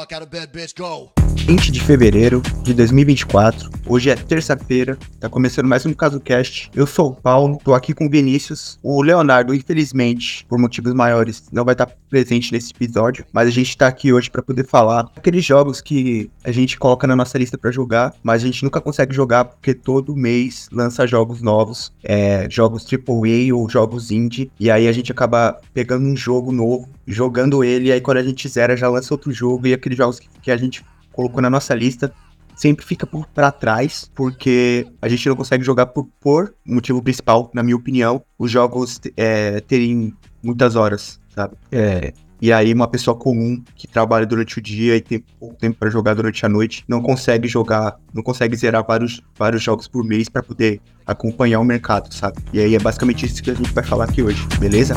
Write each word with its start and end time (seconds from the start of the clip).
fuck 0.00 0.12
out 0.12 0.22
of 0.22 0.30
bed, 0.30 0.50
bitch, 0.50 0.74
go. 0.74 1.19
20 1.36 1.70
de 1.70 1.80
fevereiro 1.80 2.42
de 2.62 2.74
2024. 2.74 3.70
Hoje 3.86 4.10
é 4.10 4.14
terça-feira, 4.14 4.98
tá 5.18 5.28
começando 5.28 5.66
mais 5.66 5.84
um 5.86 5.92
CasoCast. 5.92 6.70
Eu 6.74 6.86
sou 6.86 7.10
o 7.10 7.14
Paulo, 7.14 7.58
tô 7.64 7.74
aqui 7.74 7.92
com 7.92 8.06
o 8.06 8.10
Vinícius. 8.10 8.78
O 8.82 9.02
Leonardo, 9.02 9.54
infelizmente, 9.54 10.44
por 10.48 10.58
motivos 10.58 10.92
maiores, 10.92 11.48
não 11.52 11.64
vai 11.64 11.74
estar 11.74 11.86
presente 12.08 12.52
nesse 12.52 12.72
episódio, 12.72 13.24
mas 13.32 13.48
a 13.48 13.50
gente 13.50 13.76
tá 13.76 13.86
aqui 13.86 14.12
hoje 14.12 14.30
para 14.30 14.42
poder 14.42 14.66
falar 14.66 15.08
aqueles 15.16 15.44
jogos 15.44 15.80
que 15.80 16.30
a 16.44 16.50
gente 16.52 16.78
coloca 16.78 17.06
na 17.06 17.16
nossa 17.16 17.38
lista 17.38 17.58
para 17.58 17.70
jogar, 17.70 18.14
mas 18.22 18.42
a 18.42 18.46
gente 18.46 18.64
nunca 18.64 18.80
consegue 18.80 19.14
jogar 19.14 19.44
porque 19.44 19.74
todo 19.74 20.16
mês 20.16 20.68
lança 20.72 21.06
jogos 21.06 21.40
novos, 21.42 21.92
é, 22.02 22.48
jogos 22.50 22.86
AAA 22.86 23.54
ou 23.54 23.68
jogos 23.68 24.10
indie, 24.10 24.50
e 24.58 24.70
aí 24.70 24.88
a 24.88 24.92
gente 24.92 25.10
acaba 25.10 25.60
pegando 25.72 26.06
um 26.06 26.16
jogo 26.16 26.52
novo, 26.52 26.88
jogando 27.06 27.64
ele, 27.64 27.88
e 27.88 27.92
aí 27.92 28.00
quando 28.00 28.18
a 28.18 28.22
gente 28.22 28.48
zera 28.48 28.76
já 28.76 28.88
lança 28.88 29.14
outro 29.14 29.32
jogo, 29.32 29.66
e 29.66 29.74
aqueles 29.74 29.98
jogos 29.98 30.18
que, 30.18 30.28
que 30.42 30.50
a 30.50 30.56
gente 30.56 30.84
colocou 31.20 31.42
na 31.42 31.50
nossa 31.50 31.74
lista 31.74 32.10
sempre 32.56 32.84
fica 32.84 33.06
por 33.06 33.26
para 33.26 33.50
trás, 33.50 34.10
porque 34.14 34.86
a 35.00 35.08
gente 35.08 35.26
não 35.28 35.36
consegue 35.36 35.64
jogar 35.64 35.86
por, 35.86 36.06
por 36.20 36.54
motivo 36.64 37.02
principal, 37.02 37.50
na 37.54 37.62
minha 37.62 37.76
opinião, 37.76 38.22
os 38.38 38.50
jogos 38.50 39.00
é, 39.16 39.60
terem 39.60 40.14
muitas 40.42 40.76
horas, 40.76 41.18
sabe? 41.34 41.56
É, 41.72 42.12
e 42.40 42.52
aí 42.52 42.72
uma 42.72 42.88
pessoa 42.88 43.16
comum 43.16 43.62
que 43.74 43.86
trabalha 43.86 44.26
durante 44.26 44.58
o 44.58 44.62
dia 44.62 44.96
e 44.96 45.00
tem 45.00 45.24
pouco 45.38 45.56
tempo 45.56 45.78
para 45.78 45.90
jogar 45.90 46.14
durante 46.14 46.44
a 46.44 46.48
noite 46.48 46.84
não 46.88 47.02
consegue 47.02 47.48
jogar, 47.48 47.98
não 48.12 48.22
consegue 48.22 48.56
zerar 48.56 48.84
vários, 48.86 49.22
vários 49.38 49.62
jogos 49.62 49.88
por 49.88 50.04
mês 50.04 50.28
para 50.28 50.42
poder 50.42 50.80
acompanhar 51.06 51.60
o 51.60 51.64
mercado, 51.64 52.12
sabe? 52.14 52.42
E 52.52 52.60
aí 52.60 52.74
é 52.74 52.78
basicamente 52.78 53.24
isso 53.24 53.42
que 53.42 53.50
a 53.50 53.54
gente 53.54 53.72
vai 53.72 53.84
falar 53.84 54.04
aqui 54.04 54.22
hoje, 54.22 54.46
beleza? 54.58 54.94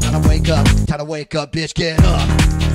Time 0.00 0.20
to 0.20 0.28
wake 0.28 0.50
up, 0.50 0.64
time 0.86 0.98
to 0.98 1.04
wake 1.04 1.36
up, 1.36 1.56
bitch, 1.56 1.72
get 1.76 1.98
up. 2.00 2.67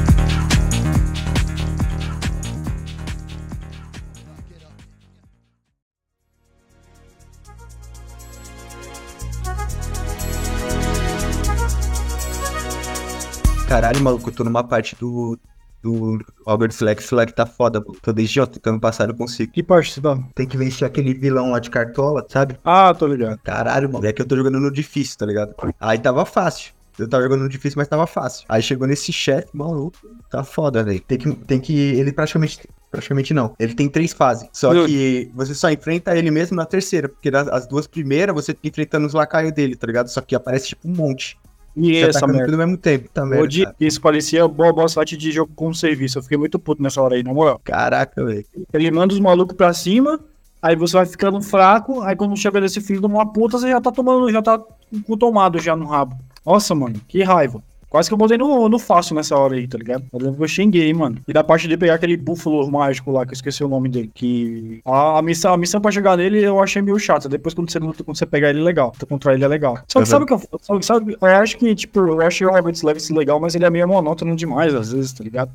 Caralho, 13.67 13.99
maluco, 14.01 14.29
eu 14.29 14.33
tô 14.33 14.43
numa 14.43 14.63
parte 14.63 14.95
do, 14.99 15.37
do 15.81 16.19
Albert 16.45 16.71
Select. 16.71 17.03
Select 17.03 17.35
tá 17.35 17.45
foda, 17.45 17.79
mano. 17.79 17.97
Tô 18.01 18.13
desde 18.13 18.39
ontem 18.39 18.53
tentando 18.53 18.79
passar, 18.79 19.07
não 19.07 19.15
consigo. 19.15 19.51
Que 19.51 19.63
parte 19.63 19.93
você 19.93 20.01
tá? 20.01 20.17
Tem 20.35 20.47
que 20.47 20.55
vencer 20.57 20.85
aquele 20.87 21.13
vilão 21.13 21.51
lá 21.51 21.59
de 21.59 21.69
cartola, 21.69 22.25
sabe? 22.29 22.57
Ah, 22.63 22.93
tô 22.93 23.07
ligado. 23.07 23.39
Caralho, 23.43 23.91
mano. 23.91 24.05
É 24.05 24.13
que 24.13 24.21
eu 24.21 24.27
tô 24.27 24.35
jogando 24.35 24.59
no 24.59 24.71
difícil, 24.71 25.17
tá 25.17 25.25
ligado? 25.25 25.55
Aí 25.79 25.97
tava 25.97 26.25
fácil. 26.25 26.71
Eu 26.99 27.09
tava 27.09 27.23
jogando 27.23 27.41
no 27.41 27.49
difícil, 27.49 27.77
mas 27.79 27.87
tava 27.87 28.05
fácil. 28.05 28.45
Aí 28.47 28.61
chegou 28.61 28.87
nesse 28.87 29.11
chefe, 29.11 29.47
maluco. 29.53 29.97
Tá 30.29 30.43
foda, 30.43 30.83
velho. 30.83 31.01
Tem 31.01 31.17
que, 31.17 31.31
tem 31.35 31.59
que. 31.59 31.73
Ele 31.73 32.11
praticamente. 32.13 32.69
Praticamente 32.91 33.33
não. 33.33 33.55
Ele 33.57 33.73
tem 33.73 33.89
três 33.89 34.13
fases. 34.13 34.47
Só 34.53 34.71
Meu- 34.71 34.85
que 34.85 35.31
você 35.33 35.55
só 35.55 35.71
enfrenta 35.71 36.15
ele 36.15 36.29
mesmo 36.29 36.55
na 36.55 36.65
terceira. 36.65 37.09
Porque 37.09 37.31
nas- 37.31 37.47
as 37.47 37.65
duas 37.67 37.87
primeiras 37.87 38.35
você 38.35 38.53
fica 38.53 38.67
enfrentando 38.67 39.07
os 39.07 39.13
lacaios 39.15 39.51
dele, 39.51 39.75
tá 39.75 39.87
ligado? 39.87 40.09
Só 40.09 40.21
que 40.21 40.35
aparece 40.35 40.67
tipo 40.67 40.87
um 40.87 40.93
monte. 40.95 41.35
E 41.75 41.93
Você 41.93 42.05
essa 42.05 42.19
atacando 42.19 42.33
merda. 42.33 42.51
tudo 42.51 42.61
ao 42.61 42.67
mesmo 42.67 42.77
tempo. 42.77 43.09
Tá 43.11 43.21
Eu 43.21 43.25
merda, 43.27 43.43
odi- 43.43 43.63
cara. 43.63 43.75
Isso 43.79 43.99
parecia 44.01 44.47
boa 44.47 44.71
boss 44.71 44.93
fight 44.93 45.17
de 45.17 45.31
jogo 45.31 45.51
com 45.55 45.73
serviço. 45.73 46.19
Eu 46.19 46.23
fiquei 46.23 46.37
muito 46.37 46.59
puto 46.59 46.81
nessa 46.83 47.01
hora 47.01 47.15
aí, 47.15 47.23
na 47.23 47.33
moral. 47.33 47.59
Caraca, 47.63 48.23
velho. 48.23 48.45
Ele 48.71 48.91
manda 48.91 49.13
os 49.13 49.19
malucos 49.19 49.55
pra 49.57 49.73
cima, 49.73 50.19
aí 50.61 50.75
você 50.75 50.93
vai 50.97 51.05
ficando 51.05 51.41
fraco, 51.41 52.01
aí 52.01 52.15
quando 52.15 52.37
chega 52.37 52.61
nesse 52.61 52.79
filho 52.79 52.99
de 52.99 53.07
uma 53.07 53.25
puta, 53.25 53.57
você 53.57 53.69
já 53.69 53.81
tá 53.81 53.91
tomando, 53.91 54.31
já 54.31 54.41
tá 54.41 54.59
com 55.07 55.17
tomado 55.17 55.59
já 55.59 55.75
no 55.75 55.85
rabo. 55.85 56.15
Nossa, 56.45 56.75
mano, 56.75 56.99
que 57.07 57.23
raiva. 57.23 57.63
Quase 57.93 58.09
que 58.09 58.13
eu 58.15 58.17
botei 58.17 58.39
no, 58.39 58.67
no 58.67 58.79
fácil 58.79 59.13
nessa 59.15 59.37
hora 59.37 59.53
aí, 59.53 59.67
tá 59.67 59.77
ligado? 59.77 60.03
Eu 60.11 60.17
lembro 60.17 60.37
que 60.37 60.43
eu 60.43 60.47
xinguei, 60.47 60.91
mano. 60.95 61.19
E 61.27 61.31
da 61.31 61.43
parte 61.43 61.67
de 61.67 61.77
pegar 61.77 61.93
aquele 61.93 62.17
búfalo 62.17 62.67
mágico 62.71 63.11
lá, 63.11 63.23
que 63.23 63.33
eu 63.33 63.35
esqueci 63.35 63.63
o 63.63 63.67
nome 63.67 63.87
dele. 63.87 64.09
Que. 64.11 64.81
A, 64.83 65.19
a 65.19 65.21
missão, 65.21 65.53
a 65.53 65.57
missão 65.57 65.79
pra 65.79 65.91
chegar 65.91 66.17
nele 66.17 66.43
eu 66.43 66.59
achei 66.59 66.81
meio 66.81 66.97
chata. 66.97 67.29
Depois 67.29 67.53
quando 67.53 67.69
você 67.69 67.77
luta, 67.77 68.03
quando 68.03 68.17
você 68.17 68.25
pegar 68.25 68.49
ele 68.49 68.61
é 68.61 68.63
legal. 68.63 68.91
Tu 68.97 69.05
contra 69.05 69.35
ele 69.35 69.43
é 69.45 69.47
legal. 69.47 69.77
Só 69.87 69.99
que 69.99 70.05
Uhum. 70.05 70.05
sabe 70.07 70.23
o 70.23 70.25
que 70.25 70.33
eu. 70.33 70.41
Sabe, 70.59 70.83
sabe, 70.83 71.17
eu 71.21 71.27
acho 71.27 71.55
que, 71.55 71.75
tipo, 71.75 71.99
eu 71.99 72.19
achei 72.21 72.47
o 72.47 72.51
Rabbit 72.51 72.83
Legacy 72.83 73.13
legal, 73.13 73.39
mas 73.39 73.53
ele 73.53 73.65
é 73.65 73.69
meio 73.69 73.87
monótono 73.87 74.35
demais, 74.35 74.73
às 74.73 74.91
vezes, 74.91 75.13
tá 75.13 75.23
ligado? 75.23 75.51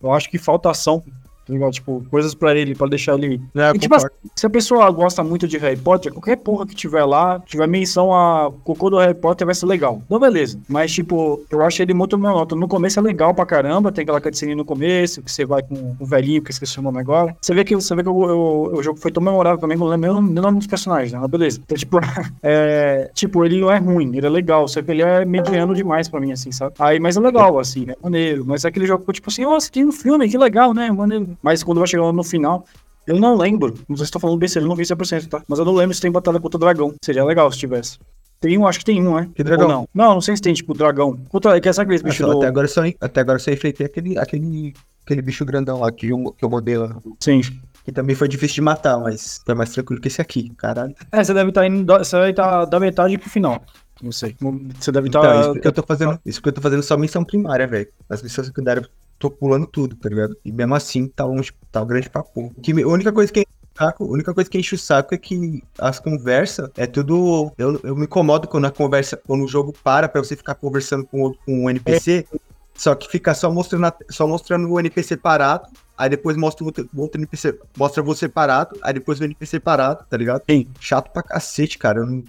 Eu 0.00 0.12
acho 0.12 0.30
que 0.30 0.38
falta 0.38 0.70
ação. 0.70 1.02
Tá 1.46 1.52
ligado? 1.52 1.72
Tipo, 1.72 2.04
coisas 2.10 2.34
pra 2.34 2.54
ele, 2.56 2.74
pra 2.74 2.86
deixar 2.86 3.14
ele 3.14 3.40
eu 3.54 3.74
e, 3.74 3.78
tipo 3.78 3.94
assim, 3.94 4.06
se 4.34 4.46
a 4.46 4.50
pessoa 4.50 4.90
gosta 4.90 5.22
muito 5.22 5.46
de 5.46 5.58
Harry 5.58 5.76
Potter, 5.76 6.12
qualquer 6.12 6.36
porra 6.36 6.66
que 6.66 6.74
tiver 6.74 7.04
lá, 7.04 7.40
tiver 7.40 7.66
menção 7.66 8.12
a 8.14 8.50
cocô 8.64 8.90
do 8.90 8.98
Harry 8.98 9.14
Potter, 9.14 9.46
vai 9.46 9.54
ser 9.54 9.66
legal. 9.66 10.02
Então, 10.04 10.18
beleza. 10.18 10.58
Mas, 10.68 10.92
tipo, 10.92 11.44
eu 11.50 11.62
acho 11.62 11.82
ele 11.82 11.94
muito 11.94 12.18
monótono. 12.18 12.60
No 12.60 12.68
começo 12.68 12.98
é 12.98 13.02
legal 13.02 13.34
pra 13.34 13.46
caramba, 13.46 13.92
tem 13.92 14.02
aquela 14.02 14.20
cutscene 14.20 14.54
no 14.54 14.64
começo, 14.64 15.22
que 15.22 15.30
você 15.30 15.44
vai 15.44 15.62
com 15.62 15.96
o 15.98 16.06
velhinho, 16.06 16.42
que 16.42 16.50
eu 16.50 16.52
esqueci 16.52 16.78
o 16.78 16.82
nome 16.82 16.98
agora. 17.00 17.36
Você 17.40 17.54
vê 17.54 17.64
que, 17.64 17.74
você 17.74 17.94
vê 17.94 18.02
que 18.02 18.08
o, 18.08 18.82
jogo 18.82 18.98
foi 18.98 19.10
tão 19.10 19.22
memorável 19.22 19.58
também, 19.58 19.76
que 19.76 19.82
eu 19.82 19.86
não 19.86 19.96
lembro 19.96 20.22
nem 20.22 20.38
o 20.38 20.42
nome 20.42 20.58
dos 20.58 20.66
personagens, 20.66 21.12
né? 21.12 21.18
Mas 21.18 21.30
beleza. 21.30 21.60
Então, 21.64 21.76
tipo, 21.76 21.98
é, 22.42 23.10
tipo, 23.14 23.44
ele 23.44 23.60
não 23.60 23.70
é 23.70 23.78
ruim, 23.78 24.16
ele 24.16 24.26
é 24.26 24.30
legal, 24.30 24.66
só 24.68 24.82
que 24.82 24.90
ele 24.90 25.02
é 25.02 25.24
mediano 25.24 25.74
demais 25.74 26.08
pra 26.08 26.20
mim, 26.20 26.32
assim, 26.32 26.52
sabe? 26.52 26.74
Aí, 26.78 26.98
mas 26.98 27.16
é 27.16 27.20
legal, 27.20 27.58
assim, 27.58 27.86
né? 27.86 27.94
Maneiro. 28.02 28.44
Mas 28.46 28.64
é 28.64 28.68
aquele 28.68 28.86
jogo, 28.86 29.12
tipo 29.12 29.30
assim, 29.30 29.42
nossa, 29.42 29.70
tem 29.70 29.84
um 29.84 29.92
filme, 29.92 30.28
que 30.28 30.38
legal, 30.38 30.74
né? 30.74 30.90
Maneiro. 30.90 31.33
Mas 31.42 31.62
quando 31.62 31.78
vai 31.78 31.86
chegando 31.86 32.12
no 32.12 32.24
final, 32.24 32.64
eu 33.06 33.18
não 33.18 33.36
lembro. 33.36 33.74
Não 33.88 33.96
sei 33.96 34.06
se 34.06 34.12
tô 34.12 34.18
falando 34.18 34.38
besteira, 34.38 34.64
eu 34.64 34.68
não 34.68 34.76
vi 34.76 34.84
100%, 34.84 35.28
tá? 35.28 35.42
Mas 35.48 35.58
eu 35.58 35.64
não 35.64 35.74
lembro 35.74 35.94
se 35.94 36.00
tem 36.00 36.10
batalha 36.10 36.40
contra 36.40 36.58
dragão. 36.58 36.94
Seria 37.04 37.24
legal 37.24 37.50
se 37.52 37.58
tivesse. 37.58 37.98
Tem 38.40 38.58
um, 38.58 38.66
acho 38.66 38.78
que 38.80 38.84
tem 38.84 39.06
um, 39.06 39.14
né? 39.14 39.30
Que 39.34 39.42
dragão? 39.42 39.66
Ou 39.66 39.72
não? 39.72 39.88
Não, 39.94 40.14
não 40.14 40.20
sei 40.20 40.36
se 40.36 40.42
tem, 40.42 40.52
tipo, 40.52 40.74
dragão. 40.74 41.16
Contra, 41.28 41.58
que 41.60 41.68
é 41.68 41.72
sabe 41.72 41.94
aquele 41.94 42.10
bicho 42.10 42.22
só- 42.24 42.30
do... 42.32 42.38
até, 42.38 42.46
agora 42.48 42.66
eu 42.66 42.70
só, 42.70 42.82
até 43.00 43.20
agora 43.20 43.38
só 43.38 43.50
enfrentei 43.50 43.86
aquele, 43.86 44.18
aquele, 44.18 44.74
aquele 45.04 45.22
bicho 45.22 45.44
grandão 45.46 45.80
lá 45.80 45.90
que 45.90 46.08
eu, 46.08 46.34
que 46.36 46.44
eu 46.44 46.50
modelo. 46.50 47.02
Sim. 47.20 47.40
Que 47.84 47.92
também 47.92 48.14
foi 48.16 48.28
difícil 48.28 48.56
de 48.56 48.60
matar, 48.62 48.98
mas 48.98 49.40
foi 49.44 49.54
mais 49.54 49.70
tranquilo 49.70 50.00
que 50.00 50.08
esse 50.08 50.20
aqui, 50.20 50.50
caralho. 50.56 50.94
É, 51.12 51.22
você 51.24 51.32
deve 51.32 51.50
estar 51.50 51.66
indo, 51.66 51.84
da- 51.84 51.98
você 52.04 52.16
deve 52.16 52.30
estar 52.30 52.64
da 52.66 52.80
metade 52.80 53.16
pro 53.16 53.30
final. 53.30 53.62
Não 54.02 54.10
sei. 54.12 54.34
Você 54.78 54.90
deve 54.92 55.06
estar... 55.08 55.20
Então, 55.20 55.52
isso 55.52 55.60
que 55.60 55.68
eu 55.68 55.72
tô 55.72 55.82
fazendo. 55.82 56.18
Isso 56.26 56.42
que 56.42 56.48
eu 56.48 56.52
tô 56.52 56.60
fazendo 56.60 56.82
só 56.82 56.96
missão 56.98 57.24
primária, 57.24 57.66
velho. 57.66 57.88
As 58.10 58.22
missões 58.22 58.48
secundárias, 58.48 58.86
tô 59.18 59.30
pulando 59.30 59.66
tudo, 59.66 59.96
tá 59.96 60.08
ligado? 60.08 60.36
E 60.44 60.52
mesmo 60.52 60.74
assim, 60.74 61.06
tá 61.08 61.24
longe, 61.24 61.52
tá 61.72 61.84
grande 61.84 62.08
papo. 62.10 62.52
Que 62.62 62.72
me- 62.74 62.82
a 62.82 62.88
única 62.88 63.12
coisa 63.12 63.32
que 63.32 63.46
saco, 63.76 64.04
a 64.04 64.08
única 64.08 64.32
coisa 64.32 64.48
que 64.48 64.58
enche 64.58 64.74
o 64.74 64.78
saco 64.78 65.14
é 65.14 65.18
que 65.18 65.62
as 65.78 65.98
conversas 65.98 66.70
é 66.76 66.86
tudo. 66.86 67.52
Eu, 67.58 67.80
eu 67.82 67.96
me 67.96 68.04
incomodo 68.04 68.46
quando 68.48 68.66
a 68.66 68.70
conversa, 68.70 69.16
quando 69.26 69.44
o 69.44 69.48
jogo 69.48 69.72
para 69.82 70.08
pra 70.08 70.22
você 70.22 70.36
ficar 70.36 70.54
conversando 70.54 71.04
com, 71.04 71.20
outro- 71.22 71.40
com 71.44 71.64
um 71.64 71.70
NPC. 71.70 72.26
Só 72.76 72.92
que 72.96 73.08
fica 73.08 73.32
só 73.34 73.50
mostrando, 73.52 73.92
só 74.10 74.26
mostrando 74.26 74.68
o 74.68 74.80
NPC 74.80 75.16
parado. 75.16 75.68
Aí 75.96 76.08
depois 76.10 76.36
mostra 76.36 76.64
o 76.64 76.66
outro, 76.66 76.88
outro 76.96 77.20
NPC. 77.20 77.56
Mostra 77.76 78.02
você 78.02 78.28
parado. 78.28 78.76
Aí 78.82 78.92
depois 78.94 79.20
o 79.20 79.24
NPC 79.24 79.60
parado, 79.60 80.04
tá 80.10 80.16
ligado? 80.16 80.42
Sim. 80.50 80.66
Chato 80.80 81.10
pra 81.12 81.22
cacete, 81.22 81.78
cara. 81.78 82.00
Eu 82.00 82.06
não, 82.06 82.24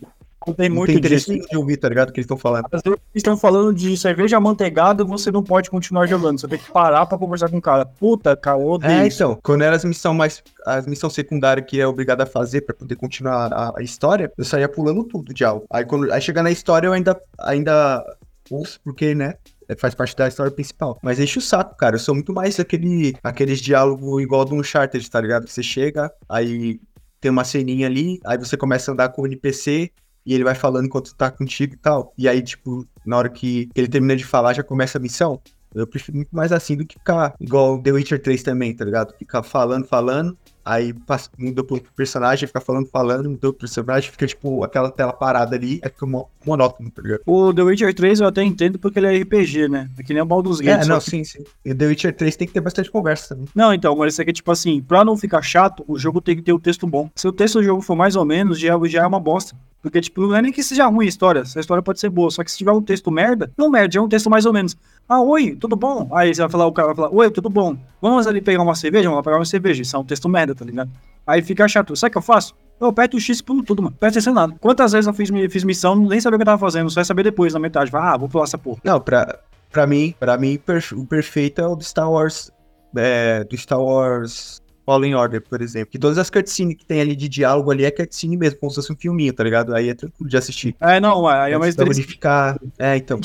Não 0.45 0.53
tem 0.53 0.69
não 0.69 0.77
muito 0.77 0.87
tenho 0.87 1.01
disso. 1.01 1.31
interesse 1.31 1.49
de 1.49 1.57
ouvir, 1.57 1.77
tá 1.77 1.89
ligado? 1.89 2.09
O 2.09 2.11
que 2.13 2.19
eles 2.19 2.25
estão 2.25 2.37
falando. 2.37 2.65
Às 2.71 2.81
vezes 2.81 2.85
eles 2.85 2.99
estão 3.15 3.37
falando 3.37 3.73
de 3.73 3.97
cerveja 3.97 4.37
amanteigada, 4.37 5.03
você 5.03 5.31
não 5.31 5.43
pode 5.43 5.69
continuar 5.69 6.07
jogando. 6.07 6.39
Você 6.39 6.47
tem 6.47 6.59
que 6.59 6.71
parar 6.71 7.05
pra 7.05 7.17
conversar 7.17 7.49
com 7.49 7.57
o 7.57 7.61
cara. 7.61 7.85
Puta, 7.85 8.35
cara, 8.35 8.59
eu 8.59 8.67
odeio 8.67 8.91
É, 8.91 9.07
então, 9.07 9.39
quando 9.41 9.63
era 9.63 9.75
as 9.75 9.83
missões 9.85 10.17
mais. 10.17 10.43
As 10.65 10.87
missões 10.87 11.13
secundárias 11.13 11.65
que 11.67 11.79
é 11.79 11.87
obrigado 11.87 12.21
a 12.21 12.25
fazer 12.25 12.61
pra 12.61 12.75
poder 12.75 12.95
continuar 12.95 13.53
a, 13.53 13.73
a 13.77 13.83
história, 13.83 14.31
eu 14.37 14.43
saía 14.43 14.67
pulando 14.67 15.03
tudo 15.03 15.33
de 15.33 15.43
algo. 15.43 15.65
Aí 15.69 15.85
quando 15.85 16.11
aí 16.11 16.21
chegar 16.21 16.43
na 16.43 16.51
história 16.51 16.87
eu 16.87 16.93
ainda. 16.93 17.19
ainda 17.39 18.03
ouço, 18.49 18.79
porque, 18.83 19.15
né? 19.15 19.35
é, 19.67 19.75
Faz 19.75 19.95
parte 19.95 20.15
da 20.15 20.27
história 20.27 20.51
principal. 20.51 20.97
Mas 21.01 21.19
enche 21.19 21.39
o 21.39 21.41
saco, 21.41 21.75
cara. 21.75 21.95
Eu 21.95 21.99
sou 21.99 22.13
muito 22.15 22.33
mais 22.33 22.59
aquele, 22.59 23.15
aqueles 23.23 23.59
diálogos 23.59 24.21
igual 24.21 24.45
do 24.45 24.55
Uncharted, 24.55 25.09
tá 25.09 25.19
ligado? 25.19 25.47
Você 25.47 25.63
chega, 25.63 26.11
aí 26.29 26.79
tem 27.19 27.31
uma 27.31 27.43
ceninha 27.43 27.87
ali, 27.87 28.19
aí 28.23 28.37
você 28.37 28.55
começa 28.55 28.91
a 28.91 28.93
andar 28.93 29.09
com 29.09 29.23
o 29.23 29.27
NPC 29.27 29.91
e 30.25 30.33
ele 30.33 30.43
vai 30.43 30.55
falando 30.55 30.85
enquanto 30.85 31.13
tá 31.15 31.29
contigo 31.31 31.73
e 31.73 31.77
tal. 31.77 32.13
E 32.17 32.27
aí, 32.27 32.41
tipo, 32.41 32.85
na 33.05 33.17
hora 33.17 33.29
que 33.29 33.69
ele 33.75 33.87
termina 33.87 34.15
de 34.15 34.25
falar, 34.25 34.53
já 34.53 34.63
começa 34.63 34.97
a 34.97 35.01
missão. 35.01 35.39
Eu 35.73 35.85
prefiro 35.85 36.15
muito 36.15 36.33
mais 36.33 36.53
assim 36.53 36.77
do 36.77 36.85
que 36.85 36.97
ficar 36.97 37.35
igual 37.37 37.77
The 37.81 37.91
Witcher 37.91 38.21
3 38.21 38.41
também, 38.43 38.73
tá 38.73 38.85
ligado? 38.85 39.13
Ficar 39.19 39.43
falando, 39.43 39.85
falando, 39.85 40.37
aí 40.63 40.93
passa, 40.93 41.29
muda 41.37 41.65
pro 41.65 41.81
personagem, 41.93 42.47
fica 42.47 42.61
falando, 42.61 42.87
falando, 42.87 43.25
muda 43.29 43.39
pro 43.41 43.53
personagem, 43.53 44.09
fica 44.09 44.25
tipo 44.25 44.63
aquela 44.63 44.89
tela 44.89 45.11
parada 45.11 45.53
ali, 45.53 45.81
é 45.83 45.89
fica 45.89 46.05
mo- 46.05 46.29
monótono, 46.45 46.89
tá 46.89 47.01
ligado? 47.01 47.23
O 47.25 47.53
The 47.53 47.61
Witcher 47.61 47.93
3 47.93 48.21
eu 48.21 48.27
até 48.27 48.41
entendo 48.41 48.79
porque 48.79 48.99
ele 48.99 49.07
é 49.07 49.21
RPG, 49.21 49.67
né? 49.67 49.89
É 49.99 50.03
que 50.03 50.13
nem 50.13 50.23
o 50.23 50.25
Baldur's 50.25 50.61
Gate. 50.61 50.81
É, 50.85 50.87
não, 50.87 50.97
que- 50.99 51.09
sim, 51.09 51.25
sim. 51.25 51.43
E 51.65 51.75
The 51.75 51.87
Witcher 51.87 52.15
3 52.15 52.37
tem 52.37 52.47
que 52.47 52.53
ter 52.53 52.61
bastante 52.61 52.89
conversa 52.89 53.35
também. 53.35 53.49
Não, 53.53 53.73
então, 53.73 53.93
mas 53.97 54.13
isso 54.13 54.21
aqui, 54.21 54.31
tipo 54.31 54.49
assim, 54.53 54.81
pra 54.81 55.03
não 55.03 55.17
ficar 55.17 55.41
chato, 55.41 55.83
o 55.89 55.99
jogo 55.99 56.21
tem 56.21 56.37
que 56.37 56.41
ter 56.41 56.53
o 56.53 56.59
texto 56.59 56.87
bom. 56.87 57.09
Se 57.13 57.27
o 57.27 57.33
texto 57.33 57.55
do 57.55 57.63
jogo 57.65 57.81
for 57.81 57.97
mais 57.97 58.15
ou 58.15 58.23
menos, 58.23 58.57
já, 58.57 58.79
já 58.85 59.03
é 59.03 59.05
uma 59.07 59.19
bosta. 59.19 59.53
Porque, 59.85 60.01
tipo, 60.01 60.19
não 60.25 60.35
é 60.35 60.41
nem 60.41 60.51
que 60.51 60.63
seja 60.63 60.87
ruim 60.87 61.05
a 61.05 61.07
história. 61.09 61.43
A 61.55 61.59
história 61.59 61.83
pode 61.83 61.99
ser 61.99 62.09
boa. 62.09 62.31
Só 62.31 62.43
que 62.43 62.51
se 62.51 62.57
tiver 62.57 62.71
um 62.71 62.81
texto 62.81 63.11
merda, 63.11 63.51
não 63.55 63.69
merda, 63.69 63.99
é 63.99 64.01
um 64.01 64.09
texto 64.09 64.31
mais 64.31 64.43
ou 64.47 64.51
menos. 64.51 64.75
Ah, 65.07 65.21
oi, 65.21 65.55
tudo 65.55 65.75
bom? 65.75 66.09
Aí 66.11 66.33
você 66.33 66.41
vai 66.41 66.49
falar, 66.49 66.65
o 66.65 66.71
cara 66.71 66.87
vai 66.87 66.95
falar, 66.95 67.09
oi, 67.13 67.29
tudo 67.29 67.51
bom? 67.51 67.77
Vamos 68.01 68.25
ali 68.25 68.41
pegar 68.41 68.63
uma 68.63 68.73
cerveja? 68.73 69.03
Vamos 69.03 69.17
lá 69.17 69.23
pegar 69.23 69.37
uma 69.37 69.45
cerveja. 69.45 69.83
Isso 69.83 69.95
é 69.95 69.99
um 69.99 70.03
texto 70.03 70.27
merda, 70.27 70.55
tá 70.55 70.65
ligado? 70.65 70.89
Aí 71.27 71.43
fica 71.43 71.67
chato. 71.67 71.95
Sabe 71.95 72.09
o 72.09 72.11
que 72.13 72.17
eu 72.17 72.21
faço? 72.23 72.55
Eu 72.81 72.87
aperto 72.87 73.15
o 73.15 73.19
X 73.19 73.43
pulo 73.43 73.61
tudo, 73.61 73.83
mano. 73.83 73.95
Presta 73.99 74.17
atenção 74.17 74.33
nada. 74.33 74.55
Quantas 74.59 74.91
vezes 74.91 75.05
eu 75.05 75.13
fiz, 75.13 75.29
fiz 75.51 75.63
missão, 75.63 75.95
nem 75.95 76.19
sabia 76.19 76.37
o 76.37 76.39
que 76.39 76.41
eu 76.41 76.47
tava 76.47 76.59
fazendo, 76.59 76.89
só 76.89 76.99
ia 77.01 77.05
saber 77.05 77.21
depois, 77.21 77.53
na 77.53 77.59
metade. 77.59 77.91
Vai, 77.91 78.01
ah, 78.01 78.17
vou 78.17 78.27
pular 78.27 78.45
essa 78.45 78.57
porra. 78.57 78.79
Não, 78.83 78.99
pra, 78.99 79.37
pra 79.71 79.85
mim, 79.85 80.15
pra 80.19 80.35
mim 80.35 80.57
per- 80.57 80.83
o 80.93 81.05
perfeito 81.05 81.61
é 81.61 81.67
o 81.67 81.75
do 81.75 81.83
Star 81.83 82.11
Wars. 82.11 82.51
É, 82.97 83.43
do 83.43 83.55
Star 83.55 83.79
Wars 83.79 84.61
Fallen 84.85 85.15
Order, 85.15 85.41
por 85.41 85.61
exemplo. 85.61 85.91
Que 85.91 85.97
todas 85.99 86.17
as 86.17 86.29
cutscenes 86.29 86.75
que 86.77 86.85
tem 86.85 87.01
ali 87.01 87.15
de 87.15 87.27
diálogo 87.27 87.71
ali 87.71 87.83
é 87.85 87.91
cutscene 87.91 88.37
mesmo, 88.37 88.59
como 88.59 88.69
se 88.69 88.75
fosse 88.75 88.93
um 88.93 88.95
filminho, 88.95 89.33
tá 89.33 89.43
ligado? 89.43 89.73
Aí 89.73 89.89
é 89.89 89.93
tranquilo 89.95 90.29
de 90.29 90.37
assistir. 90.37 90.75
É, 90.79 90.99
não, 90.99 91.27
aí 91.27 91.53
é 91.53 91.57
mais 91.57 91.73
interessante. 91.73 91.97
modificar. 92.03 92.59
É, 92.77 92.95
então. 92.97 93.19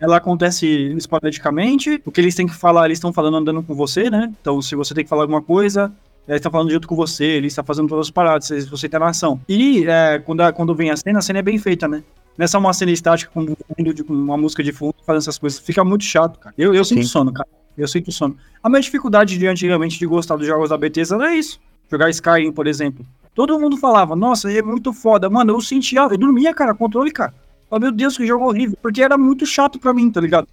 Ela 0.00 0.16
acontece 0.16 0.66
esporadicamente. 0.96 2.02
O 2.04 2.10
que 2.10 2.20
eles 2.20 2.34
têm 2.34 2.46
que 2.46 2.54
falar, 2.54 2.86
eles 2.86 2.96
estão 2.98 3.12
falando 3.12 3.36
andando 3.36 3.62
com 3.62 3.74
você, 3.74 4.10
né? 4.10 4.30
Então, 4.40 4.60
se 4.60 4.74
você 4.74 4.92
tem 4.94 5.04
que 5.04 5.08
falar 5.10 5.22
alguma 5.22 5.40
coisa, 5.40 5.92
eles 6.28 6.38
estão 6.40 6.52
falando 6.52 6.70
junto 6.70 6.86
com 6.88 6.96
você, 6.96 7.24
eles 7.24 7.52
estão 7.52 7.64
fazendo 7.64 7.88
todas 7.88 8.06
as 8.06 8.10
paradas, 8.10 8.48
você 8.68 8.88
tem 8.88 8.98
na 9.00 9.08
ação. 9.08 9.40
E 9.48 9.84
é, 9.86 10.18
quando, 10.18 10.40
a- 10.42 10.52
quando 10.52 10.74
vem 10.74 10.90
a 10.90 10.96
cena, 10.96 11.20
a 11.20 11.22
cena 11.22 11.38
é 11.38 11.42
bem 11.42 11.58
feita, 11.58 11.86
né? 11.88 12.02
Não 12.36 12.44
é 12.44 12.46
só 12.48 12.58
uma 12.58 12.72
cena 12.72 12.90
estática 12.90 13.30
com, 13.32 13.46
fundo 13.46 13.94
de- 13.94 14.02
com 14.02 14.12
uma 14.12 14.36
música 14.36 14.62
de 14.62 14.72
fundo 14.72 14.94
fazendo 15.06 15.20
essas 15.22 15.38
coisas. 15.38 15.58
Fica 15.60 15.84
muito 15.84 16.04
chato, 16.04 16.38
cara. 16.38 16.54
Eu, 16.58 16.74
eu 16.74 16.84
sinto 16.84 17.06
sono, 17.06 17.32
cara. 17.32 17.48
Eu 17.76 17.88
sinto 17.88 18.12
sono. 18.12 18.36
A 18.62 18.68
minha 18.68 18.80
dificuldade 18.80 19.36
de 19.38 19.46
antigamente 19.46 19.98
de 19.98 20.06
gostar 20.06 20.36
dos 20.36 20.46
jogos 20.46 20.70
da 20.70 20.78
Bethesda 20.78 21.16
era 21.16 21.34
isso. 21.34 21.60
Jogar 21.90 22.08
Skyrim, 22.10 22.52
por 22.52 22.66
exemplo. 22.66 23.04
Todo 23.34 23.58
mundo 23.58 23.76
falava, 23.76 24.14
nossa, 24.14 24.50
é 24.52 24.62
muito 24.62 24.92
foda. 24.92 25.28
Mano, 25.28 25.52
eu 25.52 25.60
sentia, 25.60 26.02
eu 26.02 26.16
dormia, 26.16 26.54
cara, 26.54 26.74
controle, 26.74 27.10
cara. 27.10 27.34
Oh, 27.68 27.78
meu 27.78 27.90
Deus, 27.90 28.16
que 28.16 28.26
jogo 28.26 28.44
horrível. 28.46 28.78
Porque 28.80 29.02
era 29.02 29.18
muito 29.18 29.44
chato 29.44 29.78
pra 29.78 29.92
mim, 29.92 30.10
tá 30.10 30.20
ligado? 30.20 30.46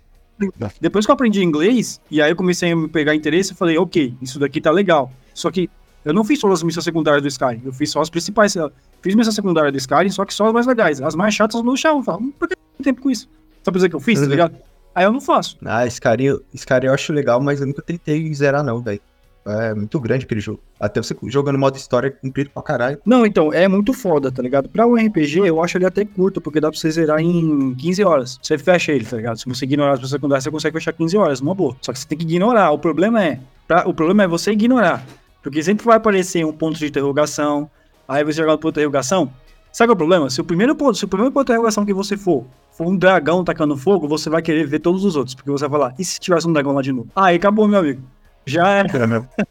Depois 0.79 1.05
que 1.05 1.11
eu 1.11 1.13
aprendi 1.13 1.43
inglês, 1.43 2.01
e 2.09 2.21
aí 2.21 2.31
eu 2.31 2.35
comecei 2.35 2.71
a 2.71 2.75
me 2.75 2.87
pegar 2.87 3.13
interesse, 3.13 3.51
eu 3.51 3.55
falei, 3.57 3.77
ok, 3.77 4.15
isso 4.21 4.39
daqui 4.39 4.59
tá 4.59 4.71
legal. 4.71 5.11
Só 5.33 5.51
que 5.51 5.69
eu 6.03 6.13
não 6.13 6.23
fiz 6.23 6.39
só 6.39 6.51
as 6.51 6.63
missões 6.63 6.83
secundárias 6.83 7.21
do 7.21 7.27
Sky, 7.27 7.61
eu 7.63 7.71
fiz 7.71 7.91
só 7.91 8.01
as 8.01 8.09
principais. 8.09 8.55
Eu 8.55 8.71
Fiz 9.01 9.15
missão 9.15 9.31
secundária 9.33 9.71
do 9.71 9.77
Sky, 9.77 10.09
só 10.11 10.23
que 10.25 10.33
só 10.33 10.47
as 10.47 10.53
mais 10.53 10.67
legais. 10.67 11.01
As 11.01 11.15
mais 11.15 11.33
chatas 11.33 11.55
eu 11.55 11.63
não 11.63 11.73
deixava. 11.73 11.97
Eu 12.11 12.17
"Hum, 12.17 12.31
por 12.37 12.47
que 12.47 12.53
eu 12.53 12.57
tenho 12.77 12.83
tempo 12.83 13.01
com 13.01 13.09
isso? 13.09 13.27
Só 13.63 13.71
pra 13.71 13.73
dizer 13.73 13.89
que 13.89 13.95
eu 13.95 13.99
fiz, 13.99 14.19
tá 14.19 14.25
ligado? 14.27 14.55
Aí 14.93 15.05
eu 15.05 15.11
não 15.11 15.21
faço. 15.21 15.57
Ah, 15.65 15.85
Skyrim, 15.87 16.39
Skyrim 16.53 16.87
eu 16.87 16.93
acho 16.93 17.13
legal, 17.13 17.39
mas 17.41 17.61
eu 17.61 17.67
nunca 17.67 17.81
tentei 17.81 18.33
zerar, 18.33 18.63
não, 18.63 18.81
velho. 18.81 18.99
É 19.43 19.73
muito 19.73 19.99
grande 19.99 20.25
aquele 20.25 20.39
jogo. 20.39 20.59
Até 20.79 21.01
você 21.01 21.15
jogando 21.25 21.57
modo 21.57 21.75
história 21.75 22.09
é 22.09 22.11
comprido 22.11 22.51
pra 22.53 22.61
caralho. 22.61 22.99
Não, 23.03 23.25
então, 23.25 23.51
é 23.51 23.67
muito 23.67 23.91
foda, 23.91 24.31
tá 24.31 24.39
ligado? 24.43 24.69
Pra 24.69 24.85
um 24.85 24.93
RPG, 24.95 25.39
eu 25.39 25.63
acho 25.63 25.77
ele 25.79 25.85
até 25.87 26.05
curto, 26.05 26.39
porque 26.39 26.59
dá 26.59 26.69
pra 26.69 26.77
você 26.79 26.91
zerar 26.91 27.19
em 27.19 27.73
15 27.73 28.03
horas. 28.03 28.37
Você 28.41 28.55
fecha 28.59 28.91
ele, 28.91 29.03
tá 29.03 29.17
ligado? 29.17 29.37
Se 29.39 29.47
você 29.49 29.65
ignorar 29.65 29.93
as 29.93 29.99
missões 29.99 30.11
secundárias, 30.11 30.43
você 30.43 30.51
consegue 30.51 30.73
fechar 30.77 30.93
15 30.93 31.17
horas, 31.17 31.39
uma 31.41 31.55
boa. 31.55 31.75
Só 31.81 31.91
que 31.91 31.97
você 31.97 32.07
tem 32.07 32.17
que 32.19 32.23
ignorar. 32.23 32.69
O 32.71 32.77
problema 32.77 33.23
é. 33.23 33.39
pra- 33.67 33.87
o 33.87 33.93
problema 33.95 34.23
é 34.23 34.27
você 34.27 34.51
ignorar. 34.51 35.03
Porque 35.41 35.63
sempre 35.63 35.83
vai 35.85 35.97
aparecer 35.97 36.45
um 36.45 36.53
ponto 36.53 36.77
de 36.77 36.85
interrogação. 36.85 37.67
Aí 38.07 38.23
você 38.23 38.33
joga 38.41 38.51
no 38.51 38.59
ponto 38.59 38.75
de 38.75 38.81
interrogação. 38.81 39.31
Sabe 39.71 39.91
é 39.91 39.93
o 39.93 39.97
problema? 39.97 40.29
Se 40.29 40.41
o 40.41 40.43
primeiro 40.43 40.75
ponto, 40.75 40.97
se 40.97 41.05
o 41.05 41.07
primeiro 41.07 41.31
ponto 41.31 41.45
de 41.45 41.53
interrogação 41.53 41.85
que 41.85 41.93
você 41.93 42.17
for 42.17 42.45
for 42.71 42.87
um 42.87 42.97
dragão 42.97 43.43
tacando 43.43 43.77
fogo, 43.77 44.07
você 44.07 44.29
vai 44.29 44.41
querer 44.41 44.65
ver 44.65 44.79
todos 44.79 45.05
os 45.05 45.15
outros. 45.15 45.35
Porque 45.35 45.51
você 45.51 45.67
vai 45.67 45.79
falar, 45.79 45.95
e 45.97 46.03
se 46.03 46.19
tivesse 46.19 46.47
um 46.47 46.53
dragão 46.53 46.73
lá 46.73 46.81
de 46.81 46.91
novo? 46.91 47.09
Aí 47.15 47.35
acabou, 47.35 47.67
meu 47.67 47.79
amigo. 47.79 48.01
Já 48.45 48.67
era. 48.67 48.97
É 48.97 49.07
mesmo. 49.07 49.27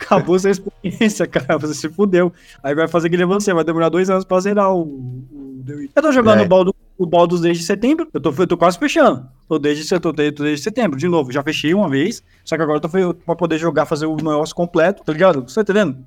Acabou 0.00 0.38
sua 0.38 0.50
experiência, 0.50 1.26
cara. 1.26 1.58
Você 1.58 1.74
se 1.74 1.88
fudeu. 1.88 2.32
Aí 2.62 2.72
vai 2.72 2.86
fazer 2.86 3.10
que 3.10 3.16
nem 3.16 3.26
você, 3.26 3.52
vai 3.52 3.64
demorar 3.64 3.88
dois 3.88 4.08
anos 4.08 4.24
pra 4.24 4.38
zerar 4.38 4.72
o. 4.72 4.82
o 4.82 5.62
The 5.66 5.72
Witcher. 5.72 5.92
Eu 5.96 6.02
tô 6.02 6.12
jogando 6.12 6.40
É. 6.40 6.44
o 6.44 6.48
Baldo, 6.48 6.74
o 6.96 7.04
Baldur's 7.04 7.40
desde 7.40 7.64
setembro. 7.64 8.08
Eu 8.14 8.20
tô, 8.20 8.32
eu 8.38 8.46
tô 8.46 8.56
quase 8.56 8.78
fechando. 8.78 9.28
Tô 9.48 9.58
desde, 9.58 9.88
tô, 9.98 10.12
tô 10.12 10.12
desde 10.12 10.58
setembro, 10.62 10.96
de 10.96 11.08
novo. 11.08 11.32
Já 11.32 11.42
fechei 11.42 11.74
uma 11.74 11.88
vez. 11.88 12.22
Só 12.44 12.56
que 12.56 12.62
agora 12.62 12.78
eu 12.78 12.80
tô 12.80 13.14
pra 13.14 13.34
poder 13.34 13.58
jogar, 13.58 13.86
fazer 13.86 14.06
o 14.06 14.14
negócio 14.14 14.54
completo, 14.54 15.02
tá 15.04 15.12
ligado? 15.12 15.42
Você 15.48 15.56
tá 15.56 15.62
entendendo? 15.62 15.98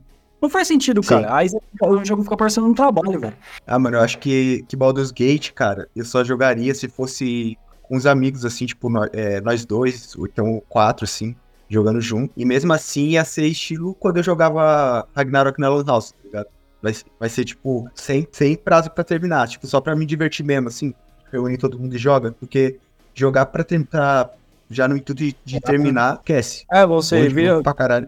Não 0.42 0.50
faz 0.50 0.68
sentido, 0.68 1.04
Sim. 1.04 1.10
cara. 1.10 1.36
Aí 1.36 1.48
o 1.82 2.04
jogo 2.04 2.24
fica 2.24 2.36
parecendo 2.36 2.68
um 2.68 2.74
trabalho, 2.74 3.20
velho. 3.20 3.34
Ah, 3.68 3.78
mano, 3.78 3.98
eu 3.98 4.02
acho 4.02 4.18
que, 4.18 4.66
que 4.68 4.76
Baldur's 4.76 5.12
Gate, 5.12 5.52
cara, 5.52 5.88
eu 5.96 6.04
só 6.04 6.24
jogaria 6.24 6.74
se 6.74 6.88
fosse 6.88 7.58
os 7.90 8.06
amigos, 8.06 8.44
assim, 8.46 8.66
tipo, 8.66 8.90
nó- 8.90 9.08
é, 9.14 9.40
nós 9.42 9.66
dois, 9.66 10.16
ou 10.16 10.26
então 10.26 10.62
quatro, 10.68 11.04
assim, 11.06 11.36
jogando 11.70 12.02
junto. 12.02 12.34
E 12.36 12.44
mesmo 12.46 12.74
assim 12.74 13.10
ia 13.10 13.24
ser 13.26 13.46
estilo 13.48 13.94
quando 13.94 14.18
eu 14.18 14.24
jogava 14.24 15.08
Ragnarok 15.16 15.60
na 15.60 15.70
Lan 15.70 15.86
House, 15.86 16.12
tá 16.12 16.18
ligado? 16.24 16.48
Vai, 16.82 16.96
vai 17.20 17.30
ser, 17.30 17.46
tipo, 17.46 17.88
sem, 17.94 18.28
sem 18.32 18.56
prazo 18.56 18.90
pra 18.90 19.04
terminar, 19.04 19.48
tipo, 19.48 19.68
só 19.68 19.80
pra 19.80 19.96
me 19.96 20.06
divertir 20.06 20.44
mesmo, 20.44 20.70
assim, 20.70 20.94
reunir 21.32 21.58
todo 21.58 21.78
mundo 21.78 21.94
e 21.96 22.00
joga, 22.00 22.32
porque 22.32 22.78
jogar 23.14 23.46
pra 23.48 23.64
tentar, 23.64 24.32
já 24.70 24.88
no 24.88 24.96
intuito 24.98 25.24
de, 25.24 25.36
de 25.46 25.60
terminar, 25.62 26.16
esquece. 26.16 26.66
É, 26.72 26.86
você 26.86 27.20
Hoje, 27.22 27.36
vira. 27.36 27.62
pra 27.62 27.74
caralho. 27.74 28.08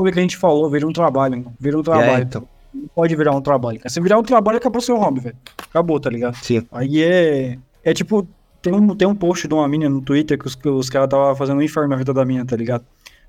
Como 0.00 0.08
é 0.08 0.12
que 0.12 0.18
a 0.18 0.22
gente 0.22 0.36
falou? 0.38 0.70
Vira 0.70 0.86
um 0.86 0.92
trabalho, 0.92 1.36
mano. 1.36 1.52
Vira 1.60 1.76
um 1.76 1.80
É, 1.80 1.84
trabalho. 1.84 2.22
então, 2.22 2.48
Não 2.72 2.88
pode 2.94 3.14
virar 3.14 3.32
um 3.36 3.40
trabalho. 3.42 3.78
cara. 3.78 3.90
Se 3.90 4.00
virar 4.00 4.18
um 4.18 4.22
trabalho, 4.22 4.56
acabou 4.56 4.80
seu 4.80 4.96
hobby, 4.96 5.20
velho. 5.20 5.36
Acabou, 5.68 6.00
tá 6.00 6.08
ligado? 6.08 6.36
sim. 6.36 6.66
Aí 6.72 7.02
é. 7.02 7.58
É 7.84 7.92
tipo. 7.92 8.26
Tem 8.62 8.72
um, 8.74 8.94
tem 8.94 9.06
um 9.08 9.14
post 9.14 9.46
de 9.48 9.52
uma 9.54 9.66
mina 9.68 9.88
no 9.88 10.00
Twitter 10.00 10.38
que 10.38 10.46
os, 10.46 10.54
que 10.54 10.68
os 10.68 10.88
caras 10.88 11.08
tava 11.08 11.34
fazendo 11.36 11.58
um 11.58 11.62
inferno 11.62 11.88
na 11.90 11.96
vida 11.96 12.12
da 12.14 12.24
mina, 12.24 12.44
tá 12.46 12.56
ligado? 12.56 12.84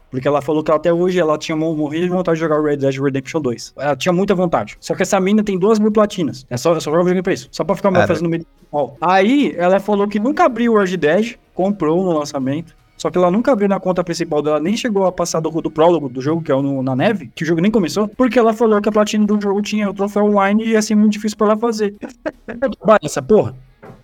Porque 0.09 0.27
ela 0.27 0.41
falou 0.41 0.61
que 0.61 0.69
até 0.71 0.93
hoje 0.93 1.17
ela 1.19 1.37
tinha 1.37 1.55
mo- 1.55 1.73
morrido 1.73 2.03
de 2.05 2.09
vontade 2.11 2.35
de 2.35 2.41
jogar 2.41 2.59
o 2.59 2.63
Red 2.63 2.75
Dead 2.77 2.95
Redemption 3.01 3.39
2. 3.41 3.73
Ela 3.77 3.95
tinha 3.95 4.11
muita 4.11 4.35
vontade. 4.35 4.75
Só 4.81 4.93
que 4.93 5.03
essa 5.03 5.17
mina 5.21 5.41
tem 5.41 5.57
duas 5.57 5.79
mil 5.79 5.89
platinas. 5.91 6.45
É 6.49 6.57
só, 6.57 6.71
é 6.75 6.79
só 6.81 6.91
jogar 6.91 7.03
videogame 7.03 7.23
pra 7.23 7.31
isso. 7.33 7.47
Só 7.51 7.63
pra 7.63 7.75
ficar 7.77 7.93
Cara. 7.93 8.07
fazendo 8.07 8.27
meio. 8.29 8.45
Ó. 8.73 8.91
Aí 8.99 9.55
ela 9.57 9.79
falou 9.79 10.05
que 10.07 10.19
nunca 10.19 10.43
abriu 10.43 10.73
o 10.73 10.77
Red 10.83 10.97
Dead, 10.97 11.35
comprou 11.53 12.03
no 12.03 12.17
lançamento. 12.19 12.75
Só 13.01 13.09
que 13.09 13.17
ela 13.17 13.31
nunca 13.31 13.51
abriu 13.51 13.67
na 13.67 13.79
conta 13.79 14.03
principal 14.03 14.43
dela, 14.43 14.59
nem 14.59 14.77
chegou 14.77 15.07
a 15.07 15.11
passar 15.11 15.39
do, 15.39 15.49
do 15.59 15.71
prólogo 15.71 16.07
do 16.07 16.21
jogo, 16.21 16.43
que 16.43 16.51
é 16.51 16.55
o 16.55 16.61
no- 16.61 16.83
na 16.83 16.95
neve, 16.95 17.31
que 17.33 17.41
o 17.43 17.47
jogo 17.47 17.59
nem 17.59 17.71
começou, 17.71 18.07
porque 18.07 18.37
ela 18.37 18.53
falou 18.53 18.79
que 18.79 18.87
a 18.89 18.91
platina 18.91 19.25
do 19.25 19.41
jogo 19.41 19.59
tinha 19.63 19.89
o 19.89 19.93
troféu 19.93 20.25
online 20.25 20.63
e 20.71 20.79
ser 20.83 20.93
muito 20.93 21.13
difícil 21.13 21.35
pra 21.35 21.47
ela 21.47 21.57
fazer. 21.57 21.95
É 22.47 22.53
trabalho 22.69 22.99
essa 23.03 23.19
porra? 23.19 23.55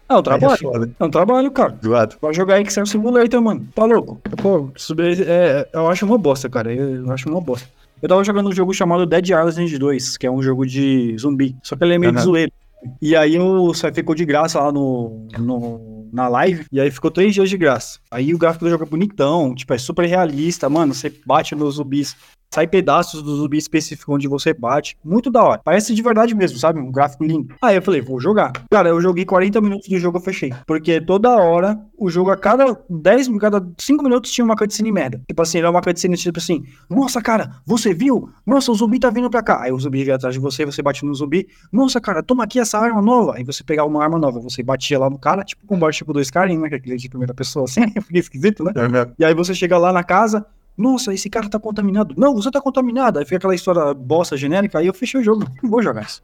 É 0.09 0.13
um 0.13 0.15
Aí 0.15 0.19
é 0.19 0.23
trabalho. 0.23 0.95
É 0.99 1.03
um 1.05 1.09
trabalho, 1.11 1.51
cara. 1.51 1.77
Zoado. 1.85 2.15
Vai 2.19 2.33
jogar 2.33 2.59
Excel 2.59 2.87
Simulator, 2.87 3.39
mano. 3.39 3.67
Tá 3.75 3.85
louco? 3.85 4.19
Pô, 4.41 4.69
subir, 4.75 5.21
é, 5.27 5.69
eu 5.71 5.87
acho 5.87 6.03
uma 6.03 6.17
bosta, 6.17 6.49
cara. 6.49 6.73
Eu, 6.73 7.05
eu 7.05 7.11
acho 7.11 7.29
uma 7.29 7.39
bosta. 7.39 7.67
Eu 8.01 8.09
tava 8.09 8.23
jogando 8.23 8.49
um 8.49 8.51
jogo 8.51 8.73
chamado 8.73 9.05
Dead 9.05 9.29
Island 9.29 9.77
2, 9.77 10.17
que 10.17 10.25
é 10.25 10.31
um 10.31 10.41
jogo 10.41 10.65
de 10.65 11.15
zumbi. 11.19 11.55
Só 11.61 11.75
que 11.75 11.83
ele 11.83 11.93
é 11.93 11.97
meio 11.99 12.11
de 12.13 12.17
Aham. 12.17 12.25
zoeiro. 12.25 12.51
E 12.99 13.15
aí 13.15 13.37
o 13.39 13.73
só 13.75 13.93
ficou 13.93 14.15
de 14.15 14.25
graça 14.25 14.59
lá 14.59 14.71
no, 14.71 15.27
no- 15.37 15.96
na 16.11 16.27
live. 16.27 16.65
E 16.71 16.79
aí 16.79 16.91
ficou 16.91 17.11
três 17.11 17.33
dias 17.33 17.49
de 17.49 17.57
graça. 17.57 17.99
Aí 18.11 18.33
o 18.33 18.37
gráfico 18.37 18.65
do 18.65 18.71
jogo 18.71 18.83
é 18.83 18.87
bonitão, 18.87 19.53
tipo, 19.53 19.73
é 19.73 19.77
super 19.77 20.05
realista, 20.05 20.69
mano. 20.69 20.93
Você 20.93 21.13
bate 21.25 21.55
nos 21.55 21.75
zumbis. 21.75 22.15
Sai 22.53 22.67
pedaços 22.67 23.21
do 23.21 23.35
zumbi 23.35 23.57
específico 23.57 24.13
onde 24.13 24.27
você 24.27 24.53
bate. 24.53 24.97
Muito 25.03 25.29
da 25.29 25.43
hora. 25.43 25.61
Parece 25.63 25.93
de 25.93 26.01
verdade 26.01 26.33
mesmo, 26.33 26.57
sabe? 26.57 26.79
Um 26.79 26.91
gráfico 26.91 27.23
lindo. 27.23 27.53
Aí 27.61 27.75
eu 27.75 27.81
falei, 27.81 28.01
vou 28.01 28.19
jogar. 28.19 28.51
Cara, 28.71 28.89
eu 28.89 29.01
joguei 29.01 29.25
40 29.25 29.59
minutos 29.61 29.87
de 29.87 29.99
jogo, 29.99 30.17
eu 30.17 30.21
fechei. 30.21 30.53
Porque 30.65 31.01
toda 31.01 31.35
hora, 31.35 31.77
o 31.97 32.09
jogo, 32.09 32.31
a 32.31 32.37
cada 32.37 32.77
10, 32.89 33.29
cada 33.39 33.65
5 33.77 34.03
minutos 34.03 34.31
tinha 34.31 34.45
uma 34.45 34.55
cutscene 34.55 34.91
merda. 34.91 35.21
Tipo 35.27 35.41
assim, 35.41 35.59
era 35.59 35.69
uma 35.69 35.81
cutscene 35.81 36.15
tipo 36.15 36.39
assim, 36.39 36.63
nossa, 36.89 37.21
cara, 37.21 37.61
você 37.65 37.93
viu? 37.93 38.29
Nossa, 38.45 38.71
o 38.71 38.75
zumbi 38.75 38.99
tá 38.99 39.09
vindo 39.09 39.29
pra 39.29 39.43
cá. 39.43 39.63
Aí 39.63 39.71
o 39.71 39.79
zumbi 39.79 40.03
vem 40.03 40.13
atrás 40.13 40.33
de 40.33 40.39
você, 40.39 40.65
você 40.65 40.81
bate 40.81 41.05
no 41.05 41.13
zumbi. 41.13 41.47
Nossa, 41.71 41.99
cara, 41.99 42.23
toma 42.23 42.43
aqui 42.43 42.59
essa 42.59 42.79
arma 42.79 43.01
nova. 43.01 43.35
Aí 43.35 43.43
você 43.43 43.63
pegava 43.63 43.87
uma 43.87 44.03
arma 44.03 44.17
nova, 44.17 44.39
você 44.39 44.63
batia 44.63 44.97
lá 44.97 45.09
no 45.09 45.19
cara, 45.19 45.43
tipo 45.43 45.65
combate 45.65 45.97
tipo 45.97 46.13
dois 46.13 46.31
caras, 46.31 46.57
né? 46.57 46.69
Que 46.69 46.75
é 46.75 46.77
aquele 46.77 46.95
de 46.95 47.09
primeira 47.09 47.33
pessoa 47.33 47.65
assim, 47.65 47.81
fica 48.01 48.19
esquisito, 48.19 48.63
né? 48.63 48.71
É. 48.75 49.11
E 49.19 49.25
aí 49.25 49.33
você 49.33 49.53
chega 49.53 49.77
lá 49.77 49.91
na 49.91 50.03
casa, 50.03 50.45
nossa, 50.77 51.13
esse 51.13 51.29
cara 51.29 51.49
tá 51.49 51.59
contaminado. 51.59 52.13
Não, 52.17 52.35
você 52.35 52.51
tá 52.51 52.61
contaminado. 52.61 53.17
Aí 53.17 53.25
fica 53.25 53.37
aquela 53.37 53.55
história 53.55 53.93
bosta 53.93 54.37
genérica, 54.37 54.77
aí 54.77 54.87
eu 54.87 54.93
fechei 54.93 55.19
o 55.19 55.23
jogo. 55.23 55.45
Não 55.63 55.69
vou 55.69 55.81
jogar 55.81 56.03
isso. 56.03 56.21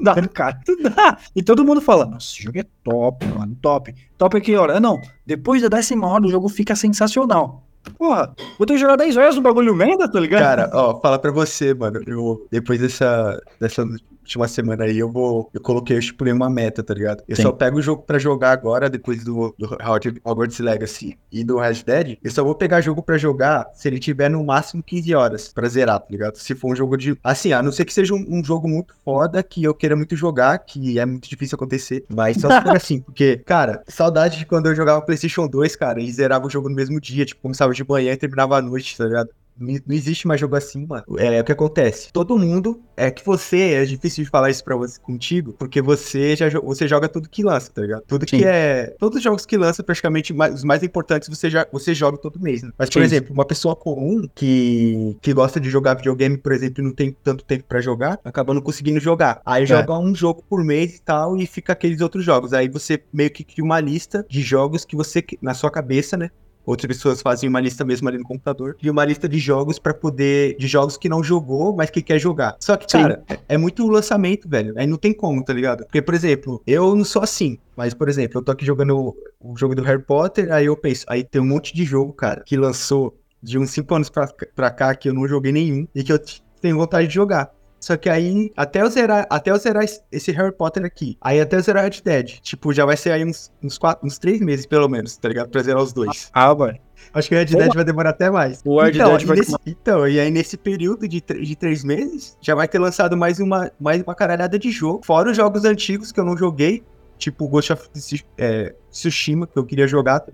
Dá, 0.00 0.14
cara. 0.28 0.60
Dá. 0.82 1.18
E 1.34 1.42
todo 1.42 1.64
mundo 1.64 1.80
fala, 1.80 2.04
nossa, 2.04 2.32
esse 2.32 2.42
jogo 2.42 2.58
é 2.58 2.64
top, 2.82 3.26
mano, 3.26 3.56
top. 3.60 3.94
Top 4.16 4.36
é 4.36 4.40
que 4.40 4.56
hora? 4.56 4.78
Não, 4.80 5.00
depois 5.26 5.62
da 5.62 5.68
décima 5.68 6.06
hora 6.06 6.24
o 6.24 6.30
jogo 6.30 6.48
fica 6.48 6.76
sensacional. 6.76 7.64
Porra, 7.98 8.34
vou 8.58 8.66
ter 8.66 8.74
que 8.74 8.78
jogar 8.78 8.96
10 8.96 9.16
horas 9.16 9.36
no 9.36 9.42
bagulho 9.42 9.74
merda, 9.74 10.10
tá 10.10 10.18
ligado? 10.18 10.40
Cara, 10.40 10.70
ó, 10.72 11.00
falar 11.00 11.18
pra 11.18 11.30
você, 11.30 11.74
mano. 11.74 12.00
Eu, 12.06 12.46
depois 12.50 12.80
dessa, 12.80 13.40
dessa 13.60 13.86
última 14.24 14.48
semana 14.48 14.84
aí, 14.84 14.98
eu 14.98 15.10
vou. 15.10 15.50
Eu 15.52 15.60
coloquei, 15.60 15.96
eu 15.96 16.00
estipulei 16.00 16.32
uma 16.32 16.48
meta, 16.50 16.82
tá 16.82 16.94
ligado? 16.94 17.22
Eu 17.28 17.36
Sim. 17.36 17.42
só 17.42 17.52
pego 17.52 17.78
o 17.78 17.82
jogo 17.82 18.02
pra 18.02 18.18
jogar 18.18 18.52
agora, 18.52 18.88
depois 18.88 19.22
do, 19.22 19.54
do 19.58 19.76
Hogwarts- 20.24 20.58
Legacy 20.58 21.18
e 21.30 21.44
do 21.44 21.58
Red 21.58 21.82
Dead. 21.84 22.18
Eu 22.22 22.30
só 22.30 22.42
vou 22.42 22.54
pegar 22.54 22.80
jogo 22.80 23.02
pra 23.02 23.18
jogar 23.18 23.66
se 23.74 23.86
ele 23.86 23.98
tiver 23.98 24.30
no 24.30 24.42
máximo 24.44 24.82
15 24.82 25.14
horas 25.14 25.48
pra 25.52 25.68
zerar, 25.68 26.00
tá 26.00 26.06
ligado? 26.10 26.36
Se 26.36 26.54
for 26.54 26.72
um 26.72 26.76
jogo 26.76 26.96
de. 26.96 27.16
Assim, 27.22 27.52
a 27.52 27.62
não 27.62 27.70
ser 27.70 27.84
que 27.84 27.92
seja 27.92 28.14
um, 28.14 28.24
um 28.28 28.42
jogo 28.42 28.66
muito 28.68 28.94
foda, 29.04 29.42
que 29.42 29.62
eu 29.62 29.74
queira 29.74 29.94
muito 29.94 30.16
jogar, 30.16 30.58
que 30.58 30.98
é 30.98 31.04
muito 31.04 31.28
difícil 31.28 31.56
acontecer. 31.56 32.04
Mas 32.08 32.38
só 32.38 32.48
se 32.48 32.62
for 32.62 32.74
assim, 32.76 33.00
porque, 33.00 33.36
cara, 33.44 33.82
saudade 33.86 34.38
de 34.38 34.46
quando 34.46 34.66
eu 34.66 34.74
jogava 34.74 35.02
PlayStation 35.02 35.46
2, 35.46 35.76
cara, 35.76 36.00
e 36.00 36.10
zerava 36.10 36.46
o 36.46 36.50
jogo 36.50 36.68
no 36.68 36.74
mesmo 36.74 36.98
dia. 37.00 37.26
Tipo, 37.26 37.42
começava 37.42 37.72
de 37.74 37.86
manhã 37.86 38.12
e 38.12 38.16
terminava 38.16 38.56
à 38.56 38.62
noite, 38.62 38.96
tá 38.96 39.04
ligado? 39.04 39.28
Não 39.58 39.94
existe 39.94 40.26
mais 40.26 40.40
jogo 40.40 40.56
assim, 40.56 40.86
mano. 40.86 41.04
É, 41.16 41.36
é, 41.36 41.40
o 41.40 41.44
que 41.44 41.52
acontece. 41.52 42.12
Todo 42.12 42.36
mundo. 42.38 42.82
É 42.96 43.10
que 43.10 43.24
você. 43.24 43.74
É 43.74 43.84
difícil 43.84 44.24
de 44.24 44.30
falar 44.30 44.50
isso 44.50 44.62
pra 44.64 44.76
você 44.76 45.00
contigo, 45.00 45.52
porque 45.52 45.80
você 45.80 46.36
já 46.36 46.48
você 46.60 46.86
joga 46.86 47.08
tudo 47.08 47.28
que 47.28 47.42
lança, 47.42 47.70
tá 47.72 47.82
ligado? 47.82 48.02
Tudo 48.06 48.28
Sim. 48.28 48.38
que 48.38 48.44
é. 48.44 48.94
Todos 48.98 49.18
os 49.18 49.22
jogos 49.22 49.46
que 49.46 49.56
lança, 49.56 49.82
praticamente, 49.82 50.32
os 50.32 50.64
mais 50.64 50.82
importantes, 50.82 51.28
você 51.28 51.50
já 51.50 51.66
você 51.72 51.94
joga 51.94 52.18
todo 52.18 52.40
mês, 52.40 52.62
né? 52.62 52.70
Mas, 52.78 52.88
por 52.88 53.00
Sim. 53.00 53.04
exemplo, 53.04 53.32
uma 53.32 53.44
pessoa 53.44 53.74
comum 53.74 54.28
que, 54.34 55.16
que 55.20 55.32
gosta 55.32 55.60
de 55.60 55.68
jogar 55.70 55.94
videogame, 55.94 56.36
por 56.36 56.52
exemplo, 56.52 56.82
e 56.82 56.86
não 56.86 56.92
tem 56.92 57.16
tanto 57.22 57.44
tempo 57.44 57.64
pra 57.68 57.80
jogar, 57.80 58.18
acaba 58.24 58.54
não 58.54 58.60
conseguindo 58.60 59.00
jogar. 59.00 59.40
Aí 59.44 59.64
é. 59.64 59.66
joga 59.66 59.98
um 59.98 60.14
jogo 60.14 60.44
por 60.48 60.64
mês 60.64 60.96
e 60.96 61.02
tal, 61.02 61.36
e 61.36 61.46
fica 61.46 61.72
aqueles 61.72 62.00
outros 62.00 62.24
jogos. 62.24 62.52
Aí 62.52 62.68
você 62.68 63.02
meio 63.12 63.30
que 63.30 63.44
cria 63.44 63.64
uma 63.64 63.80
lista 63.80 64.24
de 64.28 64.40
jogos 64.40 64.84
que 64.84 64.96
você, 64.96 65.24
na 65.40 65.54
sua 65.54 65.70
cabeça, 65.70 66.16
né? 66.16 66.30
Outras 66.66 66.86
pessoas 66.86 67.20
fazem 67.20 67.48
uma 67.48 67.60
lista 67.60 67.84
mesmo 67.84 68.08
ali 68.08 68.18
no 68.18 68.24
computador. 68.24 68.76
E 68.82 68.88
uma 68.88 69.04
lista 69.04 69.28
de 69.28 69.38
jogos 69.38 69.78
para 69.78 69.92
poder. 69.92 70.56
De 70.56 70.66
jogos 70.66 70.96
que 70.96 71.08
não 71.08 71.22
jogou, 71.22 71.74
mas 71.74 71.90
que 71.90 72.02
quer 72.02 72.18
jogar. 72.18 72.56
Só 72.60 72.76
que, 72.76 72.86
cara, 72.86 73.22
é, 73.28 73.38
é, 73.50 73.58
muito 73.58 73.86
lançamento, 73.86 74.48
velho. 74.48 74.74
Aí 74.76 74.86
não 74.86 74.96
tem 74.96 75.12
como, 75.12 75.44
tá 75.44 75.52
ligado? 75.52 75.84
Porque, 75.84 76.00
por 76.00 76.14
exemplo, 76.14 76.62
eu 76.66 76.94
não 76.94 77.04
sou 77.04 77.22
assim. 77.22 77.58
Mas, 77.76 77.92
por 77.92 78.08
exemplo, 78.08 78.38
eu 78.38 78.44
tô 78.44 78.52
aqui 78.52 78.64
jogando 78.64 78.96
o, 78.96 79.16
o 79.40 79.56
jogo 79.56 79.74
do 79.74 79.82
Harry 79.82 80.02
Potter. 80.02 80.52
Aí 80.52 80.66
eu 80.66 80.76
penso, 80.76 81.04
aí 81.08 81.22
tem 81.22 81.40
um 81.40 81.46
monte 81.46 81.74
de 81.74 81.84
jogo, 81.84 82.12
cara, 82.12 82.42
que 82.44 82.56
lançou 82.56 83.14
de 83.42 83.58
uns 83.58 83.70
5 83.70 83.94
anos 83.94 84.08
pra, 84.08 84.28
pra 84.54 84.70
cá 84.70 84.94
que 84.94 85.08
eu 85.08 85.14
não 85.14 85.28
joguei 85.28 85.52
nenhum. 85.52 85.86
E 85.94 86.02
que 86.02 86.12
eu 86.12 86.18
tenho 86.60 86.76
vontade 86.76 87.08
de 87.08 87.14
jogar. 87.14 87.52
Só 87.84 87.98
que 87.98 88.08
aí, 88.08 88.50
até 88.56 88.80
eu 88.80 88.88
zerar, 88.88 89.26
até 89.28 89.50
eu 89.50 89.58
zerar 89.58 89.84
esse 90.10 90.32
Harry 90.32 90.56
Potter 90.56 90.86
aqui, 90.86 91.18
aí 91.20 91.38
até 91.38 91.56
eu 91.56 91.60
zerar 91.60 91.84
Red 91.84 92.00
Dead, 92.02 92.40
tipo, 92.40 92.72
já 92.72 92.86
vai 92.86 92.96
ser 92.96 93.10
aí 93.10 93.22
uns, 93.22 93.52
uns, 93.62 93.76
quatro, 93.76 94.06
uns 94.06 94.16
três 94.16 94.40
meses, 94.40 94.64
pelo 94.64 94.88
menos, 94.88 95.18
tá 95.18 95.28
ligado? 95.28 95.50
Pra 95.50 95.62
zerar 95.62 95.82
os 95.82 95.92
dois. 95.92 96.30
Ah, 96.32 96.54
vai. 96.54 96.80
Acho 97.12 97.28
que 97.28 97.34
o 97.34 97.38
Red 97.38 97.44
Dead 97.44 97.74
vai 97.74 97.84
demorar 97.84 98.08
até 98.08 98.30
mais. 98.30 98.62
O 98.64 98.80
Red 98.80 98.92
então, 98.92 99.10
Dead 99.10 99.26
vai 99.26 99.36
nesse, 99.36 99.54
Então, 99.66 100.08
e 100.08 100.18
aí 100.18 100.30
nesse 100.30 100.56
período 100.56 101.06
de, 101.06 101.20
de 101.20 101.56
três 101.56 101.84
meses, 101.84 102.38
já 102.40 102.54
vai 102.54 102.66
ter 102.66 102.78
lançado 102.78 103.18
mais 103.18 103.38
uma, 103.38 103.70
mais 103.78 104.02
uma 104.02 104.14
caralhada 104.14 104.58
de 104.58 104.70
jogo. 104.70 105.04
Fora 105.04 105.30
os 105.30 105.36
jogos 105.36 105.66
antigos 105.66 106.10
que 106.10 106.18
eu 106.18 106.24
não 106.24 106.38
joguei, 106.38 106.82
tipo 107.18 107.46
Ghost 107.46 107.70
of 107.70 107.90
é, 108.38 108.74
Tsushima, 108.90 109.46
que 109.46 109.58
eu 109.58 109.64
queria 109.66 109.86
jogar, 109.86 110.24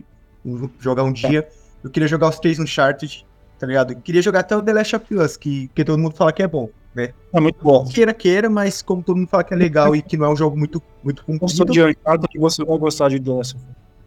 jogar 0.79 1.03
um 1.03 1.13
dia. 1.13 1.49
Eu 1.83 1.91
queria 1.91 2.07
jogar 2.07 2.29
os 2.29 2.39
três 2.39 2.61
Uncharted, 2.61 3.27
tá 3.59 3.67
ligado? 3.67 3.95
Eu 3.95 4.01
queria 4.01 4.23
jogar 4.23 4.39
até 4.39 4.57
o 4.57 4.63
The 4.63 4.73
Last 4.73 4.95
of 4.95 5.15
Us, 5.17 5.37
que, 5.37 5.69
que 5.75 5.85
todo 5.85 5.99
mundo 5.99 6.15
fala 6.15 6.33
que 6.33 6.45
é 6.45 6.47
bom 6.47 6.71
né? 6.95 7.13
É 7.33 7.41
muito 7.41 7.63
bom. 7.63 7.85
Queira, 7.87 8.13
queira, 8.13 8.51
mas 8.51 8.83
como 8.83 9.03
todo 9.03 9.17
mundo 9.17 9.29
fala 9.29 9.45
que 9.45 9.55
é 9.55 9.57
legal 9.57 9.95
e 9.95 10.03
que 10.03 10.17
não 10.17 10.27
é 10.27 10.29
um 10.31 10.37
jogo 10.37 10.57
muito, 10.57 10.83
muito 11.03 11.25
comprido. 11.25 11.65
de 11.67 11.83
Uncharted 11.83 12.29
que 12.29 12.39
você 12.39 12.65
vai 12.65 12.79
gostar 12.79 13.09
de 13.09 13.31
Us. 13.31 13.57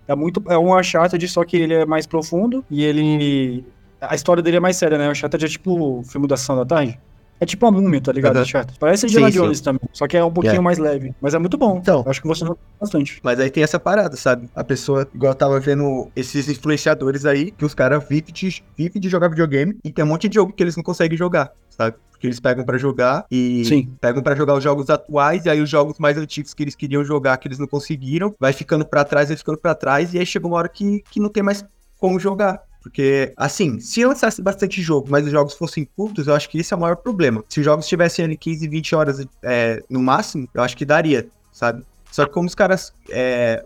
É, 0.08 0.16
muito, 0.16 0.44
é 0.48 0.58
um 0.58 0.78
Uncharted, 0.78 1.25
só 1.28 1.44
que 1.44 1.58
ele 1.58 1.74
é 1.74 1.86
mais 1.86 2.06
profundo 2.06 2.63
e 2.70 2.84
ele... 2.84 3.66
A 4.02 4.16
história 4.16 4.44
dele 4.44 4.58
é 4.58 4.60
mais 4.60 4.75
séria, 4.75 4.98
né? 4.98 5.08
O 5.08 5.12
Uncharted 5.12 5.46
é 5.46 5.48
tipo 5.48 6.00
o 6.00 6.04
filme 6.04 6.28
da 6.28 6.36
Sessão 6.36 6.58
da 6.58 6.66
Tarde. 6.66 7.00
É 7.43 7.45
tipo 7.45 7.65
a 7.65 7.71
múmia, 7.71 8.00
tá 8.00 8.13
ligado? 8.13 8.38
Uhum. 8.38 8.63
Parece 8.79 9.05
Indiana 9.05 9.29
Jones 9.29 9.59
também, 9.59 9.81
só 9.91 10.07
que 10.07 10.15
é 10.15 10.23
um 10.23 10.31
pouquinho 10.31 10.53
yeah. 10.53 10.63
mais 10.63 10.77
leve. 10.77 11.13
Mas 11.19 11.33
é 11.33 11.38
muito 11.38 11.57
bom. 11.57 11.77
Então, 11.81 12.01
acho 12.07 12.21
que 12.21 12.27
você 12.27 12.45
gosta 12.45 12.63
bastante. 12.79 13.19
Mas 13.21 13.38
aí 13.38 13.50
tem 13.50 13.62
essa 13.62 13.77
parada, 13.77 14.15
sabe? 14.15 14.50
A 14.55 14.63
pessoa, 14.63 15.05
igual 15.13 15.33
eu 15.33 15.35
tava 15.35 15.59
vendo 15.59 16.09
esses 16.15 16.47
influenciadores 16.47 17.25
aí, 17.25 17.51
que 17.51 17.65
os 17.65 17.73
caras 17.73 18.01
vivem 18.07 18.33
de, 18.33 18.63
vivem 18.77 19.01
de 19.01 19.09
jogar 19.09 19.27
videogame 19.27 19.77
e 19.83 19.91
tem 19.91 20.05
um 20.05 20.07
monte 20.07 20.29
de 20.29 20.35
jogo 20.35 20.53
que 20.53 20.63
eles 20.63 20.77
não 20.77 20.83
conseguem 20.83 21.17
jogar, 21.17 21.51
sabe? 21.69 21.97
que 22.17 22.27
eles 22.27 22.39
pegam 22.39 22.63
para 22.63 22.77
jogar 22.77 23.25
e 23.29 23.65
Sim. 23.65 23.89
pegam 24.00 24.23
para 24.23 24.33
jogar 24.33 24.53
os 24.53 24.63
jogos 24.63 24.89
atuais 24.89 25.45
e 25.45 25.50
aí 25.50 25.59
os 25.59 25.69
jogos 25.69 26.00
mais 26.00 26.17
antigos 26.17 26.53
que 26.53 26.63
eles 26.63 26.73
queriam 26.73 27.03
jogar 27.03 27.35
que 27.35 27.50
eles 27.50 27.59
não 27.59 27.67
conseguiram, 27.67 28.33
vai 28.39 28.53
ficando 28.53 28.85
para 28.85 29.03
trás, 29.03 29.27
vai 29.27 29.35
ficando 29.35 29.57
para 29.57 29.75
trás 29.75 30.13
e 30.13 30.19
aí 30.19 30.25
chega 30.25 30.47
uma 30.47 30.55
hora 30.55 30.69
que, 30.69 31.03
que 31.12 31.19
não 31.19 31.27
tem 31.27 31.43
mais 31.43 31.65
como 32.00 32.17
jogar. 32.17 32.62
Porque, 32.84 33.34
assim, 33.38 33.80
se 33.80 34.06
lançasse 34.06 34.42
bastante 34.42 34.82
jogo, 34.82 35.08
mas 35.10 35.25
os 35.25 35.32
jogos 35.32 35.54
fossem 35.54 35.88
curtos, 35.96 36.28
eu 36.28 36.36
acho 36.36 36.50
que 36.50 36.60
esse 36.60 36.74
é 36.74 36.78
o 36.78 36.80
maior 36.80 36.98
problema. 36.98 37.42
Se 37.48 37.62
os 37.62 37.66
jogos 37.66 37.88
tivessem 37.88 38.25
ali 38.25 38.36
15, 38.36 38.68
20 38.68 38.96
horas 38.96 39.25
é, 39.42 39.82
no 39.90 40.02
máximo, 40.02 40.50
eu 40.54 40.62
acho 40.62 40.75
que 40.75 40.84
daria, 40.84 41.28
sabe? 41.52 41.86
Só 42.12 42.25
que 42.25 42.34
como 42.34 42.48
os 42.48 42.54
caras. 42.54 42.94
É, 43.10 43.66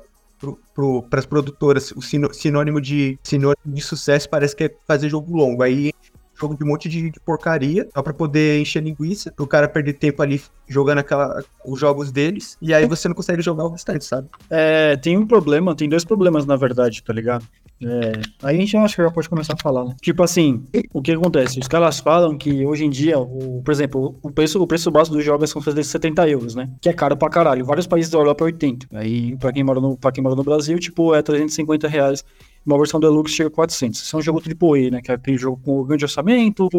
para 1.10 1.20
as 1.20 1.26
produtoras, 1.26 1.92
o 1.94 2.02
sinônimo 2.02 2.80
de, 2.80 3.18
sinônimo 3.24 3.58
de 3.66 3.82
sucesso 3.82 4.30
parece 4.30 4.56
que 4.56 4.66
é 4.66 4.76
fazer 4.86 5.10
jogo 5.10 5.36
longo. 5.36 5.64
Aí 5.64 5.92
jogo 6.40 6.56
de 6.56 6.64
um 6.64 6.68
monte 6.68 6.88
de, 6.88 7.10
de 7.10 7.20
porcaria, 7.20 7.88
só 7.94 8.02
pra 8.02 8.14
poder 8.14 8.62
encher 8.62 8.84
linguiça, 8.84 9.32
pro 9.32 9.48
cara 9.48 9.68
perder 9.68 9.94
tempo 9.94 10.22
ali 10.22 10.42
jogando 10.68 11.00
aquela, 11.00 11.44
os 11.66 11.80
jogos 11.80 12.12
deles, 12.12 12.58
e 12.62 12.74
aí 12.74 12.86
você 12.86 13.08
não 13.08 13.16
consegue 13.16 13.42
jogar 13.42 13.66
o 13.66 13.70
restante, 13.70 14.06
sabe? 14.06 14.28
É, 14.50 14.96
tem 14.98 15.18
um 15.18 15.26
problema, 15.26 15.76
tem 15.76 15.90
dois 15.90 16.04
problemas 16.04 16.46
na 16.46 16.56
verdade, 16.56 17.02
tá 17.02 17.14
ligado? 17.14 17.46
É, 17.82 18.12
aí 18.42 18.58
a 18.58 18.60
gente 18.60 18.76
acho 18.76 18.96
que 18.96 19.04
já 19.04 19.12
pode 19.12 19.30
começar 19.30 19.54
a 19.54 19.62
falar, 19.62 19.86
né? 19.86 19.96
Tipo 20.02 20.24
assim, 20.24 20.64
o 20.92 21.02
que 21.02 21.12
acontece? 21.12 21.60
Os 21.60 21.68
caras 21.68 22.00
falam 22.00 22.38
que 22.38 22.66
hoje 22.66 22.86
em 22.86 22.90
dia, 22.90 23.20
o, 23.20 23.62
por 23.64 23.72
exemplo, 23.72 24.16
o 24.22 24.32
preço, 24.32 24.62
o 24.62 24.68
preço 24.68 24.90
básico 24.90 25.16
dos 25.16 25.24
jogos 25.24 25.50
são 25.50 25.62
de 25.62 25.84
70 25.84 26.28
euros, 26.28 26.56
né? 26.56 26.70
Que 26.82 26.90
é 26.90 26.94
caro 26.94 27.16
pra 27.16 27.30
caralho. 27.30 27.66
Vários 27.66 27.86
países 27.86 28.10
da 28.10 28.18
Europa 28.18 28.44
é 28.44 28.46
80. 28.46 28.88
Aí, 28.94 29.36
pra 29.38 29.54
quem 29.54 29.64
mora 29.64 29.80
no, 29.80 29.96
pra 29.96 30.12
quem 30.12 30.24
mora 30.24 30.36
no 30.36 30.44
Brasil, 30.44 30.80
tipo, 30.80 31.14
é 31.14 31.22
350 31.22 31.88
reais 31.88 32.26
uma 32.68 32.78
versão 32.78 33.00
Deluxe 33.00 33.34
chega 33.34 33.50
a 33.50 33.52
400. 33.52 34.00
Isso 34.02 34.16
é 34.16 34.20
um 34.20 34.22
jogo 34.22 34.42
AAA, 34.42 34.92
né? 34.92 35.02
Que 35.02 35.12
é 35.12 35.16
aquele 35.16 35.38
jogo 35.38 35.60
com 35.64 35.84
grande 35.84 36.04
orçamento. 36.04 36.70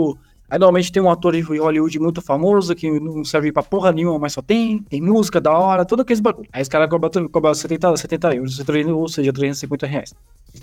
Aí 0.51 0.59
normalmente 0.59 0.91
tem 0.91 1.03
um 1.03 1.11
ator 1.11 1.33
de 1.35 1.41
Hollywood 1.41 1.99
muito 1.99 2.23
famoso 2.23 2.75
que 2.75 2.91
não 2.99 3.23
serve 3.25 3.53
pra 3.53 3.63
porra 3.63 3.93
nenhuma, 3.93 4.19
mas 4.19 4.33
só 4.33 4.41
tem. 4.41 4.79
Tem 4.83 5.01
música 5.01 5.41
da 5.41 5.53
hora, 5.53 5.85
todo 5.85 6.01
aquele 6.01 6.21
bagulho. 6.21 6.49
Aí 6.53 6.63
os 6.63 6.69
caras 6.69 6.89
cobram, 6.89 7.29
cobram 7.29 7.55
70, 7.55 7.97
70 7.97 8.35
euros, 8.35 8.59
ou 8.89 9.09
seja, 9.09 9.33
350 9.33 9.87
reais. 9.87 10.15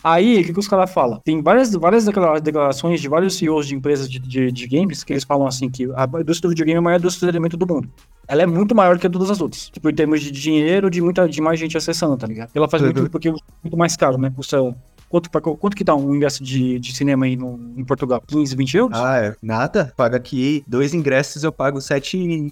Aí, 0.04 0.42
o 0.42 0.44
que, 0.44 0.54
que 0.54 0.60
os 0.60 0.68
caras 0.68 0.92
falam? 0.92 1.20
Tem 1.24 1.42
várias, 1.42 1.74
várias 1.74 2.06
declarações 2.42 3.00
de 3.00 3.08
vários 3.08 3.36
CEOs 3.38 3.68
de 3.68 3.76
empresas 3.76 4.10
de, 4.10 4.20
de, 4.20 4.52
de 4.52 4.68
games 4.68 5.04
que 5.04 5.14
eles 5.14 5.24
falam 5.24 5.48
assim 5.48 5.70
que 5.70 5.86
a 5.96 6.06
indústria 6.20 6.48
do 6.48 6.50
videogame 6.50 6.76
é 6.76 6.80
a 6.80 6.82
maior 6.82 6.98
indústria 7.00 7.32
de 7.32 7.38
elemento 7.38 7.56
do 7.56 7.68
mundo. 7.68 7.88
Ela 8.28 8.42
é 8.42 8.46
muito 8.48 8.74
maior 8.74 8.98
que 8.98 9.06
a 9.06 9.10
todas 9.10 9.30
as 9.30 9.40
outras. 9.40 9.70
Tipo, 9.70 9.90
em 9.90 9.94
termos 9.94 10.22
de 10.22 10.32
dinheiro, 10.32 10.90
de 10.90 11.02
muita 11.02 11.30
de 11.30 11.40
mais 11.42 11.60
gente 11.60 11.78
acessando, 11.78 12.18
tá 12.18 12.26
ligado? 12.26 12.50
Ela 12.56 12.68
faz 12.68 12.82
uhum. 12.82 12.92
muito 12.92 13.10
porque 13.12 13.30
é 13.30 13.32
muito 13.64 13.78
mais 13.78 13.96
caro, 13.96 14.18
né? 14.18 14.32
Custa 14.36 14.76
Quanto, 15.16 15.30
pra, 15.30 15.40
quanto 15.40 15.78
que 15.78 15.84
dá 15.86 15.96
um 15.96 16.14
ingresso 16.14 16.44
de, 16.44 16.78
de 16.78 16.94
cinema 16.94 17.26
aí 17.26 17.38
no, 17.38 17.58
em 17.78 17.86
Portugal? 17.86 18.22
15, 18.28 18.54
20 18.54 18.78
euros? 18.78 19.00
Ah, 19.00 19.18
é. 19.18 19.36
Nada. 19.42 19.94
Paga 19.96 20.18
aqui 20.18 20.62
dois 20.68 20.94
ingressos, 20.94 21.42
eu 21.42 21.54
pago 21.54 21.80
7,50. 21.80 22.52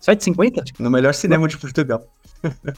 7,50? 0.00 0.72
No 0.78 0.90
melhor 0.90 1.12
cinema 1.12 1.42
não. 1.44 1.48
de 1.48 1.58
Portugal. 1.58 2.02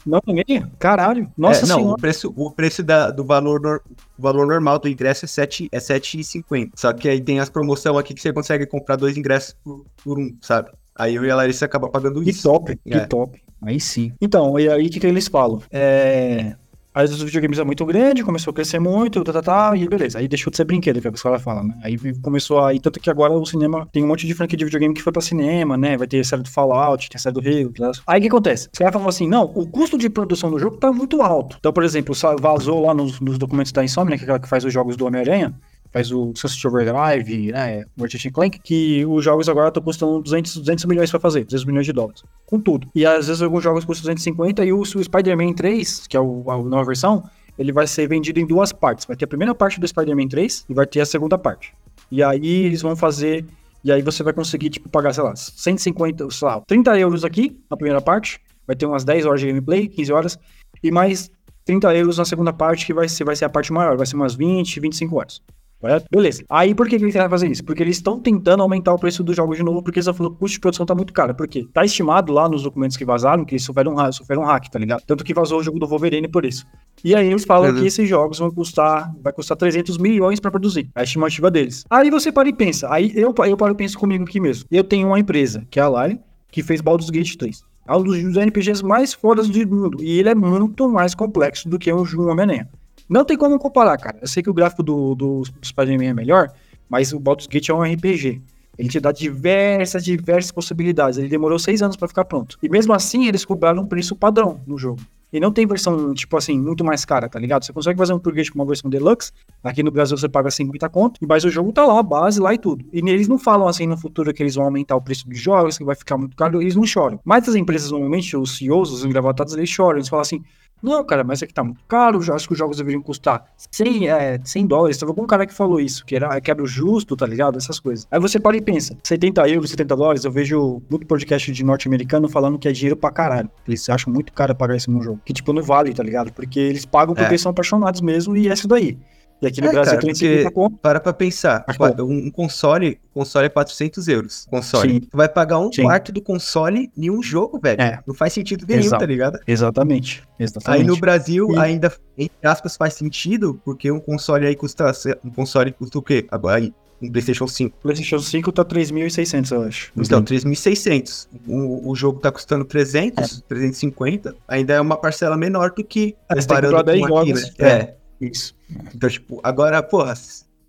Não, 0.05 0.21
ninguém? 0.27 0.69
Caralho. 0.77 1.31
Nossa 1.37 1.65
é, 1.65 1.69
não, 1.69 1.77
senhora. 1.77 1.93
o 1.93 1.97
preço, 1.97 2.33
o 2.35 2.51
preço 2.51 2.83
da, 2.83 3.09
do 3.09 3.23
valor, 3.23 3.61
no, 3.61 3.79
o 4.19 4.21
valor 4.21 4.45
normal 4.45 4.79
do 4.79 4.89
ingresso 4.89 5.23
é 5.23 5.29
7,50. 5.29 5.69
É 5.71 5.77
7,50. 5.77 6.71
Só 6.75 6.91
que 6.91 7.07
aí 7.07 7.21
tem 7.21 7.39
as 7.39 7.49
promoções 7.49 7.95
aqui 7.95 8.13
que 8.13 8.21
você 8.21 8.33
consegue 8.33 8.65
comprar 8.65 8.97
dois 8.97 9.15
ingressos 9.15 9.55
por, 9.63 9.85
por 10.03 10.19
um, 10.19 10.35
sabe? 10.41 10.71
Aí 10.93 11.15
eu 11.15 11.23
e 11.23 11.31
a 11.31 11.37
Larissa 11.37 11.63
acaba 11.63 11.87
pagando 11.87 12.21
que 12.21 12.31
isso. 12.31 12.39
Que 12.39 12.43
top, 12.43 12.79
é. 12.85 12.99
que 12.99 13.07
top. 13.07 13.41
Aí 13.61 13.79
sim. 13.79 14.11
Então, 14.19 14.59
e 14.59 14.69
aí 14.69 14.87
o 14.87 14.89
que, 14.89 14.99
que 14.99 15.07
eles 15.07 15.29
falam? 15.29 15.61
É 15.71 16.57
Aí 16.95 17.03
os 17.03 17.21
videogames 17.21 17.59
é 17.59 17.63
muito 17.65 17.85
grande, 17.85 18.23
começou 18.23 18.51
a 18.51 18.53
crescer 18.53 18.79
muito, 18.79 19.21
tá, 19.21 19.33
tá, 19.33 19.41
tá, 19.41 19.75
e 19.75 19.85
beleza. 19.85 20.17
Aí 20.17 20.29
deixou 20.29 20.49
de 20.49 20.55
ser 20.55 20.63
brinquedo, 20.63 21.01
que 21.01 21.09
os 21.09 21.21
caras 21.21 21.41
falam, 21.41 21.65
né? 21.65 21.77
Aí 21.83 21.97
começou 22.21 22.63
aí, 22.63 22.79
tanto 22.79 23.01
que 23.01 23.09
agora 23.09 23.33
o 23.33 23.45
cinema 23.45 23.85
tem 23.91 24.01
um 24.01 24.07
monte 24.07 24.25
de 24.25 24.33
franquia 24.33 24.57
de 24.57 24.63
videogame 24.63 24.93
que 24.93 25.01
foi 25.01 25.11
pra 25.11 25.21
cinema, 25.21 25.75
né? 25.75 25.97
Vai 25.97 26.07
ter 26.07 26.21
a 26.21 26.23
série 26.23 26.41
do 26.41 26.49
Fallout, 26.49 27.09
tem 27.09 27.17
a 27.17 27.21
série 27.21 27.33
do 27.33 27.41
Halo, 27.41 27.73
tá? 27.73 27.91
Aí 28.07 28.19
o 28.19 28.21
que 28.21 28.29
acontece? 28.29 28.69
Os 28.71 28.79
caras 28.79 28.93
falam 28.93 29.09
assim, 29.09 29.27
não, 29.27 29.43
o 29.43 29.67
custo 29.67 29.97
de 29.97 30.09
produção 30.09 30.49
do 30.49 30.57
jogo 30.57 30.77
tá 30.77 30.89
muito 30.89 31.21
alto. 31.21 31.57
Então, 31.59 31.73
por 31.73 31.83
exemplo, 31.83 32.15
vazou 32.39 32.85
lá 32.85 32.93
nos, 32.93 33.19
nos 33.19 33.37
documentos 33.37 33.73
da 33.73 33.83
Insomnia, 33.83 34.15
que 34.15 34.23
é 34.23 34.25
aquela 34.25 34.39
que 34.39 34.47
faz 34.47 34.63
os 34.63 34.71
jogos 34.71 34.95
do 34.95 35.05
Homem-Aranha, 35.05 35.53
faz 35.95 36.11
o 36.11 36.33
Sunset 36.35 36.67
Overdrive, 36.67 37.53
né, 37.53 37.85
Ratchet 37.97 38.29
Clank, 38.29 38.59
que 38.59 39.05
os 39.05 39.23
jogos 39.23 39.47
agora 39.47 39.69
estão 39.69 39.81
custando 39.81 40.21
200, 40.21 40.57
200 40.57 40.83
milhões 40.83 41.09
para 41.09 41.21
fazer, 41.21 41.45
200 41.45 41.63
milhões 41.63 41.85
de 41.85 41.93
dólares, 41.93 42.21
com 42.45 42.59
tudo. 42.59 42.85
E 42.93 43.05
às 43.05 43.27
vezes 43.27 43.41
alguns 43.41 43.63
jogos 43.63 43.85
custam 43.85 44.01
250 44.01 44.65
e 44.65 44.73
o, 44.73 44.81
o 44.81 44.85
Spider-Man 44.85 45.53
3, 45.53 46.05
que 46.07 46.17
é 46.17 46.19
o, 46.19 46.51
a 46.51 46.57
nova 46.57 46.83
versão, 46.83 47.23
ele 47.57 47.71
vai 47.71 47.87
ser 47.87 48.09
vendido 48.09 48.41
em 48.41 48.45
duas 48.45 48.73
partes. 48.73 49.05
Vai 49.05 49.15
ter 49.15 49.23
a 49.23 49.27
primeira 49.29 49.55
parte 49.55 49.79
do 49.79 49.87
Spider-Man 49.87 50.27
3 50.27 50.65
e 50.69 50.73
vai 50.73 50.85
ter 50.85 50.99
a 50.99 51.05
segunda 51.05 51.37
parte. 51.37 51.73
E 52.11 52.21
aí 52.21 52.65
eles 52.65 52.81
vão 52.81 52.93
fazer. 52.93 53.45
E 53.81 53.89
aí 53.89 54.01
você 54.01 54.21
vai 54.21 54.33
conseguir, 54.33 54.71
tipo, 54.71 54.89
pagar, 54.89 55.13
sei 55.13 55.23
lá, 55.23 55.33
150, 55.33 56.29
sei 56.29 56.45
lá, 56.45 56.59
30 56.67 56.99
euros 56.99 57.23
aqui 57.23 57.57
na 57.71 57.77
primeira 57.77 58.01
parte. 58.01 58.41
Vai 58.67 58.75
ter 58.75 58.85
umas 58.85 59.05
10 59.05 59.25
horas 59.25 59.39
de 59.39 59.47
gameplay, 59.47 59.87
15 59.87 60.11
horas. 60.11 60.39
E 60.83 60.91
mais 60.91 61.31
30 61.63 61.95
euros 61.95 62.17
na 62.17 62.25
segunda 62.25 62.51
parte, 62.51 62.85
que 62.85 62.93
vai 62.93 63.07
ser, 63.07 63.23
vai 63.23 63.37
ser 63.37 63.45
a 63.45 63.49
parte 63.49 63.71
maior. 63.71 63.95
Vai 63.95 64.05
ser 64.05 64.17
umas 64.17 64.35
20, 64.35 64.81
25 64.81 65.15
horas. 65.15 65.41
Correto? 65.85 66.07
Beleza. 66.09 66.43
Aí 66.49 66.73
por 66.73 66.89
que, 66.89 66.97
que 66.97 67.03
eles 67.03 67.13
querem 67.13 67.29
fazer 67.29 67.47
isso? 67.47 67.63
Porque 67.63 67.83
eles 67.83 67.97
estão 67.97 68.19
tentando 68.19 68.63
aumentar 68.63 68.91
o 68.91 68.97
preço 68.97 69.23
dos 69.23 69.35
jogos 69.35 69.55
de 69.55 69.63
novo, 69.63 69.83
porque 69.83 69.99
eles 69.99 70.05
estão 70.05 70.15
falando 70.15 70.31
que 70.31 70.37
o 70.37 70.39
custo 70.39 70.55
de 70.55 70.59
produção 70.59 70.83
tá 70.83 70.95
muito 70.95 71.13
caro. 71.13 71.35
Por 71.35 71.47
quê? 71.47 71.67
Tá 71.71 71.85
estimado 71.85 72.33
lá 72.33 72.49
nos 72.49 72.63
documentos 72.63 72.97
que 72.97 73.05
vazaram 73.05 73.45
que 73.45 73.59
sofreram 73.59 73.93
um, 73.93 74.11
sofreram 74.11 74.41
um 74.41 74.45
hack, 74.45 74.67
tá 74.67 74.79
ligado? 74.79 75.03
Tanto 75.05 75.23
que 75.23 75.31
vazou 75.31 75.59
o 75.59 75.63
jogo 75.63 75.77
do 75.77 75.85
Wolverine 75.85 76.27
por 76.27 76.43
isso. 76.43 76.65
E 77.03 77.13
aí 77.13 77.27
eles 77.27 77.45
falam 77.45 77.69
uhum. 77.69 77.81
que 77.81 77.85
esses 77.85 78.09
jogos 78.09 78.39
vão 78.39 78.49
custar, 78.49 79.13
vai 79.21 79.31
custar 79.31 79.55
300 79.55 79.99
milhões 79.99 80.39
para 80.39 80.49
produzir. 80.49 80.89
A 80.95 81.03
estimativa 81.03 81.51
deles. 81.51 81.85
Aí 81.87 82.09
você 82.09 82.31
para 82.31 82.49
e 82.49 82.53
pensa. 82.53 82.91
Aí 82.91 83.11
eu, 83.13 83.31
eu 83.45 83.55
paro 83.55 83.73
e 83.73 83.77
penso 83.77 83.99
comigo 83.99 84.23
aqui 84.23 84.39
mesmo. 84.39 84.65
Eu 84.71 84.83
tenho 84.83 85.07
uma 85.07 85.19
empresa, 85.19 85.67
que 85.69 85.79
é 85.79 85.83
a 85.83 85.89
Lyle, 85.89 86.19
que 86.51 86.63
fez 86.63 86.81
Baldur's 86.81 87.11
Gate 87.11 87.35
3. 87.35 87.61
É 87.87 87.95
um 87.95 88.01
dos 88.01 88.17
RPGs 88.35 88.83
mais 88.83 89.13
fodas 89.13 89.47
do 89.47 89.67
mundo. 89.67 90.03
E 90.03 90.17
ele 90.17 90.29
é 90.29 90.35
muito 90.35 90.89
mais 90.89 91.13
complexo 91.13 91.69
do 91.69 91.77
que 91.77 91.91
o 91.93 92.01
Homem-Aranha. 92.27 92.67
Não 93.07 93.23
tem 93.23 93.37
como 93.37 93.57
comparar, 93.59 93.97
cara. 93.97 94.17
Eu 94.21 94.27
sei 94.27 94.41
que 94.41 94.49
o 94.49 94.53
gráfico 94.53 94.81
do, 94.81 95.15
do, 95.15 95.41
do 95.41 95.65
Spider-Man 95.65 96.05
é 96.05 96.13
melhor, 96.13 96.51
Mas 96.89 97.13
o 97.13 97.19
Baldur's 97.19 97.47
Gate 97.47 97.69
é 97.69 97.73
um 97.73 97.81
RPG. 97.81 98.41
Ele 98.77 98.89
te 98.89 98.99
dá 98.99 99.11
diversas, 99.11 100.03
diversas 100.03 100.51
possibilidades. 100.51 101.17
Ele 101.17 101.29
demorou 101.29 101.57
seis 101.57 101.81
anos 101.81 101.95
pra 101.95 102.07
ficar 102.07 102.25
pronto. 102.25 102.57
E 102.61 102.69
mesmo 102.69 102.93
assim, 102.93 103.27
eles 103.27 103.45
cobraram 103.45 103.83
um 103.83 103.87
preço 103.87 104.15
padrão 104.15 104.59
no 104.67 104.77
jogo. 104.77 105.01
E 105.35 105.39
não 105.39 105.51
tem 105.51 105.65
versão, 105.65 106.13
tipo 106.13 106.37
assim, 106.37 106.57
muito 106.57 106.83
mais 106.83 107.03
cara, 107.03 107.27
tá 107.27 107.37
ligado? 107.37 107.65
Você 107.65 107.73
consegue 107.73 107.97
fazer 107.97 108.13
um 108.13 108.19
Purgate 108.19 108.51
com 108.51 108.59
uma 108.59 108.65
versão 108.65 108.89
deluxe. 108.89 109.31
Aqui 109.63 109.83
no 109.83 109.91
Brasil 109.91 110.17
você 110.17 110.29
paga 110.29 110.49
50 110.49 110.87
conto. 110.89 111.19
Mas 111.27 111.43
o 111.43 111.49
jogo 111.49 111.73
tá 111.73 111.85
lá, 111.85 111.99
a 111.99 112.03
base 112.03 112.39
lá 112.39 112.53
e 112.53 112.57
tudo. 112.57 112.85
E 112.93 112.99
eles 112.99 113.27
não 113.27 113.37
falam 113.37 113.67
assim 113.67 113.85
no 113.85 113.97
futuro 113.97 114.33
que 114.33 114.41
eles 114.41 114.55
vão 114.55 114.65
aumentar 114.65 114.95
o 114.95 115.01
preço 115.01 115.27
dos 115.27 115.37
jogos, 115.37 115.77
que 115.77 115.83
vai 115.83 115.95
ficar 115.95 116.17
muito 116.17 116.37
caro. 116.37 116.61
Eles 116.61 116.75
não 116.75 116.85
choram. 116.85 117.19
Mas 117.25 117.49
as 117.49 117.55
empresas, 117.55 117.91
normalmente, 117.91 118.37
os 118.37 118.57
CEOs, 118.57 118.91
os 118.91 119.03
engravatados, 119.03 119.53
eles 119.55 119.69
choram. 119.69 119.97
Eles 119.97 120.07
falam 120.07 120.21
assim. 120.21 120.41
Não, 120.83 121.03
cara, 121.03 121.23
mas 121.23 121.41
é 121.41 121.47
que 121.47 121.53
tá 121.53 121.63
muito 121.63 121.83
caro. 121.87 122.21
Eu 122.25 122.35
acho 122.35 122.47
que 122.47 122.53
os 122.53 122.59
jogos 122.59 122.77
deveriam 122.77 123.01
custar 123.01 123.45
100, 123.71 124.07
é, 124.09 124.39
100 124.43 124.67
dólares. 124.67 124.97
Teve 124.97 125.09
algum 125.09 125.25
cara 125.25 125.45
que 125.47 125.53
falou 125.53 125.79
isso, 125.79 126.05
que 126.05 126.15
era 126.15 126.39
quebra 126.39 126.65
justo, 126.65 127.15
tá 127.15 127.25
ligado? 127.25 127.57
Essas 127.57 127.79
coisas. 127.79 128.07
Aí 128.11 128.19
você 128.19 128.39
para 128.39 128.55
e 128.55 128.61
pensa: 128.61 128.95
70 129.03 129.49
euros, 129.49 129.69
70 129.71 129.95
dólares. 129.95 130.25
Eu 130.25 130.31
vejo 130.31 130.81
muito 130.89 131.07
podcast 131.07 131.51
de 131.51 131.63
norte-americano 131.63 132.29
falando 132.29 132.59
que 132.59 132.67
é 132.67 132.71
dinheiro 132.71 132.95
pra 132.95 133.09
caralho. 133.11 133.49
Eles 133.67 133.89
acham 133.89 134.13
muito 134.13 134.31
caro 134.31 134.53
pagar 134.53 134.75
isso 134.75 134.91
num 134.91 135.01
jogo. 135.01 135.19
Que 135.25 135.33
tipo, 135.33 135.51
não 135.53 135.63
vale, 135.63 135.93
tá 135.93 136.03
ligado? 136.03 136.31
Porque 136.31 136.59
eles 136.59 136.85
pagam 136.85 137.15
porque 137.15 137.33
É. 137.33 137.37
são 137.37 137.49
apaixonados 137.49 138.01
mesmo 138.01 138.35
e 138.37 138.47
é 138.47 138.53
isso 138.53 138.67
daí. 138.67 138.97
E 139.45 139.47
aqui 139.47 139.61
no 139.61 139.67
É, 139.67 139.71
Brasil 139.71 139.91
cara, 139.93 140.01
tem 140.01 140.11
porque 140.13 140.37
50 140.39 140.51
conto. 140.51 140.77
para 140.77 140.99
pra 140.99 141.13
pensar. 141.13 141.63
Mas, 141.67 141.77
pô. 141.77 141.85
Um 142.03 142.31
console, 142.31 142.99
console 143.13 143.45
é 143.45 143.49
400 143.49 144.07
euros. 144.07 144.47
Console. 144.49 144.93
Sim. 144.93 144.99
Tu 145.01 145.15
vai 145.15 145.29
pagar 145.29 145.59
um 145.59 145.71
Sim. 145.71 145.83
quarto 145.83 146.11
do 146.11 146.21
console 146.21 146.91
em 146.97 147.09
um 147.11 147.21
jogo, 147.21 147.59
velho. 147.61 147.79
É. 147.81 147.99
Não 148.07 148.15
faz 148.15 148.33
sentido 148.33 148.65
nenhum, 148.67 148.81
Exato. 148.81 148.99
tá 149.01 149.05
ligado? 149.05 149.39
Exatamente. 149.47 150.23
Exatamente. 150.39 150.81
Aí 150.81 150.87
no 150.87 150.97
Brasil 150.97 151.51
E- 151.51 151.57
ainda, 151.59 151.93
entre 152.17 152.35
aspas, 152.47 152.75
faz 152.75 152.95
sentido, 152.95 153.61
porque 153.63 153.91
um 153.91 153.99
console 153.99 154.47
aí 154.47 154.55
custa. 154.55 154.91
Um 155.23 155.29
console 155.29 155.71
custa 155.71 155.99
o 155.99 156.01
quê? 156.01 156.25
Agora 156.31 156.57
aí, 156.57 156.73
um 157.01 157.11
PlayStation 157.11 157.47
5. 157.47 157.77
PlayStation 157.81 158.19
5 158.19 158.51
tá 158.51 158.63
3.600, 158.65 159.51
eu 159.51 159.61
acho. 159.63 159.91
Então, 159.97 160.23
3.600. 160.23 161.27
O, 161.47 161.91
o 161.91 161.95
jogo 161.95 162.19
tá 162.19 162.31
custando 162.31 162.65
300, 162.65 163.41
350. 163.47 164.33
Ainda 164.47 164.73
é 164.73 164.81
uma 164.81 164.97
parcela 164.97 165.37
menor 165.37 165.71
do 165.71 165.83
que 165.83 166.15
É, 166.29 166.35
você 166.35 166.47
tem 166.47 166.57
que 166.61 166.83
10 166.83 167.05
com 167.07 167.17
aqui, 167.19 167.29
jogos. 167.29 167.43
né? 167.59 167.67
É. 167.69 167.95
Isso. 168.19 168.54
Então, 168.93 169.09
tipo, 169.09 169.39
agora, 169.43 169.81
porra, 169.83 170.13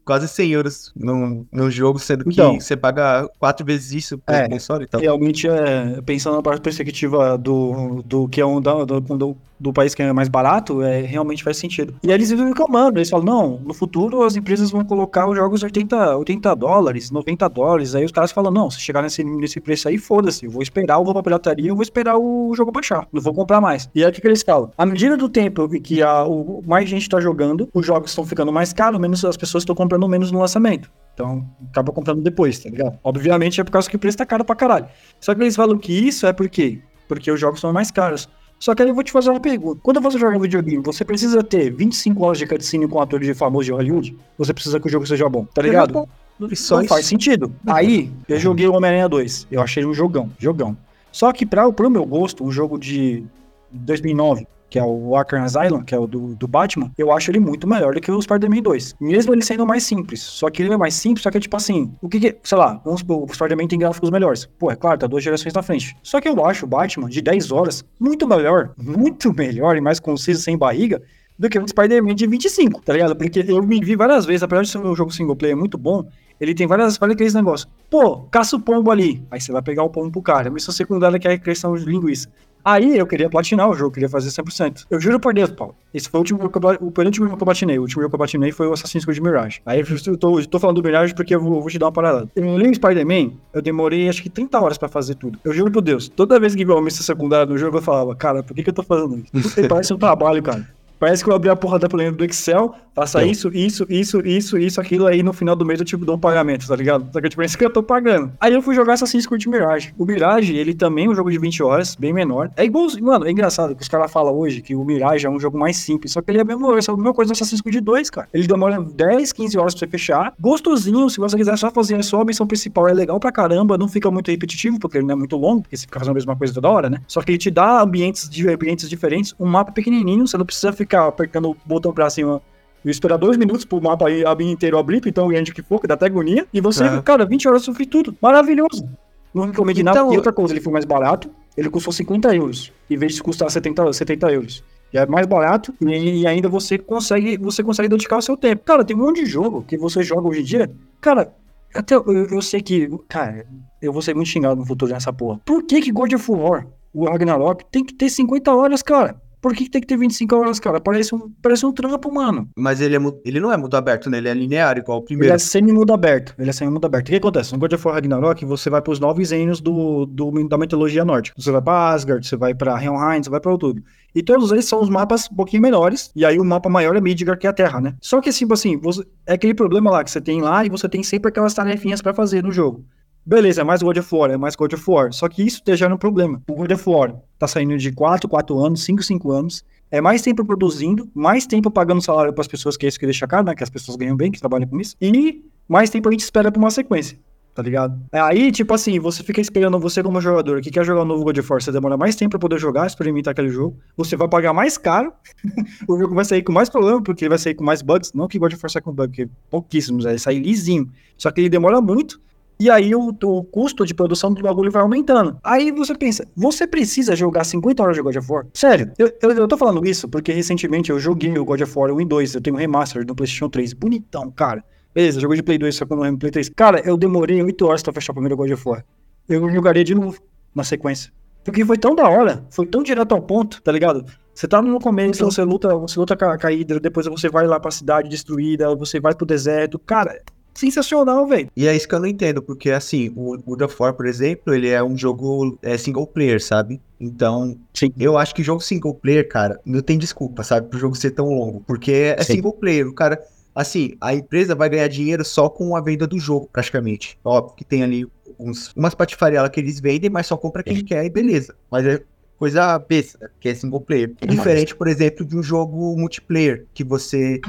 quase 0.04 0.28
100 0.28 0.50
euros 0.52 0.92
num, 0.94 1.44
num 1.52 1.70
jogo, 1.70 1.98
sendo 1.98 2.24
que 2.24 2.30
Então. 2.30 2.60
você 2.60 2.76
paga 2.76 3.28
quatro 3.38 3.66
vezes 3.66 3.92
isso 3.92 4.18
pro 4.18 4.34
É. 4.34 4.48
console 4.48 4.84
e 4.84 4.86
tal. 4.86 5.00
Realmente, 5.00 5.48
é, 5.48 6.00
pensando 6.02 6.36
na 6.36 6.42
parte 6.42 6.60
perspectiva 6.62 7.36
do, 7.36 8.02
do 8.04 8.28
que 8.28 8.40
é 8.40 8.46
um 8.46 8.60
do, 8.60 8.84
do, 9.00 9.36
do 9.58 9.72
país 9.72 9.94
que 9.94 10.02
é 10.02 10.12
mais 10.12 10.28
barato, 10.28 10.82
é, 10.82 11.00
realmente 11.02 11.42
faz 11.42 11.56
sentido. 11.56 11.94
E 12.02 12.08
aí 12.08 12.14
eles 12.14 12.30
vivem 12.30 12.48
reclamando, 12.48 12.98
eles 12.98 13.10
falam, 13.10 13.26
não, 13.26 13.60
no 13.64 13.74
futuro 13.74 14.22
as 14.22 14.36
empresas 14.36 14.70
vão 14.70 14.84
colocar 14.84 15.28
os 15.28 15.36
jogos 15.36 15.62
80, 15.62 16.16
80 16.16 16.54
dólares, 16.54 17.10
90 17.10 17.48
dólares, 17.48 17.94
aí 17.94 18.04
os 18.04 18.12
caras 18.12 18.32
falam, 18.32 18.52
não, 18.52 18.70
se 18.70 18.80
chegar 18.80 19.02
nesse, 19.02 19.24
nesse 19.24 19.60
preço 19.60 19.88
aí, 19.88 19.98
foda-se, 19.98 20.44
eu 20.44 20.50
vou 20.50 20.62
esperar, 20.62 20.98
eu 20.98 21.04
vou 21.04 21.12
pra 21.12 21.22
pirataria, 21.22 21.70
eu 21.70 21.74
vou 21.74 21.82
esperar 21.82 22.16
o 22.16 22.52
jogo 22.54 22.70
baixar, 22.70 23.06
não 23.12 23.20
vou 23.20 23.34
comprar 23.34 23.60
mais. 23.60 23.88
E 23.94 24.04
aí 24.04 24.10
o 24.10 24.12
que, 24.12 24.20
que 24.20 24.26
eles 24.26 24.42
falam? 24.42 24.70
À 24.76 24.84
medida 24.84 25.16
do 25.16 25.28
tempo 25.28 25.68
em 25.74 25.80
que 25.80 26.02
a, 26.02 26.24
o, 26.24 26.62
mais 26.66 26.88
gente 26.88 27.08
tá 27.08 27.20
jogando, 27.20 27.68
os 27.72 27.86
jogos 27.86 28.10
estão 28.10 28.24
ficando 28.24 28.52
mais 28.52 28.72
caros, 28.72 29.00
menos 29.00 29.24
as 29.24 29.36
pessoas 29.36 29.62
estão 29.62 29.74
comprando 29.74 30.08
menos 30.08 30.30
no 30.30 30.40
lançamento. 30.40 30.90
Então, 31.14 31.48
acaba 31.70 31.92
comprando 31.92 32.22
depois, 32.22 32.58
tá 32.58 32.68
ligado? 32.68 32.98
Obviamente 33.02 33.58
é 33.58 33.64
por 33.64 33.70
causa 33.70 33.88
que 33.88 33.96
o 33.96 33.98
preço 33.98 34.18
tá 34.18 34.26
caro 34.26 34.44
pra 34.44 34.54
caralho. 34.54 34.86
Só 35.18 35.34
que 35.34 35.40
eles 35.40 35.56
falam 35.56 35.78
que 35.78 35.90
isso 35.90 36.26
é 36.26 36.32
por 36.32 36.46
quê? 36.46 36.80
Porque 37.08 37.30
os 37.30 37.40
jogos 37.40 37.58
são 37.58 37.72
mais 37.72 37.90
caros. 37.90 38.28
Só 38.58 38.74
que 38.74 38.82
aí 38.82 38.88
eu 38.88 38.94
vou 38.94 39.04
te 39.04 39.12
fazer 39.12 39.30
uma 39.30 39.40
pergunta. 39.40 39.80
Quando 39.82 40.00
você 40.00 40.18
joga 40.18 40.36
um 40.36 40.40
videogame, 40.40 40.82
você 40.82 41.04
precisa 41.04 41.42
ter 41.42 41.70
25 41.70 42.24
horas 42.24 42.38
de 42.38 42.46
cutscene 42.46 42.88
com 42.88 43.00
atores 43.00 43.26
de 43.26 43.34
famoso 43.34 43.64
de 43.66 43.72
Hollywood? 43.72 44.16
Você 44.38 44.54
precisa 44.54 44.80
que 44.80 44.86
o 44.86 44.90
jogo 44.90 45.06
seja 45.06 45.28
bom, 45.28 45.44
tá 45.44 45.62
ligado? 45.62 46.08
Só 46.54 46.76
Não 46.76 46.82
isso. 46.82 46.88
faz 46.88 47.06
sentido. 47.06 47.54
Aí, 47.66 48.10
eu 48.28 48.38
joguei 48.38 48.66
o 48.66 48.74
Homem-Aranha 48.74 49.08
2. 49.08 49.48
Eu 49.50 49.62
achei 49.62 49.84
um 49.84 49.94
jogão, 49.94 50.30
jogão. 50.38 50.76
Só 51.12 51.32
que 51.32 51.46
pra, 51.46 51.70
pro 51.72 51.90
meu 51.90 52.04
gosto, 52.04 52.44
um 52.44 52.50
jogo 52.50 52.78
de 52.78 53.24
2009, 53.70 54.46
que 54.68 54.78
é 54.78 54.84
o 54.84 55.16
Arkham 55.16 55.42
Asylum, 55.42 55.82
que 55.82 55.94
é 55.94 55.98
o 55.98 56.06
do, 56.06 56.34
do 56.34 56.48
Batman, 56.48 56.90
eu 56.98 57.12
acho 57.12 57.30
ele 57.30 57.40
muito 57.40 57.66
melhor 57.66 57.94
do 57.94 58.00
que 58.00 58.10
o 58.10 58.20
Spider-Man 58.20 58.62
2. 58.62 58.96
Mesmo 59.00 59.32
ele 59.34 59.42
sendo 59.42 59.66
mais 59.66 59.84
simples. 59.84 60.20
Só 60.20 60.50
que 60.50 60.62
ele 60.62 60.72
é 60.72 60.76
mais 60.76 60.94
simples, 60.94 61.22
só 61.22 61.30
que 61.30 61.38
é 61.38 61.40
tipo 61.40 61.56
assim, 61.56 61.92
o 62.00 62.08
que 62.08 62.20
que, 62.20 62.36
sei 62.42 62.58
lá, 62.58 62.80
vamos 62.84 63.00
supor, 63.00 63.24
o 63.24 63.34
Spider-Man 63.34 63.68
tem 63.68 63.78
gráficos 63.78 64.10
melhores. 64.10 64.46
Pô, 64.58 64.70
é 64.70 64.76
claro, 64.76 64.98
tá 64.98 65.06
duas 65.06 65.22
gerações 65.22 65.54
na 65.54 65.62
frente. 65.62 65.96
Só 66.02 66.20
que 66.20 66.28
eu 66.28 66.44
acho 66.44 66.66
o 66.66 66.68
Batman 66.68 67.08
de 67.08 67.20
10 67.20 67.52
horas 67.52 67.84
muito 67.98 68.26
melhor, 68.26 68.72
muito 68.76 69.32
melhor 69.32 69.76
e 69.76 69.80
mais 69.80 70.00
conciso, 70.00 70.42
sem 70.42 70.56
barriga, 70.56 71.00
do 71.38 71.48
que 71.48 71.58
o 71.58 71.68
Spider-Man 71.68 72.14
de 72.14 72.26
25, 72.26 72.82
tá 72.82 72.92
ligado? 72.92 73.14
Porque 73.14 73.44
eu 73.46 73.62
me 73.62 73.80
vi 73.80 73.94
várias 73.94 74.24
vezes, 74.24 74.42
apesar 74.42 74.62
de 74.62 74.70
ser 74.70 74.78
um 74.78 74.96
jogo 74.96 75.12
single 75.12 75.36
player 75.36 75.56
muito 75.56 75.76
bom, 75.76 76.04
ele 76.40 76.54
tem 76.54 76.66
várias, 76.66 76.98
várias 76.98 77.14
aqueles 77.14 77.34
negócios. 77.34 77.70
Pô, 77.90 78.22
caça 78.30 78.56
o 78.56 78.60
pombo 78.60 78.90
ali. 78.90 79.24
Aí 79.30 79.40
você 79.40 79.52
vai 79.52 79.62
pegar 79.62 79.82
o 79.82 79.90
pombo 79.90 80.10
pro 80.10 80.22
cara. 80.22 80.50
Missão 80.50 80.72
secundária 80.72 81.18
que 81.18 81.26
é 81.26 81.32
a 81.32 81.38
questão 81.38 81.74
de 81.74 81.84
linguiça. 81.84 82.28
Aí 82.66 82.98
eu 82.98 83.06
queria 83.06 83.30
platinar 83.30 83.70
o 83.70 83.74
jogo, 83.74 83.92
queria 83.92 84.08
fazer 84.08 84.28
100%. 84.28 84.86
Eu 84.90 85.00
juro 85.00 85.20
por 85.20 85.32
Deus, 85.32 85.52
Paulo. 85.52 85.76
Esse 85.94 86.08
foi 86.08 86.18
o 86.18 86.22
último 86.22 86.50
que 86.50 86.58
eu, 86.58 86.62
o 86.80 86.90
penúltimo 86.90 87.26
jogo 87.26 87.36
que 87.36 87.42
eu 87.44 87.46
platinei. 87.46 87.78
O 87.78 87.82
último 87.82 88.02
jogo 88.02 88.10
que 88.10 88.16
eu 88.16 88.18
platinei 88.18 88.50
foi 88.50 88.66
o 88.66 88.72
Assassin's 88.72 89.04
Creed 89.04 89.20
Mirage. 89.20 89.60
Aí 89.64 89.78
eu 89.78 90.18
tô, 90.18 90.42
tô 90.42 90.58
falando 90.58 90.82
do 90.82 90.82
Mirage 90.82 91.14
porque 91.14 91.32
eu 91.32 91.40
vou, 91.40 91.60
vou 91.60 91.70
te 91.70 91.78
dar 91.78 91.86
uma 91.86 91.92
parada. 91.92 92.28
Eu 92.34 92.58
li 92.58 92.68
o 92.68 92.74
Spider-Man, 92.74 93.34
eu 93.54 93.62
demorei 93.62 94.08
acho 94.08 94.20
que 94.20 94.28
30 94.28 94.58
horas 94.60 94.76
pra 94.76 94.88
fazer 94.88 95.14
tudo. 95.14 95.38
Eu 95.44 95.52
juro 95.52 95.70
por 95.70 95.80
Deus, 95.80 96.08
toda 96.08 96.40
vez 96.40 96.56
que 96.56 96.64
vi 96.64 96.72
uma 96.72 96.82
missão 96.82 97.04
secundária 97.04 97.46
no 97.46 97.56
jogo, 97.56 97.78
eu 97.78 97.82
falava, 97.82 98.16
cara, 98.16 98.42
por 98.42 98.52
que, 98.52 98.64
que 98.64 98.70
eu 98.70 98.74
tô 98.74 98.82
fazendo 98.82 99.22
isso? 99.32 99.54
Parece 99.68 99.94
um 99.94 99.98
trabalho, 99.98 100.42
cara. 100.42 100.66
Parece 100.98 101.22
que 101.22 101.30
eu 101.30 101.34
abri 101.34 101.48
a 101.50 101.56
porra 101.56 101.78
da 101.78 101.88
planilha 101.88 102.12
do 102.12 102.24
Excel, 102.24 102.74
Eu. 103.20 103.30
isso, 103.30 103.50
isso, 103.52 103.86
isso, 103.90 104.20
isso, 104.26 104.58
isso, 104.58 104.80
aquilo, 104.80 105.06
aí 105.06 105.22
no 105.22 105.32
final 105.32 105.54
do 105.54 105.66
mês 105.66 105.78
eu 105.78 105.84
tipo 105.84 106.04
dou 106.04 106.16
um 106.16 106.18
pagamento, 106.18 106.66
tá 106.66 106.74
ligado? 106.74 107.12
Só 107.12 107.20
que 107.20 107.28
tipo, 107.28 107.42
é 107.42 107.44
isso 107.44 107.58
que 107.58 107.64
eu 107.64 107.70
tô 107.70 107.82
pagando. 107.82 108.32
Aí 108.40 108.54
eu 108.54 108.62
fui 108.62 108.74
jogar 108.74 108.94
Assassin's 108.94 109.26
Creed 109.26 109.44
Mirage. 109.46 109.92
O 109.98 110.06
Mirage, 110.06 110.56
ele 110.56 110.72
também 110.74 111.04
é 111.04 111.08
um 111.10 111.14
jogo 111.14 111.30
de 111.30 111.38
20 111.38 111.62
horas, 111.62 111.94
bem 111.94 112.12
menor. 112.12 112.50
É 112.56 112.64
igual, 112.64 112.86
mano, 113.02 113.26
é 113.26 113.30
engraçado 113.30 113.76
que 113.76 113.82
os 113.82 113.88
caras 113.88 114.10
falam 114.10 114.34
hoje 114.34 114.62
que 114.62 114.74
o 114.74 114.82
Mirage 114.82 115.26
é 115.26 115.30
um 115.30 115.38
jogo 115.38 115.58
mais 115.58 115.76
simples, 115.76 116.12
só 116.12 116.22
que 116.22 116.30
ele 116.30 116.38
é 116.38 116.40
a 116.40 116.44
mesma, 116.44 116.66
é 116.68 116.72
a 116.72 116.96
mesma 116.96 117.12
coisa 117.12 117.30
do 117.30 117.32
Assassin's 117.32 117.60
Creed 117.60 117.84
2, 117.84 118.08
cara. 118.08 118.28
Ele 118.32 118.46
demora 118.46 118.80
10, 118.80 119.32
15 119.32 119.58
horas 119.58 119.74
pra 119.74 119.80
você 119.80 119.86
fechar. 119.86 120.32
Gostosinho, 120.40 121.10
se 121.10 121.18
você 121.18 121.36
quiser 121.36 121.58
só 121.58 121.70
fazer 121.70 121.94
a 121.94 121.98
missão 121.98 122.46
principal, 122.46 122.88
é 122.88 122.94
legal 122.94 123.20
pra 123.20 123.30
caramba, 123.30 123.76
não 123.76 123.88
fica 123.88 124.10
muito 124.10 124.30
repetitivo, 124.30 124.78
porque 124.78 124.96
ele 124.96 125.06
não 125.06 125.12
é 125.12 125.16
muito 125.16 125.36
longo, 125.36 125.62
porque 125.62 125.76
você 125.76 125.82
fica 125.82 125.98
fazendo 125.98 126.12
a 126.12 126.14
mesma 126.14 126.34
coisa 126.34 126.54
toda 126.54 126.70
hora, 126.70 126.88
né? 126.88 127.02
Só 127.06 127.20
que 127.20 127.32
ele 127.32 127.38
te 127.38 127.50
dá 127.50 127.82
ambientes, 127.82 128.30
ambientes 128.48 128.88
diferentes, 128.88 129.34
um 129.38 129.46
mapa 129.46 129.70
pequenininho, 129.70 130.26
você 130.26 130.38
não 130.38 130.46
precisa 130.46 130.72
ficar 130.72 130.85
apertando 130.94 131.50
o 131.50 131.56
botão 131.64 131.92
pra 131.92 132.08
cima 132.10 132.40
e 132.84 132.90
esperar 132.90 133.16
dois 133.16 133.36
minutos 133.36 133.64
pro 133.64 133.80
mapa 133.82 134.06
abrir 134.26 134.50
inteiro 134.50 134.78
abrir, 134.78 135.00
então 135.04 135.26
grande 135.28 135.52
que 135.52 135.62
for, 135.62 135.80
que 135.80 135.86
dá 135.86 135.94
até 135.94 136.06
agonia. 136.06 136.46
E 136.52 136.60
você, 136.60 136.84
É. 136.84 137.02
cara, 137.02 137.24
20 137.26 137.48
horas 137.48 137.62
sofre 137.62 137.84
tudo. 137.86 138.16
Maravilhoso. 138.22 138.88
Não 139.34 139.44
recomendo 139.46 139.82
nada. 139.82 139.98
Então- 139.98 140.12
E 140.12 140.16
outra 140.16 140.32
coisa, 140.32 140.52
ele 140.54 140.60
foi 140.60 140.72
mais 140.72 140.84
barato, 140.84 141.30
ele 141.56 141.68
custou 141.68 141.92
50 141.92 142.34
euros, 142.34 142.72
em 142.88 142.96
vez 142.96 143.14
de 143.14 143.22
custar 143.22 143.50
70, 143.50 143.92
70 143.92 144.30
euros. 144.32 144.62
E 144.92 144.98
é 144.98 145.04
mais 145.04 145.26
barato 145.26 145.74
e, 145.80 146.20
e 146.22 146.26
ainda 146.26 146.48
você 146.48 146.78
consegue, 146.78 147.36
você 147.36 147.62
consegue 147.62 147.88
dedicar 147.88 148.18
o 148.18 148.22
seu 148.22 148.36
tempo. 148.36 148.62
Cara, 148.64 148.84
tem 148.84 148.96
um 148.96 149.00
monte 149.00 149.24
de 149.24 149.26
jogo 149.26 149.62
que 149.66 149.76
você 149.76 150.02
joga 150.02 150.28
hoje 150.28 150.40
em 150.40 150.44
dia. 150.44 150.70
Cara, 151.00 151.34
até 151.74 151.96
eu, 151.96 152.04
eu 152.06 152.40
sei 152.40 152.62
que, 152.62 152.88
cara, 153.08 153.44
eu 153.82 153.92
vou 153.92 154.00
ser 154.00 154.14
muito 154.14 154.28
xingado 154.28 154.54
no 154.56 154.64
futuro 154.64 154.92
nessa 154.92 155.12
porra. 155.12 155.40
Por 155.44 155.64
que 155.64 155.80
que 155.82 155.90
God 155.90 156.12
of 156.12 156.30
War, 156.30 156.66
o 156.94 157.04
Ragnarok, 157.04 157.64
tem 157.70 157.84
que 157.84 157.92
ter 157.94 158.08
50 158.08 158.54
horas, 158.54 158.80
cara? 158.80 159.20
Por 159.40 159.54
que, 159.54 159.64
que 159.64 159.70
tem 159.70 159.80
que 159.80 159.86
ter 159.86 159.96
25 159.96 160.34
horas, 160.34 160.58
cara? 160.58 160.80
Parece 160.80 161.14
um, 161.14 161.30
parece 161.40 161.64
um 161.64 161.72
trampo, 161.72 162.12
mano. 162.12 162.48
Mas 162.56 162.80
ele, 162.80 162.96
é, 162.96 163.00
ele 163.24 163.38
não 163.38 163.52
é 163.52 163.56
mundo 163.56 163.76
aberto, 163.76 164.10
né? 164.10 164.18
Ele 164.18 164.28
é 164.28 164.34
linear, 164.34 164.78
igual 164.78 164.98
o 164.98 165.00
Ele 165.02 165.06
primeiro. 165.06 165.34
é 165.34 165.38
semi-mundo 165.38 165.92
aberto. 165.92 166.34
Ele 166.38 166.50
é 166.50 166.52
semi-mundo 166.52 166.84
aberto. 166.84 167.08
O 167.08 167.10
que 167.10 167.16
acontece? 167.16 167.52
No 167.52 167.58
God 167.58 167.72
of 167.72 167.86
War 167.86 167.94
Ragnarok, 167.94 168.44
você 168.44 168.68
vai 168.70 168.82
pros 168.82 168.98
nove 168.98 169.24
reinos 169.24 169.60
do, 169.60 170.06
do, 170.06 170.48
da 170.48 170.58
mitologia 170.58 171.04
nórdica. 171.04 171.40
Você 171.40 171.50
vai 171.50 171.62
pra 171.62 171.90
Asgard, 171.90 172.26
você 172.26 172.36
vai 172.36 172.54
pra 172.54 172.82
Helheim, 172.82 173.22
você 173.22 173.30
vai 173.30 173.40
pra 173.40 173.56
tudo. 173.56 173.82
E 174.14 174.22
todos 174.22 174.50
eles 174.50 174.64
são 174.64 174.80
os 174.80 174.88
mapas 174.88 175.28
um 175.30 175.36
pouquinho 175.36 175.62
menores. 175.62 176.10
E 176.16 176.24
aí 176.24 176.38
o 176.38 176.44
mapa 176.44 176.68
maior 176.68 176.96
é 176.96 177.00
Midgard, 177.00 177.38
que 177.38 177.46
é 177.46 177.50
a 177.50 177.52
Terra, 177.52 177.80
né? 177.80 177.94
Só 178.00 178.20
que, 178.20 178.30
tipo 178.32 178.54
assim, 178.54 178.78
você, 178.78 179.04
é 179.26 179.34
aquele 179.34 179.54
problema 179.54 179.90
lá 179.90 180.02
que 180.02 180.10
você 180.10 180.20
tem 180.20 180.40
lá 180.40 180.64
e 180.64 180.70
você 180.70 180.88
tem 180.88 181.02
sempre 181.02 181.28
aquelas 181.28 181.52
tarefinhas 181.54 182.00
pra 182.00 182.14
fazer 182.14 182.42
no 182.42 182.50
jogo. 182.50 182.84
Beleza, 183.26 183.62
é 183.62 183.64
mais 183.64 183.82
God 183.82 183.96
of 183.96 184.14
War, 184.14 184.30
é 184.30 184.36
mais 184.36 184.54
God 184.54 184.72
of 184.72 184.84
War. 184.88 185.12
Só 185.12 185.28
que 185.28 185.44
isso 185.44 185.60
já 185.66 185.86
é 185.86 185.92
um 185.92 185.98
problema. 185.98 186.40
O 186.48 186.54
God 186.54 186.70
of 186.70 186.88
War 186.88 187.16
tá 187.36 187.48
saindo 187.48 187.76
de 187.76 187.90
4, 187.90 188.28
4 188.28 188.56
anos, 188.64 188.84
5, 188.84 189.02
5 189.02 189.32
anos. 189.32 189.64
É 189.90 190.00
mais 190.00 190.22
tempo 190.22 190.44
produzindo, 190.44 191.10
mais 191.12 191.44
tempo 191.44 191.68
pagando 191.68 192.00
salário 192.00 192.32
para 192.32 192.42
as 192.42 192.46
pessoas, 192.46 192.76
que 192.76 192.86
é 192.86 192.88
isso 192.88 193.00
que 193.00 193.04
deixa 193.04 193.26
caro, 193.26 193.44
né? 193.44 193.54
Que 193.56 193.64
as 193.64 193.70
pessoas 193.70 193.96
ganham 193.96 194.16
bem, 194.16 194.30
que 194.30 194.38
trabalham 194.38 194.68
com 194.68 194.80
isso. 194.80 194.94
E 195.00 195.42
mais 195.68 195.90
tempo 195.90 196.08
a 196.08 196.12
gente 196.12 196.20
espera 196.20 196.52
pra 196.52 196.58
uma 196.60 196.70
sequência, 196.70 197.18
tá 197.52 197.62
ligado? 197.62 198.00
Aí, 198.12 198.52
tipo 198.52 198.72
assim, 198.72 199.00
você 199.00 199.24
fica 199.24 199.40
esperando 199.40 199.78
você 199.80 200.04
como 200.04 200.20
jogador 200.20 200.60
que 200.60 200.70
quer 200.70 200.84
jogar 200.84 201.02
o 201.02 201.04
novo 201.04 201.24
God 201.24 201.38
of 201.38 201.52
War, 201.52 201.60
você 201.60 201.72
demora 201.72 201.96
mais 201.96 202.14
tempo 202.14 202.30
pra 202.30 202.38
poder 202.38 202.60
jogar, 202.60 202.86
experimentar 202.86 203.32
aquele 203.32 203.48
jogo. 203.48 203.76
Você 203.96 204.16
vai 204.16 204.28
pagar 204.28 204.52
mais 204.52 204.78
caro, 204.78 205.12
o 205.88 205.98
jogo 205.98 206.14
vai 206.14 206.24
sair 206.24 206.44
com 206.44 206.52
mais 206.52 206.68
problema, 206.68 207.02
porque 207.02 207.24
ele 207.24 207.30
vai 207.30 207.38
sair 207.38 207.54
com 207.54 207.64
mais 207.64 207.82
bugs. 207.82 208.12
Não 208.14 208.28
que 208.28 208.38
God 208.38 208.52
of 208.52 208.62
War 208.62 208.70
saia 208.70 208.82
com 208.82 208.92
bug, 208.92 209.08
porque 209.08 209.28
pouquíssimos, 209.50 210.04
vai 210.04 210.16
sair 210.16 210.38
lisinho. 210.38 210.88
Só 211.18 211.32
que 211.32 211.40
ele 211.40 211.48
demora 211.48 211.80
muito. 211.80 212.20
E 212.58 212.70
aí 212.70 212.94
o, 212.94 213.14
o 213.22 213.44
custo 213.44 213.84
de 213.84 213.92
produção 213.92 214.32
do 214.32 214.42
bagulho 214.42 214.70
vai 214.70 214.82
aumentando. 214.82 215.38
Aí 215.44 215.70
você 215.70 215.94
pensa, 215.94 216.26
você 216.34 216.66
precisa 216.66 217.14
jogar 217.14 217.44
50 217.44 217.82
horas 217.82 217.96
de 217.96 218.02
God 218.02 218.16
of 218.16 218.32
War? 218.32 218.46
Sério, 218.54 218.92
eu, 218.98 219.12
eu, 219.20 219.30
eu 219.32 219.48
tô 219.48 219.58
falando 219.58 219.86
isso 219.86 220.08
porque 220.08 220.32
recentemente 220.32 220.90
eu 220.90 220.98
joguei 220.98 221.38
o 221.38 221.44
God 221.44 221.60
of 221.60 221.78
War 221.78 221.92
1 221.92 222.00
e 222.00 222.04
2, 222.06 222.34
eu 222.34 222.40
tenho 222.40 222.56
um 222.56 222.58
remaster 222.58 223.06
no 223.06 223.14
PlayStation 223.14 223.48
3, 223.48 223.74
bonitão, 223.74 224.30
cara. 224.30 224.64
Beleza, 224.94 225.20
jogou 225.20 225.36
de 225.36 225.42
Play 225.42 225.58
2, 225.58 225.74
só 225.74 225.84
que 225.84 225.92
eu 225.92 225.96
não 225.98 226.16
Play 226.16 226.32
3. 226.32 226.48
Cara, 226.56 226.80
eu 226.80 226.96
demorei 226.96 227.42
8 227.42 227.66
horas 227.66 227.82
pra 227.82 227.92
fechar 227.92 228.12
o 228.12 228.14
primeiro 228.14 228.34
God 228.34 228.50
of 228.50 228.66
War. 228.66 228.82
Eu 229.28 229.50
jogaria 229.50 229.84
de 229.84 229.94
novo, 229.94 230.18
na 230.54 230.64
sequência. 230.64 231.12
Porque 231.44 231.64
foi 231.64 231.76
tão 231.76 231.94
da 231.94 232.08
hora, 232.08 232.46
foi 232.50 232.64
tão 232.66 232.82
direto 232.82 233.12
ao 233.12 233.20
ponto, 233.20 233.60
tá 233.62 233.70
ligado? 233.70 234.06
Você 234.34 234.48
tá 234.48 234.60
no 234.60 234.80
começo, 234.80 235.24
você 235.24 235.44
luta, 235.44 235.74
você 235.76 235.98
luta 236.00 236.16
com 236.16 236.24
a, 236.24 236.38
com 236.38 236.46
a 236.46 236.50
Hydra, 236.50 236.80
depois 236.80 237.06
você 237.06 237.28
vai 237.28 237.46
lá 237.46 237.60
pra 237.60 237.70
cidade 237.70 238.08
destruída, 238.08 238.74
você 238.74 238.98
vai 238.98 239.14
pro 239.14 239.26
deserto. 239.26 239.78
Cara, 239.78 240.20
sensacional, 240.58 241.26
velho. 241.26 241.48
E 241.56 241.66
é 241.66 241.74
isso 241.74 241.88
que 241.88 241.94
eu 241.94 242.00
não 242.00 242.06
entendo, 242.06 242.42
porque 242.42 242.70
assim, 242.70 243.12
o 243.14 243.36
God 243.38 243.62
of 243.62 243.76
War, 243.78 243.94
por 243.94 244.06
exemplo, 244.06 244.54
ele 244.54 244.68
é 244.68 244.82
um 244.82 244.96
jogo 244.96 245.58
é, 245.62 245.76
single 245.76 246.06
player, 246.06 246.42
sabe? 246.42 246.80
Então, 247.00 247.56
Sim. 247.74 247.92
eu 247.98 248.16
acho 248.16 248.34
que 248.34 248.42
jogo 248.42 248.62
single 248.62 248.94
player, 248.94 249.28
cara, 249.28 249.60
não 249.64 249.80
tem 249.80 249.98
desculpa, 249.98 250.42
sabe, 250.42 250.68
pro 250.68 250.78
jogo 250.78 250.94
ser 250.94 251.10
tão 251.10 251.28
longo. 251.28 251.62
Porque 251.66 251.92
é 252.16 252.22
Sim. 252.22 252.34
single 252.34 252.52
player, 252.52 252.86
o 252.86 252.94
cara. 252.94 253.22
Assim, 253.54 253.96
a 254.02 254.14
empresa 254.14 254.54
vai 254.54 254.68
ganhar 254.68 254.86
dinheiro 254.86 255.24
só 255.24 255.48
com 255.48 255.74
a 255.74 255.80
venda 255.80 256.06
do 256.06 256.18
jogo, 256.18 256.46
praticamente. 256.52 257.18
Óbvio 257.24 257.56
que 257.56 257.64
tem 257.64 257.82
ali 257.82 258.06
uns, 258.38 258.70
umas 258.76 258.94
patifarelas 258.94 259.48
que 259.48 259.58
eles 259.58 259.80
vendem, 259.80 260.10
mas 260.10 260.26
só 260.26 260.36
compra 260.36 260.62
quem 260.62 260.84
quer 260.84 261.06
e 261.06 261.08
beleza. 261.08 261.54
Mas 261.70 261.86
é 261.86 262.02
coisa 262.38 262.78
besta, 262.78 263.18
né, 263.18 263.30
que 263.40 263.48
é 263.48 263.54
single 263.54 263.80
player. 263.80 264.12
Diferente, 264.28 264.76
por 264.76 264.88
exemplo, 264.88 265.24
de 265.24 265.36
um 265.36 265.42
jogo 265.42 265.96
multiplayer, 265.96 266.66
que 266.74 266.84
você 266.84 267.40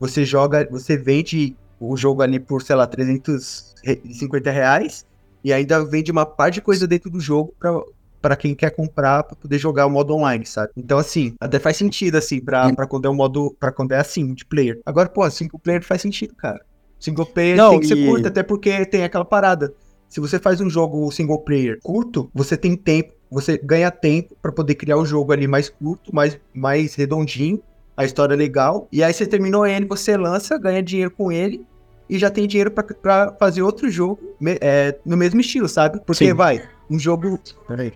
você 0.00 0.24
joga, 0.24 0.66
você 0.68 0.96
vende 0.96 1.54
o 1.82 1.96
jogo 1.96 2.22
ali 2.22 2.38
por, 2.38 2.62
sei 2.62 2.76
lá, 2.76 2.86
350 2.86 4.50
reais 4.50 5.04
e 5.44 5.52
ainda 5.52 5.84
vende 5.84 6.12
uma 6.12 6.24
parte 6.24 6.54
de 6.54 6.60
coisa 6.60 6.86
dentro 6.86 7.10
do 7.10 7.18
jogo 7.18 7.52
pra, 7.58 7.72
pra 8.20 8.36
quem 8.36 8.54
quer 8.54 8.70
comprar 8.70 9.24
pra 9.24 9.34
poder 9.34 9.58
jogar 9.58 9.86
o 9.86 9.90
modo 9.90 10.14
online, 10.14 10.46
sabe? 10.46 10.70
Então, 10.76 10.96
assim, 10.98 11.34
até 11.40 11.58
faz 11.58 11.76
sentido, 11.76 12.16
assim, 12.16 12.40
pra, 12.40 12.72
pra 12.72 12.86
quando 12.86 13.06
é 13.06 13.08
o 13.10 13.14
modo, 13.14 13.54
pra 13.58 13.72
quando 13.72 13.92
é 13.92 13.98
assim, 13.98 14.22
multiplayer. 14.24 14.80
Agora, 14.86 15.08
pô, 15.08 15.28
single 15.28 15.58
player 15.58 15.82
faz 15.84 16.00
sentido, 16.00 16.34
cara. 16.36 16.60
Single 17.00 17.26
player 17.26 17.56
Não, 17.56 17.70
tem 17.70 17.80
que 17.80 17.86
ser 17.88 17.98
e- 17.98 18.06
curto, 18.06 18.28
até 18.28 18.42
porque 18.44 18.86
tem 18.86 19.02
aquela 19.02 19.24
parada. 19.24 19.74
Se 20.08 20.20
você 20.20 20.38
faz 20.38 20.60
um 20.60 20.70
jogo 20.70 21.10
single 21.10 21.40
player 21.40 21.78
curto, 21.82 22.30
você 22.32 22.56
tem 22.56 22.76
tempo, 22.76 23.14
você 23.30 23.58
ganha 23.58 23.90
tempo 23.90 24.36
pra 24.40 24.52
poder 24.52 24.74
criar 24.76 24.98
o 24.98 25.06
jogo 25.06 25.32
ali 25.32 25.48
mais 25.48 25.68
curto, 25.68 26.14
mais, 26.14 26.38
mais 26.54 26.94
redondinho, 26.94 27.60
a 27.96 28.04
história 28.04 28.34
é 28.34 28.36
legal. 28.36 28.86
E 28.92 29.02
aí 29.02 29.12
você 29.12 29.26
terminou 29.26 29.66
ele, 29.66 29.86
você 29.86 30.16
lança, 30.16 30.58
ganha 30.58 30.82
dinheiro 30.82 31.10
com 31.10 31.32
ele 31.32 31.66
e 32.12 32.18
já 32.18 32.30
tem 32.30 32.46
dinheiro 32.46 32.70
pra- 32.70 32.84
pra 32.84 33.34
fazer 33.40 33.62
outro 33.62 33.90
jogo 33.90 34.20
é, 34.60 34.94
no 35.04 35.16
mesmo 35.16 35.40
estilo, 35.40 35.66
sabe? 35.66 35.98
Porque 36.04 36.26
Sim. 36.26 36.34
vai, 36.34 36.62
um 36.90 36.98
jogo, 36.98 37.38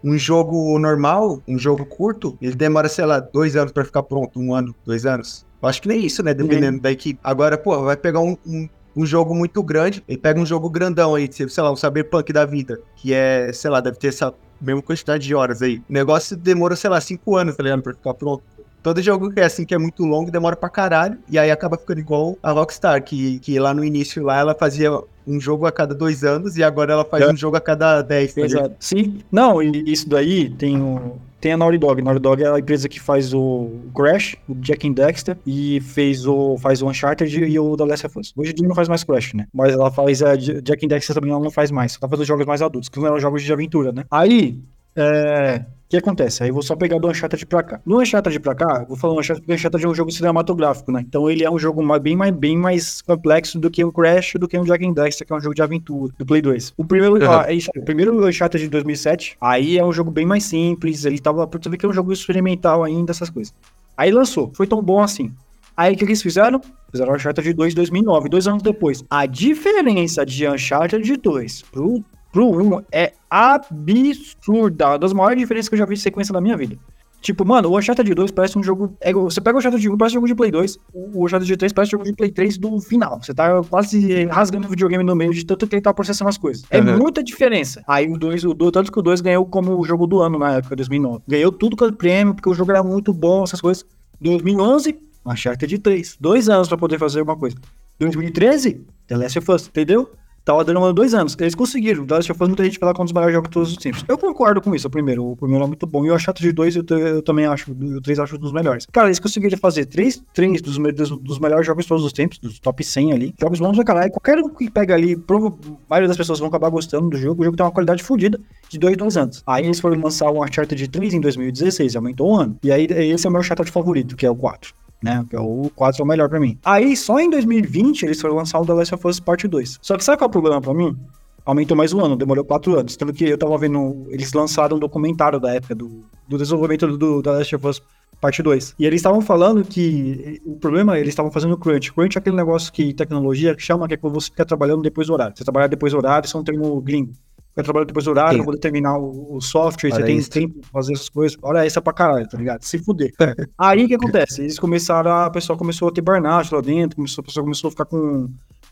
um 0.03 0.17
jogo 0.17 0.79
normal, 0.79 1.43
um 1.47 1.59
jogo 1.59 1.85
curto, 1.85 2.37
ele 2.41 2.55
demora, 2.55 2.89
sei 2.89 3.05
lá, 3.05 3.21
dois 3.21 3.55
anos 3.57 3.73
pra 3.73 3.85
ficar 3.85 4.03
pronto, 4.03 4.41
um 4.41 4.55
ano, 4.55 4.75
dois 4.87 5.05
anos. 5.05 5.45
Eu 5.63 5.69
acho 5.69 5.83
que 5.83 5.89
nem 5.89 6.05
isso, 6.05 6.23
né? 6.23 6.33
Dependendo 6.33 6.81
da 6.81 6.91
equipe. 6.91 7.21
Agora, 7.23 7.59
pô, 7.59 7.83
vai 7.83 7.97
pegar 7.97 8.21
um, 8.21 8.39
um, 8.47 8.67
um 8.97 9.05
jogo 9.05 9.35
muito 9.35 9.63
grande, 9.63 10.03
e 10.09 10.17
pega 10.17 10.41
um 10.41 10.47
jogo 10.47 10.71
grandão 10.71 11.15
aí, 11.15 11.29
sei 11.31 11.63
lá, 11.63 11.71
um 11.71 11.77
Cyberpunk 11.77 12.33
da 12.33 12.47
vida, 12.47 12.81
que 12.97 13.13
é, 13.13 13.53
sei 13.53 13.71
lá, 13.71 13.81
deve 13.81 13.99
ter 13.99 14.09
essa 14.09 14.33
mesma 14.59 14.81
quantidade 14.81 15.27
de 15.27 15.35
horas 15.35 15.61
aí. 15.61 15.83
O 15.91 15.93
negócio 15.93 16.35
demora, 16.35 16.75
sei 16.75 16.89
lá, 16.89 16.99
cinco 17.03 17.37
anos, 17.37 17.55
tá 17.55 17.63
ligado? 17.63 17.83
Pra 17.83 17.93
ficar 17.93 18.15
pronto. 18.15 18.43
Todo 18.87 19.03
jogo 19.03 19.33
que 19.33 19.41
é 19.41 19.45
assim, 19.45 19.65
que 19.65 19.75
é 19.75 19.79
muito 19.79 20.05
longo, 20.05 20.31
demora 20.31 20.55
pra 20.55 20.69
caralho, 20.69 21.19
e 21.29 21.37
aí 21.37 21.51
acaba 21.51 21.77
ficando 21.77 21.99
igual 21.99 22.39
a 22.41 22.53
Rockstar, 22.53 23.03
que, 23.03 23.41
que 23.41 23.59
lá 23.59 23.75
no 23.75 23.85
início 23.85 24.23
lá 24.23 24.39
ela 24.39 24.55
fazia 24.55 24.93
um 25.27 25.41
jogo 25.41 25.67
a 25.67 25.73
cada 25.73 25.93
dois 25.93 26.23
anos, 26.23 26.57
e 26.57 26.63
agora 26.63 26.93
ela 26.93 27.05
faz 27.05 27.25
É. 27.25 27.33
um 27.33 27.37
jogo 27.37 27.57
a 27.57 27.61
cada 27.61 28.01
dez, 28.01 28.33
tá? 28.33 28.43
Exato. 28.43 28.77
Sim. 28.79 29.19
Não, 29.33 29.61
e 29.61 29.83
isso 29.91 30.09
daí 30.09 30.51
tem 30.51 30.81
o. 30.81 31.17
Tem 31.41 31.53
a 31.53 31.57
Naughty 31.57 31.79
Dog. 31.79 32.01
Naughty 32.01 32.21
Dog 32.21 32.43
é 32.45 32.49
a 32.49 32.59
empresa 32.61 32.89
que 32.89 33.01
faz 33.01 33.35
o 33.35 33.71
Crash, 33.93 34.37
o 34.49 34.55
Jack 34.55 34.89
and 34.89 34.93
Dexter, 34.93 35.37
e 35.45 35.81
fez 35.81 36.25
o, 36.25 36.57
faz 36.59 36.81
o 36.81 36.89
Uncharted 36.89 37.41
e 37.45 37.59
o 37.59 37.77
The 37.77 37.85
Last 37.87 38.07
of 38.07 38.19
Us. 38.21 38.33
Hoje 38.37 38.53
em 38.53 38.55
dia 38.55 38.69
não 38.69 38.75
faz 38.77 38.89
mais 38.89 39.03
Crash, 39.03 39.35
né? 39.35 39.49
Mas 39.53 39.73
ela 39.73 39.91
faz 39.91 40.23
a 40.23 40.37
Jack 40.37 40.87
and 40.87 40.89
Dexter 40.91 41.15
também, 41.17 41.33
ela 41.33 41.43
não 41.43 41.51
faz 41.51 41.73
mais. 41.73 41.91
Só 41.95 41.99
tá 41.99 42.09
fazendo 42.09 42.25
jogos 42.27 42.47
mais 42.47 42.63
adultos, 42.63 42.89
que 42.89 43.01
não 43.01 43.07
eram 43.09 43.19
jogos 43.19 43.43
de 43.43 43.53
aventura, 43.53 43.91
né? 43.91 44.05
Aí, 44.13 44.61
é... 44.97 45.65
O 45.87 45.89
que 45.89 45.97
acontece? 45.97 46.43
Aí 46.43 46.49
eu 46.49 46.53
vou 46.53 46.65
só 46.65 46.75
pegar 46.75 46.99
do 46.99 47.09
Uncharted 47.09 47.47
pra 47.47 47.63
cá. 47.63 47.81
No 47.87 48.01
Uncharted 48.01 48.41
pra 48.41 48.57
cá, 48.57 48.85
vou 48.89 48.97
falar 48.97 49.15
o 49.15 49.21
Uncharted 49.21 49.43
porque 49.43 49.53
o 49.53 49.55
Uncharted 49.55 49.85
é 49.85 49.89
um 49.89 49.95
jogo 49.95 50.11
cinematográfico, 50.11 50.91
né? 50.91 51.05
Então 51.07 51.31
ele 51.31 51.45
é 51.45 51.51
um 51.51 51.61
jogo 51.61 51.81
bem 52.01 52.17
mais, 52.17 52.35
bem 52.35 52.59
mais 52.59 53.01
complexo 53.03 53.57
do 53.61 53.71
que 53.71 53.85
o 53.85 53.93
Crash, 53.93 54.33
do 54.37 54.49
que 54.49 54.59
o 54.59 54.63
and 54.63 54.93
Dexter, 54.93 55.25
que 55.25 55.33
é 55.33 55.37
um 55.37 55.41
jogo 55.41 55.55
de 55.55 55.63
aventura, 55.63 56.13
do 56.19 56.27
Play 56.27 56.43
2. 56.43 56.75
O 56.77 56.85
primeiro, 56.85 57.15
Uhum. 57.15 57.31
ah, 57.31 57.45
é 57.47 57.55
isso, 57.55 57.71
o 57.77 57.85
primeiro 57.85 58.27
Uncharted 58.27 58.65
de 58.65 58.69
2007, 58.69 59.37
aí 59.41 59.79
é 59.79 59.85
um 59.85 59.93
jogo 59.93 60.11
bem 60.11 60.27
mais 60.27 60.43
simples, 60.43 61.05
ele 61.05 61.21
tava, 61.21 61.47
pra 61.47 61.61
tu 61.61 61.71
ver 61.71 61.77
que 61.77 61.87
é 61.87 61.89
um 61.89 61.93
jogo 61.93 62.13
experimental 62.13 62.83
ainda, 62.83 63.13
essas 63.13 63.31
coisas. 63.31 63.55
Aí 63.97 64.11
lançou, 64.11 64.51
foi 64.57 64.67
tão 64.67 64.83
bom 64.83 65.01
assim. 65.01 65.33
Aí 65.77 65.95
o 65.95 65.97
que 65.97 66.03
eles 66.05 66.21
fizeram? 66.21 66.61
Fizeram 66.91 67.15
Uncharted 67.15 67.53
2 67.53 67.73
em 67.75 67.77
2009, 67.77 68.29
dois 68.29 68.49
anos 68.49 68.61
depois. 68.63 69.05
A 69.09 69.25
diferença 69.25 70.27
de 70.27 70.49
Uncharted 70.49 71.17
2 71.17 71.63
pro, 71.71 72.03
pro 72.37 72.51
1 72.51 72.83
é 72.93 73.13
absurda. 73.31 74.89
Uma 74.91 74.99
das 74.99 75.13
maiores 75.13 75.39
diferenças 75.39 75.69
que 75.69 75.75
eu 75.75 75.79
já 75.79 75.87
vi 75.87 75.95
de 75.95 76.01
sequência 76.01 76.33
na 76.33 76.41
minha 76.41 76.57
vida. 76.57 76.77
Tipo, 77.23 77.45
mano, 77.47 77.71
o 77.71 77.79
Uncharted 77.79 78.15
2 78.15 78.31
parece 78.31 78.59
um 78.59 78.63
jogo. 78.63 78.95
é, 79.01 79.13
você 79.13 79.41
pega 79.41 79.57
o 79.57 79.59
Uncharted 79.59 79.89
1, 79.89 79.97
parece 79.97 80.13
um 80.15 80.19
jogo 80.19 80.27
de 80.29 80.35
Play 80.35 80.51
2. 80.51 80.79
O 80.93 81.25
Uncharted 81.25 81.57
3 81.57 81.73
parece 81.73 81.89
um 81.91 81.99
jogo 81.99 82.05
de 82.05 82.13
Play 82.15 82.31
3 82.31 82.59
do 82.59 82.79
final. 82.81 83.21
Você 83.23 83.33
tá 83.35 83.63
quase 83.65 84.27
rasgando 84.27 84.67
o 84.67 84.71
videogame 84.71 85.03
no 85.03 85.17
meio 85.17 85.33
de 85.33 85.45
tanto 85.45 85.67
que 85.67 85.75
ele 85.75 85.83
tá 85.83 85.93
processando 85.95 86.29
as 86.29 86.37
coisas. 86.39 86.65
É 86.71 86.79
Uhum. 86.79 86.99
muita 86.99 87.25
diferença. 87.25 87.83
Aí 87.89 88.07
o 88.09 88.19
2, 88.19 88.45
o 88.45 88.53
2, 88.55 88.71
tanto 88.71 88.93
que 88.93 88.99
o 88.99 89.03
2 89.03 89.21
ganhou 89.23 89.45
como 89.47 89.81
o 89.81 89.85
jogo 89.85 90.07
do 90.07 90.21
ano 90.21 90.39
na 90.39 90.53
época, 90.53 90.77
2009. 90.77 91.23
Ganhou 91.27 91.51
tudo 91.51 91.75
com 91.75 91.87
o 91.87 91.93
prêmio, 91.93 92.35
porque 92.35 92.49
o 92.51 92.55
jogo 92.55 92.71
era 92.71 92.83
muito 92.83 93.13
bom, 93.15 93.43
essas 93.45 93.61
coisas. 93.63 93.85
2011, 94.21 94.97
Uncharted 95.25 95.79
3. 95.79 96.17
Dois 96.21 96.49
anos 96.51 96.69
pra 96.69 96.77
poder 96.77 96.99
fazer 96.99 97.23
uma 97.23 97.35
coisa. 97.37 97.57
2013, 97.99 98.85
The 99.09 99.17
Last 99.17 99.39
of 99.39 99.51
Us, 99.51 99.67
entendeu? 99.69 100.11
Tava 100.47 100.63
demorando 100.65 100.95
dois 100.95 101.13
anos. 101.13 101.37
Eles 101.41 101.57
conseguiram. 101.57 102.07
The 102.07 102.15
Last 102.15 102.31
of 102.31 102.41
Us, 102.41 102.49
muita 102.49 102.63
gente 102.65 102.79
fala 102.79 102.95
que 102.95 103.01
é 103.01 103.03
um 103.03 103.05
dos 103.05 103.13
melhores 103.13 103.35
jogos 103.35 103.49
de 103.51 103.53
todos 103.55 103.71
os 103.73 103.77
tempos. 103.77 104.05
Eu 104.07 104.17
concordo 104.17 104.61
com 104.61 104.73
isso, 104.77 104.87
o 104.87 104.91
primeiro. 104.91 105.33
O 105.33 105.37
primeiro 105.37 105.65
é 105.65 105.67
muito 105.67 105.85
bom. 105.89 106.07
E 106.07 106.11
o 106.11 106.15
Uncharted 106.15 106.53
2 106.53 106.77
eu, 106.77 106.85
te- 106.85 106.95
eu 106.95 107.21
também 107.21 107.47
acho. 107.47 107.73
O 107.73 108.01
3 108.01 108.19
eu 108.19 108.23
acho 108.25 108.37
um 108.37 108.39
dos 108.39 108.53
melhores. 108.53 108.87
Cara, 108.93 109.09
eles 109.09 109.19
conseguiram 109.19 109.59
fazer 109.59 109.87
três, 109.87 110.23
três 110.33 110.63
dos, 110.63 110.79
dos, 110.79 111.11
dos 111.19 111.39
melhores 111.41 111.67
jogos 111.67 111.83
de 111.85 111.89
todos 111.89 112.05
os 112.05 112.13
tempos, 112.13 112.39
dos 112.39 112.61
top 112.61 112.85
100 112.85 113.13
ali. 113.13 113.35
Jogos 113.41 113.59
bons 113.59 113.75
pra 113.75 113.85
caralho. 113.85 114.13
Qualquer 114.13 114.39
um 114.39 114.49
que 114.49 114.71
pega 114.71 114.95
ali, 114.95 115.17
prova, 115.17 115.49
a 115.49 115.71
maioria 115.91 116.07
das 116.07 116.17
pessoas 116.17 116.39
vão 116.39 116.47
acabar 116.47 116.69
gostando 116.71 117.11
do 117.11 117.17
jogo. 117.17 117.43
O 117.43 117.45
jogo 117.45 117.57
tem 117.57 117.67
uma 117.67 117.73
qualidade 117.73 118.05
fodida 118.05 118.39
de 118.69 118.79
dois, 118.79 118.97
dois 118.97 119.17
anos. 119.17 119.43
Aí 119.49 119.65
eles 119.65 119.81
foram 119.81 120.01
lançar 120.01 120.31
o 120.31 120.45
Uncharted 120.45 120.87
3 120.87 121.15
em 121.15 121.21
2016, 121.21 121.97
aumentou 121.97 122.31
um 122.31 122.37
ano. 122.37 122.57
E 122.63 122.71
aí 122.71 122.87
esse 122.89 123.27
é 123.27 123.29
o 123.29 123.33
meu 123.33 123.41
Uncharted 123.41 123.69
favorito, 123.69 124.15
que 124.15 124.25
é 124.25 124.31
o 124.31 124.37
4 124.37 124.73
né? 125.03 125.25
O 125.35 125.71
4 125.75 126.03
é 126.03 126.05
o 126.05 126.09
melhor 126.09 126.29
pra 126.29 126.41
mim. 126.41 126.59
Aí, 126.65 126.97
só 126.97 127.19
em 127.19 127.31
2020, 127.31 128.05
eles 128.05 128.21
foram 128.21 128.37
lançar 128.37 128.61
o 128.61 128.67
The 128.67 128.73
Last 128.73 128.95
of 128.95 129.07
Us 129.07 129.21
Part 129.21 129.47
2. 129.47 129.79
Só 129.81 129.97
que 129.97 130.05
sabe 130.05 130.19
qual 130.19 130.27
é 130.27 130.29
o 130.29 130.33
problema 130.33 130.61
pra 130.61 130.75
mim? 130.75 130.97
Aumentou 131.45 131.77
mais 131.77 131.93
um 131.93 132.05
ano, 132.05 132.17
demorou 132.17 132.45
quatro 132.45 132.79
anos. 132.79 132.97
Tanto 132.97 133.13
que 133.13 133.25
eu 133.25 133.39
tava 133.39 133.57
vendo, 133.57 134.07
eles 134.09 134.33
lançaram 134.33 134.77
um 134.77 134.81
documentário 134.81 135.39
da 135.39 135.55
época 135.55 135.75
do, 135.75 136.05
do 136.27 136.39
desenvolvimento 136.39 136.87
do, 136.89 136.99
do 136.99 137.23
The 137.23 137.31
Last 137.31 137.57
of 137.57 137.67
Us 137.69 137.83
Parte 138.21 138.43
2. 138.43 138.75
E 138.79 138.87
eles 138.87 138.99
estavam 138.99 139.21
falando 139.21 139.63
que 139.63 140.41
o 140.45 140.57
problema, 140.57 140.99
eles 140.99 141.11
estavam 141.11 141.31
fazendo 141.31 141.57
crunch. 141.59 141.93
Crunch 141.93 142.17
é 142.17 142.19
aquele 142.19 142.35
negócio 142.35 142.73
que 142.73 142.95
tecnologia 142.95 143.55
chama 143.59 143.87
que 143.87 143.95
é 143.95 143.97
quando 143.97 144.15
você 144.15 144.31
fica 144.31 144.45
trabalhando 144.45 144.83
depois 144.83 145.07
do 145.07 145.13
horário. 145.13 145.37
Você 145.37 145.45
trabalhar 145.45 145.67
depois 145.67 145.93
do 145.93 145.99
horário, 145.99 146.27
isso 146.27 146.37
é 146.37 146.41
um 146.41 146.45
termo 146.45 146.81
gringo. 146.81 147.13
Fica 147.57 147.65
trabalhando 147.65 147.89
depois 147.89 148.05
do 148.05 148.11
horário, 148.11 148.33
Sim. 148.33 148.37
pra 148.37 148.45
poder 148.45 148.59
terminar 148.59 148.99
o, 148.99 149.37
o 149.37 149.41
software, 149.41 149.91
você 149.91 150.03
tem 150.03 150.19
extra. 150.19 150.43
tempo 150.43 150.61
pra 150.61 150.71
fazer 150.73 150.93
essas 150.93 151.09
coisas. 151.09 151.39
Hora 151.41 151.65
essa 151.65 151.81
pra 151.81 151.91
caralho, 151.91 152.29
tá 152.29 152.37
ligado? 152.37 152.63
Se 152.63 152.79
fuder. 152.79 153.15
Aí 153.57 153.83
o 153.83 153.89
que 153.89 153.95
acontece? 153.95 154.43
Eles 154.43 154.59
começaram, 154.59 155.11
a 155.11 155.31
pessoa 155.31 155.57
começou 155.59 155.89
a 155.89 155.91
ter 155.91 156.03
burnout 156.03 156.55
lá 156.55 156.61
dentro, 156.61 156.97
começou, 156.97 157.23
a 157.23 157.25
pessoa 157.25 157.43
começou 157.43 157.69
a 157.69 157.71
ficar 157.71 157.87
com 157.87 158.29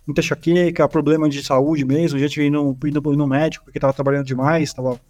muita 0.07 0.21
enxaqueca, 0.21 0.87
problema 0.87 1.31
de 1.31 1.43
saúde 1.43 1.83
mesmo, 1.83 2.19
gente 2.19 2.43
indo, 2.43 2.77
indo 2.85 3.17
no 3.17 3.27
médico 3.27 3.65
porque 3.65 3.81
tava 3.81 3.95
trabalhando 3.95 4.27
demais, 4.27 4.75
tava. 4.75 5.01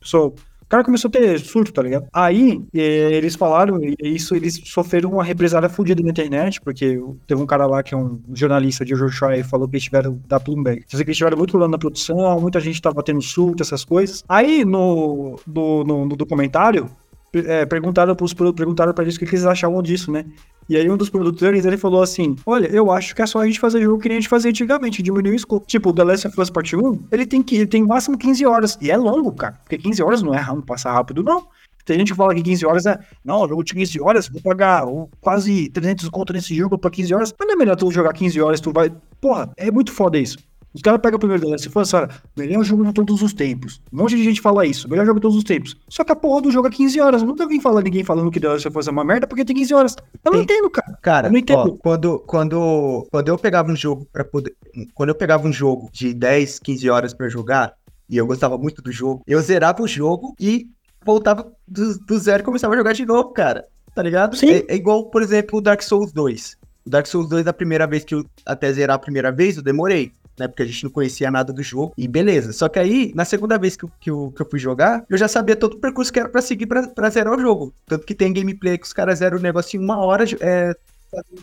Pessoa, 0.00 0.34
cara 0.70 0.84
começou 0.84 1.08
a 1.08 1.12
ter 1.12 1.38
surto, 1.40 1.72
tá 1.72 1.82
ligado? 1.82 2.06
Aí 2.12 2.62
eh, 2.72 3.12
eles 3.12 3.34
falaram, 3.34 3.78
e 3.82 3.96
isso 4.02 4.36
eles 4.36 4.60
sofreram 4.64 5.10
uma 5.10 5.24
represália 5.24 5.68
fodida 5.68 6.00
na 6.02 6.10
internet, 6.10 6.60
porque 6.60 6.98
teve 7.26 7.42
um 7.42 7.46
cara 7.46 7.66
lá 7.66 7.82
que 7.82 7.92
é 7.92 7.96
um 7.98 8.20
jornalista 8.32 8.84
de 8.84 8.94
Joshua 8.94 9.36
e 9.36 9.42
falou 9.42 9.68
que 9.68 9.74
eles 9.74 9.84
tiveram 9.84 10.20
da 10.28 10.38
Bloomberg. 10.38 10.84
Dizer 10.88 11.04
que 11.04 11.10
eles 11.10 11.18
tiveram 11.18 11.36
muito 11.36 11.50
problema 11.50 11.72
na 11.72 11.78
produção, 11.78 12.40
muita 12.40 12.60
gente 12.60 12.80
tava 12.80 13.02
tendo 13.02 13.20
surto, 13.20 13.62
essas 13.62 13.84
coisas. 13.84 14.24
Aí 14.28 14.64
no, 14.64 15.38
no, 15.44 15.84
no, 15.84 16.06
no 16.06 16.16
documentário, 16.16 16.88
é, 17.34 17.66
perguntaram 17.66 18.14
para 18.14 19.04
eles 19.04 19.16
o 19.16 19.18
que 19.18 19.24
eles 19.24 19.44
achavam 19.44 19.82
disso, 19.82 20.10
né? 20.10 20.24
E 20.70 20.76
aí 20.76 20.88
um 20.88 20.96
dos 20.96 21.10
produtores, 21.10 21.64
ele 21.66 21.76
falou 21.76 22.00
assim, 22.00 22.36
olha, 22.46 22.68
eu 22.68 22.92
acho 22.92 23.12
que 23.12 23.20
é 23.20 23.26
só 23.26 23.40
a 23.40 23.46
gente 23.46 23.58
fazer 23.58 23.82
jogo 23.82 24.00
que 24.00 24.08
nem 24.08 24.18
a 24.18 24.20
gente 24.20 24.28
fazia 24.28 24.50
antigamente, 24.50 25.02
diminuir 25.02 25.32
o 25.32 25.34
escopo. 25.34 25.66
Tipo, 25.66 25.90
o 25.90 25.92
The 25.92 26.04
Last 26.04 26.28
of 26.28 26.40
Us 26.40 26.48
Part 26.48 26.76
1, 26.76 27.08
ele 27.10 27.26
tem 27.26 27.42
que 27.42 27.56
ele 27.56 27.66
tem 27.66 27.84
máximo 27.84 28.16
15 28.16 28.46
horas, 28.46 28.78
e 28.80 28.88
é 28.88 28.96
longo, 28.96 29.32
cara, 29.32 29.58
porque 29.64 29.76
15 29.76 30.00
horas 30.00 30.22
não 30.22 30.32
é 30.32 30.46
não 30.46 30.62
passa 30.62 30.92
rápido, 30.92 31.24
não. 31.24 31.48
Tem 31.84 31.98
gente 31.98 32.12
que 32.12 32.16
fala 32.16 32.32
que 32.32 32.40
15 32.40 32.64
horas 32.66 32.86
é, 32.86 33.00
não, 33.24 33.48
jogo 33.48 33.64
de 33.64 33.74
15 33.74 34.00
horas, 34.00 34.28
vou 34.28 34.40
pagar 34.40 34.84
quase 35.20 35.68
300 35.70 36.08
conto 36.08 36.32
nesse 36.32 36.54
jogo 36.54 36.78
pra 36.78 36.88
15 36.88 37.14
horas, 37.14 37.34
mas 37.36 37.48
não 37.48 37.54
é 37.54 37.58
melhor 37.58 37.74
tu 37.74 37.90
jogar 37.90 38.12
15 38.12 38.40
horas, 38.40 38.60
tu 38.60 38.72
vai, 38.72 38.92
porra, 39.20 39.50
é 39.56 39.72
muito 39.72 39.90
foda 39.90 40.18
isso. 40.18 40.38
Os 40.72 40.82
caras 40.82 41.00
pegam 41.00 41.16
o 41.16 41.18
primeiro 41.18 41.42
The 41.42 41.48
Last 41.50 41.68
of 41.68 41.78
Us 41.78 41.88
e 41.88 41.90
falam, 41.90 42.08
melhor 42.36 42.62
jogo 42.64 42.84
de 42.84 42.92
todos 42.92 43.20
os 43.22 43.32
tempos. 43.32 43.80
Um 43.92 43.98
monte 43.98 44.16
de 44.16 44.22
gente 44.22 44.40
fala 44.40 44.64
isso, 44.64 44.88
melhor 44.88 45.04
jogo 45.04 45.18
de 45.18 45.22
todos 45.22 45.36
os 45.36 45.42
tempos. 45.44 45.76
Só 45.88 46.04
que 46.04 46.12
a 46.12 46.16
porra 46.16 46.42
do 46.42 46.50
jogo 46.50 46.68
é 46.68 46.70
15 46.70 47.00
horas. 47.00 47.22
Nunca 47.22 47.46
vi 47.46 47.60
falar 47.60 47.82
ninguém 47.82 48.04
falando 48.04 48.30
que 48.30 48.38
The 48.38 48.48
Last 48.48 48.68
of 48.68 48.78
Us 48.78 48.86
é 48.86 48.90
uma 48.90 49.04
merda 49.04 49.26
porque 49.26 49.44
tem 49.44 49.56
15 49.56 49.74
horas. 49.74 49.96
Eu 50.24 50.32
não 50.32 50.44
Tem- 50.44 50.56
entendo, 50.56 50.70
cara. 50.70 50.98
Cara, 51.02 51.28
Eu 51.28 51.32
não 51.32 51.38
entendo. 51.38 51.58
ó, 51.58 51.70
quando, 51.82 52.18
quando, 52.20 53.06
quando 53.10 53.28
eu 53.28 53.36
pegava 53.38 53.70
um 53.70 53.76
jogo 53.76 54.06
para 54.12 54.24
poder. 54.24 54.54
Quando 54.94 55.08
eu 55.08 55.14
pegava 55.14 55.46
um 55.46 55.52
jogo 55.52 55.90
de 55.92 56.14
10, 56.14 56.58
15 56.60 56.88
horas 56.88 57.12
pra 57.12 57.28
jogar, 57.28 57.74
e 58.08 58.16
eu 58.16 58.26
gostava 58.26 58.56
muito 58.56 58.80
do 58.80 58.92
jogo, 58.92 59.22
eu 59.26 59.40
zerava 59.40 59.82
o 59.82 59.88
jogo 59.88 60.34
e 60.38 60.68
voltava 61.04 61.50
do, 61.66 61.98
do 61.98 62.18
zero 62.18 62.42
e 62.42 62.44
começava 62.44 62.74
a 62.74 62.76
jogar 62.76 62.92
de 62.92 63.04
novo, 63.06 63.30
cara. 63.30 63.64
Tá 63.94 64.02
ligado? 64.02 64.36
Sim. 64.36 64.50
É, 64.50 64.64
é 64.68 64.76
igual, 64.76 65.10
por 65.10 65.20
exemplo, 65.22 65.58
o 65.58 65.62
Dark 65.62 65.82
Souls 65.82 66.12
2. 66.12 66.56
O 66.86 66.90
Dark 66.90 67.06
Souls 67.06 67.28
2, 67.28 67.46
a 67.46 67.52
primeira 67.52 67.86
vez 67.86 68.04
que 68.04 68.14
eu 68.14 68.24
até 68.46 68.72
zerar 68.72 68.96
a 68.96 68.98
primeira 68.98 69.32
vez, 69.32 69.56
eu 69.56 69.62
demorei. 69.62 70.12
Né, 70.40 70.48
porque 70.48 70.62
a 70.62 70.66
gente 70.66 70.84
não 70.84 70.90
conhecia 70.90 71.30
nada 71.30 71.52
do 71.52 71.62
jogo. 71.62 71.92
E 71.98 72.08
beleza. 72.08 72.54
Só 72.54 72.66
que 72.66 72.78
aí, 72.78 73.12
na 73.14 73.26
segunda 73.26 73.58
vez 73.58 73.76
que 73.76 73.84
eu, 73.84 73.90
que 74.00 74.10
eu, 74.10 74.32
que 74.34 74.40
eu 74.40 74.48
fui 74.48 74.58
jogar, 74.58 75.04
eu 75.06 75.18
já 75.18 75.28
sabia 75.28 75.54
todo 75.54 75.74
o 75.74 75.78
percurso 75.78 76.10
que 76.10 76.18
era 76.18 76.30
pra 76.30 76.40
seguir 76.40 76.64
pra, 76.66 76.88
pra 76.88 77.10
zerar 77.10 77.36
o 77.36 77.40
jogo. 77.40 77.74
Tanto 77.84 78.06
que 78.06 78.14
tem 78.14 78.32
gameplay 78.32 78.78
que 78.78 78.86
os 78.86 78.92
caras 78.94 79.18
zeram 79.18 79.36
o 79.36 79.40
negócio 79.40 79.78
em 79.78 79.84
uma 79.84 79.98
hora 79.98 80.24
é, 80.40 80.74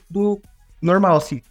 do 0.10 0.42
normal, 0.82 1.18
assim. 1.18 1.42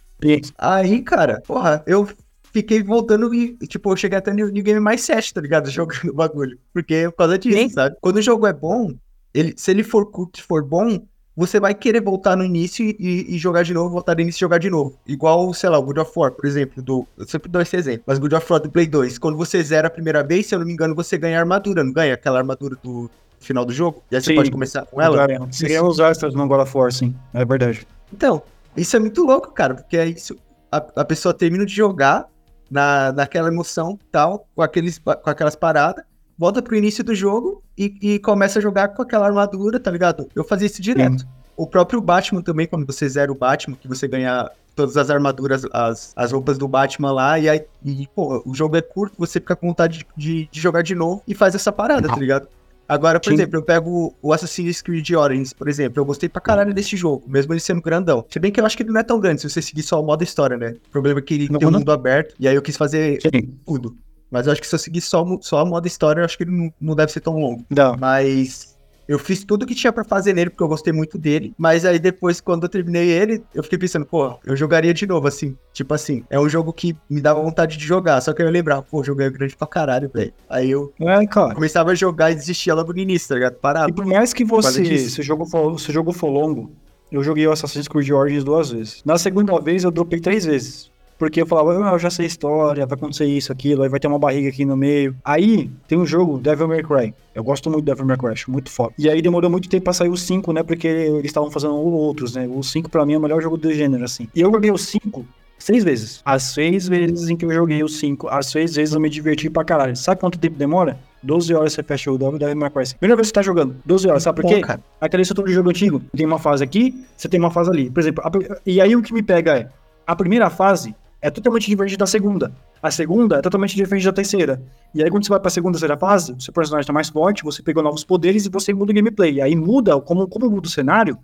Aí, 0.57 1.01
cara, 1.01 1.41
porra, 1.47 1.81
eu 1.87 2.05
fiquei 2.51 2.83
voltando 2.83 3.33
e, 3.33 3.55
tipo, 3.67 3.91
eu 3.91 3.95
cheguei 3.95 4.17
até 4.17 4.33
no 4.33 4.49
New 4.49 4.63
Game 4.63 4.79
mais 4.79 5.01
7, 5.01 5.33
tá 5.33 5.39
ligado? 5.39 5.69
Jogando 5.71 6.09
o 6.09 6.13
bagulho. 6.13 6.59
Porque 6.73 6.93
é 6.93 7.09
por 7.09 7.17
causa 7.17 7.37
disso, 7.37 7.57
Sim. 7.57 7.69
sabe? 7.69 7.95
Quando 8.01 8.17
o 8.17 8.21
jogo 8.21 8.45
é 8.45 8.51
bom, 8.51 8.93
ele, 9.33 9.53
se 9.55 9.71
ele 9.71 9.83
for 9.83 10.11
curto 10.11 10.39
e 10.39 10.43
for 10.43 10.65
bom, 10.65 10.99
você 11.37 11.59
vai 11.59 11.75
querer 11.75 12.01
voltar 12.01 12.35
no 12.35 12.43
início 12.43 12.83
e, 12.83 13.35
e 13.35 13.37
jogar 13.37 13.61
de 13.61 13.71
novo, 13.71 13.91
voltar 13.91 14.15
no 14.15 14.21
início 14.21 14.39
e 14.39 14.41
jogar 14.41 14.57
de 14.57 14.71
novo. 14.71 14.97
Igual, 15.05 15.53
sei 15.53 15.69
lá, 15.69 15.77
o 15.77 15.83
God 15.83 15.99
of 15.99 16.11
War, 16.15 16.31
por 16.31 16.47
exemplo, 16.47 16.81
do. 16.81 17.07
Eu 17.15 17.27
sempre 17.27 17.47
dou 17.47 17.61
esse 17.61 17.77
exemplo, 17.77 18.01
mas 18.07 18.17
God 18.17 18.33
of 18.33 18.51
War 18.51 18.59
do 18.59 18.71
Play 18.71 18.87
2. 18.87 19.19
Quando 19.19 19.37
você 19.37 19.61
zera 19.61 19.87
a 19.87 19.91
primeira 19.91 20.23
vez, 20.23 20.47
se 20.47 20.55
eu 20.55 20.59
não 20.59 20.65
me 20.65 20.73
engano, 20.73 20.95
você 20.95 21.15
ganha 21.15 21.39
armadura, 21.39 21.83
não 21.83 21.93
ganha? 21.93 22.15
Aquela 22.15 22.39
armadura 22.39 22.75
do 22.81 23.07
final 23.39 23.63
do 23.63 23.71
jogo? 23.71 24.01
E 24.09 24.15
aí 24.15 24.21
você 24.21 24.31
Sim. 24.31 24.35
pode 24.35 24.49
começar 24.49 24.83
com 24.87 24.99
ela. 24.99 25.27
Seria 25.51 25.83
os 25.83 25.99
extras 25.99 26.33
no 26.33 26.47
God 26.47 26.61
of 26.61 26.75
War, 26.75 26.91
sim. 26.91 27.15
É 27.31 27.45
verdade. 27.45 27.87
Então, 28.11 28.41
isso 28.75 28.95
é 28.95 28.99
muito 28.99 29.23
louco, 29.23 29.51
cara, 29.51 29.75
porque 29.75 29.95
é 29.95 30.07
isso. 30.07 30.35
A, 30.71 30.77
a 30.77 31.05
pessoa 31.05 31.35
termina 31.35 31.67
de 31.67 31.73
jogar 31.73 32.25
na, 32.69 33.11
naquela 33.11 33.47
emoção 33.47 33.99
tal, 34.11 34.47
com, 34.55 34.63
aqueles, 34.63 34.97
com 34.97 35.29
aquelas 35.29 35.55
paradas, 35.55 36.03
volta 36.37 36.61
pro 36.61 36.75
início 36.75 37.03
do 37.03 37.15
jogo 37.15 37.63
e, 37.77 37.95
e 38.01 38.19
começa 38.19 38.59
a 38.59 38.61
jogar 38.61 38.89
com 38.89 39.01
aquela 39.01 39.25
armadura, 39.25 39.79
tá 39.79 39.89
ligado? 39.89 40.27
Eu 40.35 40.43
fazia 40.43 40.67
isso 40.67 40.81
direto. 40.81 41.25
O 41.55 41.65
próprio 41.65 41.99
Batman 41.99 42.41
também, 42.41 42.67
quando 42.67 42.85
você 42.85 43.09
zera 43.09 43.31
o 43.31 43.35
Batman, 43.35 43.75
que 43.75 43.87
você 43.87 44.07
ganha 44.07 44.49
todas 44.75 44.95
as 44.95 45.09
armaduras, 45.09 45.65
as, 45.73 46.13
as 46.15 46.31
roupas 46.31 46.57
do 46.57 46.67
Batman 46.67 47.11
lá, 47.11 47.39
e 47.39 47.49
aí, 47.49 47.65
e, 47.83 48.07
pô, 48.13 48.43
o 48.45 48.53
jogo 48.53 48.77
é 48.77 48.81
curto, 48.81 49.15
você 49.17 49.39
fica 49.39 49.55
com 49.55 49.69
vontade 49.69 49.99
de, 49.99 50.05
de, 50.15 50.49
de 50.51 50.61
jogar 50.61 50.83
de 50.83 50.93
novo 50.93 51.23
e 51.27 51.33
faz 51.33 51.55
essa 51.55 51.71
parada, 51.71 52.07
tá 52.07 52.15
ligado? 52.15 52.47
Agora, 52.87 53.19
por 53.19 53.29
Sim. 53.29 53.33
exemplo, 53.33 53.57
eu 53.57 53.63
pego 53.63 54.15
o 54.21 54.31
Assassin's 54.31 54.81
Creed 54.81 55.09
Origins, 55.11 55.51
por 55.51 55.67
exemplo. 55.67 55.99
Eu 55.99 56.05
gostei 56.05 56.29
pra 56.29 56.39
caralho 56.39 56.73
desse 56.73 56.95
jogo, 56.95 57.23
mesmo 57.27 57.51
ele 57.51 57.59
sendo 57.59 57.81
grandão. 57.81 58.23
Se 58.29 58.39
bem 58.39 58.51
que 58.51 58.61
eu 58.61 58.65
acho 58.65 58.77
que 58.77 58.83
ele 58.83 58.91
não 58.91 59.01
é 59.01 59.03
tão 59.03 59.19
grande 59.19 59.41
se 59.41 59.49
você 59.49 59.61
seguir 59.61 59.83
só 59.83 60.01
o 60.01 60.05
modo 60.05 60.23
história, 60.23 60.55
né? 60.55 60.75
O 60.87 60.91
problema 60.91 61.19
é 61.19 61.21
que 61.21 61.33
ele 61.33 61.49
Não, 61.49 61.59
tem 61.59 61.67
um 61.67 61.71
mundo 61.71 61.91
aberto, 61.91 62.33
e 62.39 62.47
aí 62.47 62.55
eu 62.55 62.61
quis 62.61 62.77
fazer 62.77 63.19
Sim. 63.21 63.55
tudo. 63.65 63.97
Mas 64.31 64.45
eu 64.45 64.51
acho 64.53 64.61
que 64.61 64.67
se 64.67 64.75
eu 64.75 64.79
seguir 64.79 65.01
só, 65.01 65.25
só 65.41 65.59
a 65.59 65.65
modo 65.65 65.87
história, 65.87 66.21
eu 66.21 66.25
acho 66.25 66.37
que 66.37 66.43
ele 66.43 66.51
não, 66.51 66.73
não 66.81 66.95
deve 66.95 67.11
ser 67.11 67.21
tão 67.21 67.35
longo. 67.39 67.63
Não. 67.69 67.95
Mas 67.97 68.75
eu 69.07 69.17
fiz 69.17 69.45
tudo 69.45 69.65
que 69.65 69.73
tinha 69.73 69.93
pra 69.93 70.03
fazer 70.03 70.33
nele, 70.33 70.49
porque 70.49 70.61
eu 70.63 70.67
gostei 70.67 70.91
muito 70.91 71.17
dele. 71.17 71.53
Mas 71.57 71.85
aí 71.85 71.97
depois, 71.97 72.41
quando 72.41 72.63
eu 72.63 72.69
terminei 72.69 73.07
ele, 73.09 73.41
eu 73.55 73.63
fiquei 73.63 73.79
pensando, 73.79 74.05
pô, 74.05 74.37
eu 74.45 74.53
jogaria 74.53 74.93
de 74.93 75.07
novo, 75.07 75.27
assim. 75.27 75.55
Tipo 75.71 75.93
assim, 75.93 76.25
é 76.29 76.37
um 76.37 76.49
jogo 76.49 76.73
que 76.73 76.93
me 77.09 77.21
dava 77.21 77.41
vontade 77.41 77.77
de 77.77 77.85
jogar. 77.85 78.19
Só 78.19 78.33
que 78.33 78.41
eu 78.41 78.49
lembrava, 78.49 78.81
pô, 78.81 78.99
o 78.99 79.03
jogo 79.05 79.21
é 79.21 79.29
grande 79.29 79.55
pra 79.55 79.65
caralho, 79.65 80.11
velho. 80.13 80.33
Aí 80.49 80.69
eu 80.71 80.93
É, 80.99 81.25
cara. 81.25 81.55
começava 81.55 81.91
a 81.91 81.95
jogar 81.95 82.31
e 82.31 82.35
desistia 82.35 82.73
logo 82.75 82.91
no 82.91 82.99
início, 82.99 83.29
tá 83.29 83.35
ligado? 83.35 83.53
Parava. 83.55 83.89
E 83.89 83.93
por 83.93 84.05
mais 84.05 84.33
que 84.33 84.43
você, 84.43 84.97
se 84.97 85.21
o 85.21 85.23
jogo 85.23 85.45
for, 85.45 85.79
se 85.79 85.89
o 85.89 85.93
jogo 85.93 86.11
for 86.11 86.27
longo, 86.27 86.69
eu 87.09 87.23
joguei 87.23 87.47
o 87.47 87.51
Assassin's 87.53 87.87
Creed 87.87 88.09
Origins 88.11 88.43
duas 88.43 88.71
vezes. 88.71 89.01
Na 89.05 89.17
segunda 89.17 89.57
vez 89.61 89.85
eu 89.85 89.91
dropei 89.91 90.19
três 90.19 90.43
vezes. 90.43 90.91
Porque 91.17 91.41
eu 91.41 91.45
falava, 91.47 91.89
ah, 91.89 91.93
eu 91.93 91.99
já 91.99 92.09
sei 92.09 92.25
a 92.25 92.27
história, 92.27 92.85
vai 92.85 92.95
acontecer 92.95 93.25
isso, 93.25 93.51
aquilo, 93.51 93.83
aí 93.83 93.89
vai 93.89 93.99
ter 93.99 94.07
uma 94.07 94.19
barriga 94.19 94.49
aqui 94.49 94.65
no 94.65 94.77
meio. 94.77 95.15
Aí 95.25 95.69
tem 95.87 95.97
um 95.97 96.05
jogo, 96.05 96.37
Devil 96.37 96.67
May 96.67 96.83
Cry. 96.83 97.13
Eu 97.33 97.43
gosto 97.43 97.69
muito 97.69 97.83
do 97.83 97.85
Devil 97.85 98.05
May 98.05 98.17
Cry, 98.17 98.29
acho 98.29 98.51
muito 98.51 98.69
foda. 98.69 98.93
E 98.97 99.09
aí 99.09 99.21
demorou 99.21 99.49
muito 99.49 99.67
tempo 99.67 99.85
pra 99.85 99.93
sair 99.93 100.09
o 100.09 100.17
5, 100.17 100.53
né? 100.53 100.63
Porque 100.63 100.87
eles 100.87 101.25
estavam 101.25 101.49
fazendo 101.49 101.75
outros, 101.75 102.35
né? 102.35 102.47
O 102.47 102.61
5 102.61 102.89
pra 102.89 103.05
mim 103.05 103.13
é 103.13 103.17
o 103.17 103.21
melhor 103.21 103.41
jogo 103.41 103.57
do 103.57 103.73
gênero, 103.73 104.03
assim. 104.03 104.27
E 104.35 104.41
eu 104.41 104.51
joguei 104.51 104.71
o 104.71 104.77
5 104.77 105.25
seis 105.57 105.83
vezes. 105.83 106.21
As 106.23 106.43
seis 106.43 106.87
vezes 106.87 107.29
em 107.29 107.35
que 107.35 107.45
eu 107.45 107.51
joguei 107.51 107.83
o 107.83 107.89
5, 107.89 108.27
as 108.27 108.47
seis 108.47 108.75
vezes 108.75 108.93
eu 108.93 109.01
me 109.01 109.09
diverti 109.09 109.49
pra 109.49 109.63
caralho. 109.63 109.95
Sabe 109.95 110.21
quanto 110.21 110.37
tempo 110.37 110.55
demora? 110.55 110.99
12 111.23 111.53
horas 111.53 111.73
você 111.73 111.83
fecha 111.83 112.11
o 112.11 112.17
Devil 112.17 112.55
May 112.55 112.69
Cry. 112.69 112.95
Primeira 112.99 113.15
vez 113.15 113.27
que 113.27 113.29
você 113.29 113.33
tá 113.33 113.41
jogando, 113.41 113.75
12 113.85 114.07
horas, 114.07 114.23
sabe 114.23 114.41
por 114.41 114.43
Pô, 114.43 114.53
quê? 114.53 114.61
cara. 114.61 114.81
Aquele 115.01 115.23
estrutura 115.23 115.47
de 115.47 115.53
jogo 115.53 115.69
antigo, 115.69 116.01
tem 116.15 116.25
uma 116.25 116.39
fase 116.39 116.63
aqui, 116.63 117.03
você 117.15 117.27
tem 117.27 117.39
uma 117.39 117.51
fase 117.51 117.69
ali. 117.69 117.89
Por 117.89 117.99
exemplo, 117.99 118.23
a 118.23 118.31
e 118.65 118.79
aí 118.79 118.95
o 118.95 119.01
que 119.01 119.13
me 119.13 119.23
pega 119.23 119.57
é, 119.57 119.69
a 120.05 120.15
primeira 120.15 120.49
fase 120.49 120.95
é 121.21 121.29
totalmente 121.29 121.67
diferente 121.67 121.97
da 121.97 122.05
segunda. 122.05 122.51
A 122.81 122.91
segunda 122.91 123.37
é 123.37 123.41
totalmente 123.41 123.75
diferente 123.75 124.05
da 124.05 124.13
terceira. 124.13 124.61
E 124.93 125.03
aí 125.03 125.09
quando 125.09 125.25
você 125.25 125.29
vai 125.29 125.39
pra 125.39 125.49
segunda, 125.49 125.73
terceira 125.73 125.97
fase, 125.97 126.33
o 126.33 126.41
seu 126.41 126.53
personagem 126.53 126.85
tá 126.85 126.93
mais 126.93 127.09
forte, 127.09 127.43
você 127.43 127.63
pegou 127.63 127.81
novos 127.83 128.03
poderes 128.03 128.45
e 128.45 128.49
você 128.49 128.73
muda 128.73 128.91
o 128.91 128.95
gameplay. 128.95 129.41
Aí 129.41 129.55
muda, 129.55 129.99
como, 130.01 130.27
como 130.27 130.49
muda 130.49 130.67
o 130.67 130.71
cenário, 130.71 131.17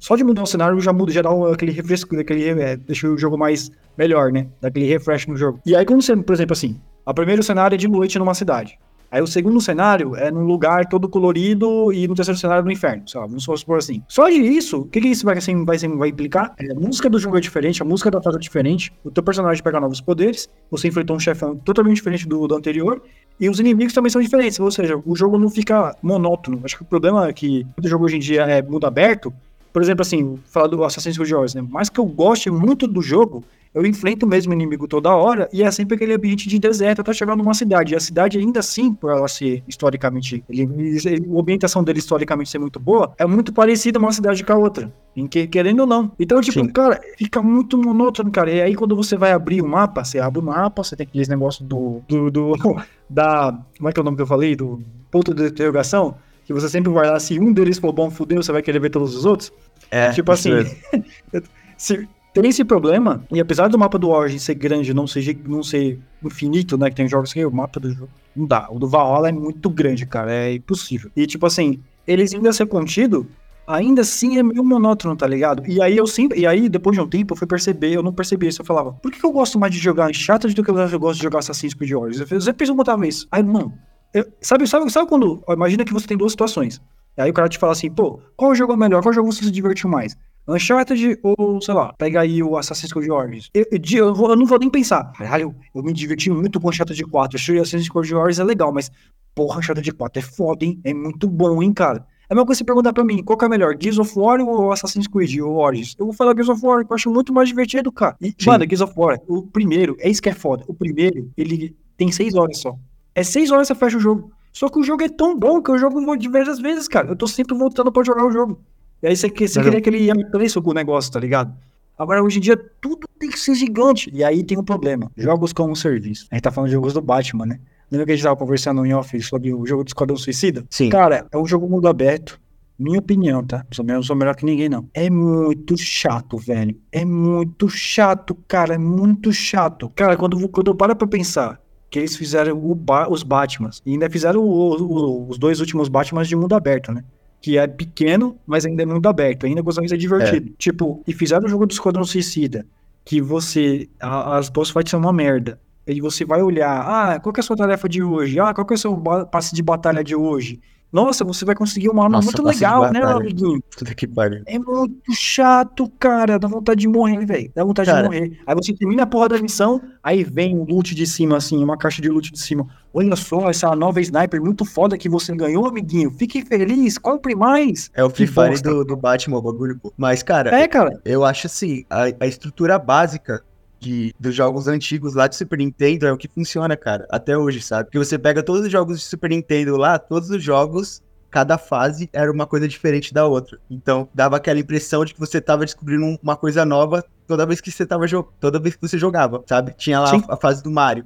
só 0.00 0.16
de 0.16 0.24
mudar 0.24 0.42
o 0.42 0.46
cenário 0.46 0.80
já 0.80 0.92
muda, 0.92 1.12
já 1.12 1.22
dá 1.22 1.30
aquele 1.52 1.72
refresco, 1.72 2.18
aquele, 2.18 2.60
é, 2.60 2.76
deixa 2.76 3.08
o 3.08 3.16
jogo 3.16 3.38
mais 3.38 3.70
melhor, 3.96 4.32
né? 4.32 4.48
Dá 4.60 4.68
aquele 4.68 4.86
refresh 4.86 5.26
no 5.26 5.36
jogo. 5.36 5.60
E 5.64 5.76
aí 5.76 5.84
quando 5.84 6.02
você, 6.02 6.16
por 6.16 6.32
exemplo 6.32 6.52
assim, 6.52 6.80
o 7.04 7.14
primeiro 7.14 7.42
cenário 7.42 7.74
é 7.76 7.78
de 7.78 7.86
noite 7.86 8.18
numa 8.18 8.34
cidade. 8.34 8.78
Aí 9.10 9.22
o 9.22 9.26
segundo 9.26 9.60
cenário 9.60 10.16
é 10.16 10.30
num 10.30 10.44
lugar 10.44 10.86
todo 10.86 11.08
colorido 11.08 11.92
e 11.92 12.06
no 12.08 12.14
terceiro 12.14 12.38
cenário 12.38 12.64
no 12.64 12.70
inferno, 12.70 13.08
sei 13.08 13.20
lá, 13.20 13.26
vamos 13.26 13.44
supor 13.44 13.78
assim. 13.78 14.02
Só 14.08 14.28
de 14.28 14.36
isso, 14.36 14.80
o 14.80 14.84
que, 14.84 15.00
que 15.00 15.08
isso 15.08 15.24
vai, 15.24 15.38
assim, 15.38 15.64
vai, 15.64 15.76
assim, 15.76 15.96
vai 15.96 16.08
implicar? 16.08 16.54
É, 16.58 16.72
a 16.72 16.74
música 16.74 17.08
do 17.08 17.18
jogo 17.18 17.36
é 17.36 17.40
diferente, 17.40 17.82
a 17.82 17.84
música 17.84 18.10
da 18.10 18.20
fase 18.20 18.36
é 18.36 18.40
diferente, 18.40 18.92
o 19.04 19.10
teu 19.10 19.22
personagem 19.22 19.62
pega 19.62 19.80
novos 19.80 20.00
poderes, 20.00 20.48
você 20.70 20.88
enfrentou 20.88 21.16
um 21.16 21.20
chefão 21.20 21.56
totalmente 21.56 21.96
diferente 21.96 22.26
do, 22.26 22.46
do 22.46 22.54
anterior, 22.54 23.02
e 23.38 23.50
os 23.50 23.60
inimigos 23.60 23.92
também 23.92 24.10
são 24.10 24.20
diferentes, 24.22 24.58
ou 24.58 24.70
seja, 24.70 25.00
o 25.04 25.14
jogo 25.14 25.38
não 25.38 25.50
fica 25.50 25.94
monótono. 26.02 26.60
Acho 26.64 26.76
que 26.76 26.82
o 26.82 26.86
problema 26.86 27.28
é 27.28 27.32
que 27.32 27.66
o 27.82 27.86
jogo 27.86 28.06
hoje 28.06 28.16
em 28.16 28.20
dia 28.20 28.42
é 28.42 28.62
mundo 28.62 28.86
aberto, 28.86 29.32
por 29.76 29.82
exemplo, 29.82 30.00
assim, 30.00 30.38
falar 30.46 30.68
do 30.68 30.82
Assassin's 30.82 31.18
Creed 31.18 31.32
Origins, 31.32 31.54
né? 31.54 31.68
Mais 31.70 31.90
que 31.90 32.00
eu 32.00 32.06
goste 32.06 32.48
muito 32.50 32.86
do 32.86 33.02
jogo, 33.02 33.44
eu 33.74 33.84
enfrento 33.84 34.24
o 34.24 34.28
mesmo 34.28 34.50
inimigo 34.54 34.88
toda 34.88 35.14
hora 35.14 35.50
e 35.52 35.62
é 35.62 35.70
sempre 35.70 35.96
aquele 35.96 36.14
ambiente 36.14 36.48
de 36.48 36.58
deserto 36.58 37.00
até 37.02 37.12
chegar 37.12 37.36
numa 37.36 37.52
cidade. 37.52 37.92
E 37.92 37.94
a 37.94 38.00
cidade, 38.00 38.38
ainda 38.38 38.60
assim, 38.60 38.94
por 38.94 39.10
ela 39.10 39.28
ser 39.28 39.62
historicamente, 39.68 40.42
ele, 40.48 40.62
ele- 41.04 41.26
a 41.30 41.38
ambientação 41.38 41.84
dele 41.84 41.98
historicamente 41.98 42.48
ser 42.48 42.58
muito 42.58 42.80
boa, 42.80 43.12
é 43.18 43.26
muito 43.26 43.52
parecida 43.52 43.98
uma 43.98 44.10
cidade 44.12 44.42
com 44.42 44.52
a 44.54 44.56
outra. 44.56 44.90
Em 45.14 45.26
que, 45.26 45.46
querendo 45.46 45.80
ou 45.80 45.86
não. 45.86 46.10
Então, 46.18 46.40
tipo, 46.40 46.58
Sim. 46.58 46.68
cara, 46.70 46.98
fica 47.18 47.42
muito 47.42 47.76
monótono, 47.76 48.30
cara. 48.30 48.50
E 48.50 48.62
aí, 48.62 48.74
quando 48.74 48.96
você 48.96 49.14
vai 49.14 49.32
abrir 49.32 49.60
o 49.60 49.68
mapa, 49.68 50.02
você 50.02 50.18
abre 50.18 50.40
o 50.40 50.42
mapa, 50.42 50.82
você 50.82 50.96
tem 50.96 51.06
aqueles 51.06 51.28
negócios 51.28 51.68
do. 51.68 52.00
do, 52.08 52.30
do 52.30 52.52
da. 53.10 53.62
Como 53.76 53.90
é 53.90 53.92
que 53.92 54.00
é 54.00 54.02
o 54.02 54.04
nome 54.04 54.16
que 54.16 54.22
eu 54.22 54.26
falei? 54.26 54.56
Do 54.56 54.82
ponto 55.10 55.34
de 55.34 55.48
interrogação. 55.48 56.14
Que 56.46 56.52
você 56.52 56.68
sempre 56.68 56.92
vai 56.92 57.10
lá, 57.10 57.18
se 57.18 57.40
um 57.40 57.52
deles 57.52 57.76
for 57.76 57.92
bom, 57.92 58.08
fudeu, 58.08 58.40
você 58.40 58.52
vai 58.52 58.62
querer 58.62 58.78
ver 58.78 58.90
todos 58.90 59.16
os 59.16 59.24
outros. 59.24 59.52
É, 59.90 60.10
Tipo 60.12 60.32
assim, 60.32 60.50
se, 61.76 62.08
tem 62.34 62.48
esse 62.50 62.64
problema, 62.64 63.24
e 63.32 63.40
apesar 63.40 63.68
do 63.68 63.78
mapa 63.78 63.98
do 63.98 64.10
Origin 64.10 64.38
ser 64.38 64.54
grande, 64.54 64.92
não 64.92 65.06
ser, 65.06 65.38
não 65.46 65.62
ser 65.62 65.98
infinito, 66.22 66.76
né? 66.76 66.90
Que 66.90 66.96
tem 66.96 67.08
jogos 67.08 67.32
que 67.32 67.44
o 67.44 67.50
mapa 67.50 67.80
do 67.80 67.90
jogo 67.90 68.10
não 68.34 68.46
dá. 68.46 68.68
O 68.70 68.78
do 68.78 68.86
Valhalla 68.88 69.28
é 69.28 69.32
muito 69.32 69.70
grande, 69.70 70.04
cara, 70.06 70.32
é 70.32 70.54
impossível. 70.54 71.10
E 71.16 71.26
tipo 71.26 71.46
assim, 71.46 71.80
eles 72.06 72.34
ainda 72.34 72.52
ser 72.52 72.66
contido, 72.66 73.26
ainda 73.66 74.02
assim 74.02 74.38
é 74.38 74.42
meio 74.42 74.62
monótono, 74.62 75.16
tá 75.16 75.26
ligado? 75.26 75.62
E 75.66 75.80
aí 75.80 75.96
eu 75.96 76.06
sempre, 76.06 76.38
e 76.40 76.46
aí 76.46 76.68
depois 76.68 76.94
de 76.94 77.00
um 77.02 77.08
tempo 77.08 77.32
eu 77.32 77.38
fui 77.38 77.46
perceber, 77.46 77.92
eu 77.92 78.02
não 78.02 78.12
percebi 78.12 78.48
isso, 78.48 78.60
eu 78.60 78.66
falava, 78.66 78.92
por 78.92 79.10
que, 79.10 79.18
que 79.18 79.24
eu 79.26 79.32
gosto 79.32 79.58
mais 79.58 79.72
de 79.72 79.78
jogar 79.78 80.10
Uncharted 80.10 80.54
do 80.54 80.62
que 80.62 80.70
eu 80.70 81.00
gosto 81.00 81.16
de 81.18 81.22
jogar 81.22 81.38
Assassin's 81.38 81.72
Creed 81.74 81.92
Origins? 81.92 82.30
Eu 82.30 82.40
sempre 82.40 82.66
perguntava 82.66 83.06
isso. 83.08 83.26
Aí, 83.32 83.42
mano, 83.42 83.72
eu- 84.12 84.26
sabe, 84.42 84.66
sabe, 84.66 84.90
sabe 84.90 85.08
quando, 85.08 85.42
ó, 85.46 85.54
imagina 85.54 85.84
que 85.84 85.92
você 85.92 86.06
tem 86.06 86.16
duas 86.18 86.32
situações. 86.32 86.80
Aí 87.16 87.30
o 87.30 87.34
cara 87.34 87.48
te 87.48 87.58
fala 87.58 87.72
assim, 87.72 87.90
pô, 87.90 88.20
qual 88.36 88.54
jogo 88.54 88.72
é 88.72 88.76
melhor? 88.76 89.02
Qual 89.02 89.12
jogo 89.12 89.30
você 89.32 89.44
se 89.44 89.50
divertiu 89.50 89.88
mais? 89.88 90.16
Uncharted 90.48 91.18
ou, 91.22 91.60
sei 91.60 91.74
lá, 91.74 91.92
pega 91.94 92.20
aí 92.20 92.42
o 92.42 92.56
Assassin's 92.56 92.92
Creed 92.92 93.10
Origins. 93.10 93.50
Eu, 93.52 93.64
eu, 93.72 93.80
eu 94.06 94.14
vou- 94.14 94.30
eu 94.30 94.36
não 94.36 94.46
vou 94.46 94.58
nem 94.58 94.70
pensar. 94.70 95.12
Caralho, 95.12 95.54
eu 95.74 95.82
me 95.82 95.92
diverti 95.92 96.30
muito 96.30 96.60
com 96.60 96.68
Uncharted 96.68 97.02
4. 97.04 97.36
Achei 97.36 97.58
Assassin's 97.58 97.88
Creed 97.88 98.12
Origins 98.12 98.38
é 98.38 98.44
legal, 98.44 98.72
mas, 98.72 98.90
porra, 99.34 99.58
Uncharted 99.58 99.90
4 99.92 100.20
é 100.20 100.22
foda, 100.22 100.64
hein? 100.64 100.80
É 100.84 100.94
muito 100.94 101.28
bom, 101.28 101.60
hein, 101.62 101.72
cara? 101.72 102.06
É 102.28 102.32
a 102.32 102.34
mesma 102.34 102.46
coisa 102.46 102.58
você 102.58 102.64
perguntar 102.64 102.92
pra 102.92 103.04
mim, 103.04 103.22
qual 103.24 103.36
que 103.38 103.44
é 103.44 103.48
melhor, 103.48 103.76
Gears 103.80 103.98
of 103.98 104.16
War 104.18 104.40
ou 104.40 104.70
Assassin's 104.72 105.06
Creed 105.08 105.38
ou 105.40 105.56
Origins? 105.56 105.94
Eu 105.98 106.06
vou 106.06 106.14
falar 106.14 106.32
Gears 106.32 106.48
of 106.48 106.64
War, 106.64 106.84
que 106.84 106.92
eu 106.92 106.94
acho 106.96 107.10
muito 107.10 107.32
mais 107.32 107.48
divertido, 107.48 107.90
cara. 107.92 108.16
E, 108.20 108.28
Sim. 108.38 108.50
mano, 108.50 108.64
Gears 108.64 108.80
of 108.80 108.92
War, 108.96 109.18
o 109.28 109.42
primeiro, 109.42 109.96
é 110.00 110.08
isso 110.08 110.22
que 110.22 110.28
é 110.28 110.34
foda. 110.34 110.64
O 110.68 110.74
primeiro, 110.74 111.30
ele 111.36 111.74
tem 111.96 112.10
seis 112.12 112.34
horas 112.34 112.58
só. 112.58 112.76
É 113.14 113.22
seis 113.24 113.50
horas 113.50 113.66
você 113.68 113.74
fecha 113.74 113.96
o 113.96 114.00
jogo. 114.00 114.30
Só 114.56 114.70
que 114.70 114.78
o 114.78 114.82
jogo 114.82 115.02
é 115.02 115.08
tão 115.10 115.38
bom 115.38 115.60
que 115.62 115.70
eu 115.70 115.76
jogo 115.76 116.16
diversas 116.16 116.58
vezes, 116.58 116.88
cara. 116.88 117.08
Eu 117.08 117.14
tô 117.16 117.26
sempre 117.26 117.54
voltando 117.54 117.92
pra 117.92 118.02
jogar 118.02 118.24
o 118.24 118.30
jogo. 118.30 118.58
E 119.02 119.06
aí 119.06 119.14
você, 119.14 119.28
que- 119.28 119.46
você 119.46 119.60
queria 119.60 119.78
aquele 120.12 120.24
preço 120.30 120.62
com 120.62 120.70
o 120.70 120.72
negócio, 120.72 121.12
tá 121.12 121.20
ligado? 121.20 121.54
Agora, 121.98 122.22
hoje 122.24 122.38
em 122.38 122.40
dia, 122.40 122.56
tudo 122.80 123.06
tem 123.18 123.28
que 123.28 123.38
ser 123.38 123.54
gigante. 123.54 124.10
E 124.14 124.24
aí 124.24 124.42
tem 124.42 124.56
um 124.58 124.64
problema. 124.64 125.12
Jogos 125.14 125.52
como 125.52 125.76
serviço. 125.76 126.26
A 126.30 126.36
gente 126.36 126.42
tá 126.44 126.50
falando 126.50 126.68
de 126.70 126.74
jogos 126.74 126.94
do 126.94 127.02
Batman, 127.02 127.44
né? 127.44 127.60
Lembra 127.90 128.06
que 128.06 128.12
a 128.12 128.16
gente 128.16 128.24
tava 128.24 128.36
conversando 128.36 128.84
em 128.86 128.94
off 128.94 129.20
sobre 129.20 129.52
o 129.52 129.66
jogo 129.66 129.84
do 129.84 129.88
Esquadrão 129.88 130.16
Suicida? 130.16 130.64
Sim. 130.70 130.88
Cara, 130.88 131.26
é 131.30 131.36
um 131.36 131.44
jogo 131.44 131.68
mundo 131.68 131.86
aberto. 131.86 132.40
Minha 132.78 132.98
opinião, 132.98 133.44
tá? 133.44 133.62
Eu 133.78 133.84
não 133.84 134.02
sou 134.02 134.16
melhor 134.16 134.34
que 134.36 134.46
ninguém, 134.46 134.70
não. 134.70 134.88
É 134.94 135.10
muito 135.10 135.76
chato, 135.76 136.38
velho. 136.38 136.74
É 136.90 137.04
muito 137.04 137.68
chato, 137.68 138.34
cara. 138.48 138.74
É 138.74 138.78
muito 138.78 139.34
chato. 139.34 139.90
Cara, 139.94 140.16
quando, 140.16 140.48
quando 140.48 140.68
eu 140.70 140.74
paro 140.74 140.96
pra 140.96 141.06
pensar 141.06 141.60
que 141.90 141.98
eles 141.98 142.16
fizeram 142.16 142.58
ba 142.74 143.08
os 143.08 143.22
Batmans 143.22 143.82
e 143.84 143.92
ainda 143.92 144.10
fizeram 144.10 144.40
o, 144.40 144.82
o, 144.82 145.28
os 145.28 145.38
dois 145.38 145.60
últimos 145.60 145.88
Batmans 145.88 146.28
de 146.28 146.36
mundo 146.36 146.54
aberto, 146.54 146.92
né? 146.92 147.04
Que 147.40 147.58
é 147.58 147.66
pequeno, 147.66 148.36
mas 148.46 148.66
ainda 148.66 148.82
é 148.82 148.86
mundo 148.86 149.06
aberto. 149.08 149.46
Ainda 149.46 149.62
de 149.62 149.88
ser 149.88 149.96
divertido. 149.96 150.52
Tipo, 150.58 151.02
e 151.06 151.12
fizeram 151.12 151.46
o 151.46 151.48
jogo 151.48 151.66
do 151.66 151.72
Esquadrão 151.72 152.04
Suicida. 152.04 152.66
Que 153.04 153.20
você. 153.20 153.88
A, 154.00 154.38
as 154.38 154.48
boss 154.48 154.70
fights 154.70 154.90
são 154.90 154.98
uma 154.98 155.12
merda. 155.12 155.60
E 155.86 156.00
você 156.00 156.24
vai 156.24 156.42
olhar, 156.42 156.80
ah, 156.80 157.20
qual 157.20 157.32
que 157.32 157.38
é 157.38 157.42
a 157.42 157.44
sua 157.44 157.56
tarefa 157.56 157.88
de 157.88 158.02
hoje? 158.02 158.40
Ah, 158.40 158.52
qual 158.52 158.66
que 158.66 158.74
é 158.74 158.76
o 158.76 158.78
seu 158.78 158.96
passe 159.30 159.54
de 159.54 159.62
batalha 159.62 160.02
de 160.02 160.16
hoje? 160.16 160.60
Nossa, 160.92 161.24
você 161.24 161.44
vai 161.44 161.54
conseguir 161.54 161.88
uma 161.88 162.04
arma 162.04 162.18
Nossa, 162.18 162.26
muito 162.26 162.42
legal, 162.42 162.90
né, 162.92 163.00
amiguinho? 163.02 163.60
Tudo 163.76 163.94
que 163.94 164.06
pariu. 164.06 164.42
É 164.46 164.58
muito 164.58 165.12
chato, 165.12 165.90
cara. 165.98 166.38
Dá 166.38 166.48
vontade 166.48 166.80
de 166.80 166.88
morrer, 166.88 167.26
velho. 167.26 167.50
Dá 167.54 167.64
vontade 167.64 167.90
Cara. 167.90 168.02
de 168.02 168.08
morrer. 168.08 168.38
Aí 168.46 168.54
você 168.54 168.72
termina 168.72 169.02
a 169.02 169.06
porra 169.06 169.28
da 169.30 169.38
missão, 169.38 169.82
aí 170.02 170.24
vem 170.24 170.56
um 170.56 170.64
loot 170.64 170.94
de 170.94 171.06
cima, 171.06 171.36
assim, 171.36 171.62
uma 171.62 171.76
caixa 171.76 172.00
de 172.00 172.08
loot 172.08 172.32
de 172.32 172.38
cima. 172.38 172.66
Olha 172.94 173.14
só, 173.16 173.50
essa 173.50 173.74
nova 173.76 174.00
sniper 174.00 174.40
muito 174.40 174.64
foda 174.64 174.96
que 174.96 175.08
você 175.08 175.34
ganhou, 175.34 175.66
amiguinho. 175.66 176.10
Fique 176.10 176.42
feliz, 176.42 176.96
compre 176.96 177.34
mais. 177.34 177.90
É 177.92 178.02
o 178.02 178.08
Free 178.08 178.26
Fire 178.26 178.62
do, 178.62 178.84
do 178.84 178.96
Batman, 178.96 179.38
o 179.38 179.42
bagulho. 179.42 179.78
Mas, 179.98 180.22
cara, 180.22 180.54
É, 180.56 180.66
cara. 180.66 180.98
eu 181.04 181.24
acho 181.24 181.46
assim, 181.46 181.84
a, 181.90 182.04
a 182.20 182.26
estrutura 182.26 182.78
básica 182.78 183.42
de, 183.78 184.14
dos 184.18 184.34
jogos 184.34 184.68
antigos 184.68 185.14
lá 185.14 185.26
de 185.26 185.36
Super 185.36 185.58
Nintendo 185.58 186.06
é 186.06 186.12
o 186.12 186.16
que 186.16 186.28
funciona, 186.28 186.76
cara, 186.76 187.06
até 187.10 187.36
hoje, 187.36 187.60
sabe? 187.60 187.84
Porque 187.84 187.98
você 187.98 188.18
pega 188.18 188.42
todos 188.42 188.62
os 188.66 188.72
jogos 188.72 188.98
de 188.98 189.04
Super 189.04 189.30
Nintendo 189.30 189.76
lá, 189.76 189.98
todos 189.98 190.30
os 190.30 190.42
jogos, 190.42 191.02
cada 191.30 191.58
fase 191.58 192.08
era 192.12 192.30
uma 192.32 192.46
coisa 192.46 192.66
diferente 192.66 193.12
da 193.12 193.26
outra. 193.26 193.58
Então, 193.70 194.08
dava 194.14 194.36
aquela 194.36 194.58
impressão 194.58 195.04
de 195.04 195.12
que 195.12 195.20
você 195.20 195.40
tava 195.40 195.64
descobrindo 195.64 196.04
um- 196.04 196.18
uma 196.22 196.36
coisa 196.36 196.64
nova 196.64 197.04
toda 197.26 197.44
vez 197.44 197.60
que 197.60 197.70
você 197.70 197.84
tava 197.84 198.06
jogando, 198.06 198.32
toda 198.40 198.58
vez 198.58 198.74
que 198.76 198.80
você 198.80 198.96
jogava, 198.96 199.42
sabe? 199.46 199.74
Tinha 199.76 200.00
lá 200.00 200.10
Sim. 200.10 200.24
a, 200.28 200.36
fase 200.36 200.62
do 200.62 200.70
Mario. 200.70 201.04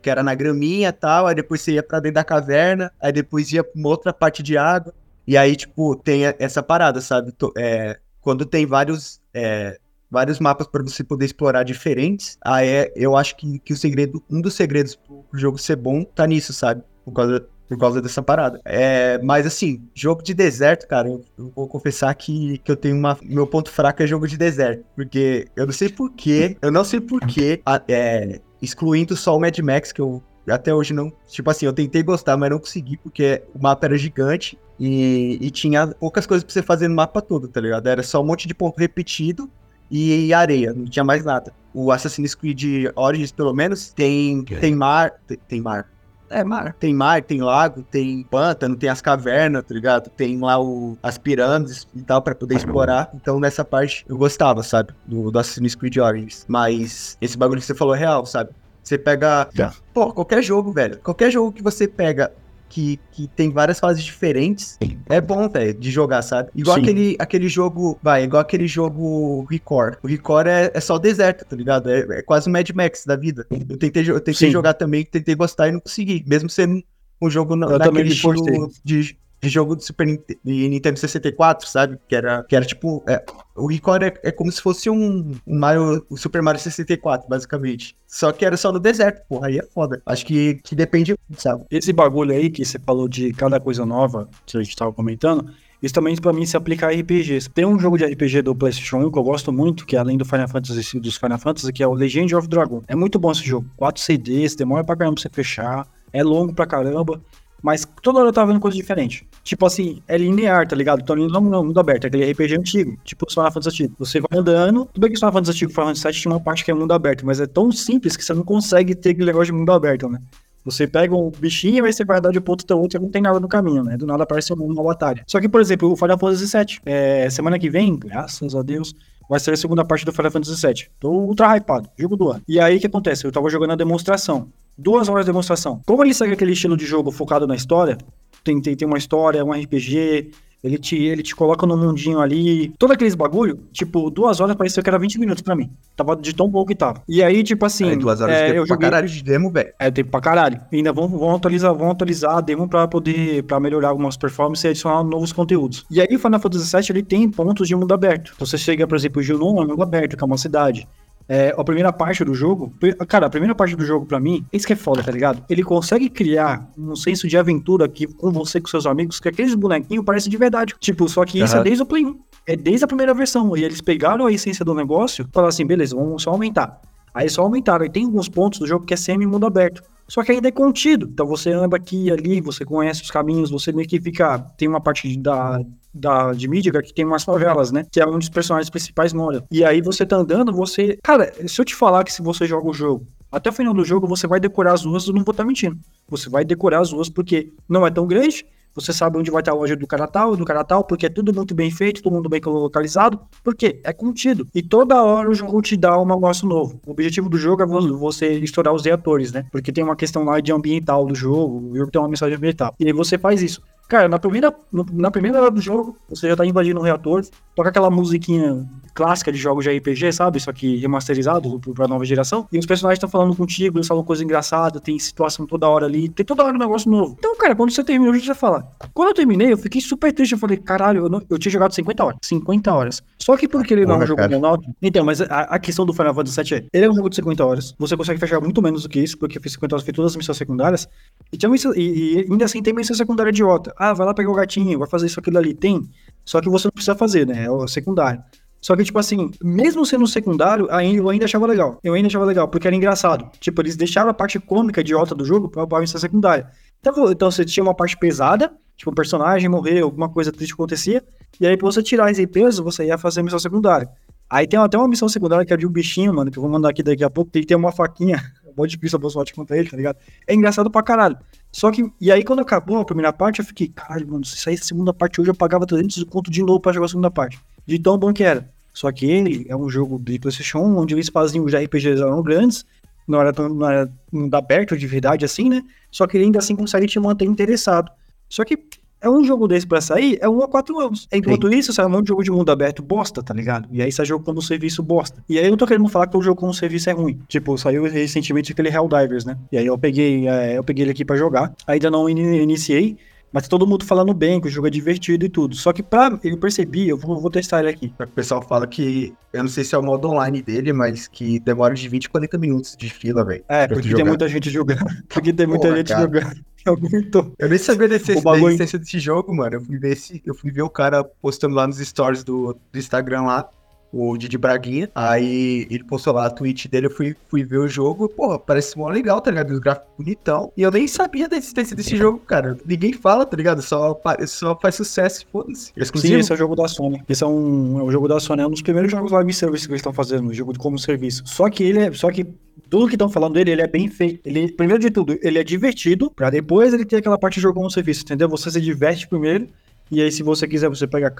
Que 0.00 0.10
era 0.10 0.22
na 0.22 0.34
graminha 0.34 0.90
e 0.90 0.92
tal, 0.92 1.26
aí 1.26 1.34
depois 1.34 1.60
você 1.60 1.72
ia 1.72 1.82
pra 1.82 1.98
dentro 1.98 2.14
da 2.16 2.24
caverna, 2.24 2.92
aí 3.00 3.10
depois 3.10 3.50
ia 3.52 3.64
pra 3.64 3.72
uma 3.74 3.88
outra 3.88 4.12
parte 4.12 4.40
de 4.40 4.56
água, 4.56 4.94
e 5.26 5.36
aí, 5.36 5.56
tipo, 5.56 5.96
tem 5.96 6.22
essa 6.38 6.62
parada, 6.62 7.00
sabe? 7.00 7.32
É, 7.56 7.98
quando 8.20 8.44
tem 8.44 8.64
vários, 8.64 9.20
é, 9.34 9.78
vários 10.12 10.38
mapas 10.38 10.66
para 10.66 10.82
você 10.82 11.02
poder 11.02 11.24
explorar 11.24 11.62
diferentes, 11.62 12.36
aí 12.44 12.68
é, 12.68 12.92
eu 12.94 13.16
acho 13.16 13.34
que, 13.34 13.58
que 13.60 13.72
o 13.72 13.76
segredo, 13.76 14.22
um 14.30 14.42
dos 14.42 14.52
segredos 14.52 14.94
pro, 14.94 15.24
jogo 15.32 15.56
ser 15.56 15.76
bom 15.76 16.04
tá 16.04 16.26
nisso, 16.26 16.52
sabe? 16.52 16.82
Por 17.02 17.12
causa, 17.12 17.46
por 17.66 17.78
causa 17.78 18.02
dessa 18.02 18.22
parada. 18.22 18.60
É, 18.62 19.18
mas 19.22 19.46
assim, 19.46 19.82
jogo 19.94 20.22
de 20.22 20.34
deserto, 20.34 20.86
cara, 20.86 21.08
eu, 21.08 21.24
eu 21.38 21.50
vou 21.56 21.66
confessar 21.66 22.14
que, 22.14 22.58
que 22.58 22.70
eu 22.70 22.76
tenho 22.76 22.94
uma. 22.94 23.16
Meu 23.22 23.46
ponto 23.46 23.70
fraco 23.70 24.02
é 24.02 24.06
jogo 24.06 24.28
de 24.28 24.36
deserto. 24.36 24.84
Porque 24.94 25.48
eu 25.56 25.64
não 25.64 25.72
sei 25.72 25.88
porquê, 25.88 26.58
eu 26.60 26.70
não 26.70 26.84
sei 26.84 27.00
porquê, 27.00 27.62
é, 27.88 28.38
excluindo 28.60 29.16
só 29.16 29.34
o 29.34 29.40
Mad 29.40 29.58
Max, 29.60 29.92
que 29.92 30.02
eu 30.02 30.22
até 30.46 30.74
hoje 30.74 30.92
não. 30.92 31.10
Tipo 31.26 31.50
assim, 31.50 31.64
eu 31.64 31.72
tentei 31.72 32.02
gostar, 32.02 32.36
mas 32.36 32.50
não 32.50 32.58
consegui, 32.58 32.98
porque 32.98 33.42
o 33.54 33.62
mapa 33.62 33.86
era 33.86 33.96
gigante 33.96 34.58
e, 34.78 35.38
e 35.40 35.50
tinha 35.50 35.86
poucas 35.86 36.26
coisas 36.26 36.44
pra 36.44 36.52
você 36.52 36.62
fazer 36.62 36.88
no 36.88 36.94
mapa 36.94 37.22
todo, 37.22 37.48
tá 37.48 37.60
ligado? 37.60 37.86
Era 37.86 38.02
só 38.02 38.20
um 38.20 38.26
monte 38.26 38.46
de 38.46 38.54
ponto 38.54 38.78
repetido 38.78 39.50
e 39.92 40.32
areia, 40.32 40.72
não 40.72 40.86
tinha 40.86 41.04
mais 41.04 41.24
nada. 41.24 41.52
O 41.74 41.92
Assassin's 41.92 42.34
Creed 42.34 42.90
Origins, 42.96 43.30
pelo 43.30 43.52
menos, 43.52 43.92
tem, 43.92 44.42
tem 44.44 44.74
mar. 44.74 45.12
Tem, 45.26 45.38
tem 45.46 45.60
mar. 45.60 45.86
É, 46.30 46.42
mar. 46.42 46.74
Tem 46.80 46.94
mar, 46.94 47.22
tem 47.22 47.42
lago, 47.42 47.82
tem 47.82 48.22
pântano, 48.22 48.74
tem 48.74 48.88
as 48.88 49.02
cavernas, 49.02 49.64
tá 49.64 49.74
ligado? 49.74 50.08
Tem 50.08 50.38
lá 50.40 50.58
o, 50.58 50.96
as 51.02 51.18
pirâmides 51.18 51.86
e 51.94 52.00
tal 52.00 52.22
pra 52.22 52.34
poder 52.34 52.56
explorar. 52.56 53.10
Então, 53.14 53.38
nessa 53.38 53.62
parte, 53.62 54.04
eu 54.08 54.16
gostava, 54.16 54.62
sabe? 54.62 54.94
Do, 55.06 55.30
do 55.30 55.38
Assassin's 55.38 55.74
Creed 55.74 55.98
Origins. 55.98 56.46
Mas 56.48 57.18
esse 57.20 57.36
bagulho 57.36 57.60
que 57.60 57.66
você 57.66 57.74
falou 57.74 57.94
é 57.94 57.98
real, 57.98 58.24
sabe? 58.24 58.50
Você 58.82 58.96
pega. 58.96 59.48
Já. 59.52 59.74
Pô, 59.92 60.10
qualquer 60.12 60.42
jogo, 60.42 60.72
velho. 60.72 60.98
Qualquer 61.00 61.30
jogo 61.30 61.52
que 61.52 61.62
você 61.62 61.86
pega 61.86 62.32
que, 62.72 62.98
que 63.10 63.26
tem 63.28 63.50
várias 63.50 63.78
fases 63.78 64.02
diferentes, 64.02 64.78
é 65.10 65.20
bom, 65.20 65.46
velho, 65.46 65.74
de 65.74 65.90
jogar, 65.90 66.22
sabe? 66.22 66.48
Igual 66.54 66.76
Sim. 66.76 66.82
aquele, 66.82 67.16
aquele 67.18 67.46
jogo. 67.46 67.98
Vai, 68.02 68.24
igual 68.24 68.40
aquele 68.40 68.66
jogo 68.66 69.44
Record. 69.44 69.96
O 70.02 70.06
Record 70.06 70.46
é, 70.46 70.70
é 70.72 70.80
só 70.80 70.96
deserto, 70.98 71.44
tá 71.44 71.54
ligado? 71.54 71.90
É, 71.90 71.98
é 72.00 72.22
quase 72.22 72.48
o 72.48 72.50
Mad 72.52 72.66
Max 72.70 73.04
da 73.04 73.14
vida. 73.14 73.46
Eu 73.50 73.76
tentei, 73.76 74.08
eu 74.10 74.18
tentei 74.18 74.48
Sim. 74.48 74.50
jogar 74.50 74.72
também, 74.72 75.04
tentei 75.04 75.34
gostar 75.34 75.68
e 75.68 75.72
não 75.72 75.80
consegui. 75.80 76.24
Mesmo 76.26 76.48
sendo 76.48 76.82
um 77.20 77.28
jogo 77.28 77.54
na- 77.54 77.66
Eu 77.66 77.78
naquele 77.78 78.08
estilo 78.08 78.70
de, 78.82 79.18
de 79.42 79.48
jogo 79.48 79.74
do 79.74 79.82
Super 79.82 80.06
Ninte- 80.06 80.38
de 80.44 80.68
Nintendo 80.68 80.98
64, 80.98 81.68
sabe? 81.68 81.98
Que 82.08 82.14
era, 82.14 82.44
que 82.44 82.54
era 82.54 82.64
tipo. 82.64 83.02
é, 83.08 83.22
o 83.56 83.66
Record 83.66 84.02
é, 84.04 84.14
é 84.22 84.30
como 84.30 84.52
se 84.52 84.62
fosse 84.62 84.88
um, 84.88 85.32
um 85.46 85.58
Mario, 85.58 86.06
o 86.08 86.16
Super 86.16 86.40
Mario 86.40 86.60
64, 86.60 87.28
basicamente. 87.28 87.96
Só 88.06 88.30
que 88.30 88.44
era 88.44 88.56
só 88.56 88.70
no 88.70 88.78
deserto, 88.78 89.22
porra. 89.28 89.48
Aí 89.48 89.58
é 89.58 89.62
foda. 89.74 90.00
Acho 90.06 90.24
que, 90.24 90.54
que 90.62 90.76
depende, 90.76 91.16
sabe? 91.36 91.64
Esse 91.70 91.92
bagulho 91.92 92.32
aí 92.32 92.50
que 92.50 92.64
você 92.64 92.78
falou 92.78 93.08
de 93.08 93.32
cada 93.32 93.58
coisa 93.58 93.84
nova, 93.84 94.28
que 94.46 94.56
a 94.56 94.62
gente 94.62 94.76
tava 94.76 94.92
comentando, 94.92 95.50
isso 95.82 95.92
também 95.92 96.14
pra 96.14 96.32
mim 96.32 96.46
se 96.46 96.56
aplica 96.56 96.86
a 96.86 96.90
RPGs. 96.92 97.50
Tem 97.50 97.66
um 97.66 97.80
jogo 97.80 97.98
de 97.98 98.04
RPG 98.04 98.42
do 98.42 98.54
PlayStation 98.54 98.98
1 98.98 99.10
que 99.10 99.18
eu 99.18 99.24
gosto 99.24 99.52
muito, 99.52 99.84
que 99.84 99.96
é 99.96 99.98
além 99.98 100.16
do 100.16 100.24
Final 100.24 100.46
Fantasy 100.46 101.00
dos 101.00 101.16
Final 101.16 101.38
Fantasy, 101.38 101.72
que 101.72 101.82
é 101.82 101.86
o 101.86 101.92
Legend 101.94 102.32
of 102.36 102.46
Dragon. 102.46 102.80
É 102.86 102.94
muito 102.94 103.18
bom 103.18 103.32
esse 103.32 103.42
jogo. 103.44 103.66
4 103.76 104.00
CDs, 104.00 104.54
demora 104.54 104.84
pra 104.84 104.94
caramba 104.94 105.16
pra 105.16 105.22
você 105.22 105.28
fechar, 105.28 105.84
é 106.12 106.22
longo 106.22 106.54
pra 106.54 106.64
caramba. 106.66 107.20
Mas 107.62 107.86
toda 108.02 108.18
hora 108.18 108.28
eu 108.28 108.32
tava 108.32 108.52
vendo 108.52 108.60
coisa 108.60 108.76
diferente. 108.76 109.26
Tipo 109.44 109.66
assim, 109.66 110.02
é 110.08 110.18
linear, 110.18 110.66
tá 110.66 110.74
ligado? 110.74 111.00
Então 111.00 111.14
não 111.14 111.40
não, 111.40 111.64
mundo 111.64 111.78
aberto, 111.78 112.04
é 112.04 112.06
aquele 112.08 112.30
RPG 112.30 112.56
antigo. 112.56 112.98
Tipo 113.04 113.24
os 113.26 113.34
Final 113.34 113.52
Fantasy 113.52 113.84
antigo. 113.84 113.94
Você 113.98 114.20
vai 114.20 114.38
andando. 114.38 114.86
Tudo 114.86 115.00
bem 115.00 115.10
que 115.10 115.14
os 115.14 115.20
Final 115.20 115.32
Fantasy 115.32 115.52
antigo, 115.52 115.70
Final 115.70 115.86
Fantasy 115.86 116.08
VII 116.08 116.20
tinha 116.20 116.32
uma 116.32 116.40
parte 116.40 116.64
que 116.64 116.70
é 116.70 116.74
mundo 116.74 116.92
aberto, 116.92 117.24
mas 117.24 117.40
é 117.40 117.46
tão 117.46 117.70
simples 117.70 118.16
que 118.16 118.24
você 118.24 118.34
não 118.34 118.42
consegue 118.42 118.94
ter 118.94 119.10
aquele 119.10 119.26
negócio 119.26 119.46
de 119.46 119.52
mundo 119.52 119.70
aberto, 119.70 120.08
né? 120.08 120.18
Você 120.64 120.86
pega 120.86 121.14
um 121.14 121.30
bichinho, 121.30 121.84
aí 121.84 121.92
você 121.92 122.04
vai 122.04 122.20
dar 122.20 122.30
de 122.30 122.40
ponto 122.40 122.64
até 122.64 122.74
outro 122.74 122.98
e 122.98 123.02
não 123.02 123.10
tem 123.10 123.20
nada 123.20 123.40
no 123.40 123.48
caminho, 123.48 123.82
né? 123.82 123.96
Do 123.96 124.06
nada 124.06 124.22
aparece 124.22 124.52
uma 124.52 124.82
batalha. 124.82 125.24
Só 125.26 125.40
que, 125.40 125.48
por 125.48 125.60
exemplo, 125.60 125.90
o 125.90 125.96
Final 125.96 126.18
Fantasy 126.18 126.56
VII, 126.56 126.78
é, 126.86 127.28
semana 127.30 127.58
que 127.58 127.68
vem, 127.68 127.96
graças 127.96 128.54
a 128.54 128.62
Deus, 128.62 128.94
vai 129.28 129.40
ser 129.40 129.52
a 129.52 129.56
segunda 129.56 129.84
parte 129.84 130.04
do 130.04 130.12
Final 130.12 130.30
Fantasy 130.30 130.66
VII. 130.66 130.86
Tô 131.00 131.10
ultra 131.10 131.56
hypado, 131.56 131.88
jogo 131.98 132.16
do 132.16 132.30
ano. 132.30 132.42
E 132.46 132.60
aí, 132.60 132.76
o 132.76 132.80
que 132.80 132.86
acontece? 132.86 133.24
Eu 133.24 133.32
tava 133.32 133.50
jogando 133.50 133.72
a 133.72 133.76
demonstração. 133.76 134.48
Duas 134.76 135.08
horas 135.08 135.24
de 135.24 135.30
demonstração. 135.30 135.80
Como 135.86 136.02
ele 136.02 136.14
segue 136.14 136.32
aquele 136.32 136.52
estilo 136.52 136.76
de 136.76 136.86
jogo 136.86 137.10
focado 137.10 137.46
na 137.46 137.54
história, 137.54 137.98
tem, 138.42 138.60
tem, 138.60 138.74
tem 138.74 138.88
uma 138.88 138.98
história, 138.98 139.44
um 139.44 139.52
RPG, 139.52 140.30
ele 140.62 140.78
te, 140.78 140.96
ele 140.96 141.22
te 141.22 141.34
coloca 141.34 141.66
no 141.66 141.76
mundinho 141.76 142.20
ali. 142.20 142.68
Todo 142.78 142.92
aqueles 142.92 143.16
bagulho, 143.16 143.58
tipo, 143.72 144.08
duas 144.10 144.40
horas 144.40 144.54
pareceu 144.54 144.82
que 144.82 144.88
era 144.88 144.98
20 144.98 145.18
minutos 145.18 145.42
pra 145.42 145.56
mim. 145.56 145.68
Tava 145.96 146.14
de 146.14 146.32
tão 146.32 146.48
bom 146.48 146.64
que 146.64 146.74
tava. 146.74 147.02
E 147.08 147.20
aí, 147.22 147.42
tipo 147.42 147.66
assim. 147.66 147.90
é, 147.90 147.96
duas 147.96 148.20
horas 148.20 148.36
é, 148.36 148.40
de 148.40 148.46
tempo 148.46 148.58
eu 148.58 148.66
pra 148.66 148.74
joguei. 148.74 148.90
caralho 148.90 149.08
de 149.08 149.22
demo, 149.24 149.50
velho. 149.50 149.72
É 149.78 149.90
tempo 149.90 150.10
pra 150.10 150.20
caralho. 150.20 150.60
E 150.70 150.76
ainda 150.76 150.92
vão, 150.92 151.08
vão 151.08 151.34
atualizar, 151.34 151.74
vão 151.74 151.90
atualizar 151.90 152.36
a 152.36 152.40
demo 152.40 152.68
pra 152.68 152.86
poder 152.86 153.42
para 153.42 153.58
melhorar 153.58 153.88
algumas 153.88 154.16
performances 154.16 154.64
e 154.64 154.68
adicionar 154.68 155.02
novos 155.02 155.32
conteúdos. 155.32 155.84
E 155.90 156.00
aí 156.00 156.14
o 156.14 156.18
Final 156.18 156.38
Fantasy 156.38 156.76
VII 156.76 156.86
ele 156.90 157.02
tem 157.02 157.28
pontos 157.28 157.66
de 157.66 157.74
mundo 157.74 157.92
aberto. 157.92 158.32
Então, 158.34 158.46
você 158.46 158.56
chega, 158.56 158.86
por 158.86 158.96
exemplo, 158.96 159.20
o 159.20 159.22
Gilon 159.22 159.60
é 159.60 159.64
um 159.64 159.68
mundo 159.68 159.82
aberto, 159.82 160.16
que 160.16 160.22
é 160.22 160.26
uma 160.26 160.38
cidade. 160.38 160.86
É, 161.28 161.54
a 161.56 161.64
primeira 161.64 161.92
parte 161.92 162.24
do 162.24 162.34
jogo, 162.34 162.72
cara, 163.08 163.26
a 163.26 163.30
primeira 163.30 163.54
parte 163.54 163.74
do 163.76 163.84
jogo 163.84 164.06
pra 164.06 164.20
mim, 164.20 164.44
isso 164.52 164.66
que 164.66 164.72
é 164.72 164.76
foda, 164.76 165.02
tá 165.02 165.10
ligado? 165.10 165.44
Ele 165.48 165.62
consegue 165.62 166.08
criar 166.08 166.70
um 166.76 166.94
senso 166.94 167.28
de 167.28 167.36
aventura 167.36 167.86
aqui 167.86 168.06
com 168.06 168.30
você, 168.30 168.60
com 168.60 168.68
seus 168.68 168.86
amigos, 168.86 169.20
que 169.20 169.28
aqueles 169.28 169.54
bonequinhos 169.54 170.04
parecem 170.04 170.30
de 170.30 170.36
verdade. 170.36 170.74
Tipo, 170.78 171.08
só 171.08 171.24
que 171.24 171.40
isso 171.40 171.56
é 171.56 171.62
desde 171.62 171.82
o 171.82 171.86
Play 171.86 172.04
1. 172.04 172.18
É 172.46 172.56
desde 172.56 172.84
a 172.84 172.88
primeira 172.88 173.14
versão. 173.14 173.56
E 173.56 173.64
eles 173.64 173.80
pegaram 173.80 174.26
a 174.26 174.32
essência 174.32 174.64
do 174.64 174.74
negócio 174.74 175.26
e 175.28 175.32
falaram 175.32 175.48
assim, 175.48 175.64
beleza, 175.64 175.94
vamos 175.94 176.22
só 176.22 176.30
aumentar. 176.30 176.80
Aí 177.14 177.28
só 177.28 177.42
aumentaram. 177.42 177.84
E 177.84 177.90
tem 177.90 178.04
alguns 178.04 178.28
pontos 178.28 178.58
do 178.58 178.66
jogo 178.66 178.84
que 178.84 178.94
é 178.94 178.96
semi-mundo 178.96 179.46
aberto. 179.46 179.82
Só 180.08 180.22
que 180.22 180.32
ainda 180.32 180.48
é 180.48 180.52
contido. 180.52 181.08
Então 181.10 181.26
você 181.26 181.52
anda 181.52 181.76
aqui 181.76 182.04
e 182.04 182.10
ali, 182.10 182.40
você 182.40 182.64
conhece 182.64 183.02
os 183.02 183.10
caminhos, 183.10 183.50
você 183.50 183.72
meio 183.72 183.88
que 183.88 184.00
fica. 184.00 184.38
Tem 184.56 184.68
uma 184.68 184.80
parte 184.80 185.16
da, 185.18 185.60
da, 185.92 186.32
de 186.32 186.48
Midgar 186.48 186.82
que 186.82 186.94
tem 186.94 187.04
umas 187.04 187.24
favelas, 187.24 187.70
né? 187.70 187.84
Que 187.90 188.00
é 188.00 188.06
onde 188.06 188.24
os 188.24 188.28
personagens 188.28 188.70
principais 188.70 189.12
moram. 189.12 189.42
E 189.50 189.64
aí 189.64 189.80
você 189.80 190.04
tá 190.06 190.16
andando, 190.16 190.52
você. 190.52 190.98
Cara, 191.02 191.32
se 191.48 191.60
eu 191.60 191.64
te 191.64 191.74
falar 191.74 192.04
que 192.04 192.12
se 192.12 192.22
você 192.22 192.46
joga 192.46 192.68
o 192.68 192.72
jogo, 192.74 193.06
até 193.30 193.50
o 193.50 193.52
final 193.52 193.74
do 193.74 193.84
jogo 193.84 194.06
você 194.06 194.26
vai 194.26 194.40
decorar 194.40 194.72
as 194.74 194.84
ruas, 194.84 195.06
eu 195.06 195.12
não 195.14 195.24
vou 195.24 195.32
estar 195.32 195.44
mentindo. 195.44 195.76
Você 196.08 196.28
vai 196.28 196.44
decorar 196.44 196.80
as 196.80 196.92
ruas 196.92 197.08
porque 197.08 197.52
não 197.68 197.86
é 197.86 197.90
tão 197.90 198.06
grande. 198.06 198.44
Você 198.74 198.90
sabe 198.90 199.18
onde 199.18 199.30
vai 199.30 199.42
estar 199.42 199.52
a 199.52 199.54
loja 199.54 199.76
do 199.76 199.86
cara 199.86 200.06
tal, 200.06 200.34
do 200.34 200.46
cara 200.46 200.64
tal, 200.64 200.82
porque 200.82 201.04
é 201.04 201.10
tudo 201.10 201.30
muito 201.34 201.54
bem 201.54 201.70
feito, 201.70 202.02
todo 202.02 202.10
mundo 202.14 202.26
bem 202.30 202.40
localizado. 202.42 203.20
Por 203.44 203.54
quê? 203.54 203.80
É 203.84 203.92
contido. 203.92 204.48
E 204.54 204.62
toda 204.62 205.02
hora 205.02 205.28
o 205.28 205.34
jogo 205.34 205.60
te 205.60 205.76
dá 205.76 206.00
um 206.00 206.06
negócio 206.06 206.48
novo. 206.48 206.80
O 206.86 206.92
objetivo 206.92 207.28
do 207.28 207.36
jogo 207.36 207.62
é 207.62 207.66
vo- 207.66 207.98
você 207.98 208.32
estourar 208.38 208.72
os 208.72 208.82
reatores, 208.82 209.30
né? 209.30 209.44
Porque 209.52 209.70
tem 209.70 209.84
uma 209.84 209.94
questão 209.94 210.24
lá 210.24 210.40
de 210.40 210.52
ambiental 210.52 211.04
do 211.04 211.14
jogo, 211.14 211.70
o 211.70 211.76
jogo 211.76 211.90
tem 211.90 212.00
uma 212.00 212.08
mensagem 212.08 212.34
ambiental. 212.34 212.74
E 212.80 212.86
aí 212.86 212.94
você 212.94 213.18
faz 213.18 213.42
isso. 213.42 213.60
Cara, 213.88 214.08
na 214.08 214.18
primeira, 214.18 214.54
na 214.92 215.10
primeira 215.10 215.40
hora 215.40 215.50
do 215.50 215.60
jogo, 215.60 215.96
você 216.08 216.28
já 216.28 216.36
tá 216.36 216.46
invadindo 216.46 216.80
um 216.80 216.82
reator, 216.82 217.22
toca 217.54 217.68
aquela 217.68 217.90
musiquinha 217.90 218.66
clássica 218.94 219.32
de 219.32 219.38
jogos 219.38 219.64
de 219.64 219.70
RPG, 219.76 220.12
sabe? 220.12 220.38
Só 220.40 220.52
que 220.52 220.76
remasterizado 220.76 221.58
pra 221.74 221.88
nova 221.88 222.04
geração. 222.04 222.46
E 222.52 222.58
os 222.58 222.66
personagens 222.66 222.96
estão 222.98 223.08
falando 223.08 223.34
contigo, 223.36 223.78
eles 223.78 223.86
falam 223.86 224.04
coisa 224.04 224.22
engraçada, 224.24 224.80
tem 224.80 224.98
situação 224.98 225.46
toda 225.46 225.68
hora 225.68 225.86
ali, 225.86 226.08
tem 226.08 226.24
toda 226.24 226.44
hora 226.44 226.54
um 226.54 226.58
negócio 226.58 226.90
novo. 226.90 227.16
Então, 227.18 227.36
cara, 227.36 227.54
quando 227.56 227.70
você 227.70 227.82
termina, 227.82 228.12
você 228.18 228.34
fala. 228.34 228.68
Quando 228.92 229.08
eu 229.08 229.14
terminei, 229.14 229.52
eu 229.52 229.58
fiquei 229.58 229.80
super 229.80 230.12
triste. 230.12 230.32
Eu 230.32 230.38
falei, 230.38 230.56
caralho, 230.56 231.04
eu, 231.06 231.08
não- 231.08 231.22
eu 231.28 231.38
tinha 231.38 231.50
jogado 231.52 231.74
50 231.74 232.04
horas. 232.04 232.18
50 232.22 232.72
horas. 232.72 233.02
Só 233.18 233.36
que 233.36 233.48
porque 233.48 233.74
ele 233.74 233.86
não 233.86 233.94
é 233.94 234.04
um 234.04 234.06
jogo 234.06 234.22
monótono. 234.30 234.74
Então, 234.82 235.04
mas 235.04 235.20
a, 235.20 235.40
a 235.42 235.58
questão 235.58 235.84
do 235.86 235.92
Final 235.92 236.14
Fantasy 236.14 236.42
VII 236.42 236.54
é: 236.54 236.64
ele 236.78 236.86
é 236.86 236.90
um 236.90 236.94
jogo 236.94 237.08
de 237.08 237.16
50 237.16 237.44
horas. 237.44 237.74
Você 237.78 237.96
consegue 237.96 238.18
fechar 238.20 238.40
muito 238.40 238.60
menos 238.62 238.82
do 238.82 238.88
que 238.88 239.00
isso, 239.00 239.18
porque 239.18 239.38
eu 239.38 239.42
fiz 239.42 239.52
50 239.52 239.74
horas, 239.74 239.84
fiz 239.84 239.94
todas 239.94 240.12
as 240.12 240.16
missões 240.16 240.36
secundárias. 240.36 240.88
E, 241.32 241.36
tinha 241.36 241.48
missão- 241.50 241.72
e- 241.74 242.24
e 242.24 242.26
ainda 242.30 242.44
assim 242.44 242.62
tem 242.62 242.72
missão 242.74 242.94
secundária 242.96 243.30
idiota. 243.30 243.72
Ah, 243.78 243.92
vai 243.92 244.06
lá 244.06 244.14
pegar 244.14 244.30
o 244.30 244.34
gatinho, 244.34 244.78
vai 244.78 244.88
fazer 244.88 245.06
isso, 245.06 245.18
aquilo 245.20 245.38
ali. 245.38 245.54
Tem. 245.54 245.82
Só 246.24 246.40
que 246.40 246.48
você 246.48 246.66
não 246.68 246.72
precisa 246.72 246.94
fazer, 246.94 247.26
né? 247.26 247.44
É 247.44 247.50
o 247.50 247.66
secundário. 247.66 248.22
Só 248.62 248.76
que, 248.76 248.84
tipo 248.84 248.98
assim, 248.98 249.32
mesmo 249.42 249.84
sendo 249.84 250.06
secundário, 250.06 250.68
eu 250.94 251.08
ainda 251.10 251.24
achava 251.24 251.46
legal. 251.48 251.80
Eu 251.82 251.94
ainda 251.94 252.06
achava 252.06 252.24
legal, 252.24 252.46
porque 252.46 252.68
era 252.68 252.76
engraçado. 252.76 253.28
Tipo, 253.40 253.60
eles 253.60 253.74
deixaram 253.74 254.08
a 254.08 254.14
parte 254.14 254.38
cômica 254.38 254.80
idiota 254.80 255.16
do 255.16 255.24
jogo 255.24 255.48
pra, 255.48 255.66
pra 255.66 255.80
missão 255.80 256.00
secundária. 256.00 256.48
Então, 256.80 257.10
então 257.10 257.28
você 257.28 257.44
tinha 257.44 257.64
uma 257.64 257.74
parte 257.74 257.96
pesada, 257.96 258.52
tipo, 258.76 258.92
um 258.92 258.94
personagem 258.94 259.48
morreu, 259.48 259.86
alguma 259.86 260.08
coisa 260.08 260.30
triste 260.30 260.52
acontecia, 260.52 261.02
e 261.40 261.46
aí 261.46 261.56
pra 261.56 261.66
você 261.66 261.82
tirar 261.82 262.08
esse 262.12 262.24
peso, 262.24 262.62
você 262.62 262.86
ia 262.86 262.96
fazer 262.96 263.20
a 263.20 263.22
missão 263.24 263.38
secundária. 263.40 263.88
Aí 264.30 264.46
tem 264.46 264.58
até 264.58 264.78
uma 264.78 264.88
missão 264.88 265.08
secundária 265.08 265.44
que 265.44 265.52
é 265.52 265.56
de 265.56 265.66
um 265.66 265.70
bichinho, 265.70 266.14
mano, 266.14 266.30
que 266.30 266.38
eu 266.38 266.42
vou 266.42 266.50
mandar 266.50 266.70
aqui 266.70 266.84
daqui 266.84 267.02
a 267.02 267.10
pouco, 267.10 267.32
tem 267.32 267.42
que 267.42 267.48
ter 267.48 267.56
uma 267.56 267.72
faquinha, 267.72 268.22
um 268.46 268.54
monte 268.56 268.76
de 268.76 268.98
boa 268.98 269.10
sorte 269.10 269.34
contra 269.34 269.58
ele, 269.58 269.68
tá 269.68 269.76
ligado? 269.76 269.96
É 270.24 270.34
engraçado 270.34 270.70
pra 270.70 270.82
caralho. 270.84 271.18
Só 271.50 271.72
que, 271.72 271.84
e 272.00 272.12
aí 272.12 272.22
quando 272.22 272.40
acabou 272.40 272.78
a 272.78 272.84
primeira 272.84 273.12
parte, 273.12 273.40
eu 273.40 273.44
fiquei, 273.44 273.68
caralho, 273.68 274.08
mano, 274.08 274.24
se 274.24 274.36
saísse 274.36 274.62
a 274.62 274.66
segunda 274.66 274.94
parte 274.94 275.20
hoje, 275.20 275.30
eu 275.30 275.34
pagava 275.34 275.66
300 275.66 276.04
conto 276.04 276.30
de 276.30 276.42
novo 276.42 276.60
pra 276.60 276.72
jogar 276.72 276.86
a 276.86 276.88
segunda 276.88 277.10
parte. 277.10 277.40
De 277.66 277.78
tão 277.78 277.96
bom 277.98 278.12
que 278.12 278.22
era. 278.24 278.48
Só 278.72 278.90
que 278.90 279.06
ele 279.06 279.44
é 279.48 279.56
um 279.56 279.68
jogo 279.68 279.98
de 279.98 280.18
PlayStation 280.18 280.58
1, 280.60 280.78
onde 280.78 280.94
eles 280.94 281.08
faziam 281.08 281.44
os 281.44 281.52
RPGs 281.54 282.00
eram 282.02 282.22
grandes, 282.22 282.64
não 283.06 283.20
era 283.20 283.32
tão 283.32 283.48
não 283.48 283.68
era 283.68 283.90
mundo 284.10 284.34
aberto 284.34 284.76
de 284.76 284.86
verdade 284.86 285.24
assim, 285.24 285.48
né? 285.48 285.62
Só 285.90 286.06
que 286.06 286.16
ele 286.16 286.24
ainda 286.24 286.38
assim 286.38 286.56
consegue 286.56 286.86
te 286.86 286.98
manter 286.98 287.26
interessado. 287.26 287.90
Só 288.28 288.44
que 288.44 288.58
é 289.00 289.10
um 289.10 289.22
jogo 289.24 289.46
desse 289.48 289.66
pra 289.66 289.80
sair, 289.80 290.16
é 290.22 290.28
um 290.28 290.40
a 290.42 290.48
quatro 290.48 290.78
anos. 290.78 291.06
Enquanto 291.12 291.52
isso, 291.52 291.72
sai 291.72 291.84
um 291.84 291.88
monte 291.90 292.04
de 292.04 292.08
jogo 292.10 292.22
de 292.22 292.30
mundo 292.30 292.50
aberto 292.50 292.82
bosta, 292.82 293.20
tá 293.22 293.34
ligado? 293.34 293.68
E 293.72 293.82
aí 293.82 293.90
sai 293.92 294.06
jogo 294.06 294.24
como 294.24 294.40
serviço 294.40 294.82
bosta. 294.82 295.22
E 295.28 295.38
aí 295.38 295.44
eu 295.44 295.50
não 295.50 295.56
tô 295.58 295.66
querendo 295.66 295.88
falar 295.88 296.06
que 296.06 296.16
o 296.16 296.22
jogo 296.22 296.40
como 296.40 296.54
serviço 296.54 296.88
é 296.88 296.92
ruim. 296.92 297.18
Tipo, 297.28 297.58
saiu 297.58 297.82
recentemente 297.82 298.52
aquele 298.52 298.68
Helldivers, 298.70 299.24
né? 299.24 299.36
E 299.50 299.58
aí 299.58 299.66
eu 299.66 299.76
peguei, 299.76 300.28
é, 300.28 300.56
eu 300.56 300.64
peguei 300.64 300.84
ele 300.84 300.92
aqui 300.92 301.04
pra 301.04 301.16
jogar. 301.16 301.52
Ainda 301.66 301.90
não 301.90 302.08
ini- 302.08 302.40
iniciei, 302.40 302.96
mas 303.32 303.48
todo 303.48 303.66
mundo 303.66 303.84
falando 303.84 304.12
bem, 304.12 304.40
que 304.40 304.46
o 304.48 304.50
jogo 304.50 304.66
é 304.66 304.70
divertido 304.70 305.24
e 305.24 305.28
tudo. 305.28 305.54
Só 305.56 305.72
que 305.72 305.82
pra 305.82 306.18
eu 306.22 306.36
percebi, 306.38 306.88
eu 306.88 306.96
vou, 306.98 307.20
vou 307.20 307.30
testar 307.30 307.60
ele 307.60 307.68
aqui. 307.70 307.94
O 307.98 308.06
pessoal 308.08 308.42
fala 308.42 308.66
que, 308.66 309.14
eu 309.32 309.42
não 309.42 309.48
sei 309.50 309.64
se 309.64 309.74
é 309.74 309.78
o 309.78 309.82
modo 309.82 310.08
online 310.08 310.42
dele, 310.42 310.72
mas 310.72 311.08
que 311.08 311.40
demora 311.40 311.74
de 311.74 311.88
20 311.88 312.06
a 312.06 312.10
40 312.10 312.38
minutos 312.38 312.76
de 312.76 312.90
fila, 312.90 313.24
velho. 313.24 313.44
É, 313.48 313.66
porque 313.66 313.82
tem 313.82 313.90
jogar. 313.92 314.04
muita 314.04 314.28
gente 314.28 314.50
jogando. 314.50 314.84
Porque 315.08 315.32
tem 315.32 315.46
muita 315.46 315.66
Porra, 315.68 315.76
gente 315.78 315.88
cara. 315.88 316.02
jogando. 316.02 316.40
Eu 316.64 316.74
aguento. 316.74 317.32
Eu 317.40 317.48
nem 317.48 317.58
sabia 317.58 317.88
da 317.88 317.96
existência, 317.96 318.22
bagulho- 318.22 318.44
da 318.44 318.48
existência 318.50 318.78
desse 318.78 319.00
jogo, 319.00 319.34
mano. 319.34 319.56
Eu 319.56 319.60
fui 319.60 319.78
ver 319.78 319.92
esse, 319.94 320.22
eu 320.24 320.32
fui 320.32 320.52
ver 320.52 320.62
o 320.62 320.70
cara 320.70 321.02
postando 321.02 321.56
lá 321.56 321.66
nos 321.66 321.78
stories 321.78 322.22
do, 322.22 322.56
do 322.70 322.78
Instagram 322.78 323.22
lá, 323.22 323.48
o 323.92 324.16
Didi 324.16 324.38
Braguinha. 324.38 324.90
Aí 324.94 325.66
ele 325.70 325.84
postou 325.84 326.14
lá 326.14 326.26
a 326.26 326.30
tweet 326.30 326.68
dele, 326.68 326.86
eu 326.86 326.90
fui, 326.90 327.14
fui 327.28 327.44
ver 327.44 327.58
o 327.58 327.68
jogo. 327.68 328.08
Porra, 328.08 328.38
parece 328.38 328.76
mó 328.76 328.88
legal, 328.88 329.20
tá 329.20 329.30
ligado? 329.30 329.50
Os 329.50 329.58
gráficos 329.58 329.88
bonitão. 329.98 330.52
E 330.56 330.62
eu 330.62 330.70
nem 330.70 330.88
sabia 330.88 331.28
da 331.28 331.36
existência 331.36 331.76
desse 331.76 331.96
jogo, 331.96 332.18
cara. 332.20 332.56
Ninguém 332.64 332.92
fala, 332.92 333.26
tá 333.26 333.36
ligado? 333.36 333.60
Só, 333.62 334.00
só 334.26 334.58
faz 334.58 334.74
sucesso 334.74 335.26
foda-se. 335.30 335.72
Sim, 335.94 336.14
esse 336.16 336.32
é 336.32 336.34
o 336.34 336.38
jogo 336.38 336.56
da 336.56 336.66
Sony. 336.66 337.02
Esse 337.08 337.22
é 337.22 337.26
um, 337.26 337.78
é 337.80 337.82
o 337.82 337.90
jogo 337.90 338.08
da 338.08 338.18
Sony, 338.18 338.42
é 338.42 338.46
um 338.46 338.50
dos 338.50 338.62
primeiros 338.62 338.90
jogos 338.90 339.12
live 339.12 339.32
service 339.32 339.66
que 339.66 339.72
eles 339.72 339.80
estão 339.80 339.92
fazendo, 339.92 340.28
o 340.28 340.34
jogo 340.34 340.52
de 340.52 340.58
como 340.58 340.78
serviço. 340.78 341.22
Só 341.26 341.50
que 341.50 341.62
ele 341.62 341.78
é, 341.80 341.92
só 341.92 342.10
que 342.10 342.26
tudo 342.68 342.88
que 342.88 342.94
estão 342.94 343.10
falando 343.10 343.34
dele, 343.34 343.50
ele 343.50 343.62
é 343.62 343.66
bem 343.66 343.88
feito. 343.88 344.20
Ele, 344.24 344.50
primeiro 344.50 344.80
de 344.80 344.90
tudo, 344.90 345.18
ele 345.22 345.38
é 345.38 345.44
divertido, 345.44 346.10
pra 346.10 346.30
depois 346.30 346.72
ele 346.72 346.84
ter 346.84 346.96
aquela 346.96 347.18
parte 347.18 347.34
de 347.34 347.42
jogo 347.42 347.54
como 347.54 347.70
serviço, 347.70 348.02
entendeu? 348.02 348.28
Você 348.30 348.50
se 348.50 348.60
diverte 348.60 349.06
primeiro, 349.06 349.48
e 349.90 350.00
aí 350.00 350.10
se 350.10 350.22
você 350.22 350.48
quiser, 350.48 350.68
você 350.68 350.86
pega 350.86 351.12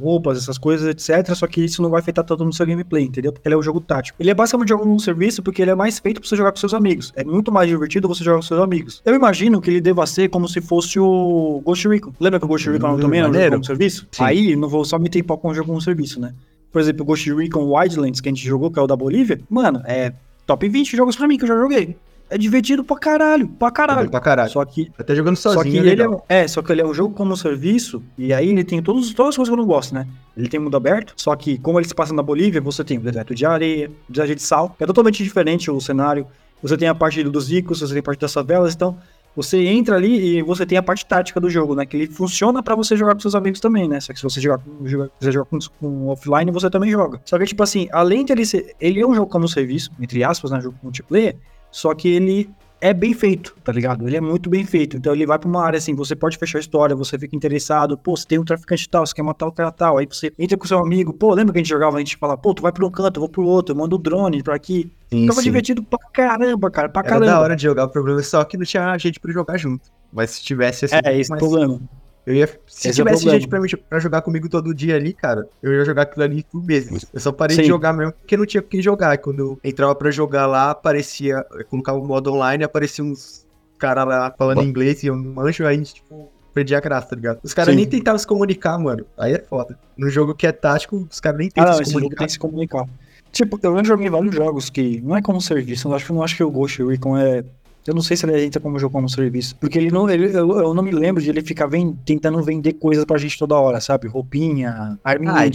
roupas, 0.00 0.38
essas 0.38 0.58
coisas, 0.58 0.88
etc. 0.88 1.34
Só 1.34 1.46
que 1.46 1.64
isso 1.64 1.80
não 1.80 1.90
vai 1.90 2.00
afetar 2.00 2.24
tanto 2.24 2.44
no 2.44 2.52
seu 2.52 2.66
gameplay, 2.66 3.04
entendeu? 3.04 3.32
Porque 3.32 3.46
ele 3.46 3.54
é 3.54 3.58
um 3.58 3.62
jogo 3.62 3.80
tático. 3.80 4.16
Ele 4.20 4.30
é 4.30 4.34
basicamente 4.34 4.68
jogo 4.70 4.82
como 4.82 4.98
serviço 4.98 5.42
porque 5.42 5.62
ele 5.62 5.70
é 5.70 5.74
mais 5.74 5.98
feito 5.98 6.20
pra 6.20 6.28
você 6.28 6.36
jogar 6.36 6.50
com 6.50 6.58
seus 6.58 6.74
amigos. 6.74 7.12
É 7.14 7.22
muito 7.24 7.52
mais 7.52 7.68
divertido 7.68 8.08
você 8.08 8.24
jogar 8.24 8.38
com 8.38 8.42
seus 8.42 8.60
amigos. 8.60 9.00
Eu 9.04 9.14
imagino 9.14 9.60
que 9.60 9.70
ele 9.70 9.80
deva 9.80 10.06
ser 10.06 10.28
como 10.28 10.48
se 10.48 10.60
fosse 10.60 10.98
o 10.98 11.62
Ghost 11.64 11.86
Recon. 11.88 12.12
Lembra 12.18 12.38
que 12.40 12.44
o 12.44 12.48
Ghost 12.48 12.68
Recon 12.68 12.94
Hum, 12.94 13.00
também 13.00 13.20
era 13.20 13.28
um 13.28 13.32
jogo 13.32 13.50
como 13.50 13.64
serviço? 13.64 14.06
Sim. 14.10 14.22
Aí, 14.24 14.56
não 14.56 14.68
vou 14.68 14.84
só 14.84 14.98
meter 14.98 15.22
pau 15.22 15.38
com 15.38 15.48
o 15.48 15.54
jogo 15.54 15.68
como 15.68 15.80
serviço, 15.80 16.20
né? 16.20 16.34
Por 16.72 16.80
exemplo, 16.80 17.02
o 17.02 17.04
Ghost 17.06 17.32
Recon 17.32 17.72
Wildlands, 17.72 18.20
que 18.20 18.28
a 18.28 18.32
gente 18.32 18.44
jogou, 18.44 18.70
que 18.70 18.78
é 18.78 18.82
o 18.82 18.86
da 18.86 18.96
Bolívia, 18.96 19.40
mano, 19.48 19.82
é 19.84 20.12
top 20.46 20.68
20 20.68 20.96
jogos 20.96 21.16
pra 21.16 21.26
mim 21.26 21.36
que 21.38 21.44
eu 21.44 21.48
já 21.48 21.56
joguei. 21.56 21.96
É 22.28 22.36
divertido 22.36 22.82
pra 22.82 22.96
caralho, 22.96 23.48
pra 23.48 23.70
caralho. 23.70 24.10
Pra 24.10 24.20
caralho. 24.20 24.50
Só 24.50 24.64
que, 24.64 24.90
Até 24.98 25.14
jogando 25.14 25.36
só 25.36 25.52
sozinho, 25.52 25.82
que 25.82 25.88
é 25.88 25.92
ele 25.92 26.02
é, 26.02 26.42
é, 26.42 26.48
só 26.48 26.60
que 26.60 26.72
ele 26.72 26.80
é 26.80 26.86
um 26.86 26.92
jogo 26.92 27.14
como 27.14 27.36
serviço, 27.36 28.02
e 28.18 28.32
aí 28.32 28.50
ele 28.50 28.64
tem 28.64 28.82
todos, 28.82 29.14
todas 29.14 29.30
as 29.30 29.36
coisas 29.36 29.48
que 29.48 29.52
eu 29.52 29.62
não 29.62 29.66
gosto, 29.66 29.94
né? 29.94 30.06
Ele 30.36 30.48
tem 30.48 30.58
mundo 30.58 30.76
aberto, 30.76 31.14
só 31.16 31.34
que 31.36 31.56
como 31.58 31.78
ele 31.78 31.86
se 31.86 31.94
passa 31.94 32.12
na 32.12 32.22
Bolívia, 32.22 32.60
você 32.60 32.82
tem 32.82 32.98
o 32.98 33.00
deserto 33.00 33.34
de 33.34 33.46
areia, 33.46 33.90
o 34.08 34.12
deserto 34.12 34.34
de 34.34 34.42
sal, 34.42 34.74
que 34.76 34.82
é 34.82 34.86
totalmente 34.86 35.22
diferente 35.22 35.70
o 35.70 35.80
cenário. 35.80 36.26
Você 36.62 36.76
tem 36.76 36.88
a 36.88 36.94
parte 36.94 37.22
dos 37.22 37.48
ricos, 37.48 37.80
você 37.80 37.92
tem 37.92 38.00
a 38.00 38.02
parte 38.02 38.20
das 38.20 38.32
favelas, 38.32 38.74
então 38.74 38.96
você 39.36 39.66
entra 39.66 39.96
ali 39.96 40.38
e 40.38 40.42
você 40.42 40.64
tem 40.64 40.78
a 40.78 40.82
parte 40.82 41.04
tática 41.04 41.38
do 41.38 41.50
jogo, 41.50 41.74
né? 41.74 41.84
Que 41.84 41.96
ele 41.98 42.06
funciona 42.06 42.62
pra 42.62 42.74
você 42.74 42.96
jogar 42.96 43.12
com 43.12 43.20
seus 43.20 43.34
amigos 43.34 43.60
também, 43.60 43.86
né? 43.86 44.00
Só 44.00 44.14
que 44.14 44.18
se 44.18 44.24
você 44.24 44.40
jogar 44.40 44.58
com, 44.58 44.86
jogar, 44.86 45.10
quiser 45.18 45.32
jogar 45.32 45.44
com, 45.44 45.58
com 45.78 46.08
offline, 46.08 46.50
você 46.50 46.70
também 46.70 46.90
joga. 46.90 47.20
Só 47.22 47.38
que, 47.38 47.44
tipo 47.44 47.62
assim, 47.62 47.86
além 47.92 48.24
de 48.24 48.32
ele 48.32 48.46
ser. 48.46 48.74
Ele 48.80 48.98
é 48.98 49.06
um 49.06 49.14
jogo 49.14 49.30
como 49.30 49.46
serviço, 49.46 49.90
entre 50.00 50.24
aspas, 50.24 50.50
né? 50.50 50.60
Jogo 50.62 50.76
multiplayer, 50.82 51.36
só 51.70 51.94
que 51.94 52.08
ele 52.08 52.50
é 52.80 52.92
bem 52.92 53.14
feito, 53.14 53.56
tá 53.64 53.72
ligado? 53.72 54.06
Ele 54.06 54.16
é 54.16 54.20
muito 54.20 54.50
bem 54.50 54.64
feito. 54.64 54.96
Então 54.96 55.12
ele 55.14 55.26
vai 55.26 55.38
pra 55.38 55.48
uma 55.48 55.64
área 55.64 55.78
assim, 55.78 55.94
você 55.94 56.14
pode 56.14 56.36
fechar 56.36 56.58
a 56.58 56.60
história, 56.60 56.94
você 56.94 57.18
fica 57.18 57.34
interessado, 57.34 57.96
pô, 57.96 58.16
você 58.16 58.26
tem 58.26 58.38
um 58.38 58.44
traficante 58.44 58.88
tal, 58.88 59.06
você 59.06 59.14
quer 59.14 59.22
matar 59.22 59.46
o 59.46 59.52
cara 59.52 59.72
tal, 59.72 59.98
aí 59.98 60.06
você 60.08 60.32
entra 60.38 60.56
com 60.58 60.66
seu 60.66 60.78
amigo, 60.78 61.12
pô, 61.12 61.32
lembra 61.34 61.52
que 61.52 61.58
a 61.58 61.62
gente 61.62 61.70
jogava, 61.70 61.96
a 61.96 62.00
gente 62.00 62.16
fala, 62.16 62.36
pô, 62.36 62.52
tu 62.54 62.62
vai 62.62 62.72
pra 62.72 62.84
um 62.86 62.90
canto, 62.90 63.16
eu 63.16 63.20
vou 63.22 63.28
pro 63.28 63.44
outro, 63.44 63.74
eu 63.74 63.78
mando 63.78 63.96
o 63.96 63.98
drone 63.98 64.42
pra 64.42 64.54
aqui. 64.54 64.90
Sim, 65.10 65.22
Ficava 65.22 65.40
sim. 65.40 65.44
divertido 65.44 65.82
pra 65.82 65.98
caramba, 66.12 66.70
cara, 66.70 66.88
pra 66.88 67.00
Era 67.00 67.08
caramba. 67.08 67.26
da 67.26 67.40
hora 67.40 67.56
de 67.56 67.62
jogar, 67.62 67.84
o 67.84 67.88
problema 67.88 68.20
é 68.20 68.22
só 68.22 68.44
que 68.44 68.56
não 68.56 68.64
tinha 68.64 68.96
gente 68.98 69.18
pra 69.18 69.32
jogar 69.32 69.56
junto. 69.56 69.90
Mas 70.12 70.30
se 70.30 70.42
tivesse 70.42 70.84
assim. 70.84 70.96
É, 71.04 71.18
esse 71.18 71.30
mas 71.30 71.38
problema. 71.38 71.80
Eu 72.26 72.34
ia, 72.34 72.46
se 72.66 72.88
Esse 72.88 72.88
é 72.88 72.92
tivesse 72.92 73.22
problema. 73.22 73.40
gente 73.40 73.48
pra, 73.48 73.60
mim, 73.60 73.68
pra 73.88 73.98
jogar 74.00 74.20
comigo 74.22 74.48
todo 74.48 74.74
dia 74.74 74.96
ali, 74.96 75.12
cara, 75.12 75.48
eu 75.62 75.72
ia 75.72 75.84
jogar 75.84 76.02
aquilo 76.02 76.24
ali 76.24 76.42
por 76.50 76.62
meses. 76.64 77.06
Eu 77.14 77.20
só 77.20 77.30
parei 77.30 77.56
de 77.56 77.62
Sim. 77.62 77.68
jogar 77.68 77.92
mesmo 77.92 78.12
porque 78.12 78.36
não 78.36 78.44
tinha 78.44 78.60
com 78.62 78.68
quem 78.68 78.82
jogar. 78.82 79.14
E 79.14 79.18
Quando 79.18 79.38
eu 79.38 79.60
entrava 79.62 79.94
pra 79.94 80.10
jogar 80.10 80.46
lá, 80.46 80.70
aparecia. 80.70 81.44
Eu 81.52 81.64
colocava 81.66 81.98
o 81.98 82.04
modo 82.04 82.32
online, 82.32 82.64
aparecia 82.64 83.04
uns 83.04 83.46
caras 83.78 84.06
lá 84.06 84.34
falando 84.36 84.62
inglês 84.62 85.02
e 85.02 85.06
eu 85.06 85.14
não 85.16 85.34
manjo, 85.34 85.64
aí, 85.66 85.80
tipo, 85.82 86.28
perdi 86.52 86.74
a 86.74 86.80
graça, 86.80 87.08
tá 87.10 87.16
ligado? 87.16 87.38
Os 87.44 87.54
caras 87.54 87.76
nem 87.76 87.86
tentavam 87.86 88.18
se 88.18 88.26
comunicar, 88.26 88.76
mano. 88.78 89.04
Aí 89.16 89.34
é 89.34 89.38
foda. 89.38 89.78
No 89.96 90.08
jogo 90.10 90.34
que 90.34 90.46
é 90.46 90.52
tático, 90.52 91.06
os 91.10 91.20
caras 91.20 91.38
nem 91.38 91.48
Ah, 91.48 91.52
tentam 91.54 91.76
não, 91.76 91.84
se 91.84 91.92
comunicar. 91.92 92.16
tem 92.16 92.26
que 92.26 92.32
se 92.32 92.38
comunicar. 92.38 92.84
Tipo, 93.30 93.58
eu 93.62 93.76
já 93.76 93.82
joguei 93.84 94.08
vários 94.08 94.34
jogos 94.34 94.70
que 94.70 95.00
não 95.02 95.14
é 95.16 95.20
como 95.22 95.40
serviço, 95.40 95.88
eu 95.88 95.94
acho 95.94 96.06
que 96.06 96.10
eu 96.10 96.16
não 96.16 96.22
acho 96.22 96.36
que 96.36 96.42
o 96.42 96.50
Ghost 96.50 96.82
Recon 96.82 97.18
é. 97.18 97.44
Eu 97.86 97.94
não 97.94 98.02
sei 98.02 98.16
se 98.16 98.26
ele 98.26 98.44
entra 98.44 98.60
como 98.60 98.78
jogo 98.78 98.92
como 98.92 99.08
serviço. 99.08 99.56
Porque 99.56 99.78
ele 99.78 99.90
não. 99.90 100.08
Ele, 100.08 100.26
eu, 100.36 100.50
eu 100.58 100.74
não 100.74 100.82
me 100.82 100.90
lembro 100.90 101.22
de 101.22 101.30
ele 101.30 101.42
ficar 101.42 101.66
ven- 101.66 101.96
tentando 102.04 102.42
vender 102.42 102.74
coisas 102.74 103.04
pra 103.04 103.18
gente 103.18 103.38
toda 103.38 103.54
hora, 103.56 103.80
sabe? 103.80 104.08
Roupinha, 104.08 104.98
arminha 105.04 105.32
Ah, 105.32 105.36
vendia 105.44 105.46
as 105.48 105.50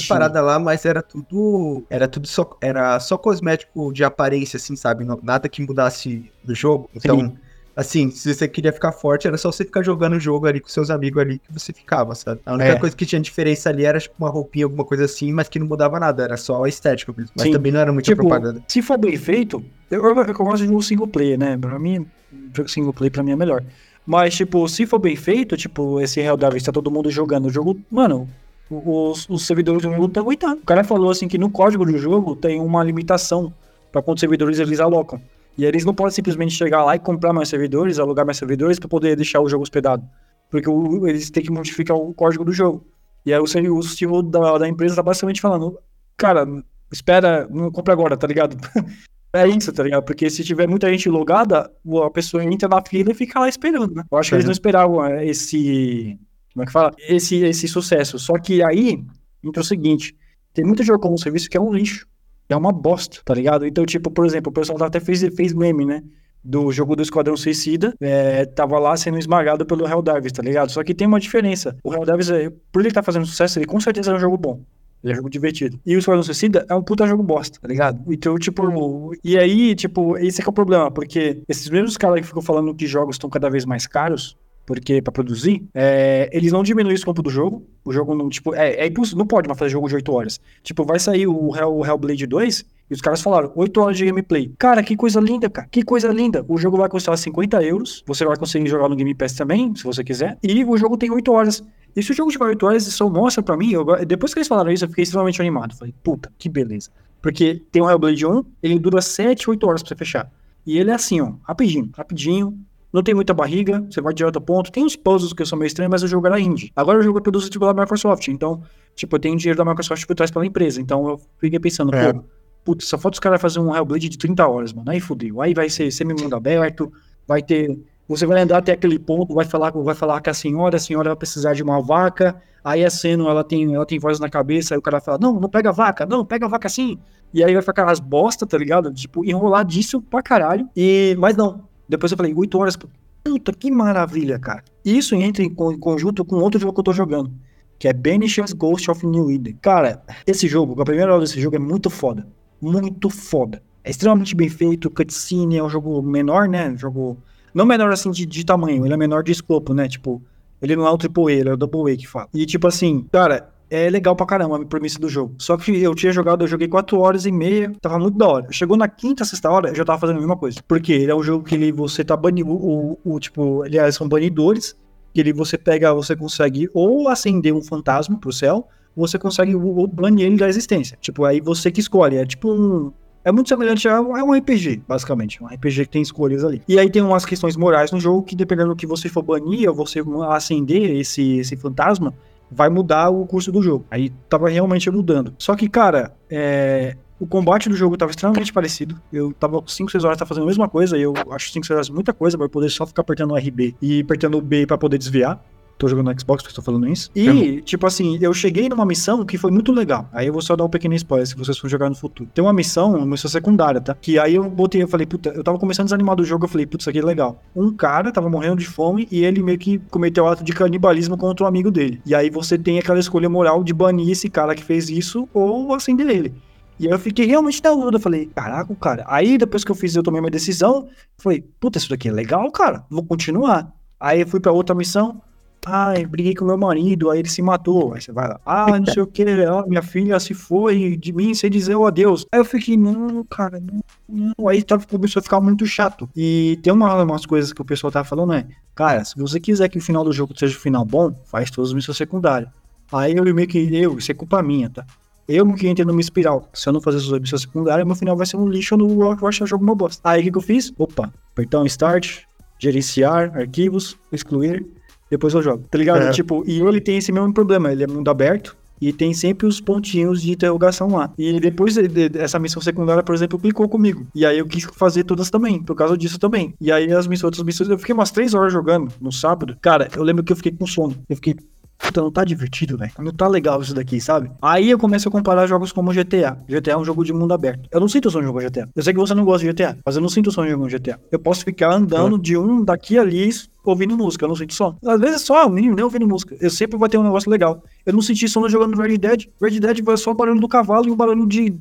diferente. 0.00 0.08
paradas 0.08 0.42
lá, 0.44 0.58
mas 0.58 0.84
era 0.84 1.02
tudo. 1.02 1.84
Era 1.90 2.08
tudo 2.08 2.26
só. 2.26 2.56
Era 2.60 2.98
só 3.00 3.16
cosmético 3.18 3.92
de 3.92 4.04
aparência, 4.04 4.56
assim, 4.56 4.76
sabe? 4.76 5.04
Nada 5.22 5.48
que 5.48 5.62
mudasse 5.62 6.30
do 6.42 6.54
jogo. 6.54 6.88
Então, 6.94 7.18
Sim. 7.20 7.36
Assim, 7.76 8.10
se 8.10 8.32
você 8.34 8.46
queria 8.48 8.72
ficar 8.72 8.92
forte, 8.92 9.26
era 9.26 9.36
só 9.36 9.50
você 9.50 9.64
ficar 9.64 9.82
jogando 9.82 10.14
o 10.14 10.20
jogo 10.20 10.46
ali 10.46 10.60
com 10.60 10.68
seus 10.68 10.90
amigos 10.90 11.20
ali 11.22 11.38
que 11.38 11.52
você 11.52 11.72
ficava, 11.72 12.14
sabe? 12.14 12.40
A 12.46 12.54
única 12.54 12.70
É. 12.70 12.78
coisa 12.78 12.94
que 12.96 13.04
tinha 13.06 13.20
diferença 13.20 13.68
ali 13.70 13.84
era, 13.84 13.98
tipo, 13.98 14.14
uma 14.18 14.28
roupinha, 14.30 14.64
alguma 14.66 14.84
coisa 14.84 15.04
assim, 15.04 15.32
mas 15.32 15.48
que 15.48 15.58
não 15.58 15.66
mudava 15.66 15.98
nada. 15.98 16.22
Era 16.24 16.36
só 16.36 16.62
a 16.64 16.68
estética 16.68 17.12
mesmo. 17.16 17.32
Mas 17.36 17.46
Sim. 17.46 17.52
também 17.52 17.72
não 17.72 17.80
era 17.80 17.92
muita 17.92 18.06
Tipo, 18.10 18.22
propaganda. 18.22 18.62
se 18.68 18.80
for 18.82 18.98
bem 18.98 19.16
feito, 19.16 19.64
eu, 19.90 20.04
eu, 20.04 20.16
eu 20.16 20.34
gosto 20.34 20.58
de 20.62 20.66
jogo 20.66 20.82
single 20.82 21.06
player, 21.08 21.38
né? 21.38 21.56
Pra 21.56 21.78
mim, 21.78 22.06
jogo 22.54 22.68
single 22.68 22.92
player 22.92 23.12
pra 23.12 23.22
mim 23.22 23.32
é 23.32 23.36
melhor. 23.36 23.62
Mas, 24.06 24.34
tipo, 24.34 24.68
se 24.68 24.84
for 24.86 24.98
bem 24.98 25.16
feito, 25.16 25.56
tipo, 25.56 26.00
esse 26.00 26.20
Real 26.20 26.36
Davis 26.36 26.62
tá 26.62 26.70
todo 26.70 26.90
mundo 26.90 27.10
jogando 27.10 27.46
o 27.46 27.50
jogo, 27.50 27.78
mano, 27.90 28.28
os, 28.70 29.28
os 29.28 29.46
servidores 29.46 29.80
do 29.82 29.84
jogo 29.88 29.96
não 29.98 30.06
estão 30.06 30.22
aguentando. 30.22 30.56
O 30.62 30.66
cara 30.66 30.84
falou 30.84 31.10
assim 31.10 31.26
que 31.26 31.38
no 31.38 31.50
código 31.50 31.84
do 31.86 31.96
jogo 31.98 32.36
tem 32.36 32.60
uma 32.60 32.82
limitação 32.84 33.52
pra 33.90 34.02
quantos 34.02 34.20
servidores 34.20 34.58
eles 34.58 34.78
alocam. 34.80 35.20
E 35.56 35.64
eles 35.64 35.84
não 35.84 35.94
podem 35.94 36.12
simplesmente 36.12 36.52
chegar 36.52 36.84
lá 36.84 36.96
e 36.96 36.98
comprar 36.98 37.32
mais 37.32 37.48
servidores, 37.48 37.98
alugar 37.98 38.24
mais 38.26 38.36
servidores 38.38 38.78
pra 38.78 38.88
poder 38.88 39.16
deixar 39.16 39.40
o 39.40 39.48
jogo 39.48 39.62
hospedado. 39.62 40.04
Porque 40.50 40.68
o- 40.68 41.06
eles 41.06 41.30
têm 41.30 41.42
que 41.42 41.50
modificar 41.50 41.96
o 41.96 42.12
código 42.12 42.44
do 42.44 42.52
jogo. 42.52 42.86
E 43.24 43.32
aí 43.32 43.40
o, 43.40 43.82
CEO 43.82 44.22
da, 44.22 44.58
da 44.58 44.68
empresa 44.68 44.96
tá 44.96 45.02
basicamente 45.02 45.40
falando, 45.40 45.78
cara, 46.16 46.46
espera, 46.92 47.46
não 47.50 47.70
compra 47.70 47.92
agora, 47.92 48.16
tá 48.16 48.26
ligado? 48.26 48.56
É 49.36 49.48
isso, 49.48 49.72
tá 49.72 49.82
ligado? 49.82 50.04
Porque 50.04 50.30
se 50.30 50.44
tiver 50.44 50.68
muita 50.68 50.88
gente 50.88 51.08
logada, 51.08 51.68
a 52.06 52.10
pessoa 52.12 52.44
entra 52.44 52.68
na 52.68 52.80
fila 52.80 53.10
e 53.10 53.14
fica 53.14 53.40
lá 53.40 53.48
esperando, 53.48 53.92
né? 53.92 54.04
Eu 54.08 54.16
acho 54.16 54.28
que 54.28 54.34
eles 54.36 54.44
não 54.44 54.52
esperavam 54.52 55.04
é, 55.04 55.26
esse. 55.26 56.16
Como 56.52 56.62
é 56.62 56.66
que 56.66 56.70
fala? 56.70 56.92
Esse, 57.08 57.38
esse 57.44 57.66
sucesso. 57.66 58.16
Só 58.16 58.34
que 58.34 58.62
aí 58.62 59.04
entra 59.42 59.60
o 59.60 59.64
seguinte: 59.64 60.16
tem 60.52 60.64
muito 60.64 60.84
jogo 60.84 61.00
como 61.00 61.18
serviço 61.18 61.50
que 61.50 61.56
é 61.56 61.60
um 61.60 61.74
lixo. 61.74 62.06
É 62.48 62.56
uma 62.56 62.72
bosta, 62.72 63.20
tá 63.24 63.34
ligado? 63.34 63.66
Então, 63.66 63.84
tipo, 63.86 64.10
por 64.10 64.26
exemplo, 64.26 64.50
o 64.50 64.52
pessoal 64.52 64.82
até 64.82 65.00
fez, 65.00 65.22
fez 65.34 65.52
meme, 65.52 65.84
né? 65.84 66.02
do 66.44 66.70
jogo 66.70 66.94
do 66.94 67.02
Esquadrão 67.02 67.36
Suicida, 67.36 67.94
é, 67.98 68.44
tava 68.44 68.78
lá 68.78 68.94
sendo 68.96 69.18
esmagado 69.18 69.64
pelo 69.64 69.88
Helldivers, 69.88 70.32
tá 70.32 70.42
ligado? 70.42 70.70
Só 70.70 70.84
que 70.84 70.94
tem 70.94 71.06
uma 71.06 71.18
diferença. 71.18 71.74
O 71.82 71.92
Helldivers, 71.94 72.28
é, 72.28 72.50
por 72.70 72.80
ele 72.80 72.88
estar 72.88 73.00
tá 73.00 73.04
fazendo 73.04 73.24
sucesso, 73.24 73.58
ele 73.58 73.66
com 73.66 73.80
certeza 73.80 74.12
é 74.12 74.14
um 74.14 74.18
jogo 74.18 74.36
bom. 74.36 74.60
Ele 75.02 75.12
é 75.12 75.14
um 75.14 75.16
jogo 75.16 75.30
divertido. 75.30 75.80
E 75.86 75.96
o 75.96 75.98
Esquadrão 75.98 76.22
Suicida 76.22 76.66
é 76.68 76.74
um 76.74 76.82
puta 76.82 77.06
jogo 77.06 77.22
bosta, 77.22 77.58
tá 77.60 77.68
ligado? 77.68 78.00
Então, 78.12 78.38
tipo... 78.38 79.12
E 79.24 79.38
aí, 79.38 79.74
tipo, 79.74 80.18
esse 80.18 80.42
é, 80.42 80.44
é 80.44 80.48
o 80.48 80.52
problema, 80.52 80.90
porque 80.90 81.42
esses 81.48 81.68
mesmos 81.70 81.96
caras 81.96 82.20
que 82.20 82.26
ficam 82.26 82.42
falando 82.42 82.74
que 82.74 82.86
jogos 82.86 83.16
estão 83.16 83.30
cada 83.30 83.48
vez 83.48 83.64
mais 83.64 83.86
caros, 83.86 84.36
porque 84.66 85.02
para 85.02 85.12
produzir, 85.12 85.62
é, 85.74 86.28
eles 86.32 86.52
não 86.52 86.62
diminuem 86.62 86.94
o 86.94 86.96
escopo 86.96 87.22
do 87.22 87.30
jogo. 87.30 87.66
O 87.84 87.92
jogo 87.92 88.14
não, 88.14 88.28
tipo, 88.28 88.54
é, 88.54 88.74
é 88.74 88.86
impossível, 88.86 89.18
não 89.18 89.26
pode 89.26 89.46
mais 89.46 89.58
fazer 89.58 89.70
jogo 89.70 89.88
de 89.88 89.94
8 89.94 90.12
horas. 90.12 90.40
Tipo, 90.62 90.84
vai 90.84 90.98
sair 90.98 91.26
o, 91.26 91.54
Hell, 91.54 91.74
o 91.74 91.84
Hellblade 91.84 92.26
2 92.26 92.64
e 92.90 92.94
os 92.94 93.00
caras 93.00 93.20
falaram, 93.20 93.52
8 93.54 93.80
horas 93.80 93.96
de 93.96 94.06
gameplay. 94.06 94.52
Cara, 94.58 94.82
que 94.82 94.96
coisa 94.96 95.20
linda, 95.20 95.50
cara. 95.50 95.68
Que 95.70 95.82
coisa 95.82 96.08
linda. 96.08 96.44
O 96.48 96.56
jogo 96.56 96.78
vai 96.78 96.88
custar 96.88 97.16
50 97.16 97.62
euros. 97.62 98.02
Você 98.06 98.24
vai 98.24 98.36
conseguir 98.36 98.68
jogar 98.68 98.88
no 98.88 98.96
Game 98.96 99.14
Pass 99.14 99.34
também, 99.34 99.74
se 99.74 99.84
você 99.84 100.02
quiser. 100.02 100.38
E 100.42 100.64
o 100.64 100.76
jogo 100.76 100.96
tem 100.96 101.10
8 101.10 101.32
horas. 101.32 101.62
E 101.94 102.02
se 102.02 102.10
o 102.10 102.14
jogo 102.14 102.30
tiver 102.30 102.46
8 102.46 102.66
horas, 102.66 102.86
isso 102.86 103.08
mostra 103.10 103.42
pra 103.42 103.56
mim. 103.56 103.72
Eu, 103.72 103.84
depois 104.06 104.32
que 104.32 104.40
eles 104.40 104.48
falaram 104.48 104.70
isso, 104.70 104.84
eu 104.84 104.88
fiquei 104.88 105.04
extremamente 105.04 105.40
animado. 105.40 105.74
Falei, 105.74 105.94
puta, 106.02 106.32
que 106.38 106.48
beleza. 106.48 106.90
Porque 107.20 107.62
tem 107.70 107.82
o 107.82 107.88
Hellblade 107.88 108.26
1, 108.26 108.44
ele 108.62 108.78
dura 108.78 109.00
7, 109.00 109.48
8 109.50 109.66
horas 109.66 109.82
pra 109.82 109.88
você 109.88 109.96
fechar. 109.96 110.30
E 110.66 110.78
ele 110.78 110.90
é 110.90 110.94
assim, 110.94 111.20
ó, 111.20 111.34
rapidinho, 111.42 111.90
rapidinho 111.94 112.58
não 112.94 113.02
tem 113.02 113.12
muita 113.12 113.34
barriga, 113.34 113.84
você 113.90 114.00
vai 114.00 114.14
direto 114.14 114.36
ao 114.36 114.42
ponto. 114.42 114.70
Tem 114.70 114.84
uns 114.84 114.94
puzzles 114.94 115.32
que 115.32 115.44
são 115.44 115.58
meio 115.58 115.66
estranhos, 115.66 115.90
mas 115.90 116.04
o 116.04 116.06
jogo 116.06 116.28
era 116.28 116.38
indie. 116.38 116.70
Agora 116.76 117.00
o 117.00 117.02
jogo 117.02 117.18
é 117.18 117.20
produzido 117.20 117.58
pela 117.58 117.74
Microsoft, 117.74 118.28
então, 118.28 118.62
tipo, 118.94 119.16
eu 119.16 119.20
tenho 119.20 119.36
dinheiro 119.36 119.58
da 119.58 119.64
Microsoft 119.64 120.06
por 120.06 120.14
trás 120.14 120.30
pela 120.30 120.46
empresa. 120.46 120.80
Então 120.80 121.08
eu 121.08 121.20
fiquei 121.40 121.58
pensando, 121.58 121.92
é. 121.92 122.12
pô, 122.12 122.22
putz, 122.64 122.86
só 122.86 122.96
falta 122.96 123.16
os 123.16 123.18
caras 123.18 123.42
fazer 123.42 123.58
um 123.58 123.74
Hellblade 123.74 124.08
de 124.08 124.16
30 124.16 124.46
horas, 124.46 124.72
mano. 124.72 124.88
Aí 124.88 125.00
fudeu. 125.00 125.42
Aí 125.42 125.52
vai 125.52 125.68
ser 125.68 125.90
semi-mundo 125.90 126.36
aberto, 126.36 126.92
vai 127.26 127.42
ter. 127.42 127.76
Você 128.06 128.26
vai 128.26 128.40
andar 128.40 128.58
até 128.58 128.70
aquele 128.70 129.00
ponto, 129.00 129.34
vai 129.34 129.44
falar, 129.44 129.72
vai 129.72 129.94
falar 129.96 130.22
com 130.22 130.30
a 130.30 130.34
senhora, 130.34 130.76
a 130.76 130.80
senhora 130.80 131.08
vai 131.08 131.16
precisar 131.16 131.52
de 131.52 131.64
uma 131.64 131.82
vaca. 131.82 132.40
Aí 132.62 132.84
a 132.84 132.90
cena, 132.90 133.28
ela 133.28 133.42
tem, 133.42 133.74
ela 133.74 133.84
tem 133.84 133.98
voz 133.98 134.20
na 134.20 134.28
cabeça, 134.28 134.72
aí 134.72 134.78
o 134.78 134.82
cara 134.82 135.00
fala, 135.00 135.18
não, 135.20 135.40
não 135.40 135.48
pega 135.48 135.70
a 135.70 135.72
vaca, 135.72 136.06
não, 136.06 136.24
pega 136.24 136.46
a 136.46 136.48
vaca 136.48 136.68
assim. 136.68 136.96
E 137.32 137.42
aí 137.42 137.52
vai 137.52 137.62
ficar 137.62 137.90
as 137.90 137.98
bosta, 137.98 138.46
tá 138.46 138.56
ligado? 138.56 138.92
Tipo, 138.94 139.24
enrolar 139.24 139.64
disso 139.64 140.00
pra 140.00 140.22
caralho. 140.22 140.68
E, 140.76 141.16
mas 141.18 141.36
não. 141.36 141.73
Depois 141.88 142.12
eu 142.12 142.16
falei, 142.16 142.34
8 142.34 142.58
horas, 142.58 142.76
Puta, 143.24 143.54
que 143.54 143.70
maravilha, 143.70 144.38
cara. 144.38 144.62
Isso 144.84 145.14
entra 145.14 145.42
em 145.42 145.48
conjunto 145.48 146.26
com 146.26 146.36
outro 146.36 146.60
jogo 146.60 146.74
que 146.74 146.80
eu 146.80 146.84
tô 146.84 146.92
jogando, 146.92 147.32
que 147.78 147.88
é 147.88 147.92
Banishers 147.94 148.52
Ghost 148.52 148.90
of 148.90 149.06
New 149.06 149.30
Eden. 149.30 149.56
Cara, 149.62 150.02
esse 150.26 150.46
jogo, 150.46 150.80
a 150.80 150.84
primeira 150.84 151.10
hora 151.10 151.22
desse 151.22 151.40
jogo 151.40 151.56
é 151.56 151.58
muito 151.58 151.88
foda. 151.88 152.28
Muito 152.60 153.08
foda. 153.08 153.62
É 153.82 153.88
extremamente 153.88 154.36
bem 154.36 154.50
feito, 154.50 154.90
cutscene, 154.90 155.56
é 155.56 155.64
um 155.64 155.70
jogo 155.70 156.02
menor, 156.02 156.46
né? 156.46 156.76
Jogo. 156.76 157.16
Não 157.54 157.64
menor 157.64 157.90
assim 157.92 158.10
de, 158.10 158.26
de 158.26 158.44
tamanho, 158.44 158.84
ele 158.84 158.92
é 158.92 158.96
menor 158.96 159.22
de 159.22 159.32
escopo, 159.32 159.72
né? 159.72 159.88
Tipo, 159.88 160.22
ele 160.60 160.76
não 160.76 160.86
é 160.86 160.90
o 160.90 160.98
AAA, 160.98 161.32
ele 161.32 161.48
é 161.48 161.52
o 161.54 161.56
Double 161.56 161.90
A 161.90 161.96
que 161.96 162.06
fala. 162.06 162.28
E 162.34 162.44
tipo 162.44 162.66
assim, 162.66 163.06
cara, 163.10 163.53
é 163.74 163.90
legal 163.90 164.14
pra 164.14 164.26
caramba 164.26 164.56
a 164.56 164.64
premissa 164.64 164.98
do 164.98 165.08
jogo. 165.08 165.34
Só 165.38 165.56
que 165.56 165.82
eu 165.82 165.94
tinha 165.94 166.12
jogado, 166.12 166.44
eu 166.44 166.48
joguei 166.48 166.68
4 166.68 166.98
horas 166.98 167.26
e 167.26 167.32
meia, 167.32 167.72
tava 167.80 167.98
muito 167.98 168.16
da 168.16 168.26
hora. 168.26 168.46
Chegou 168.50 168.76
na 168.76 168.88
quinta, 168.88 169.24
sexta 169.24 169.50
hora, 169.50 169.70
eu 169.70 169.74
já 169.74 169.84
tava 169.84 169.98
fazendo 169.98 170.16
a 170.16 170.20
mesma 170.20 170.36
coisa. 170.36 170.60
Porque 170.66 170.92
ele 170.92 171.10
é 171.10 171.14
um 171.14 171.22
jogo 171.22 171.44
que 171.44 171.54
ele, 171.54 171.72
você 171.72 172.04
tá 172.04 172.16
banindo, 172.16 172.50
o, 172.50 172.98
o, 173.04 173.18
tipo, 173.18 173.62
aliás, 173.62 173.96
são 173.96 174.08
banidores, 174.08 174.76
que 175.12 175.20
ele, 175.20 175.32
você 175.32 175.56
pega, 175.56 175.92
você 175.94 176.16
consegue 176.16 176.68
ou 176.74 177.08
acender 177.08 177.54
um 177.54 177.62
fantasma 177.62 178.18
pro 178.18 178.32
céu, 178.32 178.68
você 178.96 179.18
consegue 179.18 179.54
ou, 179.54 179.86
banir 179.86 180.26
ele 180.26 180.36
da 180.36 180.48
existência. 180.48 180.96
Tipo, 181.00 181.24
aí 181.24 181.40
você 181.40 181.70
que 181.70 181.80
escolhe, 181.80 182.16
é 182.16 182.24
tipo 182.26 182.52
um... 182.52 182.92
É 183.26 183.32
muito 183.32 183.48
semelhante 183.48 183.88
a 183.88 184.02
um 184.02 184.34
é 184.34 184.38
RPG, 184.38 184.82
basicamente. 184.86 185.42
Um 185.42 185.46
RPG 185.46 185.86
que 185.86 185.90
tem 185.92 186.02
escolhas 186.02 186.44
ali. 186.44 186.60
E 186.68 186.78
aí 186.78 186.90
tem 186.90 187.00
umas 187.00 187.24
questões 187.24 187.56
morais 187.56 187.90
no 187.90 187.98
jogo 187.98 188.22
que, 188.22 188.36
dependendo 188.36 188.68
do 188.70 188.76
que 188.76 188.86
você 188.86 189.08
for 189.08 189.22
banir 189.22 189.66
ou 189.66 189.74
você 189.74 190.02
acender 190.28 190.90
esse, 191.00 191.38
esse 191.38 191.56
fantasma, 191.56 192.12
vai 192.54 192.68
mudar 192.68 193.10
o 193.10 193.26
curso 193.26 193.50
do 193.50 193.62
jogo. 193.62 193.84
Aí 193.90 194.10
tava 194.28 194.48
realmente 194.48 194.90
mudando. 194.90 195.34
Só 195.38 195.54
que, 195.54 195.68
cara, 195.68 196.14
é, 196.30 196.96
o 197.18 197.26
combate 197.26 197.68
do 197.68 197.76
jogo 197.76 197.96
tava 197.96 198.10
extremamente 198.10 198.52
parecido. 198.52 199.00
Eu 199.12 199.32
tava 199.32 199.60
com 199.60 199.68
5, 199.68 199.90
6 199.90 200.04
horas 200.04 200.18
tá 200.18 200.26
fazendo 200.26 200.44
a 200.44 200.46
mesma 200.46 200.68
coisa. 200.68 200.96
E 200.96 201.02
eu 201.02 201.14
acho 201.30 201.50
5, 201.50 201.66
6 201.66 201.76
horas 201.76 201.90
muita 201.90 202.12
coisa 202.12 202.36
para 202.36 202.48
poder 202.48 202.68
só 202.70 202.86
ficar 202.86 203.02
apertando 203.02 203.32
o 203.32 203.36
RB 203.36 203.74
e 203.80 204.00
apertando 204.00 204.36
o 204.36 204.40
B 204.40 204.66
para 204.66 204.78
poder 204.78 204.98
desviar. 204.98 205.42
Tô 205.76 205.88
jogando 205.88 206.10
no 206.10 206.20
Xbox, 206.20 206.42
porque 206.42 206.52
estou 206.52 206.64
falando 206.64 206.88
isso. 206.88 207.10
E, 207.14 207.60
tipo 207.62 207.86
assim, 207.86 208.18
eu 208.20 208.32
cheguei 208.32 208.68
numa 208.68 208.86
missão 208.86 209.24
que 209.24 209.36
foi 209.36 209.50
muito 209.50 209.72
legal. 209.72 210.08
Aí 210.12 210.26
eu 210.26 210.32
vou 210.32 210.40
só 210.40 210.54
dar 210.54 210.64
um 210.64 210.68
pequeno 210.68 210.94
spoiler 210.94 211.26
se 211.26 211.34
vocês 211.34 211.58
for 211.58 211.68
jogar 211.68 211.88
no 211.88 211.96
futuro. 211.96 212.30
Tem 212.32 212.44
uma 212.44 212.52
missão, 212.52 212.94
uma 212.94 213.06
missão 213.06 213.30
secundária, 213.30 213.80
tá? 213.80 213.94
Que 213.94 214.18
aí 214.18 214.36
eu 214.36 214.48
botei, 214.48 214.82
eu 214.82 214.88
falei, 214.88 215.06
puta, 215.06 215.30
eu 215.30 215.42
tava 215.42 215.58
começando 215.58 215.84
a 215.84 215.86
desanimar 215.86 216.16
do 216.16 216.24
jogo, 216.24 216.44
eu 216.44 216.48
falei, 216.48 216.66
putz, 216.66 216.84
isso 216.84 216.90
aqui 216.90 217.00
é 217.00 217.02
legal. 217.02 217.42
Um 217.54 217.72
cara 217.72 218.12
tava 218.12 218.30
morrendo 218.30 218.56
de 218.56 218.66
fome 218.66 219.08
e 219.10 219.24
ele 219.24 219.42
meio 219.42 219.58
que 219.58 219.78
cometeu 219.90 220.26
ato 220.28 220.44
de 220.44 220.52
canibalismo 220.52 221.16
contra 221.16 221.44
um 221.44 221.48
amigo 221.48 221.70
dele. 221.70 222.00
E 222.06 222.14
aí 222.14 222.30
você 222.30 222.56
tem 222.56 222.78
aquela 222.78 223.00
escolha 223.00 223.28
moral 223.28 223.64
de 223.64 223.74
banir 223.74 224.10
esse 224.10 224.28
cara 224.28 224.54
que 224.54 224.62
fez 224.62 224.88
isso 224.88 225.28
ou 225.34 225.74
acender 225.74 226.08
ele. 226.08 226.34
E 226.78 226.86
aí 226.86 226.92
eu 226.92 226.98
fiquei 226.98 227.26
realmente 227.26 227.62
na 227.62 227.70
dúvida. 227.70 227.98
Falei, 227.98 228.26
caraca, 228.34 228.74
cara. 228.76 229.04
Aí 229.06 229.38
depois 229.38 229.64
que 229.64 229.70
eu 229.70 229.74
fiz, 229.74 229.94
eu 229.94 230.02
tomei 230.02 230.20
uma 230.20 230.30
decisão. 230.30 230.88
Falei, 231.18 231.44
puta, 231.60 231.78
isso 231.78 231.88
daqui 231.88 232.08
é 232.08 232.12
legal, 232.12 232.50
cara. 232.50 232.84
Vou 232.90 233.04
continuar. 233.04 233.72
Aí 233.98 234.20
eu 234.20 234.26
fui 234.26 234.40
pra 234.40 234.52
outra 234.52 234.74
missão. 234.74 235.20
Ai, 235.66 236.04
briguei 236.04 236.34
com 236.34 236.44
meu 236.44 236.58
marido, 236.58 237.10
aí 237.10 237.20
ele 237.20 237.28
se 237.28 237.40
matou. 237.40 237.94
Aí 237.94 238.00
você 238.00 238.12
vai 238.12 238.28
lá, 238.28 238.40
ah, 238.44 238.78
não 238.78 238.86
sei 238.86 239.02
o 239.02 239.06
que, 239.06 239.22
ah, 239.22 239.64
minha 239.66 239.82
filha 239.82 240.20
se 240.20 240.34
foi 240.34 240.96
de 240.96 241.12
mim 241.12 241.34
sem 241.34 241.50
dizer 241.50 241.74
o 241.74 241.86
adeus. 241.86 242.26
Aí 242.32 242.40
eu 242.40 242.44
fiquei, 242.44 242.76
não, 242.76 243.24
cara, 243.24 243.60
não, 243.60 243.80
não. 244.08 244.48
Aí 244.48 244.62
tava, 244.62 244.86
começou 244.86 245.20
a 245.20 245.22
ficar 245.22 245.40
muito 245.40 245.66
chato. 245.66 246.08
E 246.14 246.58
tem 246.62 246.72
uma, 246.72 247.02
umas 247.02 247.24
coisas 247.24 247.52
que 247.52 247.62
o 247.62 247.64
pessoal 247.64 247.90
tava 247.90 248.04
falando, 248.04 248.34
é, 248.34 248.46
cara, 248.74 249.04
se 249.04 249.16
você 249.16 249.40
quiser 249.40 249.68
que 249.68 249.78
o 249.78 249.82
final 249.82 250.04
do 250.04 250.12
jogo 250.12 250.38
seja 250.38 250.56
um 250.56 250.60
final 250.60 250.84
bom, 250.84 251.14
faz 251.24 251.50
todas 251.50 251.70
as 251.70 251.74
missões 251.74 251.96
secundárias. 251.96 252.50
Aí 252.92 253.14
eu 253.14 253.34
meio 253.34 253.48
que, 253.48 253.58
eu, 253.74 253.98
isso 253.98 254.10
é 254.10 254.14
culpa 254.14 254.42
minha, 254.42 254.68
tá? 254.68 254.84
Eu 255.26 255.50
que 255.54 255.66
entrei 255.66 255.86
numa 255.86 256.00
espiral. 256.00 256.48
Se 256.52 256.68
eu 256.68 256.72
não 256.74 256.82
fazer 256.82 256.98
essas 256.98 257.18
missões 257.18 257.42
secundárias, 257.42 257.86
meu 257.86 257.96
final 257.96 258.14
vai 258.14 258.26
ser 258.26 258.36
um 258.36 258.46
lixo 258.46 258.76
no 258.76 258.86
Rock 259.02 259.22
Rush, 259.22 259.40
o 259.40 259.46
jogo 259.46 259.64
uma 259.64 259.74
bosta. 259.74 260.00
Aí 260.04 260.20
o 260.20 260.24
que, 260.24 260.30
que 260.30 260.36
eu 260.36 260.42
fiz? 260.42 260.70
Opa, 260.76 261.10
apertar 261.32 261.60
um 261.60 261.66
start, 261.66 262.24
gerenciar 262.58 263.34
arquivos, 263.34 263.96
excluir 264.12 264.66
depois 265.10 265.34
eu 265.34 265.42
jogo, 265.42 265.64
tá 265.70 265.78
ligado? 265.78 266.02
É. 266.02 266.10
Tipo, 266.10 266.42
e 266.46 266.60
ele 266.60 266.80
tem 266.80 266.98
esse 266.98 267.12
mesmo 267.12 267.32
problema, 267.32 267.72
ele 267.72 267.84
é 267.84 267.86
mundo 267.86 268.10
aberto, 268.10 268.56
e 268.80 268.92
tem 268.92 269.14
sempre 269.14 269.46
os 269.46 269.60
pontinhos 269.60 270.22
de 270.22 270.32
interrogação 270.32 270.88
lá. 270.88 271.10
E 271.16 271.38
depois 271.40 271.74
dessa 271.74 272.38
missão 272.38 272.60
secundária, 272.60 273.02
por 273.02 273.14
exemplo, 273.14 273.38
clicou 273.38 273.68
comigo. 273.68 274.06
E 274.14 274.26
aí 274.26 274.38
eu 274.38 274.46
quis 274.46 274.64
fazer 274.64 275.04
todas 275.04 275.30
também, 275.30 275.62
por 275.62 275.74
causa 275.74 275.96
disso 275.96 276.18
também. 276.18 276.54
E 276.60 276.70
aí 276.70 276.92
as 276.92 277.06
missões, 277.06 277.24
outras 277.24 277.44
missões, 277.44 277.70
eu 277.70 277.78
fiquei 277.78 277.94
umas 277.94 278.10
três 278.10 278.34
horas 278.34 278.52
jogando 278.52 278.92
no 279.00 279.12
sábado. 279.12 279.56
Cara, 279.60 279.88
eu 279.96 280.02
lembro 280.02 280.22
que 280.22 280.32
eu 280.32 280.36
fiquei 280.36 280.52
com 280.52 280.66
sono. 280.66 280.96
Eu 281.08 281.16
fiquei, 281.16 281.36
Puta, 281.78 282.00
não 282.00 282.10
tá 282.10 282.24
divertido, 282.24 282.78
velho. 282.78 282.92
Não 282.98 283.12
tá 283.12 283.28
legal 283.28 283.60
isso 283.60 283.74
daqui, 283.74 284.00
sabe? 284.00 284.30
Aí 284.40 284.70
eu 284.70 284.78
começo 284.78 285.08
a 285.08 285.12
comparar 285.12 285.46
jogos 285.46 285.72
como 285.72 285.92
GTA. 285.92 286.38
GTA 286.48 286.72
é 286.72 286.76
um 286.76 286.84
jogo 286.84 287.04
de 287.04 287.12
mundo 287.12 287.34
aberto. 287.34 287.68
Eu 287.70 287.80
não 287.80 287.88
sinto 287.88 288.06
o 288.06 288.10
som 288.10 288.20
de 288.20 288.26
jogar 288.26 288.48
GTA. 288.48 288.68
Eu 288.74 288.82
sei 288.82 288.92
que 288.92 288.98
você 288.98 289.14
não 289.14 289.24
gosta 289.24 289.46
de 289.46 289.52
GTA, 289.52 289.76
mas 289.84 289.96
eu 289.96 290.02
não 290.02 290.08
sinto 290.08 290.28
o 290.28 290.32
som 290.32 290.44
de 290.44 290.50
jogar 290.50 290.68
GTA. 290.68 291.00
Eu 291.10 291.18
posso 291.18 291.44
ficar 291.44 291.72
andando 291.72 292.18
de 292.18 292.36
um 292.36 292.64
daqui 292.64 292.98
ali 292.98 293.30
ouvindo 293.64 293.96
música, 293.96 294.24
eu 294.24 294.28
não 294.28 294.36
sinto 294.36 294.54
som. 294.54 294.76
Às 294.84 295.00
vezes 295.00 295.22
só, 295.22 295.48
nem, 295.48 295.70
nem 295.70 295.84
ouvindo 295.84 296.06
música. 296.06 296.36
Eu 296.40 296.50
sempre 296.50 296.76
vou 296.76 296.88
ter 296.88 296.98
um 296.98 297.02
negócio 297.02 297.30
legal. 297.30 297.62
Eu 297.84 297.92
não 297.92 298.02
senti 298.02 298.28
som 298.28 298.48
jogando 298.48 298.80
Red 298.80 298.98
Dead. 298.98 299.26
Red 299.40 299.60
Dead 299.60 299.84
foi 299.84 299.96
só 299.96 300.10
o 300.10 300.14
barulho 300.14 300.40
do 300.40 300.48
cavalo 300.48 300.86
e 300.86 300.90
o 300.90 300.96
barulho 300.96 301.26
de 301.26 301.54